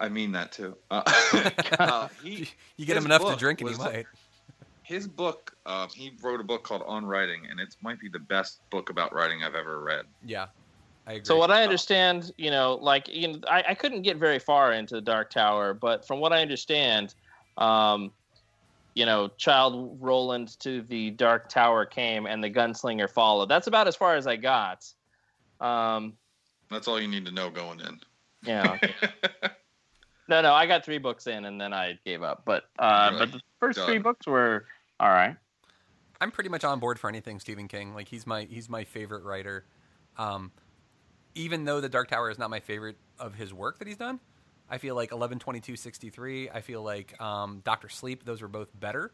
I 0.00 0.08
mean 0.08 0.32
that 0.32 0.52
too. 0.52 0.76
Uh, 0.90 1.02
uh, 1.78 2.08
he, 2.22 2.48
You 2.76 2.86
get 2.86 2.96
him 2.96 3.04
enough 3.04 3.24
to 3.30 3.36
drink 3.36 3.60
and 3.60 3.70
he 3.70 3.76
was- 3.76 3.84
might. 3.84 4.06
his 4.82 5.06
book. 5.06 5.54
Uh, 5.66 5.86
he 5.94 6.12
wrote 6.22 6.40
a 6.40 6.44
book 6.44 6.64
called 6.64 6.82
On 6.86 7.04
Writing, 7.04 7.42
and 7.50 7.60
it 7.60 7.76
might 7.82 8.00
be 8.00 8.08
the 8.08 8.18
best 8.18 8.60
book 8.70 8.90
about 8.90 9.14
writing 9.14 9.42
I've 9.44 9.54
ever 9.54 9.80
read. 9.80 10.06
Yeah. 10.24 10.46
I 11.06 11.12
agree. 11.14 11.24
So 11.24 11.36
what 11.36 11.50
I 11.50 11.62
understand, 11.64 12.32
you 12.38 12.50
know, 12.50 12.78
like 12.80 13.08
you 13.08 13.32
know, 13.32 13.40
I, 13.48 13.64
I 13.70 13.74
couldn't 13.74 14.02
get 14.02 14.16
very 14.18 14.38
far 14.38 14.72
into 14.72 14.94
the 14.94 15.00
Dark 15.00 15.30
Tower, 15.30 15.74
but 15.74 16.06
from 16.06 16.20
what 16.20 16.32
I 16.32 16.42
understand, 16.42 17.14
um, 17.58 18.12
you 18.94 19.06
know, 19.06 19.28
Childe 19.38 19.96
Roland 20.00 20.58
to 20.60 20.82
the 20.82 21.10
Dark 21.10 21.48
Tower 21.48 21.86
came 21.86 22.26
and 22.26 22.42
the 22.44 22.50
gunslinger 22.50 23.08
followed. 23.10 23.48
That's 23.48 23.66
about 23.66 23.88
as 23.88 23.96
far 23.96 24.16
as 24.16 24.26
I 24.26 24.36
got. 24.36 24.84
Um, 25.60 26.14
That's 26.70 26.88
all 26.88 27.00
you 27.00 27.08
need 27.08 27.24
to 27.26 27.32
know 27.32 27.50
going 27.50 27.80
in. 27.80 28.00
yeah. 28.44 28.78
no, 30.28 30.40
no, 30.42 30.52
I 30.52 30.66
got 30.66 30.84
three 30.84 30.98
books 30.98 31.26
in 31.26 31.44
and 31.44 31.60
then 31.60 31.72
I 31.72 31.98
gave 32.04 32.22
up. 32.22 32.42
But 32.44 32.64
uh, 32.78 33.10
Really? 33.12 33.26
but 33.26 33.32
the 33.32 33.40
first 33.60 33.78
Done. 33.78 33.86
three 33.86 33.98
books 33.98 34.26
were 34.26 34.66
all 35.00 35.10
right. 35.10 35.36
I'm 36.20 36.30
pretty 36.30 36.50
much 36.50 36.62
on 36.64 36.78
board 36.78 36.98
for 37.00 37.08
anything 37.08 37.40
Stephen 37.40 37.66
King. 37.68 37.94
Like 37.94 38.08
he's 38.08 38.26
my 38.26 38.44
he's 38.44 38.68
my 38.68 38.84
favorite 38.84 39.24
writer. 39.24 39.64
Um, 40.18 40.52
even 41.34 41.64
though 41.64 41.80
The 41.80 41.88
Dark 41.88 42.08
Tower 42.08 42.30
is 42.30 42.38
not 42.38 42.50
my 42.50 42.60
favorite 42.60 42.96
of 43.18 43.34
his 43.34 43.52
work 43.54 43.78
that 43.78 43.88
he's 43.88 43.96
done, 43.96 44.20
I 44.72 44.78
feel 44.78 44.94
like 44.96 45.10
112263. 45.12 46.50
I 46.50 46.60
feel 46.62 46.82
like 46.82 47.20
um, 47.20 47.60
Doctor 47.64 47.88
Sleep. 47.88 48.24
Those 48.24 48.40
were 48.42 48.48
both 48.48 48.68
better, 48.80 49.12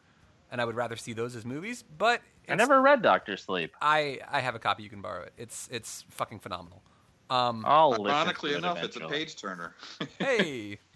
and 0.53 0.61
I 0.61 0.65
would 0.65 0.77
rather 0.77 0.97
see 0.97 1.13
those 1.13 1.35
as 1.37 1.45
movies. 1.45 1.83
But 1.99 2.23
I 2.49 2.55
never 2.55 2.81
read 2.81 3.03
Doctor 3.03 3.37
Sleep. 3.37 3.75
I 3.83 4.21
I 4.31 4.41
have 4.41 4.55
a 4.55 4.59
copy. 4.61 4.85
You 4.85 4.89
can 4.89 5.03
borrow 5.03 5.23
it. 5.25 5.33
It's 5.37 5.69
it's 5.73 6.05
fucking 6.11 6.39
phenomenal. 6.39 6.83
Um, 7.29 7.65
I'll 7.67 7.91
listen 7.91 8.07
Ironically 8.07 8.51
to 8.51 8.55
it 8.55 8.59
enough, 8.61 8.83
it's 8.83 8.97
a 8.97 9.01
page 9.07 9.37
turner. 9.37 9.75
hey. 10.19 10.79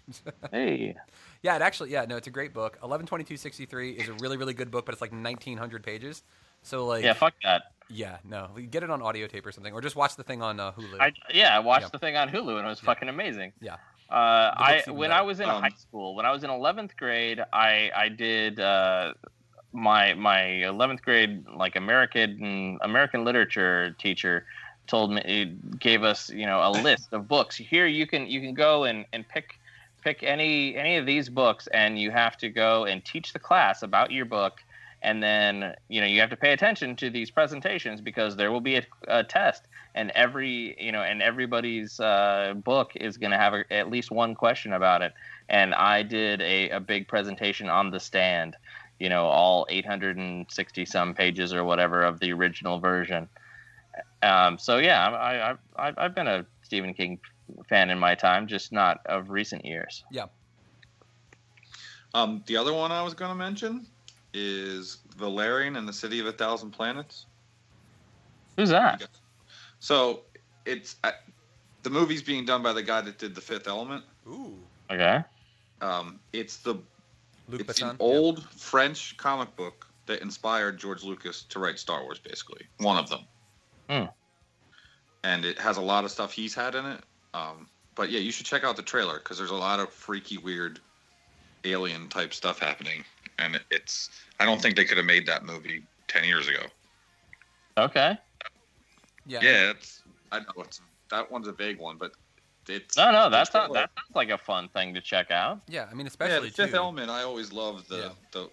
Hey, 0.51 0.95
Yeah, 1.43 1.55
it 1.55 1.61
actually, 1.61 1.91
yeah, 1.91 2.03
no, 2.03 2.17
it's 2.17 2.27
a 2.27 2.31
great 2.31 2.53
book. 2.53 2.77
Eleven 2.83 3.05
twenty 3.05 3.23
two 3.23 3.37
sixty 3.37 3.65
three 3.65 3.91
is 3.91 4.09
a 4.09 4.13
really, 4.15 4.35
really 4.35 4.53
good 4.53 4.69
book, 4.69 4.85
but 4.85 4.91
it's 4.93 5.01
like 5.01 5.13
nineteen 5.13 5.57
hundred 5.57 5.81
pages. 5.81 6.23
So 6.61 6.85
like, 6.85 7.05
yeah, 7.05 7.13
fuck 7.13 7.33
that. 7.43 7.71
yeah, 7.89 8.17
no, 8.25 8.49
get 8.69 8.83
it 8.83 8.89
on 8.89 9.01
audio 9.01 9.27
tape 9.27 9.45
or 9.45 9.53
something, 9.53 9.73
or 9.73 9.79
just 9.79 9.95
watch 9.95 10.17
the 10.17 10.23
thing 10.23 10.41
on 10.41 10.59
uh, 10.59 10.73
Hulu. 10.73 10.99
I 10.99 11.13
yeah, 11.33 11.55
I 11.55 11.59
watched 11.59 11.83
Yeah. 11.85 11.89
the 11.93 11.99
thing 11.99 12.17
on 12.17 12.27
Hulu 12.29 12.57
and 12.57 12.65
it 12.65 12.69
was 12.69 12.81
Yeah. 12.81 12.85
fucking 12.87 13.07
amazing. 13.07 13.53
Yeah. 13.61 13.77
Uh, 14.09 14.53
I 14.55 14.83
when 14.87 15.09
better. 15.09 15.19
I 15.19 15.21
was 15.23 15.39
in 15.39 15.49
Um, 15.49 15.61
high 15.61 15.69
school, 15.77 16.15
when 16.15 16.25
I 16.25 16.31
was 16.31 16.43
in 16.43 16.49
eleventh 16.49 16.95
grade, 16.97 17.41
I 17.51 17.91
I 17.95 18.09
did 18.09 18.59
uh, 18.59 19.13
my 19.71 20.13
my 20.13 20.41
eleventh 20.43 21.01
grade 21.01 21.45
like 21.47 21.75
American 21.75 22.77
American 22.81 23.23
literature 23.25 23.95
teacher 23.99 24.45
told 24.87 25.11
me 25.11 25.55
gave 25.79 26.03
us 26.03 26.29
you 26.29 26.45
know 26.45 26.59
a 26.59 26.71
list 26.83 27.13
of 27.13 27.27
books. 27.27 27.55
Here 27.55 27.87
you 27.87 28.05
can 28.05 28.27
you 28.27 28.39
can 28.41 28.53
go 28.53 28.83
and 28.83 29.05
and 29.13 29.27
pick 29.27 29.59
pick 30.03 30.21
any 30.23 30.75
any 30.75 30.97
of 30.97 31.05
these 31.05 31.29
books 31.29 31.67
and 31.67 31.97
you 31.97 32.11
have 32.11 32.37
to 32.37 32.49
go 32.49 32.85
and 32.85 33.03
teach 33.05 33.33
the 33.33 33.39
class 33.39 33.83
about 33.83 34.11
your 34.11 34.25
book 34.25 34.59
and 35.01 35.23
then 35.23 35.73
you 35.87 36.01
know 36.01 36.07
you 36.07 36.19
have 36.19 36.29
to 36.29 36.35
pay 36.35 36.51
attention 36.51 36.95
to 36.95 37.09
these 37.09 37.31
presentations 37.31 38.01
because 38.01 38.35
there 38.35 38.51
will 38.51 38.61
be 38.61 38.75
a, 38.75 38.83
a 39.07 39.23
test 39.23 39.63
and 39.95 40.11
every 40.11 40.75
you 40.79 40.91
know 40.91 41.01
and 41.01 41.21
everybody's 41.21 41.99
uh, 41.99 42.53
book 42.63 42.91
is 42.95 43.17
going 43.17 43.31
to 43.31 43.37
have 43.37 43.53
a, 43.53 43.71
at 43.71 43.89
least 43.89 44.11
one 44.11 44.35
question 44.35 44.73
about 44.73 45.01
it. 45.01 45.13
And 45.49 45.73
i 45.73 46.03
did 46.03 46.41
a, 46.41 46.69
a 46.69 46.79
big 46.79 47.07
presentation 47.07 47.69
on 47.69 47.91
the 47.91 47.99
stand 47.99 48.55
you 48.99 49.09
know 49.09 49.25
all 49.25 49.65
860 49.69 50.85
some 50.85 51.13
pages 51.13 51.53
or 51.53 51.63
whatever 51.63 52.03
of 52.03 52.19
the 52.19 52.31
original 52.31 52.79
version. 52.79 53.27
Um, 54.21 54.57
so 54.57 54.77
yeah 54.77 55.09
I, 55.09 55.51
I, 55.51 55.89
I, 55.89 55.93
i've 55.97 56.15
been 56.15 56.27
a 56.27 56.45
stephen 56.63 56.93
king 56.93 57.19
fan 57.67 57.89
in 57.89 57.99
my 57.99 58.15
time 58.15 58.47
just 58.47 58.71
not 58.71 59.01
of 59.05 59.29
recent 59.29 59.65
years. 59.65 60.03
Yeah, 60.11 60.25
Um, 62.13 62.43
the 62.47 62.57
other 62.57 62.73
one 62.73 62.91
I 62.91 63.01
was 63.03 63.13
going 63.13 63.29
to 63.29 63.35
mention 63.35 63.85
is 64.33 64.97
Valerian 65.17 65.75
and 65.75 65.87
the 65.87 65.93
City 65.93 66.19
of 66.19 66.25
a 66.25 66.31
Thousand 66.31 66.71
Planets. 66.71 67.25
who's 68.57 68.69
that 68.69 69.07
So 69.83 70.21
it's 70.65 70.95
uh, 71.03 71.11
the 71.81 71.89
movie's 71.89 72.21
being 72.23 72.45
done 72.45 72.63
by 72.63 72.71
the 72.71 72.81
guy 72.81 73.01
that 73.01 73.17
did 73.17 73.35
The 73.35 73.41
Fifth 73.41 73.67
Element. 73.67 74.05
ooh, 74.25 74.57
okay 74.89 75.21
Um, 75.81 76.21
it's 76.31 76.55
the 76.55 76.75
Luc 77.49 77.59
it's 77.59 77.81
Besson. 77.81 77.89
an 77.89 77.97
old 77.99 78.47
French 78.51 79.17
comic 79.17 79.53
book 79.57 79.85
that 80.05 80.21
inspired 80.21 80.77
George 80.77 81.03
Lucas 81.03 81.43
to 81.49 81.59
write 81.59 81.77
Star 81.79 82.01
Wars. 82.01 82.17
Basically, 82.17 82.61
one 82.77 82.97
of 82.97 83.09
them. 83.09 83.25
Hmm. 83.89 84.05
And 85.25 85.43
it 85.43 85.59
has 85.59 85.75
a 85.75 85.81
lot 85.81 86.05
of 86.05 86.11
stuff 86.11 86.31
he's 86.31 86.55
had 86.55 86.75
in 86.75 86.85
it. 86.85 87.01
Um, 87.33 87.67
but 87.95 88.09
yeah, 88.09 88.21
you 88.21 88.31
should 88.31 88.45
check 88.45 88.63
out 88.63 88.77
the 88.77 88.83
trailer 88.83 89.19
because 89.19 89.37
there's 89.37 89.51
a 89.51 89.55
lot 89.55 89.81
of 89.81 89.89
freaky, 89.89 90.37
weird, 90.37 90.79
alien 91.65 92.07
type 92.07 92.33
stuff 92.33 92.57
happening. 92.57 93.03
And 93.37 93.55
it, 93.55 93.63
it's 93.69 94.11
I 94.39 94.45
don't 94.45 94.61
think 94.61 94.77
they 94.77 94.85
could 94.85 94.95
have 94.97 95.05
made 95.05 95.25
that 95.27 95.43
movie 95.43 95.83
ten 96.07 96.23
years 96.23 96.47
ago. 96.47 96.63
okay 97.77 98.17
yeah, 99.25 99.39
Yeah, 99.41 99.69
it's 99.71 100.03
I 100.31 100.39
know 100.39 100.45
it's 100.59 100.81
that 101.09 101.31
one's 101.31 101.47
a 101.47 101.51
vague 101.51 101.79
one, 101.79 101.97
but 101.97 102.11
it's 102.67 102.95
no 102.97 103.11
no 103.11 103.29
that's 103.29 103.53
not, 103.53 103.73
that 103.73 103.89
sounds 103.97 104.15
like 104.15 104.29
a 104.29 104.37
fun 104.37 104.69
thing 104.69 104.93
to 104.93 105.01
check 105.01 105.31
out 105.31 105.61
yeah. 105.67 105.85
I 105.91 105.93
mean, 105.93 106.07
especially 106.07 106.49
the 106.49 106.55
Fifth 106.55 106.71
too. 106.71 106.77
Element. 106.77 107.09
I 107.09 107.23
always 107.23 107.51
love 107.51 107.87
the 107.87 107.97
Yeah. 107.97 108.09
the 108.31 108.49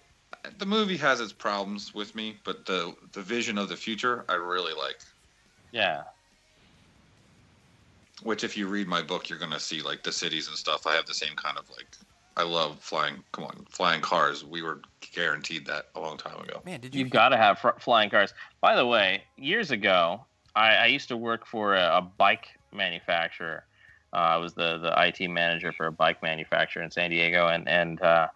the 0.59 0.67
movie 0.67 0.97
has 0.97 1.21
its 1.21 1.33
problems 1.33 1.95
with 1.95 2.15
me, 2.15 2.37
but 2.45 2.65
the 2.67 2.95
the 3.13 3.23
vision 3.23 3.57
of 3.59 3.69
the 3.69 3.77
future 3.77 4.25
I 4.29 4.35
really 4.35 4.73
like. 4.75 4.99
yeah 5.73 6.03
Which, 8.23 8.45
if 8.45 8.57
you 8.57 8.67
read 8.67 8.87
my 8.87 9.01
book, 9.03 9.29
you're 9.31 9.39
gonna 9.39 9.61
see 9.61 9.81
like 9.81 10.03
the 10.03 10.13
cities 10.13 10.49
and 10.49 10.57
stuff. 10.57 10.87
I 10.87 10.95
have 10.95 11.07
the 11.07 11.15
same 11.15 11.35
kind 11.37 11.57
of 11.59 11.69
like. 11.71 11.87
I 12.37 12.43
love 12.43 12.79
flying. 12.81 13.23
Come 13.33 13.45
on, 13.45 13.67
flying 13.71 14.01
cars. 14.01 14.45
We 14.45 14.63
were 14.63 14.81
guaranteed 15.15 15.67
that 15.67 15.87
a 15.95 16.01
long 16.01 16.17
time 16.17 16.39
ago. 16.41 16.63
Man, 16.65 16.81
did 16.81 16.95
you? 16.95 17.01
You've 17.01 17.11
got 17.11 17.31
to 17.31 17.37
have 17.37 17.59
fr- 17.59 17.79
flying 17.79 18.09
cars. 18.09 18.33
By 18.61 18.77
the 18.77 18.87
way, 18.87 19.25
years 19.37 19.71
ago, 19.73 20.25
I, 20.55 20.75
I 20.75 20.87
used 20.87 21.09
to 21.09 21.17
work 21.17 21.47
for 21.47 21.75
a, 21.75 21.99
a 21.99 22.03
bike 22.03 22.47
manufacturer. 22.73 23.65
Uh, 24.13 24.17
I 24.17 24.37
was 24.39 24.55
the, 24.55 24.79
the 24.79 24.93
IT 25.07 25.29
manager 25.29 25.73
for 25.73 25.87
a 25.87 25.93
bike 25.93 26.23
manufacturer 26.23 26.83
in 26.83 26.91
San 26.91 27.11
Diego, 27.11 27.47
and 27.49 27.69
and 27.69 28.01
uh, 28.03 28.27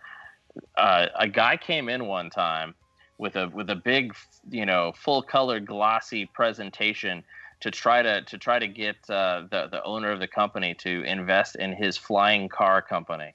uh, 0.76 1.06
a 1.18 1.28
guy 1.28 1.56
came 1.56 1.88
in 1.88 2.06
one 2.06 2.30
time 2.30 2.74
with 3.18 3.36
a 3.36 3.48
with 3.48 3.70
a 3.70 3.76
big, 3.76 4.14
you 4.50 4.66
know, 4.66 4.92
full 4.96 5.22
color 5.22 5.60
glossy 5.60 6.26
presentation 6.26 7.24
to 7.60 7.70
try 7.70 8.02
to 8.02 8.22
to 8.22 8.38
try 8.38 8.58
to 8.58 8.68
get 8.68 8.96
uh, 9.08 9.44
the 9.50 9.68
the 9.70 9.82
owner 9.84 10.12
of 10.12 10.20
the 10.20 10.28
company 10.28 10.74
to 10.74 11.02
invest 11.04 11.56
in 11.56 11.72
his 11.72 11.96
flying 11.96 12.48
car 12.48 12.80
company. 12.80 13.34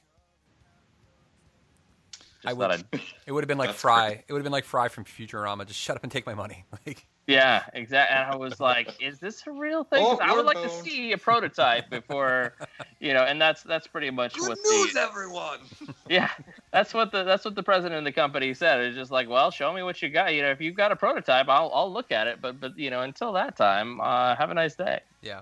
I 2.46 2.50
Just 2.50 2.58
would- 2.58 2.72
I'd 2.94 3.02
It 3.28 3.32
would 3.32 3.44
have 3.44 3.48
been 3.48 3.58
like 3.58 3.74
Fry. 3.74 4.24
It 4.28 4.32
would 4.32 4.40
have 4.40 4.44
been 4.44 4.52
like 4.52 4.66
Fry 4.66 4.88
from 4.88 5.04
Futurama. 5.06 5.66
Just 5.66 5.80
shut 5.80 5.98
up 5.98 6.04
and 6.04 6.12
take 6.12 6.26
my 6.26 6.36
money. 6.36 6.66
Like, 6.86 7.06
Yeah, 7.30 7.64
exactly. 7.74 8.16
And 8.16 8.32
I 8.32 8.36
was 8.36 8.60
like, 8.60 8.96
"Is 9.00 9.20
this 9.20 9.46
a 9.46 9.52
real 9.52 9.84
thing?" 9.84 10.04
Oh, 10.04 10.18
I 10.18 10.36
would 10.36 10.46
like 10.46 10.62
to 10.62 10.70
see 10.70 11.12
a 11.12 11.18
prototype 11.18 11.90
before, 11.90 12.56
you 13.00 13.14
know. 13.14 13.24
And 13.24 13.40
that's 13.40 13.62
that's 13.62 13.86
pretty 13.86 14.10
much 14.10 14.40
what 14.42 14.58
the 14.58 15.00
everyone. 15.00 15.60
yeah, 16.10 16.30
that's 16.74 16.94
what 16.94 17.12
the 17.12 17.24
that's 17.24 17.46
what 17.46 17.56
the 17.56 17.64
president 17.64 18.00
of 18.00 18.04
the 18.06 18.12
company 18.12 18.54
said. 18.54 18.82
It's 18.82 18.96
just 18.96 19.12
like, 19.12 19.30
well, 19.30 19.52
show 19.52 19.72
me 19.74 19.84
what 19.84 20.02
you 20.02 20.10
got. 20.10 20.34
You 20.34 20.42
know, 20.42 20.50
if 20.50 20.60
you've 20.60 20.76
got 20.76 20.92
a 20.92 20.96
prototype, 20.96 21.48
I'll 21.50 21.72
I'll 21.74 21.92
look 21.92 22.12
at 22.12 22.28
it. 22.28 22.42
But 22.42 22.60
but 22.60 22.78
you 22.78 22.90
know, 22.90 23.02
until 23.02 23.34
that 23.34 23.56
time, 23.56 24.02
uh, 24.02 24.36
have 24.36 24.50
a 24.50 24.56
nice 24.56 24.76
day. 24.76 25.02
yeah. 25.22 25.42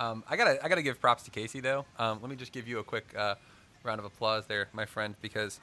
Um, 0.00 0.24
I 0.28 0.36
gotta 0.36 0.58
I 0.64 0.68
gotta 0.68 0.82
give 0.82 1.00
props 1.00 1.22
to 1.24 1.30
Casey 1.30 1.60
though. 1.60 1.84
Um, 1.98 2.18
let 2.20 2.28
me 2.30 2.36
just 2.36 2.52
give 2.52 2.66
you 2.66 2.78
a 2.80 2.84
quick 2.84 3.14
uh, 3.16 3.36
round 3.84 3.98
of 3.98 4.04
applause 4.04 4.46
there, 4.46 4.68
my 4.72 4.86
friend, 4.86 5.14
because 5.20 5.60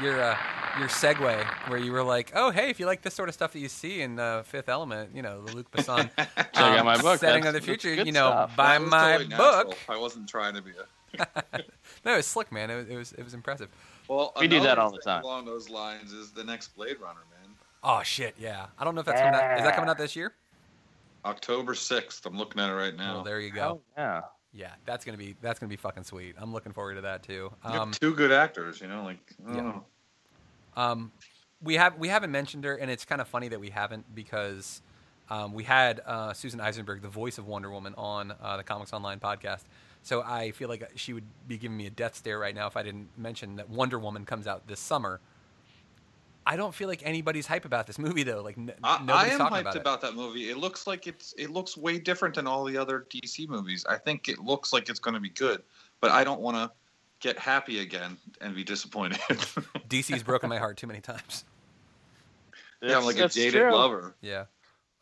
your 0.00 0.22
uh, 0.22 0.36
your 0.78 0.88
segue 0.88 1.44
where 1.68 1.78
you 1.78 1.92
were 1.92 2.02
like, 2.02 2.32
oh 2.34 2.50
hey, 2.50 2.70
if 2.70 2.78
you 2.80 2.86
like 2.86 3.02
this 3.02 3.14
sort 3.14 3.28
of 3.28 3.34
stuff 3.34 3.52
that 3.52 3.58
you 3.58 3.68
see 3.68 4.00
in 4.02 4.18
uh, 4.18 4.42
Fifth 4.44 4.68
Element, 4.68 5.10
you 5.14 5.22
know, 5.22 5.42
the 5.44 5.54
Luc 5.54 5.70
Besson 5.70 6.10
Check 6.16 6.48
out 6.54 6.84
my 6.84 7.00
book. 7.00 7.18
setting 7.20 7.42
That's- 7.42 7.46
of 7.46 7.52
the 7.54 7.60
future, 7.60 7.92
you 7.94 8.12
know, 8.12 8.30
stuff. 8.30 8.56
buy 8.56 8.72
That 8.74 8.80
was 8.82 8.90
my 8.90 9.12
totally 9.12 9.28
natural. 9.28 9.64
book. 9.64 9.78
I 9.88 9.96
wasn't 9.96 10.28
trying 10.28 10.54
to 10.54 10.62
be 10.62 10.70
a. 10.70 11.26
No, 12.04 12.12
it 12.14 12.16
was 12.16 12.26
slick, 12.26 12.50
man. 12.52 12.70
It 12.70 12.76
was 12.76 12.88
it 12.88 12.96
was, 12.96 13.12
it 13.12 13.22
was 13.24 13.34
impressive. 13.34 13.68
Well, 14.08 14.32
We 14.38 14.48
do 14.48 14.60
that 14.60 14.78
all 14.78 14.90
the 14.90 14.98
time. 14.98 15.22
Along 15.24 15.44
those 15.46 15.70
lines 15.70 16.12
is 16.12 16.32
the 16.32 16.44
next 16.44 16.74
Blade 16.76 16.98
Runner, 17.00 17.20
man. 17.30 17.50
Oh 17.82 18.02
shit, 18.02 18.34
yeah. 18.38 18.66
I 18.78 18.84
don't 18.84 18.94
know 18.94 19.00
if 19.00 19.06
that's 19.06 19.20
coming 19.20 19.34
out. 19.34 19.58
Is 19.58 19.64
that 19.64 19.74
coming 19.74 19.88
out 19.90 19.96
this 19.98 20.14
year? 20.16 20.34
October 21.24 21.74
sixth. 21.74 22.26
I'm 22.26 22.36
looking 22.36 22.60
at 22.60 22.68
it 22.68 22.74
right 22.74 22.94
now. 22.96 23.14
Well, 23.16 23.24
there 23.24 23.40
you 23.40 23.50
go. 23.50 23.80
Oh 23.80 23.80
yeah. 23.96 24.20
Yeah, 24.54 24.70
that's 24.84 25.04
gonna 25.04 25.18
be 25.18 25.34
that's 25.42 25.58
gonna 25.58 25.68
be 25.68 25.76
fucking 25.76 26.04
sweet. 26.04 26.36
I'm 26.38 26.52
looking 26.52 26.72
forward 26.72 26.94
to 26.94 27.00
that 27.02 27.24
too. 27.24 27.52
Um, 27.64 27.90
two 27.90 28.14
good 28.14 28.30
actors, 28.30 28.80
you 28.80 28.86
know, 28.86 29.02
like 29.02 29.18
Yeah. 29.44 29.62
know. 29.62 29.84
um, 30.76 31.12
we 31.62 31.74
have 31.74 31.98
we 31.98 32.08
haven't 32.08 32.30
mentioned 32.30 32.64
her, 32.64 32.76
and 32.76 32.90
it's 32.90 33.04
kind 33.04 33.20
of 33.20 33.26
funny 33.26 33.48
that 33.48 33.58
we 33.60 33.70
haven't 33.70 34.14
because 34.14 34.80
um, 35.28 35.54
we 35.54 35.64
had 35.64 36.00
uh, 36.06 36.32
Susan 36.34 36.60
Eisenberg, 36.60 37.02
the 37.02 37.08
voice 37.08 37.38
of 37.38 37.46
Wonder 37.46 37.70
Woman, 37.70 37.94
on 37.96 38.32
uh, 38.40 38.56
the 38.56 38.62
Comics 38.62 38.92
Online 38.92 39.18
podcast. 39.18 39.62
So 40.02 40.22
I 40.22 40.50
feel 40.50 40.68
like 40.68 40.88
she 40.96 41.14
would 41.14 41.24
be 41.48 41.56
giving 41.56 41.76
me 41.76 41.86
a 41.86 41.90
death 41.90 42.14
stare 42.14 42.38
right 42.38 42.54
now 42.54 42.66
if 42.66 42.76
I 42.76 42.82
didn't 42.82 43.08
mention 43.16 43.56
that 43.56 43.70
Wonder 43.70 43.98
Woman 43.98 44.24
comes 44.24 44.46
out 44.46 44.66
this 44.68 44.78
summer. 44.78 45.20
I 46.46 46.56
don't 46.56 46.74
feel 46.74 46.88
like 46.88 47.00
anybody's 47.04 47.46
hype 47.46 47.64
about 47.64 47.86
this 47.86 47.98
movie 47.98 48.22
though. 48.22 48.42
Like 48.42 48.58
n- 48.58 48.72
I, 48.82 48.96
I 48.96 49.02
nobody's 49.04 49.32
am 49.32 49.38
talking 49.38 49.56
hyped 49.56 49.60
about, 49.62 49.76
about, 49.76 49.98
it. 49.98 50.02
that 50.02 50.14
movie. 50.14 50.50
It 50.50 50.58
looks 50.58 50.86
like 50.86 51.06
it's 51.06 51.34
it 51.38 51.50
looks 51.50 51.76
way 51.76 51.98
different 51.98 52.34
than 52.34 52.46
all 52.46 52.64
the 52.64 52.76
other 52.76 53.06
DC 53.10 53.48
movies. 53.48 53.84
I 53.88 53.96
think 53.96 54.28
it 54.28 54.38
looks 54.38 54.72
like 54.72 54.88
it's 54.88 54.98
going 55.00 55.14
to 55.14 55.20
be 55.20 55.30
good, 55.30 55.62
but 56.00 56.10
I 56.10 56.24
don't 56.24 56.40
want 56.40 56.56
to 56.56 56.70
get 57.20 57.38
happy 57.38 57.80
again 57.80 58.16
and 58.40 58.54
be 58.54 58.62
disappointed. 58.64 59.18
DC's 59.88 60.22
broken 60.22 60.50
my 60.50 60.58
heart 60.58 60.76
too 60.76 60.86
many 60.86 61.00
times. 61.00 61.44
yeah, 62.82 62.98
I'm 62.98 63.04
like 63.04 63.16
a 63.16 63.20
That's 63.20 63.34
jaded 63.34 63.52
true. 63.54 63.72
lover. 63.72 64.14
Yeah. 64.20 64.44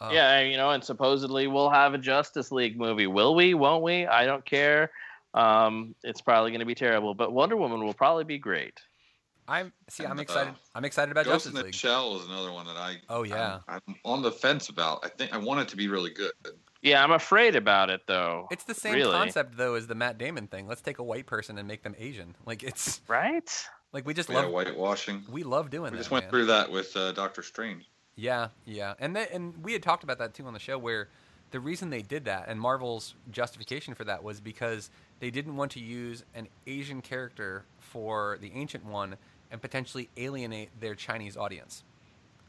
Uh, 0.01 0.11
Yeah, 0.13 0.41
you 0.41 0.57
know, 0.57 0.71
and 0.71 0.85
supposedly 0.85 1.47
we'll 1.49 1.71
have 1.71 1.95
a 1.95 1.99
Justice 1.99 2.53
League 2.53 2.79
movie. 2.79 3.07
Will 3.09 3.35
we? 3.35 3.55
Won't 3.55 3.83
we? 3.83 4.07
I 4.07 4.27
don't 4.27 4.45
care. 4.45 4.91
Um, 5.35 5.95
it's 6.05 6.21
probably 6.21 6.51
going 6.51 6.61
to 6.61 6.67
be 6.67 6.75
terrible, 6.75 7.15
but 7.15 7.33
Wonder 7.33 7.57
Woman 7.57 7.85
will 7.85 7.95
probably 7.95 8.25
be 8.25 8.39
great. 8.39 8.79
I'm 9.49 9.73
see. 9.89 10.05
I'm 10.05 10.13
And, 10.13 10.21
uh, 10.21 10.23
excited. 10.23 10.55
I'm 10.75 10.85
excited 10.85 11.11
about 11.13 11.25
Ghost 11.25 11.35
Justice 11.47 11.51
in 11.51 11.57
the 11.57 11.65
League. 11.65 11.75
Shell 11.75 12.17
is 12.21 12.27
another 12.27 12.53
one 12.53 12.67
that 12.67 12.77
I. 12.77 12.97
Oh, 13.09 13.23
yeah. 13.25 13.59
I'm, 13.69 13.81
I'm 13.89 13.97
on 14.05 14.23
the 14.23 14.31
fence 14.33 14.69
about. 14.69 15.01
I 15.05 15.09
think 15.09 15.33
I 15.33 15.39
want 15.39 15.61
it 15.61 15.69
to 15.69 15.77
be 15.77 15.89
really 15.89 16.11
good. 16.11 16.33
Yeah, 16.83 17.03
I'm 17.05 17.13
afraid 17.13 17.55
about 17.55 17.91
it 17.91 18.03
though. 18.09 18.49
It's 18.51 18.65
the 18.65 18.75
same 18.75 18.95
Really? 18.95 19.13
concept 19.13 19.57
though 19.57 19.75
as 19.75 19.87
the 19.87 19.95
Matt 19.95 20.19
Damon 20.19 20.49
thing. 20.49 20.67
Let's 20.67 20.81
take 20.81 20.99
a 20.99 21.03
white 21.05 21.27
person 21.27 21.57
and 21.59 21.69
make 21.69 21.83
them 21.83 21.95
Asian. 21.99 22.35
Like 22.45 22.63
it's 22.65 23.01
right? 23.09 23.49
like 23.93 24.05
we 24.05 24.15
just 24.15 24.29
Yeah, 24.29 24.41
love 24.41 24.51
whitewashing. 24.51 25.25
we 25.31 25.45
love 25.45 25.71
doing 25.71 25.91
We 25.93 25.97
that. 25.97 25.99
just 25.99 26.11
went 26.11 26.25
man. 26.25 26.31
through 26.31 26.47
that 26.47 26.71
with 26.73 26.97
uh, 26.97 27.13
Doctor 27.13 27.43
Strange. 27.43 27.89
Yeah, 28.17 28.49
yeah, 28.67 28.95
and 28.99 29.15
that, 29.17 29.31
and 29.33 29.57
we 29.65 29.73
had 29.73 29.83
talked 29.83 30.03
about 30.05 30.19
that 30.19 30.35
too 30.35 30.45
on 30.47 30.53
the 30.55 30.59
show 30.59 30.77
where 30.77 31.09
the 31.53 31.61
reason 31.61 31.89
they 31.91 32.03
did 32.03 32.25
that 32.25 32.47
and 32.49 32.61
Marvel's 32.61 33.15
justification 33.31 33.95
for 33.95 34.05
that 34.05 34.23
was 34.25 34.41
because 34.41 34.91
they 35.21 35.31
didn't 35.31 35.57
want 35.57 35.71
to 35.73 35.81
use 35.81 36.25
an 36.35 36.49
Asian 36.67 37.01
character 37.01 37.65
for 37.79 38.39
the 38.41 38.51
ancient 38.55 38.85
one 38.85 39.17
and 39.53 39.61
potentially 39.61 40.09
alienate 40.17 40.71
their 40.81 40.95
Chinese 40.97 41.37
audience 41.37 41.85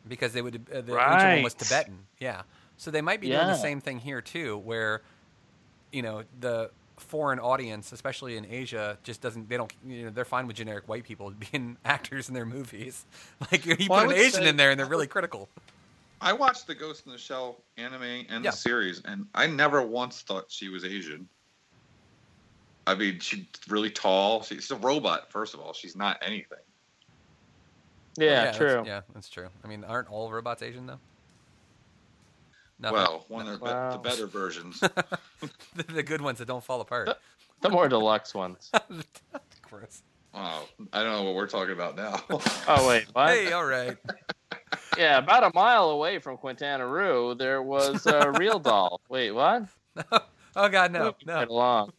because 0.07 0.33
they 0.33 0.41
would 0.41 0.55
uh, 0.73 0.81
the 0.81 0.93
ancient 0.99 1.33
one 1.35 1.43
was 1.43 1.53
Tibetan. 1.53 1.99
Yeah, 2.19 2.41
so 2.77 2.89
they 2.89 3.01
might 3.01 3.21
be 3.21 3.27
doing 3.27 3.45
the 3.47 3.55
same 3.55 3.79
thing 3.81 3.99
here 3.99 4.21
too, 4.21 4.57
where 4.57 5.01
you 5.91 6.01
know 6.01 6.23
the 6.39 6.71
foreign 6.97 7.39
audience, 7.39 7.91
especially 7.91 8.37
in 8.37 8.45
Asia, 8.45 8.97
just 9.03 9.21
doesn't 9.21 9.49
they 9.49 9.57
don't 9.57 9.71
you 9.85 10.05
know 10.05 10.09
they're 10.11 10.25
fine 10.25 10.47
with 10.47 10.55
generic 10.55 10.87
white 10.87 11.03
people 11.03 11.31
being 11.51 11.77
actors 11.85 12.27
in 12.29 12.33
their 12.33 12.45
movies. 12.45 13.05
Like 13.51 13.65
you 13.65 13.75
Well, 13.89 14.05
put 14.07 14.15
an 14.15 14.17
Asian 14.21 14.31
say- 14.43 14.49
in 14.49 14.57
there 14.57 14.71
and 14.71 14.79
they're 14.79 14.87
really 14.87 15.07
critical. 15.07 15.49
I 16.21 16.31
watched 16.31 16.67
the 16.67 16.75
Ghost 16.75 17.05
in 17.05 17.11
the 17.11 17.17
Shell 17.17 17.57
anime 17.75 18.01
and 18.01 18.45
Yeah. 18.45 18.51
the 18.51 18.55
series, 18.55 19.01
and 19.03 19.27
I 19.35 19.45
never 19.47 19.81
once 19.81 20.21
thought 20.21 20.45
she 20.47 20.69
was 20.69 20.85
Asian. 20.85 21.27
I 22.87 22.95
mean, 22.95 23.19
she's 23.19 23.45
really 23.69 23.89
tall. 23.89 24.41
She's 24.43 24.71
a 24.71 24.75
robot. 24.77 25.29
First 25.31 25.53
of 25.53 25.59
all, 25.59 25.73
she's 25.73 25.95
not 25.97 26.17
anything. 26.21 26.59
Yeah, 28.18 28.45
that's- 28.45 28.57
true. 28.57 28.84
Yeah, 28.86 29.01
that's 29.14 29.30
true. 29.30 29.47
I 29.64 29.68
mean, 29.68 29.84
aren't 29.84 30.09
all 30.09 30.32
robots 30.32 30.61
Asian 30.61 30.86
though? 30.86 30.99
No, 32.80 32.91
Well, 32.91 33.26
one 33.30 33.47
of 33.47 33.59
the, 33.59 33.66
be- 33.66 33.72
Wow. 33.72 33.91
the 33.91 33.97
better 33.99 34.28
versions. 34.28 34.80
the, 34.80 35.84
the 35.93 36.03
good 36.03 36.22
ones 36.22 36.39
that 36.39 36.47
don't 36.47 36.64
fall 36.64 36.82
apart. 36.82 37.09
The 37.61 37.70
more 37.70 37.88
deluxe 37.88 38.34
ones. 38.34 38.72
Gross. 39.61 40.01
wow, 40.34 40.64
I 40.91 41.01
don't 41.03 41.14
know 41.14 41.24
what 41.24 41.36
we're 41.36 41.47
talking 41.47 41.74
about 41.74 41.95
now. 41.95 42.22
Oh 42.68 42.88
wait, 42.88 43.05
what? 43.14 43.30
Hey, 43.30 43.51
all 43.53 43.66
right. 43.66 43.97
Yeah, 44.97 45.18
about 45.20 45.43
a 45.43 45.51
mile 45.55 45.91
away 45.91 46.20
from 46.20 46.38
Quintana 46.38 46.86
Roo, 46.86 47.36
there 47.36 47.61
was 47.64 48.05
a 48.05 48.32
real 48.38 48.59
doll. 48.59 49.01
Wait, 49.09 49.32
what? 49.32 49.64
Oh 50.55 50.70
God, 50.70 50.91
no, 50.91 50.99
Moving 51.05 51.14
right 51.28 51.47
no. 51.47 51.53
along. 51.55 51.93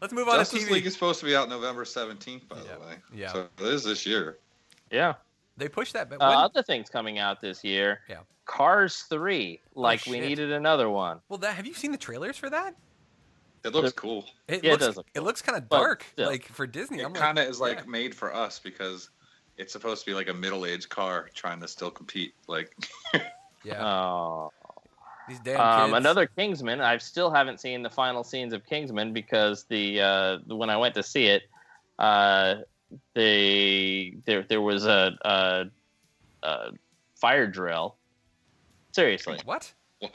Let's 0.00 0.12
move 0.14 0.28
on 0.28 0.36
Justice 0.38 0.62
to 0.64 0.68
TV. 0.68 0.72
League 0.74 0.86
is 0.86 0.94
supposed 0.94 1.20
to 1.20 1.26
be 1.26 1.34
out 1.36 1.48
November 1.48 1.84
seventeenth, 1.84 2.48
by 2.48 2.56
Yeah, 2.58 2.62
the 2.74 2.80
way. 2.80 2.94
yeah. 3.12 3.32
So 3.32 3.48
it 3.58 3.66
is 3.66 3.84
this 3.84 4.06
year. 4.06 4.38
Yeah. 4.90 5.14
They 5.56 5.68
pushed 5.68 5.92
that, 5.92 6.08
but 6.08 6.20
Uh, 6.20 6.24
other 6.44 6.62
things 6.62 6.88
coming 6.88 7.18
out 7.18 7.40
this 7.40 7.62
year. 7.64 8.00
Yeah. 8.08 8.20
Cars 8.46 9.02
three. 9.02 9.60
Like 9.74 10.06
we 10.06 10.20
needed 10.20 10.50
another 10.52 10.88
one. 10.90 11.20
well, 11.28 11.38
that, 11.38 11.54
have 11.54 11.66
you 11.66 11.74
seen 11.74 11.92
the 11.92 11.98
trailers 11.98 12.36
for 12.36 12.48
that? 12.50 12.74
It 13.62 13.74
looks 13.74 13.92
cool. 13.92 14.24
It 14.48 14.64
Yeah, 14.64 14.70
it 14.70 14.72
looks, 14.72 14.86
does 14.86 14.96
look 14.96 15.06
it 15.14 15.20
looks 15.20 15.42
kind 15.42 15.58
of 15.58 15.68
dark, 15.68 16.06
still. 16.12 16.28
like 16.28 16.46
for 16.46 16.66
Disney. 16.66 17.02
I'm 17.02 17.14
It 17.14 17.18
kind 17.18 17.38
of 17.38 17.46
is 17.46 17.60
like 17.60 17.80
yeah. 17.80 17.84
made 17.86 18.14
for 18.14 18.34
us 18.34 18.58
because 18.58 19.10
it's 19.58 19.72
supposed 19.72 20.02
to 20.04 20.10
be 20.10 20.14
like 20.14 20.28
a 20.30 20.34
middle-aged 20.34 20.88
car 20.88 21.28
trying 21.34 21.60
to 21.60 21.68
still 21.68 21.90
compete. 21.90 22.32
Like, 22.48 22.74
yeah, 23.64 23.84
Oh. 23.84 24.50
these 25.28 25.38
damn 25.40 25.60
Um, 25.60 25.90
kids. 25.90 25.98
another 25.98 26.26
Kingsman. 26.26 26.80
I 26.80 26.96
still 26.96 27.30
haven't 27.30 27.60
seen 27.60 27.82
the 27.82 27.90
final 27.90 28.24
scenes 28.24 28.54
of 28.54 28.64
Kingsman 28.64 29.12
because 29.12 29.64
the 29.64 30.00
uh, 30.00 30.38
when 30.46 30.70
I 30.70 30.78
went 30.78 30.94
to 30.94 31.02
see 31.02 31.26
it, 31.26 31.42
uh, 31.98 32.62
they 33.14 34.14
there 34.26 34.42
there 34.48 34.60
was 34.60 34.86
a, 34.86 35.16
a, 35.22 35.64
a 36.42 36.70
fire 37.16 37.46
drill. 37.46 37.96
Seriously, 38.92 39.38
What? 39.44 39.72
what? 40.00 40.12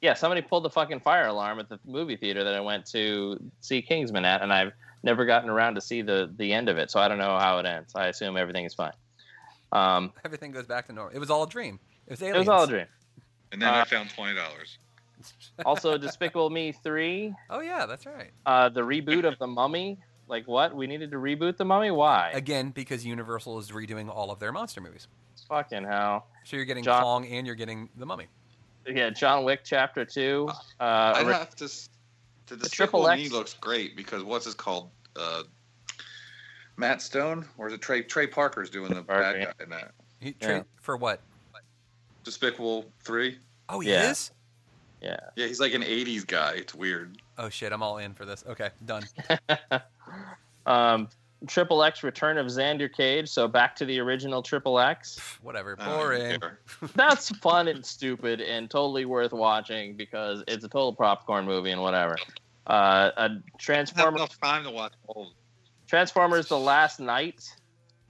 yeah, 0.00 0.14
somebody 0.14 0.40
pulled 0.40 0.64
the 0.64 0.70
fucking 0.70 1.00
fire 1.00 1.26
alarm 1.26 1.58
at 1.60 1.68
the 1.68 1.78
movie 1.84 2.16
theater 2.16 2.42
that 2.44 2.54
I 2.54 2.60
went 2.60 2.86
to 2.92 3.38
see 3.60 3.82
Kingsman 3.82 4.24
at, 4.24 4.40
and 4.42 4.52
I've 4.52 4.72
never 5.02 5.24
gotten 5.26 5.50
around 5.50 5.74
to 5.74 5.80
see 5.80 6.00
the 6.02 6.32
the 6.36 6.52
end 6.52 6.68
of 6.68 6.78
it, 6.78 6.90
so 6.90 7.00
I 7.00 7.08
don't 7.08 7.18
know 7.18 7.38
how 7.38 7.58
it 7.58 7.66
ends. 7.66 7.92
I 7.94 8.06
assume 8.08 8.36
everything 8.36 8.64
is 8.64 8.74
fine. 8.74 8.92
Um, 9.72 10.12
Everything 10.24 10.50
goes 10.50 10.66
back 10.66 10.86
to 10.86 10.92
normal. 10.92 11.14
It 11.14 11.20
was 11.20 11.30
all 11.30 11.44
a 11.44 11.48
dream. 11.48 11.78
It 12.06 12.12
was 12.12 12.22
aliens. 12.22 12.36
it 12.36 12.38
was 12.40 12.48
all 12.48 12.64
a 12.64 12.66
dream. 12.66 12.86
And 13.52 13.62
then 13.62 13.68
Uh, 13.72 13.78
I 13.78 13.84
found 13.84 14.10
twenty 14.10 14.34
dollars. 14.34 14.78
Also, 15.66 15.98
Despicable 15.98 16.48
Me 16.48 16.72
three. 16.72 17.34
Oh 17.50 17.60
yeah, 17.60 17.84
that's 17.84 18.06
right. 18.06 18.30
uh, 18.46 18.70
the 18.70 18.80
reboot 18.80 19.24
of 19.26 19.38
the 19.38 19.46
Mummy. 19.46 19.98
Like 20.30 20.46
what? 20.46 20.74
We 20.74 20.86
needed 20.86 21.10
to 21.10 21.16
reboot 21.18 21.56
the 21.56 21.64
Mummy? 21.64 21.90
Why? 21.90 22.30
Again, 22.32 22.70
because 22.70 23.04
Universal 23.04 23.58
is 23.58 23.70
redoing 23.72 24.08
all 24.08 24.30
of 24.30 24.38
their 24.38 24.52
monster 24.52 24.80
movies. 24.80 25.08
Fucking 25.48 25.84
hell. 25.84 26.28
So 26.44 26.56
you're 26.56 26.64
getting 26.64 26.84
John- 26.84 27.02
Kong 27.02 27.26
and 27.26 27.44
you're 27.46 27.56
getting 27.56 27.88
the 27.96 28.06
Mummy. 28.06 28.26
Yeah, 28.86 29.10
John 29.10 29.44
Wick 29.44 29.60
Chapter 29.64 30.04
Two. 30.04 30.48
Uh, 30.78 31.12
I'd 31.16 31.26
have 31.26 31.54
to. 31.56 31.64
s- 31.64 31.90
The 32.46 32.56
Triple 32.68 33.02
Despicable 33.02 33.08
X- 33.08 33.30
looks 33.32 33.54
great 33.54 33.96
because 33.96 34.22
what's 34.22 34.44
his 34.44 34.54
called? 34.54 34.90
Uh, 35.16 35.42
Matt 36.76 37.02
Stone, 37.02 37.44
or 37.58 37.66
is 37.68 37.74
it 37.74 37.82
Trey 37.82 38.02
Trey 38.02 38.26
Parker's 38.26 38.70
doing 38.70 38.94
the 38.94 39.02
Parker, 39.02 39.38
bad 39.38 39.54
guy 39.58 39.64
in 39.64 39.70
that? 39.70 39.90
He, 40.20 40.34
Yeah. 40.40 40.62
For 40.80 40.96
what? 40.96 41.20
Despicable 42.24 42.86
Three. 43.02 43.38
Oh, 43.68 43.80
he 43.80 43.90
Yeah. 43.90 44.10
is. 44.10 44.30
yeah. 45.02 45.16
Yeah, 45.36 45.46
he's 45.46 45.60
like 45.60 45.74
an 45.74 45.82
'80s 45.82 46.24
guy. 46.26 46.52
It's 46.54 46.74
weird. 46.74 47.18
Oh 47.38 47.48
shit, 47.48 47.72
I'm 47.72 47.82
all 47.82 47.98
in 47.98 48.14
for 48.14 48.24
this. 48.24 48.44
Okay, 48.46 48.70
done. 48.84 49.02
Um, 50.66 51.08
Triple 51.46 51.82
X 51.82 52.02
Return 52.02 52.36
of 52.36 52.46
Xander 52.46 52.92
Cage, 52.92 53.28
so 53.28 53.48
back 53.48 53.74
to 53.76 53.86
the 53.86 53.98
original 53.98 54.42
Triple 54.42 54.78
X. 54.78 55.18
Whatever. 55.42 55.76
Boring. 55.76 56.38
care. 56.38 56.60
That's 56.94 57.30
fun 57.38 57.68
and 57.68 57.84
stupid 57.84 58.40
and 58.40 58.70
totally 58.70 59.06
worth 59.06 59.32
watching 59.32 59.96
because 59.96 60.44
it's 60.46 60.64
a 60.64 60.68
total 60.68 60.94
popcorn 60.94 61.46
movie 61.46 61.70
and 61.70 61.80
whatever. 61.80 62.16
Uh, 62.66 63.10
a 63.16 63.30
I 63.68 63.74
have 63.74 64.40
time 64.40 64.64
to 64.64 64.70
watch 64.70 64.92
all 65.06 65.22
of 65.22 65.28
them. 65.28 65.36
Transformers: 65.86 66.46
The 66.48 66.58
Last 66.58 67.00
Knight. 67.00 67.42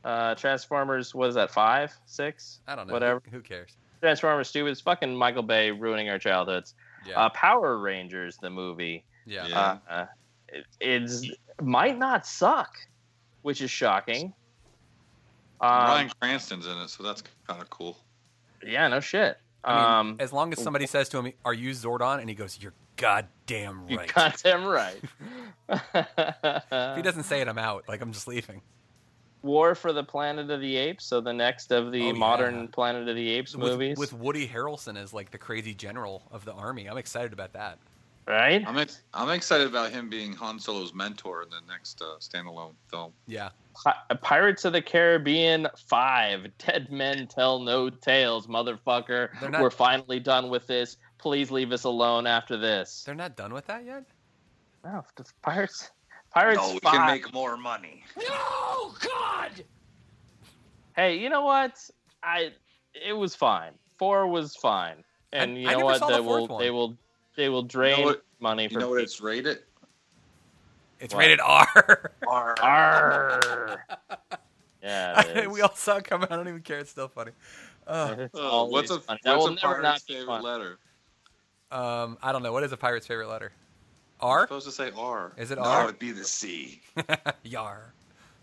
Uh, 0.03 0.35
Transformers, 0.35 1.15
what 1.15 1.29
is 1.29 1.35
that? 1.35 1.51
Five, 1.51 1.93
six, 2.07 2.61
I 2.67 2.75
don't 2.75 2.87
know. 2.87 2.95
Whatever. 2.95 3.23
Who, 3.31 3.37
who 3.37 3.43
cares? 3.43 3.77
Transformers 4.01 4.49
stupid. 4.49 4.71
It's 4.71 4.81
fucking 4.81 5.15
Michael 5.15 5.43
Bay 5.43 5.71
ruining 5.71 6.09
our 6.09 6.19
childhoods. 6.19 6.75
Yeah. 7.07 7.21
Uh, 7.21 7.29
Power 7.31 7.79
Rangers, 7.79 8.39
the 8.39 8.51
movie. 8.51 9.05
yeah. 9.27 9.47
Yeah. 9.47 9.79
Uh, 9.89 10.07
it, 10.49 10.65
it's 10.81 11.31
might 11.63 11.99
not 11.99 12.27
suck, 12.27 12.77
which 13.43 13.61
is 13.61 13.71
shocking. 13.71 14.33
Um, 15.61 15.85
Bryan 15.87 16.11
Cranston's 16.21 16.67
in 16.67 16.77
it, 16.79 16.89
so 16.89 17.03
that's 17.03 17.23
kind 17.47 17.61
of 17.61 17.69
cool. 17.71 17.99
Yeah, 18.67 18.89
no 18.89 19.01
shit. 19.01 19.39
I 19.63 19.75
mean, 19.75 19.85
um, 20.13 20.17
as 20.21 20.33
long 20.33 20.53
as 20.53 20.63
somebody 20.63 20.87
says 20.87 21.09
to 21.11 21.19
him, 21.19 21.33
"Are 21.45 21.53
you 21.53 21.71
Zordon?" 21.73 22.21
and 22.21 22.29
he 22.31 22.35
goes, 22.35 22.59
"You're 22.61 22.73
goddamn 22.97 23.85
you 23.89 23.99
right." 23.99 24.13
got 24.15 24.39
them 24.43 24.65
right. 24.65 25.01
if 25.69 26.97
he 26.97 27.03
doesn't 27.03 27.25
say 27.25 27.41
it, 27.43 27.49
I'm 27.49 27.59
out. 27.59 27.85
Like 27.89 28.01
I'm 28.01 28.13
just 28.13 28.27
leaving. 28.27 28.63
War 29.43 29.75
for 29.75 29.93
the 29.93 30.05
Planet 30.05 30.51
of 30.51 30.61
the 30.61 30.77
Apes, 30.77 31.05
so 31.05 31.21
the 31.21 31.33
next 31.33 31.73
of 31.73 31.93
the 31.93 32.03
Oh, 32.03 32.07
yeah. 32.09 32.13
modern 32.13 32.69
Planet 32.69 33.09
of 33.09 33.17
the 33.17 33.31
Apes 33.31 33.57
With, 33.57 33.71
movies, 33.73 33.99
with 33.99 34.13
Woody 34.13 34.47
Harrelson 34.47 34.99
as 34.99 35.15
like 35.15 35.31
the 35.31 35.39
crazy 35.39 35.73
general 35.75 36.23
of 36.31 36.45
the 36.45 36.53
army. 36.53 36.87
I'm 36.89 36.99
excited 36.99 37.33
about 37.33 37.55
that. 37.55 37.79
Right? 38.27 38.65
I'm 38.67 38.79
ex- 38.79 39.03
I'm 39.15 39.31
excited 39.31 39.67
about 39.67 39.91
him 39.91 40.09
being 40.09 40.33
Han 40.35 40.59
Solo's 40.59 40.95
mentor 40.95 41.43
in 41.43 41.51
the 41.51 41.61
next 41.69 42.01
uh, 42.03 42.17
standalone 42.21 42.75
film. 42.91 43.13
Yeah. 43.27 43.51
Pi- 43.85 44.15
Pirates 44.21 44.65
of 44.65 44.73
the 44.73 44.83
Caribbean 44.83 45.67
5. 45.89 46.47
Dead 46.59 46.91
Men 46.91 47.27
Tell 47.27 47.59
No 47.61 47.89
Tales, 47.91 48.47
motherfucker. 48.47 49.29
Not- 49.51 49.61
We're 49.61 49.71
finally 49.71 50.21
done 50.21 50.51
with 50.51 50.67
this. 50.67 50.97
Please 51.19 51.51
leave 51.51 51.73
us 51.73 51.85
alone 51.85 52.27
after 52.27 52.57
this. 52.57 53.03
They're 53.05 53.15
not 53.15 53.37
done 53.37 53.53
with 53.53 53.67
that 53.67 53.85
yet. 53.85 54.05
No, 54.85 55.05
the 55.17 55.25
Pirates. 55.43 55.91
Pirates 56.33 56.59
no, 56.61 56.73
we 56.75 56.79
5. 56.81 56.93
can 56.93 57.07
make 57.07 57.35
more 57.35 57.57
money. 57.57 58.03
No, 58.17 58.93
God. 59.01 59.65
Hey, 60.97 61.19
you 61.19 61.29
know 61.29 61.43
what? 61.45 61.79
I 62.23 62.53
it 62.95 63.13
was 63.13 63.35
fine. 63.35 63.73
4 63.99 64.27
was 64.27 64.57
fine. 64.57 65.05
And 65.33 65.53
I- 65.53 65.55
you 65.55 65.69
I 65.69 65.73
know 65.73 65.79
never 65.79 65.85
what? 65.85 65.99
saw 65.99 66.07
the 66.09 66.15
They 66.15 66.21
will 66.21 66.47
one. 66.49 66.63
they 66.63 66.71
will 66.71 66.97
they 67.41 67.49
will 67.49 67.63
drain 67.63 68.05
what- 68.05 68.23
money 68.39 68.65
You 68.65 68.69
from 68.71 68.81
know 68.81 68.91
what 68.91 69.01
it's 69.01 69.19
rated? 69.21 69.61
It's 71.01 71.15
What? 71.15 71.21
rated 71.21 71.41
R. 71.41 72.13
R. 72.29 72.55
R. 72.63 73.87
Yeah, 74.83 75.21
it 75.21 75.37
is. 75.45 75.49
we 75.49 75.61
all 75.61 75.75
saw 75.75 75.97
it 75.97 76.05
coming. 76.05 76.29
I 76.31 76.37
don't 76.37 76.49
even 76.49 76.61
care. 76.63 76.79
It's 76.79 76.91
still 76.91 77.09
funny. 77.09 77.33
Uh, 77.87 78.15
It's 78.19 78.35
Uh, 78.39 78.65
what's 78.65 78.91
a 78.91 78.99
funny. 79.01 79.21
That 79.25 79.39
what's 79.39 79.53
a 79.53 79.57
pirate's 79.67 79.83
not 79.83 80.01
favorite 80.03 80.27
fun. 80.27 80.43
letter? 80.43 80.79
um, 81.71 82.17
I 82.23 82.33
don't 82.33 82.43
know. 82.43 82.53
What 82.53 82.63
is 82.65 82.73
a 82.73 82.79
pirate's 82.79 83.07
favorite 83.07 83.29
letter? 83.29 83.53
I'm 84.23 84.29
R. 84.29 84.41
supposed 84.43 84.65
to 84.67 84.73
say 84.73 84.91
R. 84.97 85.33
Is 85.37 85.51
it 85.51 85.57
no, 85.57 85.65
R? 85.65 85.85
it'd 85.85 85.99
be 85.99 86.13
the 86.13 86.25
C. 86.25 86.81
Yar. 87.43 87.93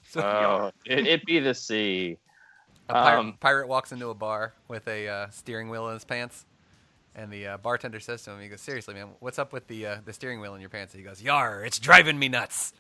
So 0.10 0.22
Oh, 0.22 0.72
it, 0.86 1.06
it 1.08 1.26
be 1.26 1.40
the 1.40 1.54
C. 1.56 2.18
A 2.90 2.94
pirate, 2.94 3.20
um, 3.20 3.34
pirate 3.40 3.68
walks 3.68 3.92
into 3.92 4.10
a 4.10 4.14
bar 4.16 4.54
with 4.68 4.88
a 4.88 5.08
uh, 5.08 5.28
steering 5.32 5.70
wheel 5.70 5.88
in 5.88 5.94
his 5.96 6.06
pants, 6.06 6.46
and 7.18 7.32
the 7.32 7.48
uh, 7.48 7.58
bartender 7.58 8.00
says 8.00 8.22
to 8.24 8.32
him, 8.32 8.40
"He 8.40 8.48
goes, 8.48 8.62
seriously, 8.62 8.94
man, 8.94 9.10
what's 9.20 9.40
up 9.40 9.52
with 9.52 9.68
the 9.68 9.86
uh, 9.88 9.98
the 10.06 10.14
steering 10.14 10.40
wheel 10.40 10.56
in 10.56 10.62
your 10.62 10.70
pants?" 10.70 10.94
He 10.94 11.02
goes, 11.02 11.22
"Yar, 11.22 11.66
it's 11.66 11.80
driving 11.80 12.18
me 12.18 12.30
nuts." 12.30 12.74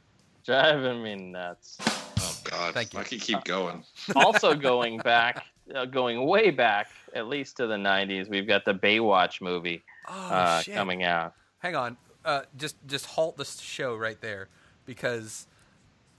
Driving 0.45 1.03
me 1.03 1.15
nuts. 1.15 1.77
Oh 1.81 2.37
God! 2.45 2.73
Thank 2.73 2.93
you. 2.93 2.99
I 2.99 3.03
can 3.03 3.19
keep 3.19 3.43
going. 3.43 3.83
also 4.15 4.55
going 4.55 4.99
back, 4.99 5.43
uh, 5.75 5.83
going 5.85 6.25
way 6.25 6.51
back, 6.51 6.87
at 7.13 7.27
least 7.27 7.57
to 7.57 7.67
the 7.67 7.75
'90s, 7.75 8.29
we've 8.29 8.47
got 8.47 8.63
the 8.63 8.73
Baywatch 8.73 9.41
movie 9.41 9.83
Oh 10.07 10.13
uh, 10.13 10.61
shit! 10.61 10.75
coming 10.75 11.03
out. 11.03 11.33
Hang 11.59 11.75
on. 11.75 11.97
Uh, 12.23 12.43
just 12.55 12.75
just 12.87 13.05
halt 13.05 13.37
the 13.37 13.45
show 13.45 13.95
right 13.95 14.21
there 14.21 14.49
because 14.85 15.47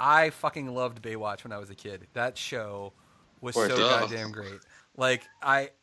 I 0.00 0.30
fucking 0.30 0.74
loved 0.74 1.02
Baywatch 1.02 1.44
when 1.44 1.52
I 1.52 1.58
was 1.58 1.70
a 1.70 1.74
kid. 1.74 2.06
That 2.14 2.36
show 2.36 2.92
was 3.40 3.54
so. 3.54 3.68
Duh. 3.68 4.00
goddamn 4.00 4.32
great. 4.32 4.60
Like 4.96 5.22
I, 5.42 5.60
it, 5.60 5.70
w- 5.70 5.77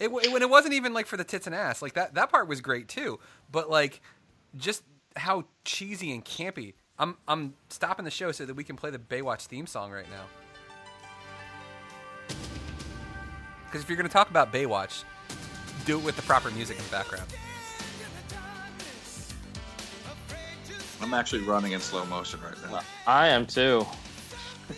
it 0.00 0.10
when 0.10 0.42
it 0.42 0.50
wasn't 0.50 0.74
even 0.74 0.92
like 0.92 1.06
for 1.06 1.16
the 1.16 1.24
tits 1.24 1.46
and 1.46 1.54
ass. 1.54 1.82
Like 1.82 1.94
that 1.94 2.14
that 2.14 2.30
part 2.30 2.48
was 2.48 2.60
great 2.60 2.88
too. 2.88 3.20
But 3.52 3.70
like 3.70 4.00
just 4.56 4.82
how 5.16 5.44
cheesy 5.64 6.12
and 6.12 6.24
campy. 6.24 6.74
I'm 6.98 7.16
I'm 7.28 7.54
stopping 7.68 8.04
the 8.04 8.10
show 8.10 8.32
so 8.32 8.46
that 8.46 8.54
we 8.54 8.64
can 8.64 8.76
play 8.76 8.90
the 8.90 8.98
Baywatch 8.98 9.42
theme 9.46 9.66
song 9.66 9.90
right 9.92 10.06
now. 10.10 10.24
Because 13.66 13.82
if 13.82 13.88
you're 13.88 13.96
gonna 13.96 14.08
talk 14.08 14.30
about 14.30 14.52
Baywatch, 14.52 15.04
do 15.84 15.98
it 15.98 16.04
with 16.04 16.16
the 16.16 16.22
proper 16.22 16.50
music 16.50 16.78
in 16.78 16.84
the 16.84 16.90
background. 16.90 17.26
I'm 21.02 21.14
actually 21.14 21.42
running 21.42 21.72
in 21.72 21.80
slow 21.80 22.04
motion 22.06 22.40
right 22.42 22.54
now. 22.70 22.80
I 23.06 23.28
am 23.28 23.46
too. 23.46 23.86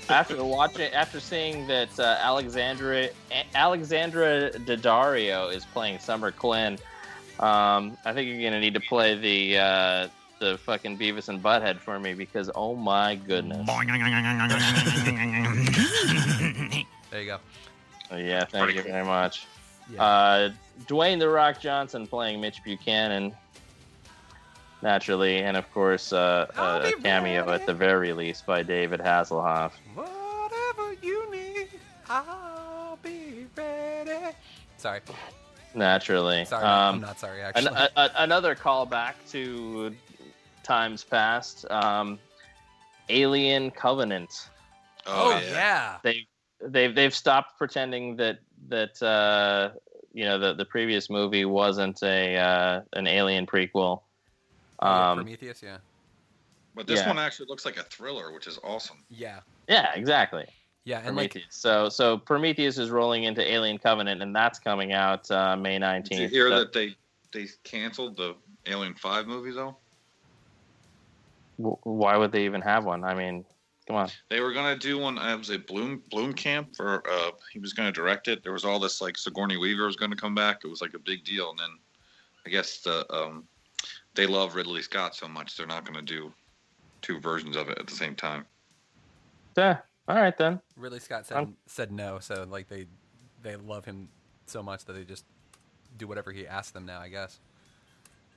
After 0.09 0.43
watching, 0.45 0.93
after 0.93 1.20
seeing 1.20 1.66
that 1.66 1.99
uh, 1.99 2.16
Alexandra 2.20 3.09
A- 3.30 3.47
Alexandra 3.57 4.51
Daddario 4.53 5.53
is 5.55 5.64
playing 5.66 5.99
Summer 5.99 6.30
Quinn, 6.30 6.78
um, 7.40 7.97
I 8.05 8.12
think 8.12 8.28
you're 8.28 8.43
gonna 8.43 8.61
need 8.61 8.74
to 8.74 8.80
play 8.80 9.14
the 9.16 9.59
uh, 9.59 10.09
the 10.38 10.59
fucking 10.59 10.99
Beavis 10.99 11.28
and 11.28 11.43
Butthead 11.43 11.78
for 11.78 11.99
me 11.99 12.14
because 12.14 12.51
oh 12.55 12.74
my 12.74 13.14
goodness. 13.14 13.66
There 17.11 17.20
you 17.20 17.26
go. 17.26 17.38
Oh, 18.11 18.16
yeah, 18.16 18.45
thank 18.45 18.64
Pretty 18.64 18.74
you 18.78 18.82
cool. 18.82 18.93
very 18.93 19.05
much. 19.05 19.47
Yeah. 19.93 20.03
Uh, 20.05 20.51
Dwayne 20.86 21.18
the 21.18 21.28
Rock 21.28 21.61
Johnson 21.61 22.07
playing 22.07 22.40
Mitch 22.40 22.62
Buchanan, 22.64 23.34
naturally, 24.82 25.38
and 25.38 25.56
of 25.56 25.70
course 25.72 26.12
uh, 26.12 26.46
a, 26.56 26.88
a 26.88 26.92
cameo 27.02 27.46
ready. 27.46 27.52
at 27.62 27.66
the 27.66 27.74
very 27.74 28.12
least 28.12 28.46
by 28.46 28.62
David 28.62 29.00
Hasselhoff. 29.00 29.72
Whatever 29.94 30.94
you 31.02 31.30
need, 31.30 31.68
I'll 32.08 32.98
be 33.02 33.46
ready. 33.56 34.34
Sorry, 34.76 35.00
Naturally, 35.74 36.44
sorry, 36.44 36.64
I'm 36.64 36.96
Um, 36.96 37.00
not 37.00 37.18
sorry. 37.18 37.40
an- 37.40 37.46
Actually, 37.56 37.76
a- 37.76 37.90
a- 37.96 38.10
another 38.16 38.54
callback 38.54 39.14
to 39.30 39.94
times 40.62 41.02
past. 41.04 41.64
Um, 41.70 42.18
Alien 43.08 43.70
Covenant. 43.70 44.48
Oh, 45.06 45.32
oh 45.34 45.38
yeah. 45.38 45.50
yeah. 45.52 45.96
They 46.02 46.26
they've 46.60 46.94
they've 46.94 47.14
stopped 47.14 47.56
pretending 47.58 48.16
that 48.16 48.38
that 48.68 49.02
uh, 49.02 49.70
you 50.12 50.24
know 50.24 50.38
the 50.38 50.54
the 50.54 50.64
previous 50.64 51.08
movie 51.10 51.44
wasn't 51.44 52.02
a 52.02 52.36
uh, 52.36 52.80
an 52.92 53.06
Alien 53.06 53.46
prequel. 53.46 54.02
Yeah, 54.82 55.10
Um, 55.10 55.16
Prometheus, 55.18 55.62
yeah, 55.62 55.78
But 56.74 56.86
this 56.86 57.00
Yeah. 57.00 57.08
one 57.08 57.18
actually 57.18 57.46
looks 57.48 57.64
like 57.64 57.76
a 57.76 57.82
thriller, 57.84 58.32
which 58.32 58.46
is 58.46 58.58
awesome. 58.64 59.04
yeah, 59.10 59.40
yeah, 59.68 59.92
exactly. 59.94 60.46
yeah, 60.84 60.98
and 61.04 61.16
like 61.16 61.32
Prometheus. 61.32 61.54
so 61.54 61.88
so 61.88 62.18
Prometheus 62.18 62.78
is 62.78 62.90
rolling 62.90 63.24
into 63.24 63.42
Alien 63.42 63.78
Covenant, 63.78 64.22
and 64.22 64.34
that's 64.34 64.59
coming 64.59 64.92
out 64.92 65.30
uh, 65.30 65.56
May 65.56 65.74
Did 65.74 65.80
nineteenth. 65.80 66.20
you 66.20 66.28
hear 66.28 66.50
that 66.50 66.72
they 66.72 66.96
they 67.32 67.48
canceled 67.64 68.16
the 68.16 68.34
Alien 68.66 68.94
Five 68.94 69.26
movie 69.26 69.52
though? 69.52 69.76
Why 71.59 72.16
would 72.16 72.32
they 72.32 72.44
even 72.44 72.60
have 72.62 72.84
one? 72.84 73.04
I 73.04 73.14
mean, 73.14 73.44
come 73.86 73.96
on. 73.96 74.10
They 74.30 74.40
were 74.40 74.52
gonna 74.52 74.76
do 74.76 74.98
one. 74.98 75.18
Uh, 75.18 75.36
was 75.36 75.50
it 75.50 75.66
Bloom 75.66 76.02
Blomkamp 76.10 76.74
for? 76.76 77.02
Uh, 77.09 77.30
he 77.52 77.59
was 77.60 77.72
gonna 77.72 77.92
direct 77.92 78.26
it. 78.26 78.42
There 78.42 78.52
was 78.52 78.64
all 78.64 78.80
this 78.80 79.00
like 79.00 79.16
Sigourney 79.16 79.59
Weaver 79.59 79.86
was 79.86 79.96
gonna 79.96 80.16
come 80.16 80.34
back. 80.34 80.62
It 80.64 80.68
was 80.68 80.80
like 80.82 80.94
a 80.94 80.98
big 80.98 81.24
deal, 81.24 81.50
and 81.50 81.59
then 81.59 81.78
I 82.46 82.50
guess 82.50 82.80
the 82.80 83.06
um, 83.14 83.46
they 84.14 84.26
love 84.26 84.55
Ridley 84.55 84.82
Scott 84.82 85.14
so 85.14 85.28
much 85.28 85.56
they're 85.56 85.66
not 85.66 85.84
gonna 85.84 86.02
do 86.02 86.32
two 87.01 87.18
versions 87.20 87.56
of 87.56 87.68
it 87.68 87.78
at 87.78 87.86
the 87.86 87.94
same 87.94 88.14
time. 88.14 88.47
Yeah. 89.56 89.78
All 90.09 90.16
right 90.16 90.36
then. 90.36 90.60
Ridley 90.76 91.01
Scott 91.01 91.26
said 91.26 91.36
I'm- 91.36 91.56
said 91.66 91.93
no, 91.93 92.18
so 92.18 92.44
like 92.48 92.68
they 92.68 92.86
they 93.43 93.56
love 93.56 93.84
him 93.84 94.09
so 94.47 94.62
much 94.62 94.84
that 94.84 94.93
they 94.93 95.05
just 95.05 95.24
do 95.97 96.06
whatever 96.06 96.32
he 96.32 96.47
asks 96.47 96.70
them 96.72 96.84
now. 96.86 97.01
I 97.01 97.09
guess. 97.09 97.40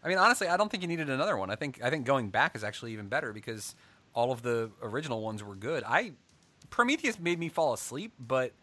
I 0.04 0.08
mean, 0.08 0.18
honestly, 0.20 0.48
I 0.48 0.58
don't 0.58 0.70
think 0.70 0.84
you 0.84 0.88
needed 0.88 1.10
another 1.10 1.36
one. 1.38 1.50
I 1.50 1.56
think 1.56 1.82
I 1.84 1.90
think 1.90 2.06
going 2.06 2.30
back 2.30 2.56
is 2.56 2.64
actually 2.64 2.94
even 2.94 3.08
better 3.08 3.34
because 3.34 3.76
all 4.14 4.32
of 4.32 4.42
the 4.44 4.72
original 4.82 5.22
ones 5.22 5.44
were 5.44 5.56
good. 5.56 5.84
I 5.86 6.14
Prometheus 6.70 7.20
made 7.20 7.40
me 7.40 7.50
fall 7.50 7.74
asleep, 7.74 8.14
but 8.20 8.54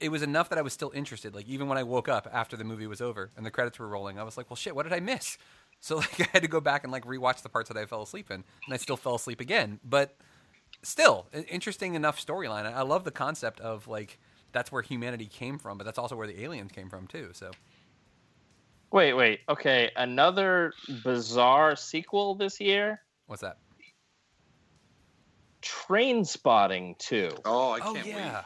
it 0.00 0.10
was 0.10 0.22
enough 0.22 0.48
that 0.50 0.58
I 0.58 0.62
was 0.62 0.72
still 0.72 0.90
interested. 0.94 1.34
Like 1.34 1.46
even 1.48 1.68
when 1.68 1.78
I 1.78 1.82
woke 1.82 2.08
up 2.08 2.28
after 2.32 2.56
the 2.56 2.64
movie 2.64 2.86
was 2.86 3.00
over 3.00 3.30
and 3.36 3.46
the 3.46 3.50
credits 3.50 3.78
were 3.78 3.88
rolling, 3.88 4.18
I 4.18 4.22
was 4.24 4.36
like, 4.36 4.50
"Well, 4.50 4.56
shit, 4.56 4.74
what 4.74 4.82
did 4.82 4.92
I 4.92 5.00
miss?" 5.00 5.38
So 5.80 5.96
like 5.96 6.20
I 6.20 6.28
had 6.32 6.42
to 6.42 6.48
go 6.48 6.60
back 6.60 6.84
and 6.84 6.92
like 6.92 7.04
rewatch 7.04 7.42
the 7.42 7.48
parts 7.48 7.68
that 7.68 7.78
I 7.78 7.86
fell 7.86 8.02
asleep 8.02 8.30
in, 8.30 8.36
and 8.64 8.74
I 8.74 8.76
still 8.76 8.96
fell 8.96 9.14
asleep 9.14 9.40
again. 9.40 9.80
But 9.84 10.16
still, 10.82 11.26
an 11.32 11.44
interesting 11.44 11.94
enough 11.94 12.24
storyline. 12.24 12.66
I 12.66 12.72
I 12.72 12.82
love 12.82 13.04
the 13.04 13.10
concept 13.10 13.60
of 13.60 13.88
like 13.88 14.18
that's 14.52 14.72
where 14.72 14.82
humanity 14.82 15.26
came 15.26 15.58
from, 15.58 15.78
but 15.78 15.84
that's 15.84 15.98
also 15.98 16.16
where 16.16 16.26
the 16.26 16.42
aliens 16.42 16.72
came 16.72 16.88
from 16.88 17.06
too. 17.06 17.30
So 17.32 17.50
Wait, 18.92 19.14
wait. 19.14 19.40
Okay, 19.48 19.90
another 19.96 20.72
bizarre 21.02 21.76
sequel 21.76 22.34
this 22.34 22.60
year. 22.60 23.02
what's 23.26 23.42
that? 23.42 23.58
Trainspotting 25.62 26.96
2. 26.98 27.30
Oh, 27.44 27.72
I 27.72 27.80
oh 27.82 27.94
can't 27.94 28.06
yeah. 28.06 28.44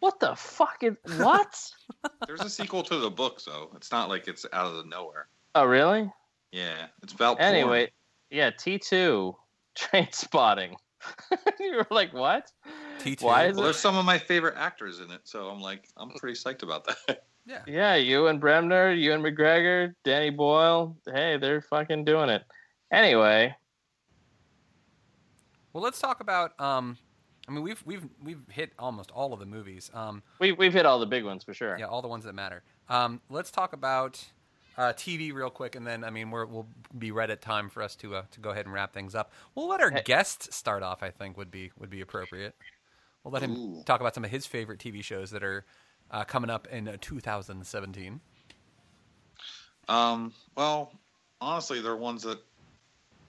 What 0.00 0.20
the 0.20 0.34
fuck 0.36 0.82
is 0.82 0.94
what? 1.18 1.70
There's 2.26 2.40
a 2.40 2.50
sequel 2.50 2.82
to 2.84 2.96
the 2.98 3.10
book, 3.10 3.40
though. 3.44 3.70
It's 3.76 3.90
not 3.90 4.08
like 4.08 4.28
it's 4.28 4.46
out 4.52 4.66
of 4.66 4.74
the 4.74 4.84
nowhere. 4.84 5.28
oh, 5.54 5.64
really? 5.64 6.10
Yeah, 6.52 6.86
it's 7.02 7.12
about 7.12 7.38
porn. 7.38 7.48
Anyway, 7.54 7.90
yeah, 8.30 8.50
T2 8.50 9.34
Trainspotting. 9.76 10.74
you 11.60 11.76
were 11.76 11.86
like, 11.90 12.12
what? 12.12 12.52
T2. 13.00 13.22
Why 13.22 13.46
is 13.46 13.56
Well, 13.56 13.62
it? 13.64 13.66
there's 13.68 13.78
some 13.78 13.96
of 13.96 14.04
my 14.04 14.18
favorite 14.18 14.54
actors 14.56 15.00
in 15.00 15.10
it, 15.10 15.22
so 15.24 15.48
I'm 15.48 15.60
like, 15.60 15.88
I'm 15.96 16.10
pretty 16.10 16.38
psyched 16.38 16.62
about 16.62 16.84
that. 16.86 17.24
Yeah. 17.44 17.62
Yeah, 17.66 17.94
Ewen 17.96 18.38
Bremner, 18.38 18.92
Ewan 18.92 19.20
McGregor, 19.20 19.96
Danny 20.04 20.30
Boyle. 20.30 20.96
Hey, 21.12 21.38
they're 21.38 21.60
fucking 21.60 22.04
doing 22.04 22.28
it. 22.28 22.44
Anyway, 22.92 23.56
Well, 25.72 25.82
let's 25.82 25.98
talk 26.00 26.20
about. 26.20 26.52
Um, 26.60 26.96
I 27.48 27.50
mean, 27.50 27.64
we've 27.64 27.82
we've 27.84 28.04
we've 28.22 28.42
hit 28.48 28.70
almost 28.78 29.10
all 29.10 29.32
of 29.32 29.40
the 29.40 29.46
movies. 29.46 29.90
Um, 29.92 30.22
we 30.38 30.52
we've 30.52 30.72
hit 30.72 30.86
all 30.86 31.00
the 31.00 31.06
big 31.06 31.24
ones 31.24 31.42
for 31.42 31.52
sure. 31.52 31.76
yeah, 31.80 31.86
all 31.86 32.00
the 32.00 32.06
ones 32.06 32.24
that 32.26 32.34
matter. 32.34 32.62
Um, 32.88 33.20
let's 33.28 33.50
talk 33.50 33.72
about 33.72 34.24
uh, 34.76 34.92
TV 34.94 35.32
real 35.32 35.50
quick, 35.50 35.74
and 35.76 35.86
then 35.86 36.04
I 36.04 36.10
mean, 36.10 36.30
we're, 36.30 36.46
we'll 36.46 36.68
be 36.98 37.10
right 37.10 37.28
at 37.30 37.40
time 37.42 37.68
for 37.68 37.82
us 37.82 37.96
to 37.96 38.16
uh, 38.16 38.22
to 38.32 38.40
go 38.40 38.50
ahead 38.50 38.66
and 38.66 38.72
wrap 38.74 38.92
things 38.92 39.14
up. 39.14 39.32
We'll 39.54 39.68
let 39.68 39.80
our 39.80 39.90
Hey. 39.90 40.02
guest 40.04 40.52
start 40.52 40.82
off. 40.82 41.02
I 41.02 41.10
think 41.10 41.36
would 41.36 41.50
be 41.50 41.72
would 41.78 41.90
be 41.90 42.00
appropriate. 42.00 42.54
We'll 43.24 43.32
let 43.32 43.42
him 43.42 43.56
Ooh. 43.56 43.82
talk 43.84 44.00
about 44.00 44.14
some 44.14 44.24
of 44.24 44.30
his 44.30 44.46
favorite 44.46 44.80
TV 44.80 45.02
shows 45.04 45.30
that 45.30 45.44
are 45.44 45.64
uh, 46.10 46.24
coming 46.24 46.50
up 46.50 46.66
in 46.68 46.88
uh, 46.88 46.96
2017. 47.00 48.20
Um, 49.88 50.32
well, 50.56 50.92
honestly, 51.40 51.80
they're 51.80 51.96
ones 51.96 52.22
that, 52.22 52.38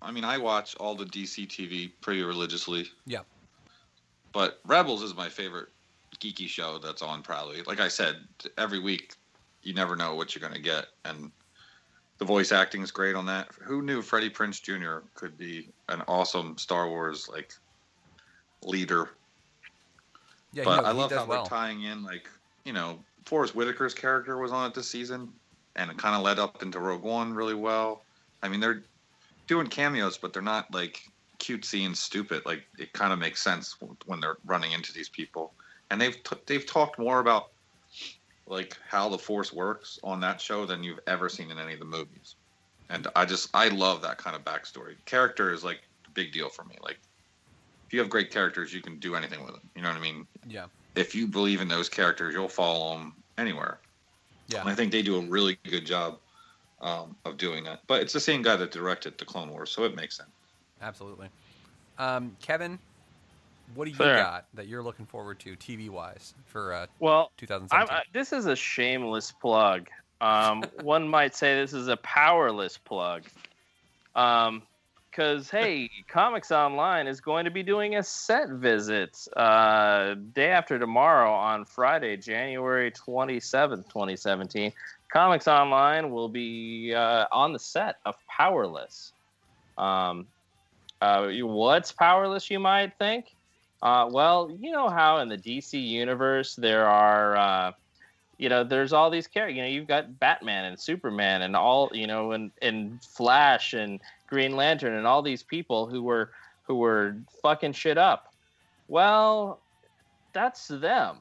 I 0.01 0.11
mean, 0.11 0.23
I 0.23 0.37
watch 0.37 0.75
all 0.77 0.95
the 0.95 1.05
DC 1.05 1.47
TV 1.47 1.91
pretty 2.01 2.23
religiously, 2.23 2.87
Yeah, 3.05 3.21
but 4.31 4.59
Rebels 4.65 5.03
is 5.03 5.15
my 5.15 5.29
favorite 5.29 5.69
geeky 6.19 6.47
show 6.47 6.77
that's 6.79 7.01
on 7.01 7.21
Probably, 7.23 7.61
Like 7.63 7.79
I 7.79 7.87
said, 7.87 8.27
every 8.57 8.79
week, 8.79 9.15
you 9.63 9.73
never 9.73 9.95
know 9.95 10.15
what 10.15 10.35
you're 10.35 10.47
going 10.47 10.53
to 10.53 10.61
get, 10.61 10.87
and 11.05 11.31
the 12.17 12.25
voice 12.25 12.51
acting 12.51 12.81
is 12.81 12.91
great 12.91 13.15
on 13.15 13.25
that. 13.25 13.49
Who 13.61 13.81
knew 13.81 14.01
Freddie 14.01 14.29
Prinze 14.29 14.61
Jr. 14.61 15.05
could 15.15 15.37
be 15.37 15.69
an 15.89 16.01
awesome 16.07 16.57
Star 16.57 16.87
Wars 16.87 17.27
like 17.29 17.53
leader? 18.61 19.09
yeah. 20.53 20.63
but 20.63 20.81
he, 20.81 20.85
I 20.85 20.91
love 20.91 21.11
how 21.11 21.25
well. 21.25 21.43
they're 21.43 21.49
tying 21.49 21.83
in, 21.83 22.03
like, 22.03 22.29
you 22.63 22.73
know, 22.73 22.99
Forest 23.25 23.53
Whitaker's 23.53 23.93
character 23.93 24.37
was 24.37 24.51
on 24.51 24.69
it 24.69 24.73
this 24.73 24.87
season, 24.87 25.29
and 25.75 25.91
it 25.91 25.97
kind 25.97 26.15
of 26.15 26.21
led 26.21 26.39
up 26.39 26.61
into 26.61 26.79
Rogue 26.79 27.03
One 27.03 27.33
really 27.33 27.55
well. 27.55 28.03
I 28.41 28.47
mean, 28.47 28.59
they're 28.59 28.83
doing 29.47 29.67
cameos, 29.67 30.17
but 30.17 30.33
they're 30.33 30.41
not 30.41 30.71
like 30.73 31.01
cutesy 31.39 31.85
and 31.85 31.97
stupid. 31.97 32.45
Like, 32.45 32.63
it 32.77 32.93
kind 32.93 33.11
of 33.11 33.19
makes 33.19 33.41
sense 33.41 33.75
when 34.05 34.19
they're 34.19 34.37
running 34.45 34.71
into 34.71 34.93
these 34.93 35.09
people, 35.09 35.53
and 35.89 35.99
they've 35.99 36.21
t- 36.23 36.37
they've 36.45 36.65
talked 36.65 36.99
more 36.99 37.19
about 37.19 37.49
like 38.53 38.77
how 38.87 39.09
the 39.09 39.17
Force 39.17 39.51
works 39.51 39.99
on 40.03 40.19
that 40.21 40.39
show 40.39 40.65
than 40.65 40.83
you've 40.83 40.99
ever 41.07 41.27
seen 41.27 41.51
in 41.51 41.59
any 41.59 41.73
of 41.73 41.79
the 41.79 41.85
movies. 41.85 42.35
And 42.89 43.07
I 43.15 43.25
just 43.25 43.49
I 43.53 43.69
love 43.69 44.01
that 44.03 44.17
kind 44.17 44.35
of 44.35 44.45
backstory. 44.45 44.95
Character 45.05 45.51
is 45.51 45.63
like 45.63 45.81
a 46.07 46.11
big 46.11 46.31
deal 46.31 46.49
for 46.49 46.63
me. 46.63 46.75
Like, 46.81 46.99
if 47.87 47.93
you 47.93 47.99
have 47.99 48.09
great 48.09 48.31
characters, 48.31 48.73
you 48.73 48.81
can 48.81 48.99
do 48.99 49.15
anything 49.15 49.41
with 49.43 49.51
them. 49.51 49.69
You 49.75 49.81
know 49.81 49.89
what 49.89 49.97
I 49.97 50.01
mean? 50.01 50.27
Yeah, 50.47 50.65
if 50.95 51.15
you 51.15 51.27
believe 51.27 51.61
in 51.61 51.67
those 51.67 51.89
characters, 51.89 52.33
you'll 52.33 52.47
follow 52.47 52.97
them 52.97 53.13
anywhere. 53.37 53.79
Yeah. 54.47 54.61
And 54.61 54.69
I 54.69 54.75
think 54.75 54.91
they 54.91 55.01
do 55.01 55.17
a 55.17 55.21
really 55.21 55.57
good 55.63 55.85
job 55.85 56.19
um, 56.81 57.15
of 57.25 57.37
doing 57.37 57.63
that. 57.63 57.81
But 57.87 58.01
it's 58.01 58.13
the 58.13 58.19
same 58.19 58.41
guy 58.41 58.55
that 58.55 58.71
directed 58.71 59.17
the 59.17 59.25
Clone 59.25 59.49
Wars, 59.49 59.71
so 59.71 59.83
it 59.85 59.95
makes 59.95 60.17
sense. 60.17 60.29
Absolutely. 60.81 61.29
Um, 61.97 62.35
Kevin, 62.41 62.77
what 63.75 63.85
do 63.85 63.91
you 63.91 63.97
Sure. 63.97 64.15
got 64.15 64.45
that 64.53 64.67
you're 64.67 64.83
looking 64.83 65.05
forward 65.05 65.39
to 65.41 65.55
TV 65.55 65.89
wise 65.89 66.33
for 66.45 66.73
uh, 66.73 66.87
Well, 66.99 67.31
2017? 67.37 67.95
I, 67.95 68.03
this 68.13 68.33
is 68.33 68.45
a 68.45 68.55
shameless 68.55 69.31
plug. 69.31 69.89
Um, 70.21 70.63
one 70.81 71.07
might 71.07 71.35
say 71.35 71.59
this 71.59 71.73
is 71.73 71.87
a 71.87 71.97
powerless 71.97 72.77
plug. 72.77 73.23
Um, 74.15 74.63
because 75.09 75.49
hey, 75.49 75.89
Comics 76.07 76.51
Online 76.51 77.07
is 77.07 77.21
going 77.21 77.45
to 77.45 77.51
be 77.51 77.63
doing 77.63 77.95
a 77.95 78.03
set 78.03 78.49
visit 78.49 79.27
uh, 79.35 80.15
day 80.33 80.49
after 80.49 80.79
tomorrow 80.79 81.31
on 81.31 81.65
Friday, 81.65 82.17
January 82.17 82.91
twenty 82.91 83.39
seventh, 83.39 83.87
twenty 83.89 84.15
seventeen. 84.15 84.71
Comics 85.11 85.47
Online 85.47 86.09
will 86.09 86.29
be 86.29 86.93
uh, 86.95 87.25
on 87.31 87.53
the 87.53 87.59
set 87.59 87.97
of 88.05 88.15
Powerless. 88.27 89.13
Um, 89.77 90.25
uh, 91.01 91.29
what's 91.41 91.91
Powerless? 91.91 92.49
You 92.49 92.59
might 92.59 92.97
think. 92.97 93.35
Uh, 93.83 94.07
well, 94.09 94.49
you 94.61 94.71
know 94.71 94.87
how 94.87 95.17
in 95.17 95.27
the 95.27 95.37
DC 95.37 95.73
universe 95.73 96.55
there 96.55 96.87
are, 96.87 97.35
uh, 97.35 97.71
you 98.37 98.47
know, 98.47 98.63
there's 98.63 98.93
all 98.93 99.09
these 99.09 99.27
characters. 99.27 99.57
You 99.57 99.61
know, 99.61 99.67
you've 99.67 99.87
got 99.87 100.19
Batman 100.19 100.63
and 100.63 100.79
Superman 100.79 101.41
and 101.41 101.53
all, 101.53 101.91
you 101.93 102.07
know, 102.07 102.31
and 102.31 102.49
and 102.61 103.03
Flash 103.03 103.73
and 103.73 103.99
Green 104.27 104.55
Lantern 104.55 104.93
and 104.93 105.05
all 105.05 105.21
these 105.21 105.43
people 105.43 105.85
who 105.85 106.01
were 106.01 106.31
who 106.63 106.75
were 106.75 107.17
fucking 107.41 107.73
shit 107.73 107.97
up. 107.97 108.33
Well, 108.87 109.59
that's 110.31 110.69
them. 110.69 111.17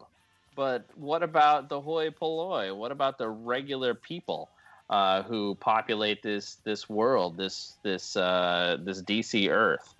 But 0.54 0.86
what 0.94 1.24
about 1.24 1.68
the 1.68 1.80
hoi 1.80 2.10
polloi? 2.10 2.72
What 2.72 2.92
about 2.92 3.18
the 3.18 3.28
regular 3.28 3.92
people 3.92 4.50
uh, 4.88 5.24
who 5.24 5.56
populate 5.56 6.22
this 6.22 6.58
this 6.62 6.88
world, 6.88 7.36
this 7.36 7.76
this 7.82 8.16
uh, 8.16 8.76
this 8.84 9.02
DC 9.02 9.50
Earth? 9.50 9.96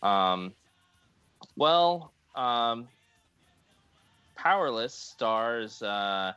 Um, 0.00 0.52
well, 1.56 2.12
um, 2.34 2.88
Powerless 4.36 4.94
stars 4.94 5.82
uh, 5.82 6.32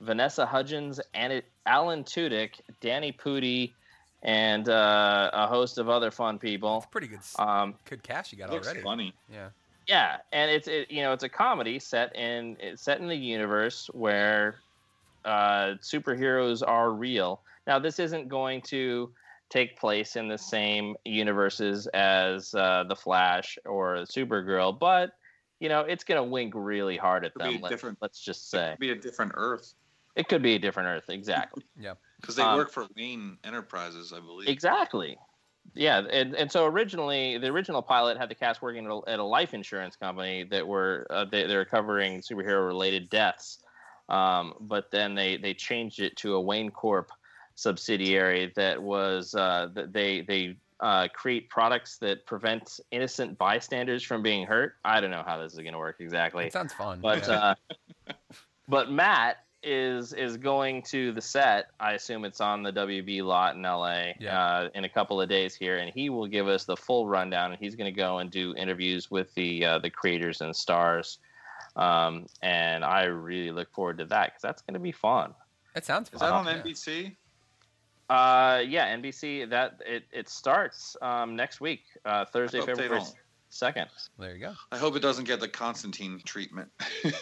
Vanessa 0.00 0.46
Hudgens, 0.46 1.00
and 1.14 1.42
Alan 1.66 2.04
Tudyk, 2.04 2.60
Danny 2.80 3.12
Pudi, 3.12 3.72
and 4.22 4.68
uh, 4.68 5.30
a 5.32 5.46
host 5.46 5.78
of 5.78 5.88
other 5.88 6.10
fun 6.10 6.38
people. 6.38 6.86
Pretty 6.90 7.08
good, 7.08 7.20
Um, 7.38 7.74
good 7.88 8.02
cast 8.02 8.32
you 8.32 8.38
got 8.38 8.50
Looks 8.50 8.68
already. 8.68 8.82
funny. 8.82 9.14
Yeah, 9.32 9.48
yeah, 9.88 10.16
and 10.32 10.50
it's 10.50 10.68
it, 10.68 10.90
you 10.90 11.02
know 11.02 11.12
it's 11.12 11.24
a 11.24 11.28
comedy 11.28 11.78
set 11.78 12.14
in 12.16 12.56
it's 12.60 12.82
set 12.82 13.00
in 13.00 13.08
the 13.08 13.16
universe 13.16 13.90
where 13.92 14.56
uh, 15.24 15.74
superheroes 15.82 16.62
are 16.66 16.92
real. 16.92 17.40
Now 17.66 17.78
this 17.78 17.98
isn't 17.98 18.28
going 18.28 18.62
to 18.62 19.10
take 19.54 19.78
place 19.78 20.16
in 20.16 20.26
the 20.26 20.36
same 20.38 20.96
universes 21.04 21.86
as 21.94 22.54
uh, 22.54 22.84
the 22.88 22.96
Flash 22.96 23.56
or 23.64 23.98
Supergirl, 23.98 24.78
but 24.78 25.12
you 25.60 25.68
know 25.68 25.80
it's 25.80 26.02
going 26.04 26.18
to 26.18 26.28
wink 26.28 26.52
really 26.56 26.96
hard 26.96 27.24
at 27.24 27.32
Could 27.34 27.42
them. 27.42 27.60
Let, 27.62 27.68
different- 27.70 27.98
let's 28.02 28.20
just 28.20 28.50
say 28.50 28.58
It 28.58 28.60
say 28.60 28.70
could 28.72 28.80
be 28.80 28.90
a 28.90 28.96
different 28.96 29.32
Earth 29.36 29.74
it 30.16 30.28
could 30.28 30.42
be 30.42 30.54
a 30.54 30.58
different 30.60 30.88
Earth. 30.88 31.08
Exactly. 31.08 31.64
Yeah, 31.76 31.94
because 32.20 32.36
they 32.36 32.42
Um, 32.44 32.56
work 32.56 32.70
for 32.70 32.86
Wayne 32.96 33.36
Enterprises, 33.42 34.12
I 34.12 34.20
believe. 34.20 34.48
Exactly. 34.48 35.18
Yeah, 35.74 36.02
and, 36.10 36.36
and 36.36 36.52
so 36.52 36.66
originally 36.66 37.36
the 37.38 37.48
original 37.48 37.82
pilot 37.82 38.16
had 38.16 38.28
the 38.28 38.34
cast 38.36 38.62
working 38.62 38.84
at 38.86 38.92
a, 38.92 39.00
at 39.08 39.18
a 39.18 39.24
life 39.24 39.54
insurance 39.54 39.96
company 39.96 40.44
that 40.50 40.66
were 40.66 41.06
uh, 41.10 41.24
they, 41.24 41.46
they 41.46 41.56
were 41.56 41.64
covering 41.64 42.20
superhero 42.20 42.64
related 42.66 43.10
deaths, 43.10 43.58
um, 44.08 44.54
but 44.60 44.90
then 44.92 45.14
they 45.16 45.36
they 45.36 45.54
changed 45.54 46.00
it 46.00 46.16
to 46.18 46.34
a 46.34 46.40
Wayne 46.40 46.70
Corp 46.70 47.10
subsidiary 47.54 48.52
that 48.56 48.82
was 48.82 49.34
uh, 49.34 49.68
that 49.74 49.92
they 49.92 50.22
they 50.22 50.56
uh, 50.80 51.08
create 51.14 51.48
products 51.48 51.98
that 51.98 52.26
prevent 52.26 52.80
innocent 52.90 53.38
bystanders 53.38 54.02
from 54.02 54.22
being 54.22 54.46
hurt. 54.46 54.74
I 54.84 55.00
don't 55.00 55.10
know 55.10 55.22
how 55.24 55.38
this 55.38 55.52
is 55.52 55.58
going 55.58 55.72
to 55.72 55.78
work 55.78 55.96
exactly 56.00 56.46
it 56.46 56.52
sounds 56.52 56.72
fun. 56.72 57.00
but 57.00 57.26
yeah. 57.26 57.54
uh, 58.08 58.12
but 58.68 58.90
Matt 58.90 59.38
is 59.62 60.12
is 60.12 60.36
going 60.36 60.82
to 60.82 61.12
the 61.12 61.22
set. 61.22 61.68
I 61.80 61.92
assume 61.92 62.24
it's 62.26 62.40
on 62.40 62.62
the 62.62 62.72
WB 62.72 63.22
lot 63.24 63.56
in 63.56 63.62
LA 63.62 64.12
Yeah. 64.18 64.38
uh, 64.38 64.68
in 64.74 64.84
a 64.84 64.88
couple 64.88 65.20
of 65.22 65.28
days 65.28 65.54
here, 65.54 65.78
and 65.78 65.90
he 65.94 66.10
will 66.10 66.26
give 66.26 66.48
us 66.48 66.64
the 66.64 66.76
full 66.76 67.06
rundown. 67.06 67.52
And 67.52 67.58
he's 67.58 67.74
going 67.74 67.90
to 67.92 67.96
go 67.96 68.18
and 68.18 68.30
do 68.30 68.54
interviews 68.56 69.10
with 69.10 69.32
the 69.34 69.64
uh, 69.64 69.78
the 69.78 69.88
creators 69.90 70.42
and 70.42 70.54
stars. 70.54 71.18
Um, 71.76 72.26
and 72.42 72.84
I 72.84 73.04
really 73.04 73.50
look 73.52 73.72
forward 73.72 73.98
to 73.98 74.04
that 74.06 74.26
because 74.26 74.42
that's 74.42 74.62
going 74.62 74.74
to 74.74 74.80
be 74.80 74.92
fun. 74.92 75.34
it 75.74 75.84
sounds 75.84 76.08
fun. 76.10 76.16
Is 76.16 76.20
that 76.20 76.32
on 76.32 76.44
yeah. 76.46 76.62
NBC? 76.62 77.16
Uh, 78.08 78.62
yeah, 78.66 78.94
NBC. 78.96 79.48
That 79.48 79.80
it 79.86 80.04
it 80.12 80.28
starts 80.28 80.96
um, 81.02 81.36
next 81.36 81.60
week, 81.60 81.82
uh, 82.04 82.24
Thursday, 82.24 82.58
I 82.58 82.60
hope 82.60 82.68
they 82.68 82.82
February 82.82 83.04
second. 83.50 83.86
There 84.18 84.34
you 84.34 84.40
go. 84.40 84.54
I 84.72 84.78
hope 84.78 84.96
it 84.96 85.00
doesn't 85.00 85.24
get 85.24 85.40
the 85.40 85.48
Constantine 85.48 86.20
treatment. 86.24 86.70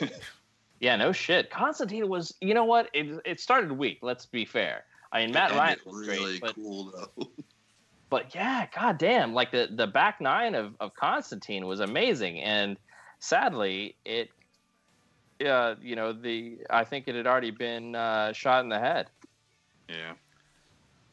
Yeah, 0.83 0.97
no 0.97 1.13
shit. 1.13 1.49
Constantine 1.49 2.09
was, 2.09 2.35
you 2.41 2.55
know 2.55 2.65
what? 2.65 2.91
It 2.93 3.23
it 3.25 3.39
started 3.39 3.71
weak. 3.71 4.01
Let's 4.03 4.27
be 4.27 4.45
fair. 4.45 4.83
I 5.13 5.21
mean, 5.21 5.33
Matt 5.33 5.51
And 5.51 5.59
Ryan 5.61 5.79
was 5.87 6.09
really 6.09 6.41
great, 6.41 6.41
but 6.41 6.55
cool 6.57 6.91
though. 6.91 7.29
but 8.11 8.35
yeah, 8.35 8.67
goddamn, 8.75 9.33
like 9.33 9.53
the 9.53 9.69
the 9.71 9.87
back 9.87 10.21
nine 10.21 10.57
of 10.57 10.75
of 10.81 10.93
Constantine 10.97 11.67
was 11.67 11.79
amazing, 11.79 12.41
and 12.41 12.77
sadly, 13.21 13.95
it, 14.05 14.31
uh, 15.47 15.77
you 15.81 15.95
know, 15.95 16.13
the 16.13 16.59
I 16.69 16.83
think 16.83 17.07
it 17.07 17.15
had 17.15 17.29
already 17.29 17.53
been 17.53 17.95
uh, 17.95 18.33
shot 18.33 18.65
in 18.65 18.69
the 18.69 18.81
head. 18.81 19.09
yeah. 19.89 20.15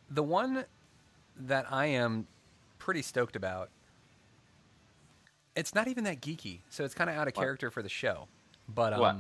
The 0.10 0.24
one 0.24 0.66
that 1.38 1.72
I 1.72 1.88
am 1.88 2.28
pretty 2.78 3.02
stoked 3.02 3.36
about, 3.36 3.70
It's 5.56 5.76
not 5.76 5.88
even 5.88 6.06
that 6.06 6.22
geeky, 6.22 6.60
so 6.70 6.84
it's 6.86 6.94
kind 6.94 7.10
of 7.10 7.16
out 7.16 7.28
of 7.28 7.36
What? 7.36 7.44
character 7.44 7.70
for 7.70 7.82
the 7.82 7.90
show. 7.90 8.28
But 8.68 8.94
um, 8.94 9.00
What? 9.00 9.16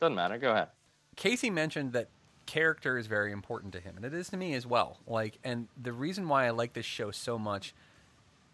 Doesn't 0.00 0.14
matter. 0.14 0.38
Go 0.38 0.52
ahead. 0.52 0.68
Casey 1.16 1.50
mentioned 1.50 1.92
that 1.92 2.08
character 2.44 2.96
is 2.98 3.06
very 3.06 3.32
important 3.32 3.72
to 3.72 3.80
him, 3.80 3.96
and 3.96 4.04
it 4.04 4.14
is 4.14 4.28
to 4.28 4.36
me 4.36 4.54
as 4.54 4.66
well. 4.66 4.98
Like, 5.06 5.38
and 5.42 5.68
the 5.80 5.92
reason 5.92 6.28
why 6.28 6.46
I 6.46 6.50
like 6.50 6.74
this 6.74 6.86
show 6.86 7.10
so 7.10 7.38
much 7.38 7.74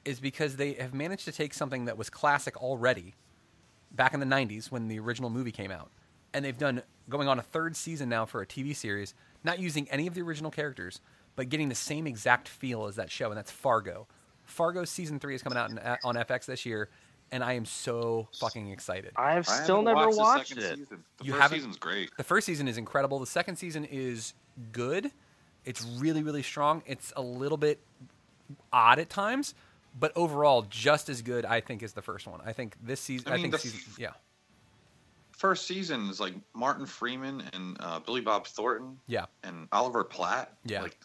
is 0.04 0.20
because 0.20 0.56
they 0.56 0.72
have 0.74 0.94
managed 0.94 1.24
to 1.26 1.32
take 1.32 1.54
something 1.54 1.84
that 1.84 1.98
was 1.98 2.08
classic 2.08 2.56
already 2.56 3.14
back 3.90 4.14
in 4.14 4.20
the 4.20 4.26
90s 4.26 4.70
when 4.70 4.88
the 4.88 4.98
original 4.98 5.28
movie 5.30 5.52
came 5.52 5.70
out. 5.70 5.90
And 6.32 6.44
they've 6.44 6.56
done 6.56 6.82
going 7.08 7.28
on 7.28 7.38
a 7.38 7.42
third 7.42 7.76
season 7.76 8.08
now 8.08 8.24
for 8.24 8.40
a 8.40 8.46
TV 8.46 8.74
series, 8.74 9.14
not 9.44 9.58
using 9.58 9.88
any 9.90 10.06
of 10.06 10.14
the 10.14 10.22
original 10.22 10.50
characters, 10.50 11.00
but 11.36 11.48
getting 11.48 11.68
the 11.68 11.74
same 11.74 12.06
exact 12.06 12.48
feel 12.48 12.86
as 12.86 12.96
that 12.96 13.10
show, 13.10 13.28
and 13.28 13.36
that's 13.36 13.50
Fargo. 13.50 14.06
Fargo 14.44 14.84
season 14.84 15.18
3 15.18 15.34
is 15.34 15.42
coming 15.42 15.58
out 15.58 15.70
in, 15.70 15.78
on 16.04 16.16
FX 16.16 16.44
this 16.46 16.66
year, 16.66 16.90
and 17.30 17.42
I 17.42 17.54
am 17.54 17.64
so 17.64 18.28
fucking 18.40 18.68
excited. 18.70 19.12
I've 19.16 19.46
still 19.46 19.76
haven't 19.84 19.94
never 19.96 20.10
the 20.10 20.16
watched 20.18 20.48
second 20.48 20.64
it. 20.64 20.76
Season. 20.78 21.04
The 21.18 21.24
You 21.24 21.32
first 21.32 21.42
haven't- 21.42 21.58
season's 21.58 21.76
great. 21.78 22.10
The 22.18 22.24
first 22.24 22.46
season 22.46 22.68
is 22.68 22.76
incredible. 22.76 23.18
The 23.18 23.26
second 23.26 23.56
season 23.56 23.84
is 23.84 24.34
good. 24.72 25.10
It's 25.64 25.84
really, 25.98 26.22
really 26.22 26.42
strong. 26.42 26.82
It's 26.86 27.12
a 27.16 27.22
little 27.22 27.56
bit 27.56 27.80
odd 28.72 28.98
at 28.98 29.08
times, 29.08 29.54
but 29.98 30.12
overall, 30.16 30.62
just 30.68 31.08
as 31.08 31.22
good. 31.22 31.44
I 31.46 31.60
think 31.60 31.82
as 31.82 31.92
the 31.92 32.02
first 32.02 32.26
one. 32.26 32.40
I 32.44 32.52
think 32.52 32.76
this 32.82 33.00
season. 33.00 33.32
I, 33.32 33.36
I 33.36 33.40
think 33.40 33.56
season. 33.58 33.80
f- 33.92 33.98
Yeah, 33.98 34.10
First 35.36 35.66
season 35.66 36.08
is 36.08 36.20
like 36.20 36.34
Martin 36.54 36.84
Freeman 36.86 37.42
and 37.52 37.76
uh, 37.80 37.98
Billy 38.00 38.20
Bob 38.20 38.46
Thornton 38.46 38.98
yeah, 39.06 39.26
and 39.42 39.66
Oliver 39.72 40.04
Platt. 40.04 40.52
Yeah. 40.64 40.82
Like 40.82 40.98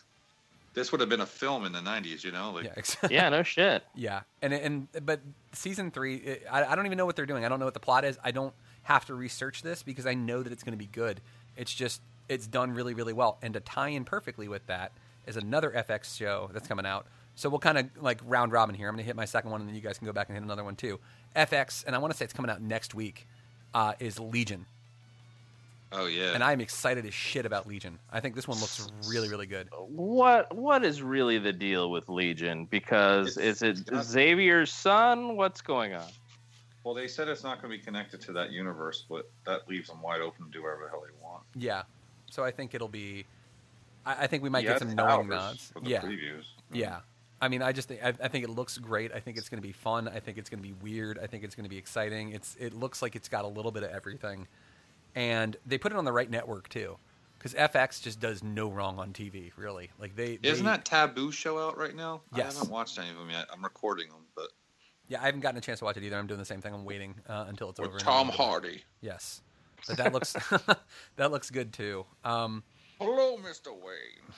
this 0.78 0.92
would 0.92 1.02
have 1.02 1.10
been 1.10 1.22
a 1.22 1.26
film 1.26 1.66
in 1.66 1.72
the 1.74 1.80
'90s, 1.80 2.24
you 2.24 2.32
know? 2.32 2.52
Like 2.52 2.66
yeah, 2.66 2.74
ex- 2.78 2.98
Yeah, 3.10 3.28
no 3.30 3.42
shit. 3.56 3.84
yeah. 3.96 4.22
And 4.42 4.54
and 4.54 4.88
but 5.04 5.20
season 5.54 5.90
three, 5.92 6.16
it, 6.18 6.44
I, 6.50 6.64
I 6.66 6.76
don't 6.76 6.86
even 6.86 6.98
know 6.98 7.06
what 7.08 7.16
they're 7.16 7.26
doing. 7.26 7.44
I 7.44 7.50
don't 7.50 7.60
know 7.60 7.66
what 7.66 7.74
the 7.74 7.80
plot 7.80 8.06
is. 8.06 8.18
I 8.24 8.32
don't 8.32 8.54
have 8.84 9.06
to 9.06 9.16
research 9.16 9.64
this 9.64 9.82
because 9.84 10.06
I 10.06 10.14
know 10.14 10.44
that 10.44 10.54
it's 10.54 10.64
going 10.64 10.72
to 10.74 10.78
be 10.78 10.86
good. 10.86 11.20
It's 11.58 11.74
just 11.74 12.02
it's 12.30 12.46
done 12.48 12.72
really, 12.74 12.94
really 12.94 13.14
well. 13.14 13.38
And 13.42 13.54
to 13.56 13.60
tie 13.60 13.90
in 13.90 14.06
perfectly 14.06 14.48
with 14.48 14.66
that 14.68 14.92
is 15.26 15.36
another 15.38 15.72
FX 15.72 16.16
show 16.18 16.50
that's 16.54 16.68
coming 16.68 16.86
out. 16.86 17.08
So 17.36 17.50
we'll 17.50 17.60
kind 17.60 17.78
of 17.78 17.90
like 18.02 18.20
round 18.24 18.52
robin 18.52 18.76
here. 18.76 18.88
I'm 18.88 18.94
going 18.96 19.04
to 19.04 19.08
hit 19.08 19.16
my 19.16 19.26
second 19.26 19.52
one, 19.52 19.62
and 19.62 19.70
then 19.70 19.76
you 19.76 19.82
guys 19.82 19.98
can 19.98 20.06
go 20.08 20.14
back 20.14 20.28
and 20.30 20.36
hit 20.38 20.44
another 20.44 20.64
one 20.64 20.76
too. 20.76 21.00
FX, 21.36 21.84
and 21.86 21.96
I 21.96 22.00
want 22.00 22.12
to 22.14 22.18
say 22.18 22.26
it's 22.26 22.34
coming 22.34 22.50
out 22.52 22.62
next 22.62 22.94
week. 22.96 23.28
Uh, 23.74 23.94
is 24.00 24.18
Legion, 24.20 24.66
Oh 25.92 26.06
yeah. 26.08 26.34
and 26.34 26.44
I'm 26.44 26.60
excited 26.60 27.06
as 27.06 27.14
shit 27.14 27.46
about 27.46 27.66
Legion. 27.68 27.98
I 28.12 28.20
think 28.20 28.36
this 28.36 28.48
one 28.48 28.60
looks 28.60 28.88
really, 29.08 29.30
really 29.30 29.46
good. 29.46 29.70
What 29.88 30.54
what 30.56 30.84
is 30.84 31.02
really 31.02 31.38
the 31.38 31.54
deal 31.54 31.92
with 31.92 32.10
Legion? 32.10 32.66
Because 32.66 33.38
It's- 33.38 33.62
is 33.62 33.80
it 33.80 33.92
not- 33.92 34.06
Xavier's 34.06 34.72
son? 34.72 35.38
What's 35.38 35.62
going 35.62 35.94
on? 35.94 36.08
well, 36.84 36.94
they 36.94 37.08
said 37.08 37.28
it's 37.28 37.44
not 37.44 37.62
going 37.62 37.70
to 37.72 37.78
be 37.78 37.84
connected 37.84 38.22
to 38.22 38.32
that 38.32 38.50
universe, 38.52 39.04
but 39.10 39.30
that 39.46 39.68
leaves 39.68 39.90
them 39.90 40.02
wide 40.02 40.22
open 40.22 40.46
to 40.46 40.52
do 40.52 40.64
whatever 40.64 40.84
the 40.86 40.90
hell 40.90 41.02
they 41.06 41.12
want. 41.22 41.44
Yeah, 41.54 41.84
so 42.30 42.46
I 42.46 42.52
think 42.52 42.74
it'll 42.74 42.88
be. 42.88 43.26
I, 44.06 44.24
I 44.24 44.28
think 44.28 44.42
we 44.42 44.48
might 44.50 44.64
Yeah, 44.64 44.72
get 44.72 44.80
some 44.80 44.96
knowing 44.96 45.28
nods. 45.28 45.70
for 45.74 45.82
the 45.82 45.90
Yeah, 45.90 46.02
previews. 46.02 46.46
Yeah. 46.72 47.00
I 47.42 47.50
mean, 47.50 47.62
I 47.62 47.72
just 47.74 47.88
think, 47.90 48.02
I, 48.04 48.14
I 48.24 48.30
think 48.30 48.46
it 48.46 48.50
looks 48.50 48.78
great. 48.78 49.12
I 49.14 49.20
think 49.20 49.38
it's 49.38 49.48
going 49.50 49.62
to 49.62 49.68
be 49.68 49.74
fun. 49.74 50.08
I 50.08 50.20
think 50.22 50.38
it's 50.38 50.50
going 50.50 50.64
to 50.64 50.68
be 50.68 50.74
weird. 50.82 51.20
I 51.22 51.28
think 51.28 51.44
it's 51.44 51.56
going 51.56 51.66
to 51.66 51.70
be 51.70 51.78
exciting. 51.78 52.32
It's 52.32 52.56
it 52.60 52.74
looks 52.74 53.02
like 53.02 53.16
it's 53.18 53.28
got 53.30 53.44
a 53.44 53.48
little 53.50 53.72
bit 53.72 53.84
of 53.84 53.92
everything, 53.92 54.48
and 55.18 55.58
they 55.66 55.78
put 55.80 55.92
it 55.92 55.98
on 55.98 56.06
the 56.06 56.12
right 56.12 56.30
network 56.30 56.70
too, 56.70 56.98
because 57.40 57.54
FX 57.56 58.02
just 58.02 58.20
does 58.20 58.44
no 58.44 58.70
wrong 58.70 59.00
on 59.00 59.14
TV. 59.14 59.52
Really, 59.58 59.90
like 60.00 60.16
they 60.16 60.38
Isn't 60.44 60.64
they- 60.66 60.72
that 60.72 60.86
Taboo 60.86 61.32
show 61.32 61.58
out 61.58 61.76
right 61.78 61.96
now? 61.96 62.22
Yes. 62.36 62.56
I 62.56 62.60
haven't 62.60 62.72
watched 62.72 63.00
any 63.00 63.10
of 63.10 63.18
them 63.18 63.30
yet. 63.32 63.48
I'm 63.52 63.64
recording 63.64 64.10
them, 64.10 64.26
but 64.36 64.50
Yeah, 65.08 65.22
I 65.22 65.26
haven't 65.26 65.42
gotten 65.42 65.58
a 65.58 65.62
chance 65.62 65.80
to 65.80 65.86
watch 65.86 65.98
it 65.98 66.04
either. 66.04 66.18
I'm 66.18 66.28
doing 66.28 66.40
the 66.40 66.46
same 66.46 66.62
thing. 66.62 66.74
I'm 66.74 66.86
waiting 66.86 67.16
uh, 67.28 67.46
until 67.48 67.70
it's 67.72 67.80
over. 67.80 67.90
with 67.90 68.02
and 68.02 68.08
then 68.08 68.14
Tom 68.14 68.18
I'll 68.18 68.26
go 68.26 68.38
back. 68.38 68.38
Hardy. 68.38 68.84
Yes, 69.02 69.42
but 69.88 69.98
that 69.98 70.14
looks 70.14 70.34
that 71.16 71.32
looks 71.32 71.50
good 71.50 71.74
too. 71.74 72.06
Um, 72.24 72.64
Hello, 73.00 73.38
Mr. 73.38 73.72
Wayne. 73.74 74.34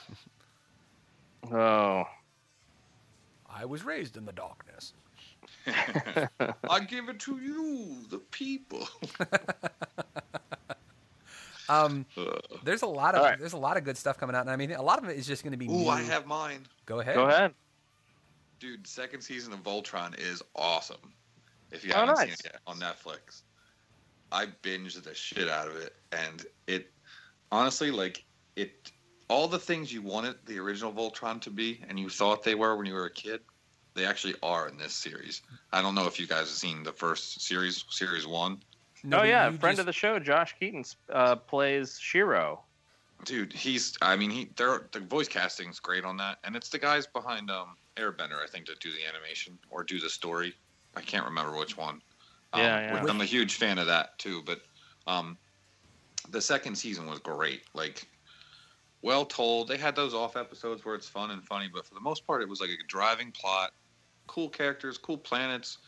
Oh, 1.54 2.04
I 3.50 3.64
was 3.66 3.84
raised 3.86 4.18
in 4.18 4.26
the 4.26 4.34
darkness. 4.34 4.94
I 5.66 6.80
give 6.86 7.08
it 7.10 7.20
to 7.22 7.38
you, 7.40 7.96
the 8.10 8.18
people. 8.20 8.88
Um, 11.70 12.06
there's 12.64 12.82
a 12.82 12.88
lot 12.88 13.14
of 13.16 13.22
All 13.22 13.28
right. 13.28 13.40
there's 13.40 13.54
a 13.54 13.58
lot 13.58 13.78
of 13.78 13.84
good 13.84 13.98
stuff 13.98 14.18
coming 14.18 14.36
out, 14.36 14.42
and 14.42 14.50
I 14.50 14.56
mean, 14.56 14.72
a 14.72 14.82
lot 14.82 15.02
of 15.02 15.08
it 15.10 15.18
is 15.18 15.28
just 15.28 15.44
going 15.44 15.52
to 15.52 15.58
be. 15.58 15.68
Ooh, 15.68 15.88
I 15.88 16.02
have 16.02 16.26
mine. 16.26 16.66
Go 16.86 17.00
ahead. 17.00 17.16
go 17.16 17.26
ahead. 17.28 17.54
Dude, 18.60 18.86
second 18.88 19.22
season 19.22 19.54
of 19.54 19.64
Voltron 19.64 20.18
is 20.20 20.42
awesome. 20.56 21.14
If 21.72 21.86
you 21.86 21.92
Oh, 21.94 22.00
haven't 22.00 22.18
seen 22.18 22.28
nice. 22.30 22.40
it 22.42 22.46
yet 22.46 22.62
on 22.68 22.78
Netflix, 22.80 23.44
I 24.32 24.48
binged 24.64 25.02
the 25.04 25.14
shit 25.14 25.48
out 25.48 25.68
of 25.68 25.76
it, 25.78 25.96
and 26.12 26.46
it 26.68 26.92
honestly, 27.52 27.92
like 27.92 28.26
it, 28.56 28.92
all 29.30 29.48
the 29.48 29.60
things 29.60 29.94
you 29.94 30.02
wanted 30.02 30.36
the 30.46 30.58
original 30.60 30.92
Voltron 30.92 31.40
to 31.42 31.50
be, 31.52 31.80
and 31.88 32.00
you 32.00 32.10
thought 32.10 32.44
they 32.44 32.56
were 32.56 32.76
when 32.76 32.86
you 32.88 32.94
were 32.96 33.06
a 33.06 33.12
kid, 33.14 33.42
they 33.94 34.06
actually 34.06 34.36
are 34.44 34.68
in 34.68 34.78
this 34.78 34.94
series. 34.94 35.42
I 35.72 35.82
don't 35.82 35.96
know 35.96 36.08
if 36.08 36.20
you 36.20 36.28
guys 36.28 36.40
have 36.42 36.48
seen 36.50 36.84
the 36.84 36.92
first 36.92 37.42
series, 37.42 37.86
series 37.90 38.26
one. 38.28 38.62
No, 39.04 39.20
oh 39.20 39.24
yeah, 39.24 39.50
friend 39.50 39.60
just- 39.62 39.80
of 39.80 39.86
the 39.86 39.94
show, 39.94 40.20
Josh 40.20 40.56
Keaton 40.60 40.84
uh, 41.12 41.36
plays 41.36 42.00
Shiro. 42.00 42.64
Dude, 43.26 43.52
he's. 43.52 43.98
I 44.02 44.16
mean, 44.16 44.30
he. 44.30 44.50
They're, 44.56 44.88
the 44.92 45.02
voice 45.02 45.28
casting's 45.28 45.80
great 45.80 46.06
on 46.06 46.16
that, 46.18 46.38
and 46.46 46.56
it's 46.56 46.70
the 46.70 46.80
guys 46.80 47.06
behind 47.06 47.52
um, 47.52 47.76
Airbender, 47.98 48.42
I 48.42 48.48
think, 48.48 48.66
that 48.68 48.80
do 48.80 48.92
the 48.92 49.06
animation 49.06 49.58
or 49.70 49.84
do 49.84 50.00
the 50.00 50.10
story. 50.10 50.54
I 50.96 51.02
can't 51.02 51.26
remember 51.26 51.58
which 51.58 51.78
one. 51.78 52.02
Um, 52.54 52.62
Yeah, 52.62 52.80
yeah. 52.80 53.02
which 53.02 53.12
I'm 53.12 53.20
a 53.20 53.26
huge 53.26 53.56
fan 53.56 53.78
of 53.78 53.88
that 53.88 54.18
too. 54.20 54.42
But 54.46 54.62
um, 55.06 55.38
the 56.32 56.42
second 56.42 56.76
season 56.78 57.08
was 57.08 57.20
great. 57.20 57.64
Like, 57.74 58.08
well 59.02 59.26
told. 59.26 59.68
They 59.68 59.78
had 59.78 59.96
those 59.96 60.14
off 60.14 60.38
episodes 60.38 60.86
where 60.86 60.96
it's 60.96 61.08
fun 61.08 61.32
and 61.32 61.44
funny, 61.44 61.70
but 61.72 61.86
for 61.86 61.96
the 61.96 62.02
most 62.02 62.26
part, 62.26 62.42
it 62.42 62.48
was 62.48 62.62
like 62.62 62.70
a 62.70 62.88
driving 62.88 63.32
plot, 63.32 63.72
cool 64.28 64.50
characters, 64.50 64.98
cool 64.98 65.18
planets, 65.18 65.80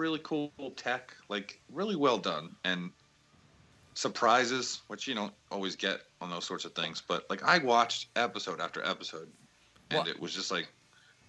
really 0.00 0.20
cool 0.22 0.50
tech. 0.76 1.14
Like, 1.28 1.60
really 1.70 1.96
well 1.96 2.18
done 2.18 2.56
and 2.64 2.90
surprises, 3.94 4.80
which 4.88 5.06
you 5.06 5.14
don't 5.14 5.32
always 5.50 5.76
get 5.76 6.00
on 6.20 6.30
those 6.30 6.46
sorts 6.46 6.64
of 6.64 6.72
things. 6.72 7.02
But 7.06 7.26
like, 7.30 7.42
I 7.44 7.58
watched 7.58 8.08
episode 8.16 8.60
after 8.60 8.84
episode, 8.84 9.28
and 9.90 9.98
What? 9.98 10.08
it 10.08 10.18
was 10.18 10.34
just 10.34 10.50
like 10.50 10.68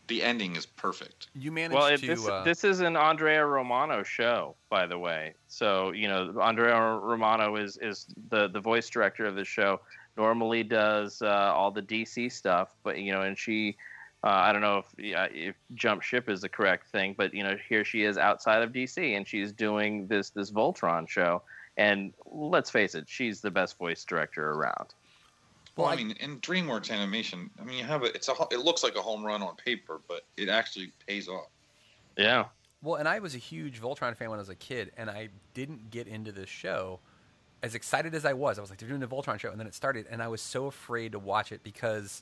the 0.08 0.24
ending 0.24 0.56
is 0.56 0.66
perfect. 0.66 1.28
You 1.36 1.52
managed 1.52 1.74
Well, 1.76 1.98
to. 1.98 2.06
this 2.08 2.28
uh, 2.28 2.44
this 2.44 2.64
is 2.64 2.80
an 2.80 2.96
Andrea 2.96 3.46
Romano 3.46 4.04
show, 4.04 4.56
by 4.70 4.88
the 4.88 4.98
way. 4.98 5.34
So 5.48 5.92
you 5.92 6.08
know, 6.08 6.40
Andrea 6.42 6.76
Romano 6.80 7.56
is 7.58 7.78
is 7.78 8.08
the 8.30 8.48
the 8.48 8.60
voice 8.60 8.90
director 8.90 9.26
of 9.26 9.36
the 9.36 9.46
show. 9.46 9.82
Normally 10.18 10.64
does 10.64 11.22
uh, 11.22 11.54
all 11.56 11.72
the 11.72 11.82
DC 11.82 12.32
stuff, 12.32 12.74
but 12.84 12.98
you 13.00 13.12
know, 13.12 13.22
and 13.22 13.38
she. 13.38 13.76
Uh, 14.24 14.28
I 14.30 14.52
don't 14.54 14.62
know 14.62 14.80
if 14.80 14.86
yeah, 14.98 15.26
if 15.32 15.56
jump 15.74 16.04
ship 16.04 16.30
is 16.30 16.42
the 16.42 16.50
correct 16.50 16.88
thing, 16.92 17.16
but 17.18 17.34
you 17.34 17.44
know 17.44 17.58
here 17.68 17.84
she 17.84 18.04
is 18.04 18.18
outside 18.18 18.62
of 18.62 18.72
DC 18.72 19.18
and 19.18 19.28
she's 19.28 19.52
doing 19.52 20.06
this 20.08 20.30
this 20.30 20.52
Voltron 20.52 21.08
show. 21.10 21.42
And 21.78 22.14
let's 22.26 22.70
face 22.70 22.94
it, 22.96 23.06
she's 23.08 23.42
the 23.42 23.50
best 23.50 23.78
voice 23.78 24.04
director 24.04 24.52
around. 24.52 24.94
Well, 25.76 25.86
Well, 25.86 25.88
I 25.88 25.94
I- 25.94 25.96
mean, 25.96 26.12
in 26.20 26.40
DreamWorks 26.42 26.92
animation, 26.92 27.50
I 27.60 27.64
mean, 27.64 27.78
you 27.78 27.86
have 27.86 28.04
it. 28.04 28.14
It's 28.14 28.28
a. 28.28 28.34
It 28.52 28.60
looks 28.60 28.84
like 28.84 28.96
a 28.96 29.02
home 29.02 29.26
run 29.26 29.42
on 29.42 29.56
paper, 29.56 30.02
but 30.08 30.22
it 30.38 30.50
actually 30.50 30.92
pays 31.08 31.28
off. 31.28 31.48
Yeah. 32.18 32.46
Well, 32.84 32.96
and 32.96 33.08
I 33.08 33.20
was 33.20 33.36
a 33.36 33.38
huge 33.40 33.80
Voltron 33.80 34.16
fan 34.18 34.30
when 34.30 34.38
I 34.38 34.42
was 34.42 34.50
a 34.50 34.56
kid, 34.56 34.92
and 34.98 35.10
I 35.10 35.30
didn't 35.54 35.90
get 35.92 36.08
into 36.08 36.32
this 36.32 36.50
show 36.50 37.00
as 37.64 37.74
excited 37.74 38.14
as 38.16 38.26
I 38.26 38.34
was. 38.34 38.58
I 38.58 38.62
was 38.62 38.70
like, 38.70 38.80
they're 38.80 38.90
doing 38.90 39.02
a 39.04 39.08
Voltron 39.08 39.40
show, 39.40 39.50
and 39.50 39.60
then 39.60 39.68
it 39.68 39.74
started, 39.76 40.08
and 40.10 40.22
I 40.22 40.28
was 40.28 40.42
so 40.42 40.66
afraid 40.66 41.12
to 41.14 41.20
watch 41.20 41.52
it 41.52 41.64
because 41.64 42.22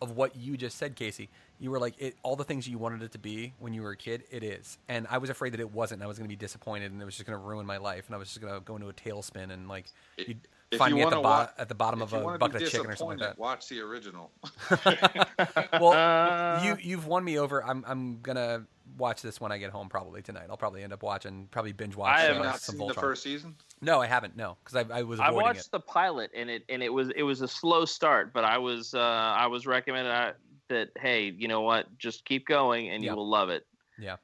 of 0.00 0.16
what 0.16 0.36
you 0.36 0.56
just 0.56 0.76
said, 0.76 0.96
Casey. 0.96 1.28
You 1.60 1.70
were 1.70 1.78
like, 1.78 1.94
it, 1.98 2.16
all 2.22 2.36
the 2.36 2.44
things 2.44 2.68
you 2.68 2.78
wanted 2.78 3.02
it 3.02 3.12
to 3.12 3.18
be 3.18 3.54
when 3.58 3.72
you 3.72 3.82
were 3.82 3.92
a 3.92 3.96
kid, 3.96 4.24
it 4.30 4.42
is. 4.42 4.76
And 4.88 5.06
I 5.08 5.18
was 5.18 5.30
afraid 5.30 5.52
that 5.54 5.60
it 5.60 5.70
wasn't, 5.72 5.98
and 6.00 6.04
I 6.04 6.08
was 6.08 6.18
going 6.18 6.28
to 6.28 6.32
be 6.32 6.36
disappointed, 6.36 6.92
and 6.92 7.00
it 7.00 7.04
was 7.04 7.14
just 7.14 7.26
going 7.26 7.38
to 7.38 7.44
ruin 7.44 7.64
my 7.64 7.76
life, 7.76 8.06
and 8.06 8.14
I 8.14 8.18
was 8.18 8.28
just 8.28 8.40
going 8.40 8.52
to 8.52 8.60
go 8.60 8.74
into 8.76 8.88
a 8.88 8.92
tailspin, 8.92 9.50
and 9.50 9.68
like, 9.68 9.86
you'd 10.18 10.40
if 10.70 10.78
find 10.78 10.90
you 10.90 10.96
me 10.96 11.02
at 11.02 11.10
the, 11.10 11.16
bo- 11.16 11.22
wa- 11.22 11.48
at 11.56 11.68
the 11.68 11.74
bottom 11.74 12.02
of 12.02 12.12
a 12.12 12.38
bucket 12.38 12.62
of 12.62 12.68
chicken 12.70 12.90
or 12.90 12.96
something 12.96 13.18
like 13.18 13.28
that. 13.28 13.38
Watch 13.38 13.68
the 13.68 13.80
original. 13.80 14.30
Well, 15.80 15.92
Uh, 15.92 16.62
you 16.64 16.76
you've 16.80 17.06
won 17.06 17.24
me 17.24 17.38
over. 17.38 17.64
I'm 17.64 17.84
I'm 17.86 18.20
gonna 18.20 18.66
watch 18.96 19.22
this 19.22 19.40
when 19.40 19.50
I 19.52 19.58
get 19.58 19.70
home 19.70 19.88
probably 19.88 20.22
tonight. 20.22 20.46
I'll 20.50 20.56
probably 20.56 20.82
end 20.82 20.92
up 20.92 21.02
watching 21.02 21.48
probably 21.50 21.72
binge 21.72 21.96
watch 21.96 22.16
I 22.16 22.20
Have 22.22 22.36
have 22.36 22.42
uh, 22.42 22.48
not 22.50 22.60
some 22.60 22.76
seen 22.78 22.86
the 22.88 22.94
first 22.94 23.22
season? 23.22 23.56
No, 23.80 24.00
I 24.00 24.06
haven't. 24.06 24.36
No, 24.36 24.56
because 24.64 24.84
I, 24.90 24.98
I 24.98 25.02
was 25.02 25.18
I 25.20 25.28
avoiding 25.28 25.46
watched 25.46 25.66
it. 25.66 25.70
the 25.72 25.80
pilot 25.80 26.30
and 26.34 26.48
it 26.48 26.64
and 26.68 26.82
it 26.82 26.92
was 26.92 27.10
it 27.16 27.22
was 27.22 27.40
a 27.40 27.48
slow 27.48 27.84
start, 27.84 28.32
but 28.32 28.44
I 28.44 28.58
was 28.58 28.94
uh, 28.94 28.98
I 29.00 29.46
was 29.48 29.66
recommended 29.66 30.10
uh, 30.10 30.32
that 30.68 30.90
hey, 30.96 31.34
you 31.36 31.48
know 31.48 31.60
what, 31.62 31.86
just 31.98 32.24
keep 32.24 32.46
going 32.46 32.90
and 32.90 33.02
Yeah. 33.02 33.10
you 33.10 33.16
will 33.16 33.28
love 33.28 33.48
it. 33.50 33.66
Yeah, 33.98 34.16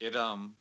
It 0.00 0.16
um. 0.16 0.54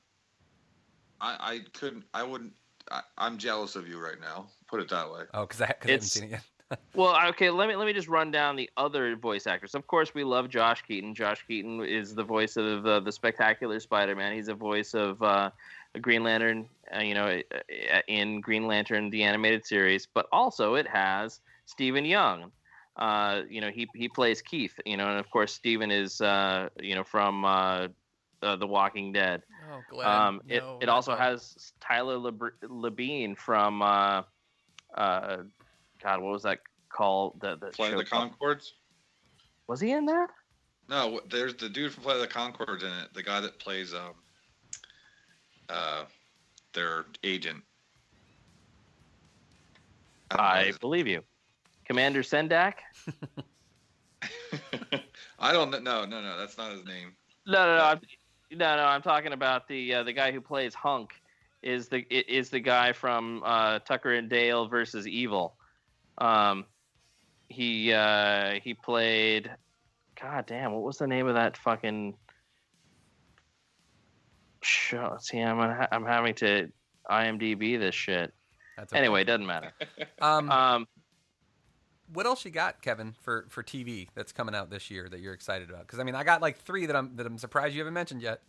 I 1.21 1.37
I 1.39 1.59
couldn't. 1.73 2.03
I 2.13 2.23
wouldn't. 2.23 2.53
I, 2.91 3.01
I'm 3.17 3.37
jealous 3.37 3.75
of 3.75 3.87
you 3.87 3.99
right 3.99 4.19
now. 4.19 4.47
Put 4.67 4.81
it 4.81 4.89
that 4.89 5.09
way. 5.11 5.21
oh, 5.33 5.41
because 5.45 5.61
I, 5.61 5.67
cause 5.67 5.89
I 5.89 5.91
haven't 5.91 6.01
seen 6.07 6.23
it 6.25 6.31
yet. 6.31 6.41
Well, 6.95 7.15
okay, 7.29 7.51
let 7.51 7.67
me 7.69 7.75
let 7.75 7.85
me 7.85 7.93
just 7.93 8.07
run 8.07 8.31
down 8.31 8.55
the 8.55 8.67
other 8.77 9.15
voice 9.15 9.45
actors. 9.45 9.75
Of 9.75 9.85
course, 9.85 10.15
we 10.15 10.23
love 10.23 10.49
Josh 10.49 10.81
Keaton. 10.81 11.13
Josh 11.13 11.45
Keaton 11.47 11.83
is 11.85 12.15
the 12.15 12.23
voice 12.23 12.57
of 12.57 12.83
uh, 12.87 12.99
the 12.99 13.11
Spectacular 13.11 13.79
Spider-Man. 13.79 14.33
He's 14.33 14.47
the 14.47 14.55
voice 14.55 14.95
of 14.95 15.21
uh, 15.21 15.51
Green 16.01 16.23
Lantern, 16.23 16.67
uh, 16.95 17.01
you 17.01 17.13
know, 17.13 17.27
uh, 17.27 17.99
in 18.07 18.41
Green 18.41 18.65
Lantern 18.65 19.11
the 19.11 19.21
animated 19.21 19.67
series. 19.67 20.07
But 20.11 20.25
also, 20.31 20.73
it 20.73 20.87
has 20.87 21.41
Steven 21.67 22.05
Yeun. 22.05 22.49
Uh, 22.95 23.41
you 23.49 23.59
know, 23.61 23.69
he 23.71 23.87
he 23.95 24.07
plays 24.07 24.41
Keith. 24.41 24.79
You 24.85 24.97
know, 24.97 25.07
and 25.07 25.19
of 25.19 25.29
course, 25.31 25.53
Steven 25.53 25.89
is 25.91 26.21
uh, 26.21 26.69
you 26.79 26.95
know 26.95 27.03
from 27.03 27.43
uh, 27.43 27.87
uh, 28.41 28.55
The 28.55 28.67
Walking 28.67 29.11
Dead. 29.11 29.41
Oh, 29.71 29.81
Glenn. 29.89 30.07
Um, 30.07 30.41
it 30.47 30.61
no, 30.61 30.77
it 30.81 30.85
not 30.85 30.95
also 30.95 31.15
Glenn. 31.15 31.29
has 31.29 31.73
Tyler 31.79 32.17
Leb- 32.17 32.51
Labine 32.63 33.35
from 33.37 33.81
uh, 33.81 34.23
uh, 34.95 35.37
God, 36.03 36.21
what 36.21 36.31
was 36.33 36.43
that 36.43 36.59
called? 36.89 37.39
The, 37.41 37.55
the 37.57 37.71
Flight 37.71 37.93
of 37.93 37.99
show 37.99 38.03
the 38.03 38.05
called- 38.09 38.31
Conchords. 38.39 38.71
Was 39.67 39.79
he 39.79 39.91
in 39.91 40.05
that? 40.05 40.27
No, 40.89 41.21
there's 41.31 41.55
the 41.55 41.69
dude 41.69 41.93
from 41.93 42.03
Flight 42.03 42.17
of 42.17 42.21
the 42.21 42.27
Conchords 42.27 42.83
in 42.83 42.89
it. 42.89 43.13
The 43.13 43.23
guy 43.23 43.39
that 43.39 43.57
plays 43.57 43.93
um, 43.93 44.13
uh, 45.69 46.03
their 46.73 47.05
agent. 47.23 47.63
I 50.31 50.35
I 50.67 50.71
believe 50.81 51.07
you, 51.07 51.23
Commander 51.85 52.23
Sendak. 52.23 52.75
I 55.39 55.51
don't 55.51 55.71
know. 55.71 55.79
No, 55.79 56.05
no, 56.05 56.21
no. 56.21 56.37
That's 56.37 56.57
not 56.57 56.71
his 56.71 56.85
name. 56.85 57.15
No, 57.45 57.65
no, 57.65 57.77
no. 57.77 57.83
I'm, 57.83 58.01
no, 58.51 58.75
no. 58.77 58.83
I'm 58.85 59.01
talking 59.01 59.33
about 59.33 59.67
the 59.67 59.95
uh, 59.95 60.03
the 60.03 60.13
guy 60.13 60.31
who 60.31 60.41
plays 60.41 60.73
Hunk. 60.73 61.11
Is 61.61 61.87
the 61.87 61.99
is 62.09 62.49
the 62.49 62.59
guy 62.59 62.91
from 62.91 63.41
uh, 63.45 63.79
Tucker 63.79 64.13
and 64.13 64.29
Dale 64.29 64.67
versus 64.67 65.07
Evil? 65.07 65.55
Um, 66.17 66.65
he 67.47 67.93
uh, 67.93 68.59
he 68.63 68.73
played. 68.73 69.49
God 70.21 70.45
damn! 70.45 70.73
What 70.73 70.83
was 70.83 70.97
the 70.97 71.07
name 71.07 71.27
of 71.27 71.35
that 71.35 71.57
fucking 71.57 72.15
show? 74.61 75.17
See, 75.19 75.39
I'm 75.39 75.57
ha- 75.57 75.87
I'm 75.91 76.05
having 76.05 76.35
to 76.35 76.69
IMDb 77.09 77.79
this 77.79 77.95
shit. 77.95 78.33
That's 78.77 78.91
okay. 78.91 78.99
Anyway, 78.99 79.21
it 79.21 79.25
doesn't 79.25 79.45
matter. 79.45 79.71
um, 80.21 80.49
Um, 80.49 80.87
what 82.13 82.25
else 82.25 82.45
you 82.45 82.51
got, 82.51 82.81
Kevin, 82.81 83.15
for 83.21 83.45
for 83.49 83.63
TV 83.63 84.07
that's 84.15 84.31
coming 84.31 84.55
out 84.55 84.69
this 84.69 84.89
year 84.91 85.09
that 85.09 85.19
you're 85.19 85.33
excited 85.33 85.69
about? 85.69 85.81
Because 85.81 85.99
I 85.99 86.03
mean, 86.03 86.15
I 86.15 86.23
got 86.23 86.41
like 86.41 86.57
three 86.59 86.85
that 86.85 86.95
I'm 86.95 87.15
that 87.15 87.25
I'm 87.25 87.37
surprised 87.37 87.73
you 87.73 87.81
haven't 87.81 87.93
mentioned 87.93 88.21
yet. 88.21 88.41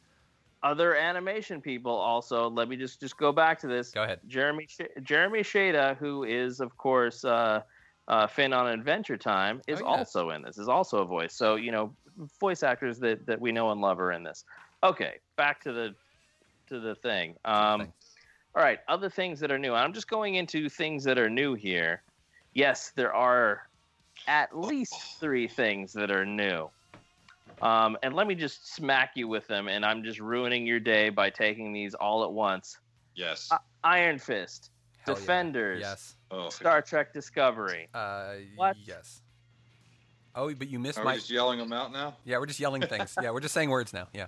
other 0.63 0.95
animation 0.97 1.61
people 1.61 1.93
also. 1.93 2.49
Let 2.51 2.69
me 2.69 2.77
just 2.77 3.01
just 3.01 3.17
go 3.17 3.33
back 3.33 3.59
to 3.61 3.67
this. 3.67 3.91
Go 3.91 4.03
ahead. 4.05 4.21
Jeremy 4.27 4.67
Sh- 4.69 4.81
Jeremy 5.03 5.41
Shada, 5.41 5.97
who 5.97 6.25
is 6.25 6.61
of 6.61 6.77
course 6.77 7.25
uh, 7.25 7.61
uh, 8.09 8.27
Finn 8.27 8.53
on 8.53 8.67
Adventure 8.69 9.17
Time, 9.17 9.61
is 9.67 9.81
Oh, 9.81 9.85
yeah. 9.85 9.91
also 9.99 10.31
in 10.31 10.43
this. 10.43 10.59
Is 10.59 10.69
also 10.69 10.99
a 10.99 11.05
voice. 11.05 11.35
So 11.35 11.57
you 11.57 11.71
know, 11.73 11.95
voice 12.41 12.63
actors 12.63 12.99
that 13.01 13.27
that 13.27 13.41
we 13.41 13.53
know 13.53 13.71
and 13.73 13.81
love 13.81 14.01
are 14.01 14.13
in 14.13 14.23
this. 14.23 14.45
Okay, 14.83 15.15
back 15.37 15.61
to 15.65 15.73
the 15.73 15.95
to 16.69 16.81
the 16.81 16.95
thing. 16.95 17.35
Um, 17.45 17.81
thing. 17.81 17.93
all 18.57 18.63
right, 18.63 18.79
other 18.89 19.11
things 19.11 19.41
that 19.41 19.51
are 19.51 19.59
new. 19.59 19.75
I'm 19.75 19.93
just 19.93 20.09
going 20.09 20.37
into 20.37 20.69
things 20.71 21.05
that 21.05 21.19
are 21.19 21.29
new 21.29 21.53
here. 21.55 22.03
Yes, 22.55 22.93
there 22.95 23.13
are 23.13 23.69
at 24.27 24.57
least 24.57 24.95
three 25.21 25.49
things 25.49 25.93
that 25.93 26.11
are 26.11 26.25
new. 26.25 26.71
Um, 27.63 27.97
and 28.03 28.15
let 28.15 28.27
me 28.27 28.35
just 28.35 28.75
smack 28.75 29.13
you 29.15 29.29
with 29.29 29.47
them, 29.47 29.69
and 29.69 29.85
I'm 29.85 30.03
just 30.03 30.19
ruining 30.19 30.67
your 30.67 30.81
day 30.81 31.09
by 31.09 31.31
taking 31.31 31.73
these 31.73 31.95
all 31.95 32.25
at 32.25 32.33
once. 32.33 32.79
Yes. 33.15 33.49
Uh, 33.51 33.59
Iron 33.85 34.19
Fist, 34.19 34.71
Hell 35.05 35.15
yeah. 35.15 35.21
Defenders, 35.21 35.81
Yes. 35.81 36.17
oh, 36.31 36.49
Star 36.51 36.83
Trek 36.83 37.13
Discovery. 37.13 37.89
Uh, 37.95 38.35
What? 38.57 38.77
Yes. 38.85 39.21
Oh, 40.35 40.53
but 40.53 40.69
you 40.69 40.81
missed 40.81 40.99
Are 40.99 41.05
my. 41.05 41.13
we 41.13 41.19
just 41.19 41.31
yelling 41.31 41.61
them 41.61 41.73
out 41.73 41.93
now? 41.93 42.17
Yeah, 42.25 42.39
we're 42.39 42.47
just 42.47 42.59
yelling 42.59 42.83
things. 42.83 43.15
yeah, 43.23 43.31
we're 43.31 43.41
just 43.41 43.55
saying 43.55 43.71
words 43.71 43.93
now. 43.93 44.09
Yeah. 44.13 44.27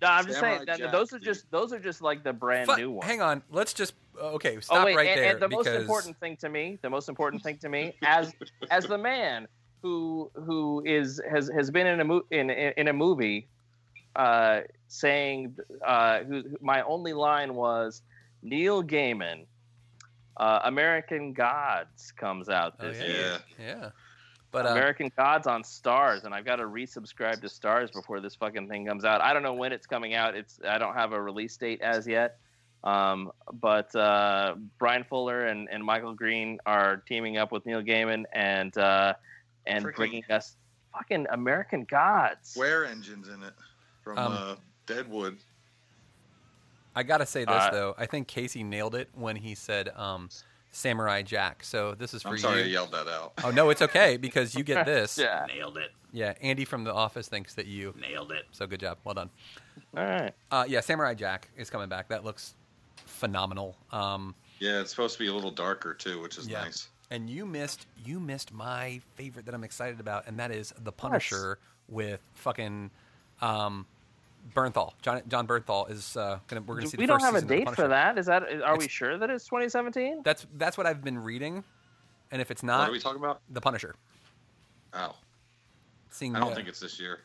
No, 0.00 0.06
I'm 0.08 0.24
just 0.26 0.36
Samurai 0.38 0.54
saying 0.58 0.66
that 0.66 0.78
Jack, 0.78 0.92
those 0.92 1.12
are 1.12 1.18
dude. 1.18 1.24
just 1.24 1.50
those 1.50 1.72
are 1.72 1.80
just 1.80 2.00
like 2.00 2.22
the 2.22 2.32
brand 2.32 2.70
Fu- 2.70 2.76
new 2.76 2.90
ones. 2.92 3.10
Hang 3.10 3.20
on. 3.20 3.42
Let's 3.50 3.72
just 3.74 3.94
okay. 4.20 4.60
Stop 4.60 4.82
oh 4.82 4.84
wait, 4.86 4.96
right 4.96 5.08
and, 5.08 5.18
there 5.18 5.32
and 5.32 5.40
the 5.40 5.48
because 5.48 5.66
most 5.66 5.74
important 5.80 6.20
thing 6.20 6.36
to 6.38 6.48
me, 6.48 6.78
the 6.82 6.90
most 6.90 7.08
important 7.08 7.42
thing 7.42 7.58
to 7.58 7.68
me, 7.68 7.94
as 8.02 8.32
as 8.70 8.84
the 8.86 8.98
man 8.98 9.46
who 9.82 10.30
who 10.34 10.82
is 10.84 11.20
has 11.30 11.50
has 11.54 11.70
been 11.70 11.86
in 11.86 12.00
a 12.00 12.04
mo- 12.04 12.24
in 12.30 12.50
in, 12.50 12.72
in 12.76 12.88
a 12.88 12.92
movie, 12.92 13.48
uh, 14.16 14.60
saying 14.88 15.56
uh, 15.86 16.20
who, 16.20 16.42
who- 16.42 16.56
my 16.60 16.82
only 16.82 17.12
line 17.12 17.54
was 17.54 18.02
Neil 18.42 18.82
Gaiman, 18.82 19.46
uh, 20.36 20.60
American 20.64 21.32
Gods 21.32 22.12
comes 22.12 22.48
out 22.48 22.74
Oh, 22.80 22.88
this 22.88 22.98
yeah. 22.98 23.06
year. 23.06 23.38
Yeah. 23.58 23.66
yeah. 23.66 23.90
But 24.50 24.64
uh, 24.64 24.70
American 24.70 25.12
Gods 25.14 25.46
on 25.46 25.62
Starz, 25.62 26.24
and 26.24 26.34
I've 26.34 26.46
got 26.46 26.56
to 26.56 26.64
resubscribe 26.64 27.40
to 27.42 27.48
Starz 27.48 27.92
before 27.92 28.20
this 28.20 28.34
fucking 28.34 28.66
thing 28.68 28.86
comes 28.86 29.04
out. 29.04 29.20
I 29.20 29.34
don't 29.34 29.42
know 29.42 29.52
when 29.52 29.72
it's 29.72 29.86
coming 29.86 30.14
out. 30.14 30.34
It's 30.34 30.58
I 30.66 30.78
don't 30.78 30.94
have 30.94 31.12
a 31.12 31.20
release 31.20 31.54
date 31.58 31.82
as 31.82 32.06
yet. 32.06 32.38
Um, 32.84 33.32
but 33.60 33.94
uh, 33.96 34.54
Bryan 34.78 35.04
Fuller 35.04 35.46
and, 35.46 35.68
and 35.70 35.84
Michael 35.84 36.14
Green 36.14 36.58
are 36.64 36.98
teaming 37.08 37.36
up 37.36 37.50
with 37.52 37.66
Neil 37.66 37.82
Gaiman 37.82 38.24
and 38.32 38.76
uh, 38.78 39.14
and 39.66 39.84
Freaking- 39.84 39.96
bringing 39.96 40.24
us 40.30 40.56
fucking 40.92 41.26
American 41.30 41.84
Gods. 41.84 42.54
Where 42.56 42.84
engines 42.86 43.28
in 43.28 43.42
it 43.42 43.52
from 44.02 44.18
Um, 44.18 44.32
uh, 44.32 44.54
Deadwood. 44.86 45.38
I 46.94 47.02
gotta 47.02 47.26
say 47.26 47.44
this 47.44 47.54
Uh, 47.54 47.70
though. 47.70 47.94
I 47.98 48.06
think 48.06 48.26
Casey 48.28 48.62
nailed 48.64 48.94
it 48.94 49.08
when 49.14 49.36
he 49.36 49.54
said 49.54 49.88
um, 49.90 50.30
"Samurai 50.72 51.22
Jack." 51.22 51.62
So 51.62 51.94
this 51.94 52.14
is 52.14 52.22
for 52.22 52.30
I'm 52.30 52.38
sorry 52.38 52.62
I 52.62 52.64
you. 52.64 52.72
yelled 52.72 52.92
that 52.92 53.06
out. 53.06 53.34
Oh 53.44 53.50
no, 53.50 53.70
it's 53.70 53.82
okay 53.82 54.16
because 54.16 54.54
you 54.54 54.64
get 54.64 54.86
this. 54.86 55.18
yeah. 55.22 55.46
Nailed 55.48 55.76
it. 55.78 55.90
Yeah, 56.12 56.34
Andy 56.40 56.64
from 56.64 56.84
the 56.84 56.92
office 56.92 57.28
thinks 57.28 57.54
that 57.54 57.66
you. 57.66 57.94
Nailed 58.00 58.32
it. 58.32 58.46
So 58.52 58.66
good 58.66 58.80
job. 58.80 58.98
Well 59.04 59.14
done. 59.14 59.30
All 59.96 60.04
right. 60.04 60.32
Uh, 60.50 60.64
yeah, 60.66 60.80
Samurai 60.80 61.14
Jack 61.14 61.50
is 61.56 61.68
coming 61.70 61.88
back. 61.88 62.08
That 62.08 62.24
looks 62.24 62.54
phenomenal. 63.06 63.76
Um, 63.92 64.34
Yeah, 64.60 64.80
it's 64.80 64.90
supposed 64.90 65.14
to 65.14 65.18
be 65.20 65.28
a 65.28 65.32
little 65.34 65.50
darker 65.50 65.94
too, 65.94 66.20
which 66.20 66.36
is 66.38 66.48
Yeah. 66.48 66.64
nice. 66.64 66.88
and 67.10 67.30
you 67.30 67.46
missed 67.46 67.86
you 68.04 68.20
missed 68.20 68.52
my 68.52 69.00
favorite 69.14 69.46
that 69.46 69.54
I'm 69.54 69.64
excited 69.64 69.98
about, 70.00 70.26
and 70.26 70.38
that 70.38 70.50
is 70.50 70.74
the 70.78 70.92
Punisher 70.92 71.58
with 71.88 72.20
fucking 72.34 72.90
um, 73.40 73.86
Bernthal. 74.54 74.92
Jon 75.02 75.22
Jon 75.28 75.46
Bernthal 75.46 75.90
is 75.90 76.16
uh, 76.16 76.38
gonna 76.48 76.60
we're 76.62 76.76
gonna 76.76 76.86
see. 76.88 76.96
The 76.96 77.02
We 77.02 77.06
don't 77.06 77.16
first 77.20 77.24
have 77.26 77.34
a 77.34 77.38
season 77.40 77.44
of 77.44 77.64
The 77.64 77.70
date 77.70 77.74
for 77.76 77.88
that. 77.88 78.18
Is 78.18 78.26
that 78.26 78.62
are 78.62 78.76
we 78.76 78.88
sure 78.88 79.16
that 79.18 79.30
it's 79.30 79.44
2017? 79.46 80.22
That's 80.22 80.46
that's 80.54 80.76
what 80.76 80.86
I've 80.86 81.02
been 81.02 81.18
reading, 81.18 81.64
and 82.30 82.42
if 82.42 82.50
it's 82.50 82.62
what 82.62 82.66
not 82.66 82.88
are 82.88 82.92
we 82.92 82.98
talking 83.00 83.18
about? 83.20 83.40
the 83.50 83.60
Punisher, 83.60 83.94
Oh, 84.92 85.14
seeing 86.10 86.34
I 86.36 86.40
don't 86.40 86.52
uh, 86.52 86.54
think 86.56 86.68
it's 86.68 86.80
this 86.80 86.98
year. 87.00 87.20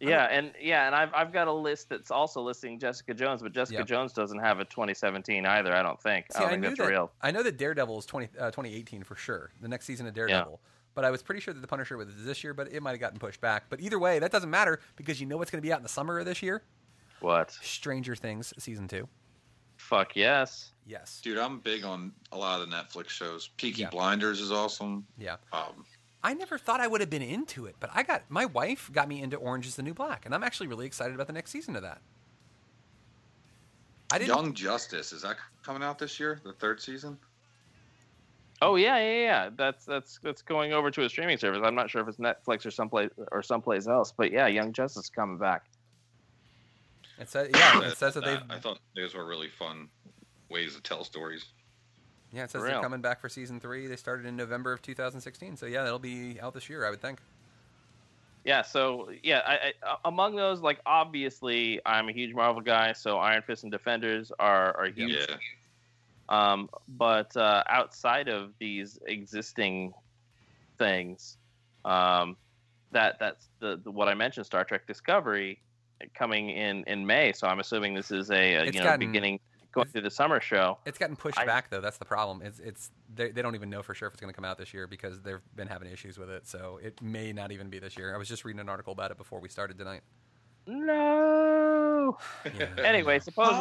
Yeah, 0.00 0.24
and 0.24 0.52
yeah, 0.60 0.86
and 0.86 0.94
I've 0.94 1.12
I've 1.14 1.32
got 1.32 1.48
a 1.48 1.52
list 1.52 1.88
that's 1.88 2.10
also 2.10 2.42
listing 2.42 2.78
Jessica 2.78 3.14
Jones, 3.14 3.42
but 3.42 3.52
Jessica 3.52 3.78
Yeah. 3.80 3.84
Jones 3.84 4.12
doesn't 4.12 4.38
have 4.38 4.60
a 4.60 4.64
2017 4.66 5.46
either. 5.46 5.74
I 5.74 5.82
don't 5.82 6.00
think. 6.00 6.26
See, 6.32 6.38
I 6.38 6.40
don't 6.42 6.48
I, 6.48 6.52
think 6.52 6.62
that's 6.64 6.78
that, 6.78 6.88
real. 6.88 7.12
I 7.22 7.30
know 7.30 7.42
that 7.42 7.56
Daredevil 7.56 7.98
is 7.98 8.06
20, 8.06 8.28
uh, 8.38 8.50
2018 8.50 9.02
for 9.04 9.16
sure. 9.16 9.52
The 9.60 9.68
next 9.68 9.86
season 9.86 10.06
of 10.06 10.14
Daredevil. 10.14 10.60
But 10.94 11.04
I 11.04 11.10
was 11.10 11.22
pretty 11.22 11.40
sure 11.42 11.52
that 11.52 11.60
the 11.60 11.66
Punisher 11.66 11.96
was 11.98 12.08
this 12.24 12.42
year, 12.42 12.54
but 12.54 12.72
it 12.72 12.82
might 12.82 12.92
have 12.92 13.00
gotten 13.00 13.18
pushed 13.18 13.40
back. 13.42 13.64
But 13.68 13.80
either 13.80 13.98
way, 13.98 14.18
that 14.18 14.32
doesn't 14.32 14.48
matter 14.50 14.80
because 14.96 15.20
you 15.20 15.26
know 15.26 15.36
what's 15.36 15.50
going 15.50 15.60
to 15.62 15.66
be 15.66 15.72
out 15.72 15.78
in 15.78 15.82
the 15.82 15.88
summer 15.90 16.18
of 16.18 16.24
this 16.24 16.42
year? 16.42 16.62
What? 17.20 17.50
Stranger 17.52 18.14
Things 18.16 18.52
season 18.58 18.88
two. 18.88 19.06
Fuck 19.76 20.16
yes. 20.16 20.72
Yes. 20.86 21.20
Dude, 21.22 21.36
I'm 21.38 21.60
big 21.60 21.84
on 21.84 22.12
a 22.32 22.38
lot 22.38 22.60
of 22.62 22.70
the 22.70 22.74
Netflix 22.74 23.10
shows. 23.10 23.48
Peaky 23.56 23.82
Yeah. 23.82 23.90
Blinders 23.90 24.40
is 24.40 24.50
awesome. 24.52 25.06
Yeah. 25.18 25.36
Um, 25.52 25.84
I 26.26 26.34
never 26.34 26.58
thought 26.58 26.80
I 26.80 26.88
would 26.88 27.00
have 27.00 27.08
been 27.08 27.22
into 27.22 27.66
it, 27.66 27.76
but 27.78 27.88
I 27.94 28.02
got 28.02 28.24
my 28.28 28.46
wife 28.46 28.90
got 28.92 29.06
me 29.06 29.22
into 29.22 29.36
Orange 29.36 29.64
is 29.64 29.76
the 29.76 29.84
New 29.84 29.94
Black, 29.94 30.26
and 30.26 30.34
I'm 30.34 30.42
actually 30.42 30.66
really 30.66 30.84
excited 30.84 31.14
about 31.14 31.28
the 31.28 31.32
next 31.32 31.52
season 31.52 31.76
of 31.76 31.82
that. 31.82 32.00
I 34.10 34.18
didn't. 34.18 34.34
Young 34.34 34.52
Justice 34.52 35.12
is 35.12 35.22
that 35.22 35.36
coming 35.62 35.84
out 35.84 36.00
this 36.00 36.18
year? 36.18 36.40
The 36.42 36.52
third 36.54 36.82
season? 36.82 37.16
Oh 38.60 38.74
yeah, 38.74 38.98
yeah, 38.98 39.22
yeah. 39.22 39.50
That's 39.56 39.84
that's 39.84 40.18
that's 40.20 40.42
going 40.42 40.72
over 40.72 40.90
to 40.90 41.04
a 41.04 41.08
streaming 41.08 41.38
service. 41.38 41.60
I'm 41.62 41.76
not 41.76 41.90
sure 41.90 42.02
if 42.02 42.08
it's 42.08 42.18
Netflix 42.18 42.66
or 42.66 42.72
someplace 42.72 43.10
or 43.30 43.40
someplace 43.40 43.86
else, 43.86 44.12
but 44.16 44.32
yeah, 44.32 44.48
Young 44.48 44.72
Justice 44.72 45.04
is 45.04 45.10
coming 45.10 45.38
back. 45.38 45.66
It 47.20 47.30
says 47.30 47.50
yeah. 47.54 47.82
It 47.84 47.96
says 47.98 48.14
that 48.14 48.24
they've 48.24 48.42
I 48.50 48.58
thought 48.58 48.80
those 48.96 49.14
were 49.14 49.24
really 49.24 49.48
fun 49.48 49.88
ways 50.50 50.74
to 50.74 50.82
tell 50.82 51.04
stories. 51.04 51.44
Yeah. 52.36 52.44
It 52.44 52.50
says 52.50 52.62
they're 52.62 52.80
coming 52.80 53.00
back 53.00 53.20
for 53.20 53.28
season 53.28 53.60
three. 53.60 53.86
They 53.86 53.96
started 53.96 54.26
in 54.26 54.36
November 54.36 54.72
of 54.72 54.82
2016, 54.82 55.56
so 55.56 55.66
yeah, 55.66 55.82
that'll 55.82 55.98
be 55.98 56.38
out 56.40 56.54
this 56.54 56.68
year, 56.68 56.86
I 56.86 56.90
would 56.90 57.00
think. 57.00 57.20
Yeah, 58.44 58.62
so 58.62 59.10
yeah, 59.24 59.40
I, 59.44 59.72
I, 59.82 59.96
among 60.04 60.36
those, 60.36 60.60
like 60.60 60.78
obviously, 60.86 61.80
I'm 61.84 62.08
a 62.08 62.12
huge 62.12 62.32
Marvel 62.32 62.62
guy, 62.62 62.92
so 62.92 63.18
Iron 63.18 63.42
Fist 63.42 63.64
and 63.64 63.72
Defenders 63.72 64.30
are 64.38 64.76
are 64.76 64.86
huge. 64.86 65.26
Yeah. 65.28 65.36
Um, 66.28 66.68
but 66.86 67.36
uh, 67.36 67.64
outside 67.68 68.28
of 68.28 68.52
these 68.60 69.00
existing 69.06 69.94
things, 70.78 71.38
um, 71.84 72.36
that 72.92 73.18
that's 73.18 73.48
the, 73.58 73.80
the 73.82 73.90
what 73.90 74.08
I 74.08 74.14
mentioned, 74.14 74.46
Star 74.46 74.64
Trek 74.64 74.86
Discovery, 74.86 75.60
coming 76.14 76.50
in 76.50 76.84
in 76.84 77.04
May. 77.04 77.32
So 77.32 77.48
I'm 77.48 77.58
assuming 77.58 77.94
this 77.94 78.12
is 78.12 78.30
a, 78.30 78.54
a 78.54 78.64
you 78.66 78.72
know 78.72 78.84
gotten- 78.84 79.00
beginning 79.00 79.40
going 79.76 79.88
through 79.88 80.02
the 80.02 80.10
summer 80.10 80.40
show. 80.40 80.78
It's 80.86 80.98
gotten 80.98 81.16
pushed 81.16 81.38
I- 81.38 81.46
back 81.46 81.70
though. 81.70 81.80
That's 81.80 81.98
the 81.98 82.04
problem. 82.04 82.42
It's 82.42 82.58
it's 82.58 82.90
they, 83.14 83.30
they 83.30 83.42
don't 83.42 83.54
even 83.54 83.70
know 83.70 83.82
for 83.82 83.94
sure 83.94 84.08
if 84.08 84.14
it's 84.14 84.20
going 84.20 84.32
to 84.32 84.36
come 84.36 84.44
out 84.44 84.58
this 84.58 84.74
year 84.74 84.86
because 84.86 85.20
they've 85.20 85.40
been 85.54 85.68
having 85.68 85.90
issues 85.90 86.18
with 86.18 86.30
it. 86.30 86.46
So 86.46 86.80
it 86.82 87.00
may 87.00 87.32
not 87.32 87.52
even 87.52 87.68
be 87.68 87.78
this 87.78 87.96
year. 87.96 88.14
I 88.14 88.18
was 88.18 88.28
just 88.28 88.44
reading 88.44 88.60
an 88.60 88.68
article 88.68 88.92
about 88.92 89.10
it 89.10 89.18
before 89.18 89.40
we 89.40 89.48
started 89.48 89.78
tonight. 89.78 90.00
No. 90.66 91.86
Yeah. 92.56 92.68
Anyway, 92.84 93.18
suppose 93.18 93.60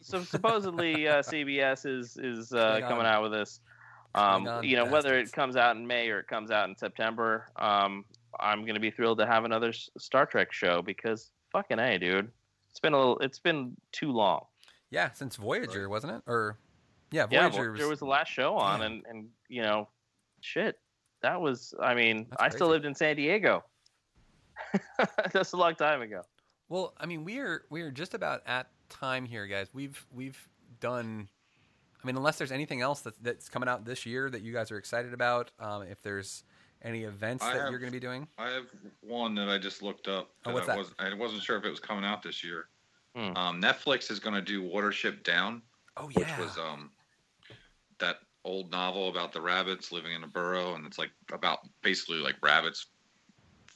so 0.00 0.22
supposedly 0.22 1.06
uh, 1.06 1.22
CBS 1.22 1.84
is 1.84 2.16
is 2.16 2.52
uh, 2.52 2.80
coming 2.88 3.04
out 3.04 3.22
with 3.22 3.32
this. 3.32 3.60
Um, 4.14 4.64
you 4.64 4.76
know, 4.76 4.86
whether 4.86 5.18
it 5.18 5.30
comes 5.32 5.56
out 5.56 5.76
in 5.76 5.86
May 5.86 6.08
or 6.08 6.20
it 6.20 6.26
comes 6.26 6.50
out 6.50 6.68
in 6.68 6.76
September, 6.76 7.46
um, 7.56 8.06
I'm 8.40 8.62
going 8.62 8.74
to 8.74 8.80
be 8.80 8.90
thrilled 8.90 9.18
to 9.18 9.26
have 9.26 9.44
another 9.44 9.68
S- 9.68 9.90
Star 9.98 10.24
Trek 10.24 10.52
show 10.52 10.80
because 10.80 11.30
fucking 11.52 11.78
a, 11.78 11.98
dude, 11.98 12.30
it's 12.70 12.80
been 12.80 12.94
a 12.94 12.98
little, 12.98 13.18
it's 13.18 13.38
been 13.38 13.76
too 13.92 14.10
long. 14.10 14.46
Yeah, 14.90 15.12
since 15.12 15.36
Voyager, 15.36 15.88
wasn't 15.88 16.14
it? 16.14 16.22
Or 16.26 16.58
yeah, 17.10 17.26
Yeah, 17.30 17.48
Voyager 17.48 17.72
Voyager 17.72 17.88
was 17.88 17.98
the 17.98 18.06
last 18.06 18.28
show 18.28 18.54
on, 18.56 18.80
Damn. 18.80 18.92
and 18.92 19.06
and 19.08 19.28
you 19.48 19.62
know, 19.62 19.88
shit, 20.40 20.78
that 21.22 21.40
was. 21.40 21.74
I 21.80 21.94
mean, 21.94 22.26
That's 22.30 22.42
I 22.42 22.48
still 22.48 22.68
lived 22.68 22.84
in 22.84 22.94
San 22.94 23.16
Diego. 23.16 23.64
That's 25.32 25.52
a 25.52 25.56
long 25.56 25.74
time 25.74 26.02
ago. 26.02 26.22
Well, 26.68 26.94
I 26.98 27.06
mean, 27.06 27.24
we're 27.24 27.64
we're 27.70 27.90
just 27.90 28.14
about 28.14 28.42
at 28.46 28.68
time 28.88 29.24
here, 29.24 29.46
guys. 29.46 29.68
We've 29.72 30.04
we've 30.12 30.48
done. 30.80 31.28
I 32.02 32.06
mean, 32.06 32.16
unless 32.16 32.38
there's 32.38 32.52
anything 32.52 32.80
else 32.80 33.00
that's 33.00 33.18
that's 33.18 33.48
coming 33.48 33.68
out 33.68 33.84
this 33.84 34.06
year 34.06 34.30
that 34.30 34.42
you 34.42 34.52
guys 34.52 34.70
are 34.70 34.78
excited 34.78 35.12
about, 35.12 35.50
um, 35.58 35.82
if 35.82 36.02
there's 36.02 36.44
any 36.82 37.02
events 37.04 37.44
I 37.44 37.54
that 37.54 37.62
have- 37.62 37.70
you're 37.70 37.80
going 37.80 37.90
to 37.92 37.96
be 37.96 38.00
doing. 38.00 38.28
I 38.38 38.50
have 38.50 38.66
one 39.00 39.34
that 39.34 39.48
I 39.48 39.58
just 39.58 39.82
looked 39.82 40.06
up. 40.08 40.30
Oh, 40.44 40.52
what's 40.52 40.68
I 40.68 40.72
that? 40.72 40.78
Was, 40.78 40.94
I 40.98 41.14
wasn't 41.14 41.42
sure 41.42 41.56
if 41.56 41.64
it 41.64 41.70
was 41.70 41.80
coming 41.80 42.04
out 42.04 42.22
this 42.22 42.44
year. 42.44 42.68
Hmm. 43.14 43.36
Um, 43.36 43.62
Netflix 43.62 44.10
is 44.10 44.18
going 44.20 44.34
to 44.34 44.42
do 44.42 44.62
Watership 44.62 45.22
Down, 45.22 45.62
Oh 45.96 46.08
which 46.08 46.28
was 46.38 46.56
um, 46.58 46.90
that 47.98 48.16
old 48.44 48.70
novel 48.70 49.08
about 49.08 49.32
the 49.32 49.40
rabbits 49.40 49.90
living 49.92 50.12
in 50.12 50.24
a 50.24 50.28
burrow, 50.28 50.74
and 50.74 50.86
it's 50.86 50.98
like 50.98 51.10
about 51.32 51.58
basically 51.82 52.18
like 52.18 52.36
rabbits 52.42 52.86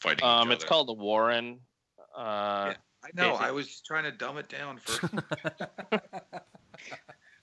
fighting. 0.00 0.24
Um, 0.24 0.48
each 0.48 0.54
it's 0.56 0.64
other. 0.64 0.68
called 0.68 0.88
The 0.88 0.94
Warren. 0.94 1.58
Uh, 2.16 2.72
Yeah, 2.72 2.74
I 3.04 3.10
know. 3.14 3.32
Casey. 3.32 3.44
I 3.44 3.50
was 3.50 3.66
just 3.68 3.84
trying 3.86 4.04
to 4.04 4.12
dumb 4.12 4.38
it 4.38 4.48
down 4.48 4.78
for. 4.78 5.08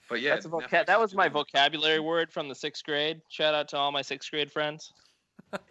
but 0.08 0.20
yeah, 0.20 0.34
That's 0.34 0.46
a 0.46 0.48
voca- 0.48 0.68
Netflix 0.68 0.86
that 0.86 0.96
is 0.96 1.00
was 1.00 1.14
my 1.14 1.28
vocabulary 1.28 2.00
word 2.00 2.32
from 2.32 2.48
the 2.48 2.54
sixth 2.54 2.84
grade. 2.84 3.20
Shout 3.28 3.54
out 3.54 3.68
to 3.68 3.76
all 3.76 3.92
my 3.92 4.02
sixth 4.02 4.30
grade 4.30 4.50
friends. 4.50 4.92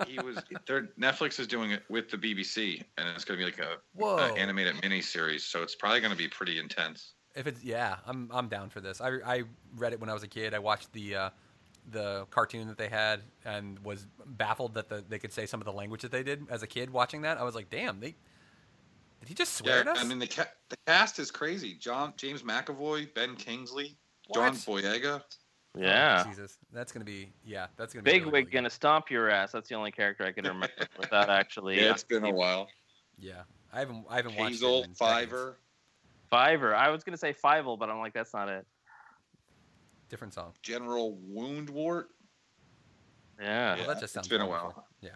He 0.08 0.20
was. 0.20 0.38
They're, 0.68 0.90
Netflix 1.00 1.40
is 1.40 1.48
doing 1.48 1.72
it 1.72 1.84
with 1.90 2.10
the 2.10 2.18
BBC, 2.18 2.84
and 2.98 3.08
it's 3.10 3.24
going 3.24 3.40
to 3.40 3.46
be 3.46 3.52
like 3.52 3.60
a, 3.60 3.78
Whoa. 3.94 4.18
a 4.18 4.34
animated 4.34 4.76
mini 4.82 5.02
series. 5.02 5.44
So 5.44 5.64
it's 5.64 5.76
probably 5.76 6.00
going 6.02 6.12
to 6.12 6.18
be 6.18 6.28
pretty 6.28 6.60
intense. 6.60 7.14
If 7.36 7.48
it's 7.48 7.64
yeah, 7.64 7.98
I'm 8.06 8.30
I'm 8.34 8.48
down 8.48 8.70
for 8.70 8.82
this. 8.82 9.02
I, 9.02 9.18
I 9.26 9.44
read 9.76 9.94
it 9.94 10.00
when 10.00 10.10
I 10.10 10.14
was 10.14 10.24
a 10.24 10.28
kid. 10.28 10.54
I 10.54 10.60
watched 10.60 10.92
the 10.94 11.16
uh, 11.16 11.30
the 11.92 12.26
cartoon 12.32 12.68
that 12.68 12.78
they 12.78 12.90
had 12.90 13.22
and 13.46 13.80
was 13.80 14.08
baffled 14.26 14.74
that 14.76 14.90
the, 14.90 15.04
they 15.08 15.20
could 15.20 15.34
say 15.34 15.46
some 15.46 15.62
of 15.62 15.66
the 15.66 15.74
language 15.74 16.02
that 16.02 16.12
they 16.12 16.24
did 16.24 16.46
as 16.50 16.64
a 16.64 16.68
kid 16.68 16.90
watching 16.90 17.22
that. 17.22 17.38
I 17.38 17.44
was 17.44 17.56
like, 17.56 17.70
damn, 17.70 18.00
they 18.00 18.16
did 19.20 19.28
he 19.28 19.34
just 19.34 19.56
swear 19.56 19.76
Yeah, 19.76 19.82
at 19.82 19.88
us? 19.90 19.98
I 20.00 20.04
mean 20.06 20.20
the 20.20 20.28
ca- 20.28 20.52
the 20.70 20.78
cast 20.88 21.20
is 21.20 21.32
crazy. 21.32 21.74
John 21.76 22.14
James 22.18 22.42
McAvoy, 22.42 23.14
Ben 23.14 23.36
Kingsley, 23.36 23.98
John 24.34 24.54
Boyega. 24.54 25.22
Yeah. 25.78 26.24
Oh, 26.26 26.30
Jesus, 26.30 26.58
that's 26.74 26.92
gonna 26.92 27.06
be 27.06 27.32
yeah, 27.46 27.68
that's 27.78 27.94
gonna 27.94 28.04
be 28.04 28.12
Bigwig 28.12 28.26
really, 28.26 28.44
really 28.44 28.52
gonna 28.52 28.70
stomp 28.70 29.12
your 29.12 29.30
ass. 29.30 29.52
That's 29.52 29.70
the 29.70 29.76
only 29.76 29.92
character 29.92 30.26
I 30.26 30.32
can 30.32 30.46
remember 30.46 30.70
without 30.98 31.30
actually. 31.30 31.78
Yeah, 31.78 31.92
it's 31.92 32.04
been 32.04 32.26
a 32.26 32.32
while. 32.32 32.68
Yeah, 33.18 33.44
I 33.72 33.80
haven't 33.80 34.06
I 34.10 34.16
haven't 34.18 34.36
watched 34.36 34.52
it 34.52 34.54
Hazel, 34.54 34.76
in 34.78 34.82
decades. 34.82 34.98
Fiver. 34.98 35.58
Fiverr. 36.32 36.76
I 36.76 36.90
was 36.90 37.04
gonna 37.04 37.18
say 37.18 37.34
Fievel, 37.34 37.78
but 37.78 37.90
I'm 37.90 38.00
like, 38.00 38.14
that's 38.14 38.34
not 38.34 38.50
it. 38.50 38.66
Different 40.10 40.34
song. 40.34 40.54
General 40.62 41.18
Woundwort. 41.32 42.06
Yeah. 43.40 43.78
Well, 43.78 43.88
that 43.88 44.00
just 44.00 44.14
sounds 44.14 44.28
it's 44.28 44.32
been 44.32 44.42
a 44.42 44.48
while. 44.48 44.86
Yeah. 45.02 45.12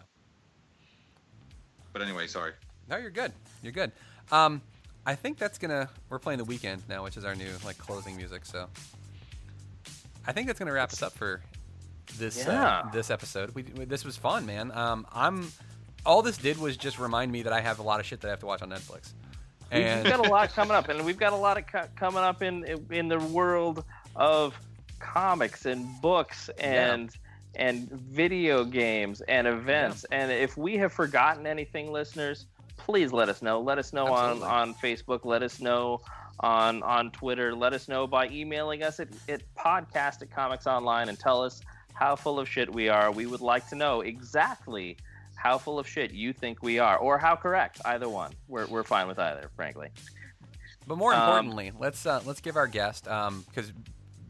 But 1.92 2.02
anyway, 2.02 2.26
sorry. 2.26 2.52
No, 2.88 2.96
you're 2.96 3.10
good. 3.10 3.32
You're 3.62 3.72
good. 3.72 3.92
Um, 4.32 4.62
I 5.06 5.14
think 5.14 5.38
that's 5.38 5.58
gonna. 5.58 5.88
We're 6.08 6.18
playing 6.18 6.38
the 6.38 6.44
weekend 6.44 6.82
now, 6.88 7.04
which 7.04 7.16
is 7.16 7.24
our 7.24 7.34
new 7.34 7.50
like 7.64 7.78
closing 7.78 8.16
music. 8.16 8.44
So, 8.44 8.68
I 10.26 10.32
think 10.32 10.46
that's 10.46 10.58
gonna 10.58 10.72
wrap 10.72 10.92
us 10.92 11.02
up 11.02 11.12
for 11.12 11.42
this 12.18 12.46
uh, 12.46 12.90
this 12.92 13.10
episode. 13.10 13.54
We, 13.54 13.62
we- 13.76 13.84
this 13.84 14.04
was 14.04 14.16
fun, 14.16 14.46
man. 14.46 14.70
Um, 14.72 15.06
I'm. 15.12 15.50
All 16.06 16.20
this 16.20 16.36
did 16.36 16.58
was 16.58 16.76
just 16.76 16.98
remind 16.98 17.32
me 17.32 17.42
that 17.42 17.52
I 17.52 17.60
have 17.62 17.78
a 17.78 17.82
lot 17.82 17.98
of 17.98 18.04
shit 18.06 18.20
that 18.20 18.28
I 18.28 18.30
have 18.30 18.40
to 18.40 18.46
watch 18.46 18.60
on 18.62 18.68
Netflix. 18.70 19.12
We've 20.02 20.12
got 20.12 20.26
a 20.26 20.28
lot 20.30 20.50
coming 20.54 20.72
up, 20.76 20.88
and 20.90 21.04
we've 21.04 21.16
got 21.18 21.32
a 21.32 21.36
lot 21.36 21.56
of 21.56 21.66
co- 21.66 21.88
coming 21.96 22.22
up 22.22 22.42
in 22.42 22.64
in 22.90 23.08
the 23.08 23.18
world 23.18 23.84
of 24.14 24.54
comics 24.98 25.64
and 25.66 25.86
books 26.02 26.48
and 26.58 27.10
and 27.56 27.88
video 27.90 28.64
games 28.64 29.20
and 29.22 29.46
events. 29.46 30.04
And 30.12 30.30
if 30.30 30.56
we 30.56 30.76
have 30.76 30.92
forgotten 30.92 31.46
anything, 31.46 31.90
listeners, 31.92 32.46
please 32.76 33.12
let 33.12 33.28
us 33.30 33.40
know. 33.42 33.60
Let 33.60 33.78
us 33.78 33.92
know 33.92 34.06
on 34.12 34.42
on 34.42 34.74
Facebook. 34.74 35.24
Let 35.24 35.42
us 35.42 35.60
know 35.60 36.02
on 36.40 36.82
on 36.82 37.10
Twitter. 37.10 37.54
Let 37.54 37.72
us 37.72 37.88
know 37.88 38.06
by 38.06 38.28
emailing 38.28 38.82
us 38.82 39.00
at, 39.00 39.08
at 39.28 39.42
podcast 39.54 40.22
at 40.22 40.30
Comics 40.30 40.66
Online 40.66 41.08
and 41.08 41.18
tell 41.18 41.42
us 41.42 41.60
how 41.92 42.16
full 42.16 42.38
of 42.40 42.48
shit 42.48 42.72
we 42.72 42.88
are. 42.88 43.10
We 43.12 43.26
would 43.26 43.40
like 43.40 43.68
to 43.68 43.76
know 43.76 44.00
exactly 44.00 44.96
how 45.36 45.58
full 45.58 45.78
of 45.78 45.86
shit 45.86 46.12
you 46.12 46.32
think 46.32 46.62
we 46.62 46.78
are, 46.78 46.96
or 46.96 47.18
how 47.18 47.36
correct. 47.36 47.80
Either 47.84 48.08
one. 48.08 48.32
We're, 48.48 48.66
we're 48.66 48.82
fine 48.84 49.06
with 49.08 49.18
either, 49.18 49.50
frankly. 49.56 49.90
But 50.86 50.96
more 50.98 51.12
Um, 51.14 51.20
importantly, 51.22 51.72
let's 51.78 52.04
uh, 52.06 52.20
let's 52.24 52.40
give 52.40 52.56
our 52.56 52.66
guest 52.66 53.04
because 53.04 53.72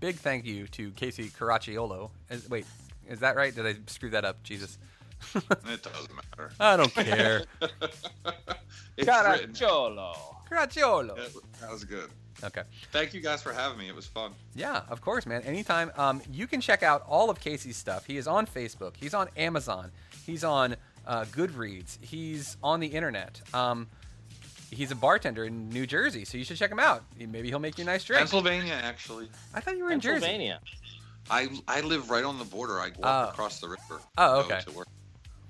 big 0.00 0.16
thank 0.16 0.44
you 0.44 0.66
to 0.68 0.90
Casey 0.92 1.28
Caracciolo. 1.30 2.10
Is, 2.30 2.48
wait, 2.50 2.66
is 3.08 3.20
that 3.20 3.36
right? 3.36 3.54
Did 3.54 3.66
I 3.66 3.76
screw 3.86 4.10
that 4.10 4.24
up? 4.24 4.42
Jesus, 4.42 4.78
It 5.34 5.42
doesn't 5.82 6.14
matter. 6.14 6.52
I 6.60 6.76
don't 6.76 6.92
care. 6.94 7.44
It's 8.96 9.08
written. 9.08 9.52
Caracciolo. 9.52 10.33
Caracciolo. 10.50 11.16
Yeah, 11.16 11.24
That 11.60 11.70
was 11.70 11.84
good. 11.84 12.10
Okay. 12.42 12.62
Thank 12.92 13.14
you 13.14 13.20
guys 13.20 13.42
for 13.42 13.52
having 13.52 13.78
me. 13.78 13.88
It 13.88 13.94
was 13.94 14.06
fun. 14.06 14.32
Yeah, 14.54 14.82
of 14.88 15.00
course, 15.00 15.24
man. 15.24 15.42
Anytime. 15.42 15.92
Um, 15.96 16.20
you 16.32 16.46
can 16.46 16.60
check 16.60 16.82
out 16.82 17.04
all 17.08 17.30
of 17.30 17.40
Casey's 17.40 17.76
stuff. 17.76 18.04
He 18.06 18.16
is 18.16 18.26
on 18.26 18.46
Facebook. 18.46 18.94
He's 18.96 19.14
on 19.14 19.28
Amazon. 19.36 19.90
He's 20.26 20.42
on 20.44 20.76
uh, 21.06 21.24
Goodreads. 21.26 22.02
He's 22.02 22.56
on 22.62 22.80
the 22.80 22.88
internet. 22.88 23.40
Um, 23.54 23.86
he's 24.70 24.90
a 24.90 24.96
bartender 24.96 25.44
in 25.44 25.68
New 25.70 25.86
Jersey, 25.86 26.24
so 26.24 26.36
you 26.36 26.44
should 26.44 26.56
check 26.56 26.70
him 26.72 26.80
out. 26.80 27.04
Maybe 27.18 27.48
he'll 27.48 27.58
make 27.60 27.78
you 27.78 27.82
a 27.82 27.86
nice 27.86 28.04
drink. 28.04 28.18
Pennsylvania, 28.18 28.74
actually. 28.82 29.28
I 29.54 29.60
thought 29.60 29.76
you 29.76 29.84
were 29.84 29.92
in 29.92 30.00
Jersey. 30.00 30.20
Pennsylvania. 30.26 30.60
I 31.30 31.48
I 31.68 31.80
live 31.82 32.10
right 32.10 32.24
on 32.24 32.38
the 32.38 32.44
border. 32.44 32.80
I 32.80 32.88
walk 32.88 32.98
Oh. 33.04 33.28
across 33.30 33.60
the 33.60 33.68
river. 33.68 34.00
Oh, 34.18 34.40
okay. 34.40 34.60
to 34.66 34.72
work. 34.72 34.88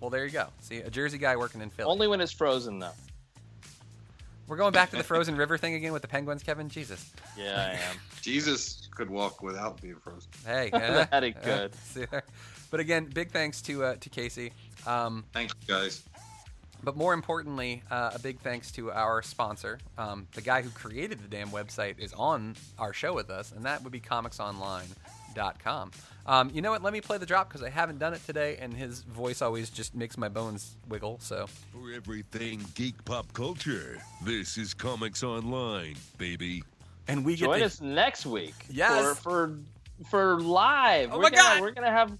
Well, 0.01 0.11
there 0.11 0.25
you 0.27 0.31
go. 0.33 0.49
See, 0.61 0.79
a 0.79 0.91
Jersey 0.91 1.19
guy 1.19 1.35
working 1.35 1.62
in 1.62 1.71
Philly. 1.71 1.91
Only 1.91 2.07
when 2.09 2.21
it's 2.21 2.31
frozen, 2.31 2.79
though. 2.79 2.93
We're 4.47 4.57
going 4.57 4.73
back 4.73 4.91
to 4.91 4.97
the 4.97 5.05
frozen 5.05 5.37
river 5.37 5.57
thing 5.57 5.75
again 5.75 5.93
with 5.93 6.03
the 6.03 6.09
penguins, 6.09 6.43
Kevin. 6.43 6.69
Jesus. 6.69 7.11
Yeah, 7.37 7.57
I 7.57 7.73
am. 7.73 7.97
Jesus 8.21 8.89
could 8.95 9.09
walk 9.09 9.43
without 9.43 9.81
being 9.81 9.97
frozen. 9.97 10.31
Hey, 10.45 10.71
eh, 10.73 11.07
That 11.11 11.23
he 11.23 11.33
could. 11.33 11.75
see. 11.85 12.05
But 12.71 12.81
again, 12.81 13.07
big 13.07 13.31
thanks 13.31 13.62
to 13.62 13.85
uh, 13.85 13.95
to 14.01 14.09
Casey. 14.11 14.53
Um, 14.87 15.25
Thank 15.33 15.53
you 15.61 15.75
guys. 15.75 16.03
But 16.83 16.97
more 16.97 17.15
importantly, 17.15 17.83
uh, 17.91 18.11
a 18.15 18.19
big 18.19 18.41
thanks 18.41 18.71
to 18.73 18.93
our 18.93 19.23
sponsor. 19.23 19.79
Um, 19.97 20.27
the 20.35 20.43
guy 20.43 20.61
who 20.61 20.69
created 20.71 21.23
the 21.23 21.29
damn 21.29 21.49
website 21.49 21.99
is 21.99 22.12
on 22.12 22.57
our 22.79 22.93
show 22.93 23.15
with 23.15 23.31
us, 23.31 23.53
and 23.53 23.65
that 23.65 23.83
would 23.83 23.93
be 23.93 24.01
comicsonline.com. 24.01 25.91
Um, 26.27 26.51
you 26.55 26.63
know 26.63 26.71
what? 26.71 26.83
Let 26.83 26.93
me 26.93 27.01
play 27.03 27.19
the 27.19 27.27
drop 27.27 27.49
because 27.49 27.63
I 27.63 27.69
haven't 27.69 27.99
done 27.99 28.15
it 28.15 28.25
today, 28.25 28.57
and 28.59 28.73
his 28.73 29.03
voice 29.03 29.43
always 29.43 29.69
just 29.69 29.95
makes 29.95 30.17
my 30.17 30.29
bones 30.29 30.77
wiggle. 30.89 31.19
So, 31.21 31.47
For 31.73 31.93
everything 31.93 32.65
geek 32.75 33.05
pop 33.05 33.31
culture, 33.35 33.99
this 34.25 34.57
is 34.57 34.73
Comics 34.73 35.23
Online, 35.23 35.97
baby. 36.17 36.65
and 37.09 37.25
we 37.27 37.37
get 37.37 37.45
Join 37.47 37.59
the, 37.61 37.67
us 37.67 37.81
next 37.83 38.25
week. 38.25 38.55
Yes. 38.71 39.19
For 39.19 39.23
for, 39.23 39.59
for 40.11 40.41
live. 40.41 41.11
Oh 41.13 41.17
we're 41.19 41.25
my 41.25 41.31
gonna, 41.31 41.43
God. 41.43 41.61
We're 41.61 41.71
gonna 41.73 41.91
have 41.91 42.17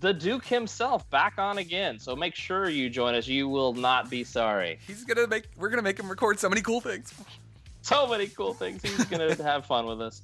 the 0.00 0.12
Duke 0.12 0.44
himself 0.44 1.08
back 1.10 1.34
on 1.38 1.58
again. 1.58 1.98
So 2.00 2.16
make 2.16 2.34
sure 2.34 2.68
you 2.68 2.90
join 2.90 3.14
us. 3.14 3.28
You 3.28 3.48
will 3.48 3.72
not 3.72 4.10
be 4.10 4.24
sorry. 4.24 4.80
he's 4.86 5.04
gonna 5.04 5.28
make. 5.28 5.44
We're 5.56 5.68
gonna 5.68 5.82
make 5.82 5.98
him 6.00 6.08
record 6.08 6.40
so 6.40 6.48
many 6.48 6.60
cool 6.62 6.80
things. 6.80 7.14
so 7.82 8.08
many 8.08 8.26
cool 8.26 8.52
things. 8.52 8.82
He's 8.82 9.04
gonna 9.04 9.32
have 9.44 9.64
fun 9.64 9.86
with 9.86 10.00
us. 10.02 10.22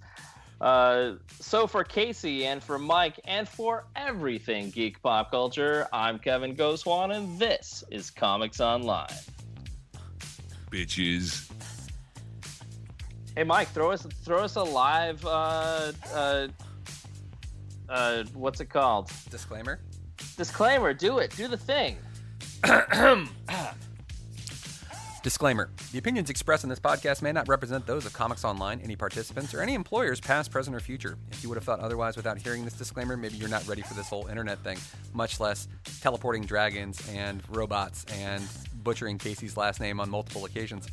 Uh, 0.60 1.12
so 1.38 1.66
for 1.66 1.84
Casey 1.84 2.46
and 2.46 2.62
for 2.62 2.78
Mike 2.78 3.20
and 3.24 3.48
for 3.48 3.84
everything 3.94 4.70
geek 4.70 5.02
pop 5.02 5.30
culture, 5.30 5.86
I'm 5.92 6.18
Kevin 6.18 6.56
Goswan, 6.56 7.14
and 7.14 7.38
this 7.38 7.84
is 7.90 8.10
Comics 8.10 8.60
Online. 8.60 9.06
Bitches. 10.70 11.50
Hey 13.36 13.44
Mike, 13.44 13.68
throw 13.68 13.90
us 13.90 14.06
throw 14.24 14.44
us 14.44 14.56
a 14.56 14.62
live. 14.62 15.24
Uh, 15.26 15.92
uh, 16.14 16.48
uh, 17.88 18.24
what's 18.32 18.60
it 18.60 18.70
called? 18.70 19.10
Disclaimer. 19.30 19.80
Disclaimer. 20.38 20.94
Do 20.94 21.18
it. 21.18 21.36
Do 21.36 21.48
the 21.48 21.58
thing. 21.58 21.98
Disclaimer 25.26 25.70
The 25.90 25.98
opinions 25.98 26.30
expressed 26.30 26.62
in 26.62 26.70
this 26.70 26.78
podcast 26.78 27.20
may 27.20 27.32
not 27.32 27.48
represent 27.48 27.84
those 27.84 28.06
of 28.06 28.12
Comics 28.12 28.44
Online, 28.44 28.80
any 28.80 28.94
participants, 28.94 29.52
or 29.54 29.60
any 29.60 29.74
employers, 29.74 30.20
past, 30.20 30.52
present, 30.52 30.76
or 30.76 30.78
future. 30.78 31.18
If 31.32 31.42
you 31.42 31.48
would 31.48 31.56
have 31.56 31.64
thought 31.64 31.80
otherwise 31.80 32.16
without 32.16 32.38
hearing 32.38 32.64
this 32.64 32.74
disclaimer, 32.74 33.16
maybe 33.16 33.36
you're 33.36 33.48
not 33.48 33.66
ready 33.66 33.82
for 33.82 33.94
this 33.94 34.08
whole 34.08 34.28
internet 34.28 34.60
thing, 34.60 34.78
much 35.14 35.40
less 35.40 35.66
teleporting 36.00 36.44
dragons 36.44 37.02
and 37.12 37.42
robots 37.48 38.04
and 38.04 38.44
butchering 38.84 39.18
Casey's 39.18 39.56
last 39.56 39.80
name 39.80 39.98
on 39.98 40.08
multiple 40.08 40.44
occasions. 40.44 40.86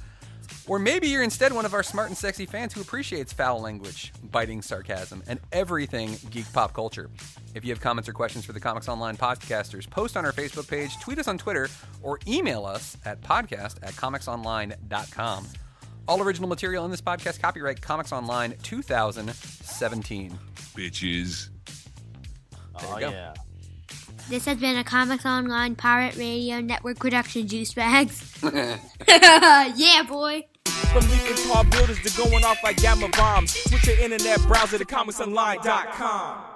Or 0.67 0.79
maybe 0.79 1.07
you're 1.07 1.23
instead 1.23 1.53
one 1.53 1.65
of 1.65 1.73
our 1.73 1.83
smart 1.83 2.09
and 2.09 2.17
sexy 2.17 2.45
fans 2.45 2.73
who 2.73 2.81
appreciates 2.81 3.33
foul 3.33 3.61
language, 3.61 4.13
biting 4.31 4.61
sarcasm, 4.61 5.23
and 5.27 5.39
everything 5.51 6.17
geek 6.31 6.51
pop 6.53 6.73
culture. 6.73 7.09
If 7.53 7.65
you 7.65 7.71
have 7.71 7.81
comments 7.81 8.07
or 8.09 8.13
questions 8.13 8.45
for 8.45 8.53
the 8.53 8.59
Comics 8.59 8.87
Online 8.87 9.17
podcasters, 9.17 9.89
post 9.89 10.15
on 10.17 10.25
our 10.25 10.31
Facebook 10.31 10.69
page, 10.69 10.97
tweet 10.99 11.19
us 11.19 11.27
on 11.27 11.37
Twitter, 11.37 11.69
or 12.01 12.19
email 12.27 12.65
us 12.65 12.97
at 13.05 13.21
podcast 13.21 13.77
at 13.83 13.93
comicsonline.com. 13.93 15.47
All 16.07 16.21
original 16.21 16.49
material 16.49 16.83
in 16.85 16.91
this 16.91 17.01
podcast 17.01 17.39
copyright 17.39 17.81
Comics 17.81 18.11
Online 18.11 18.55
2017. 18.63 20.37
Bitches. 20.75 21.49
Oh, 22.75 22.95
you 22.95 22.99
go. 23.01 23.09
yeah. 23.11 23.33
This 24.29 24.45
has 24.45 24.57
been 24.57 24.77
a 24.77 24.83
Comics 24.83 25.25
Online 25.25 25.75
Pirate 25.75 26.15
Radio 26.15 26.61
Network 26.61 26.97
production, 26.97 27.47
Juice 27.47 27.73
Bags. 27.73 28.39
yeah, 28.43 30.03
boy. 30.07 30.45
From 30.65 31.09
leaping 31.09 31.35
tall 31.47 31.63
buildings 31.65 32.01
to 32.03 32.17
going 32.17 32.43
off 32.45 32.57
like 32.63 32.77
gamma 32.77 33.09
bombs. 33.09 33.51
Switch 33.51 33.87
your 33.87 33.99
internet 33.99 34.41
browser 34.43 34.77
to 34.77 34.85
comicsonline.com. 34.85 36.52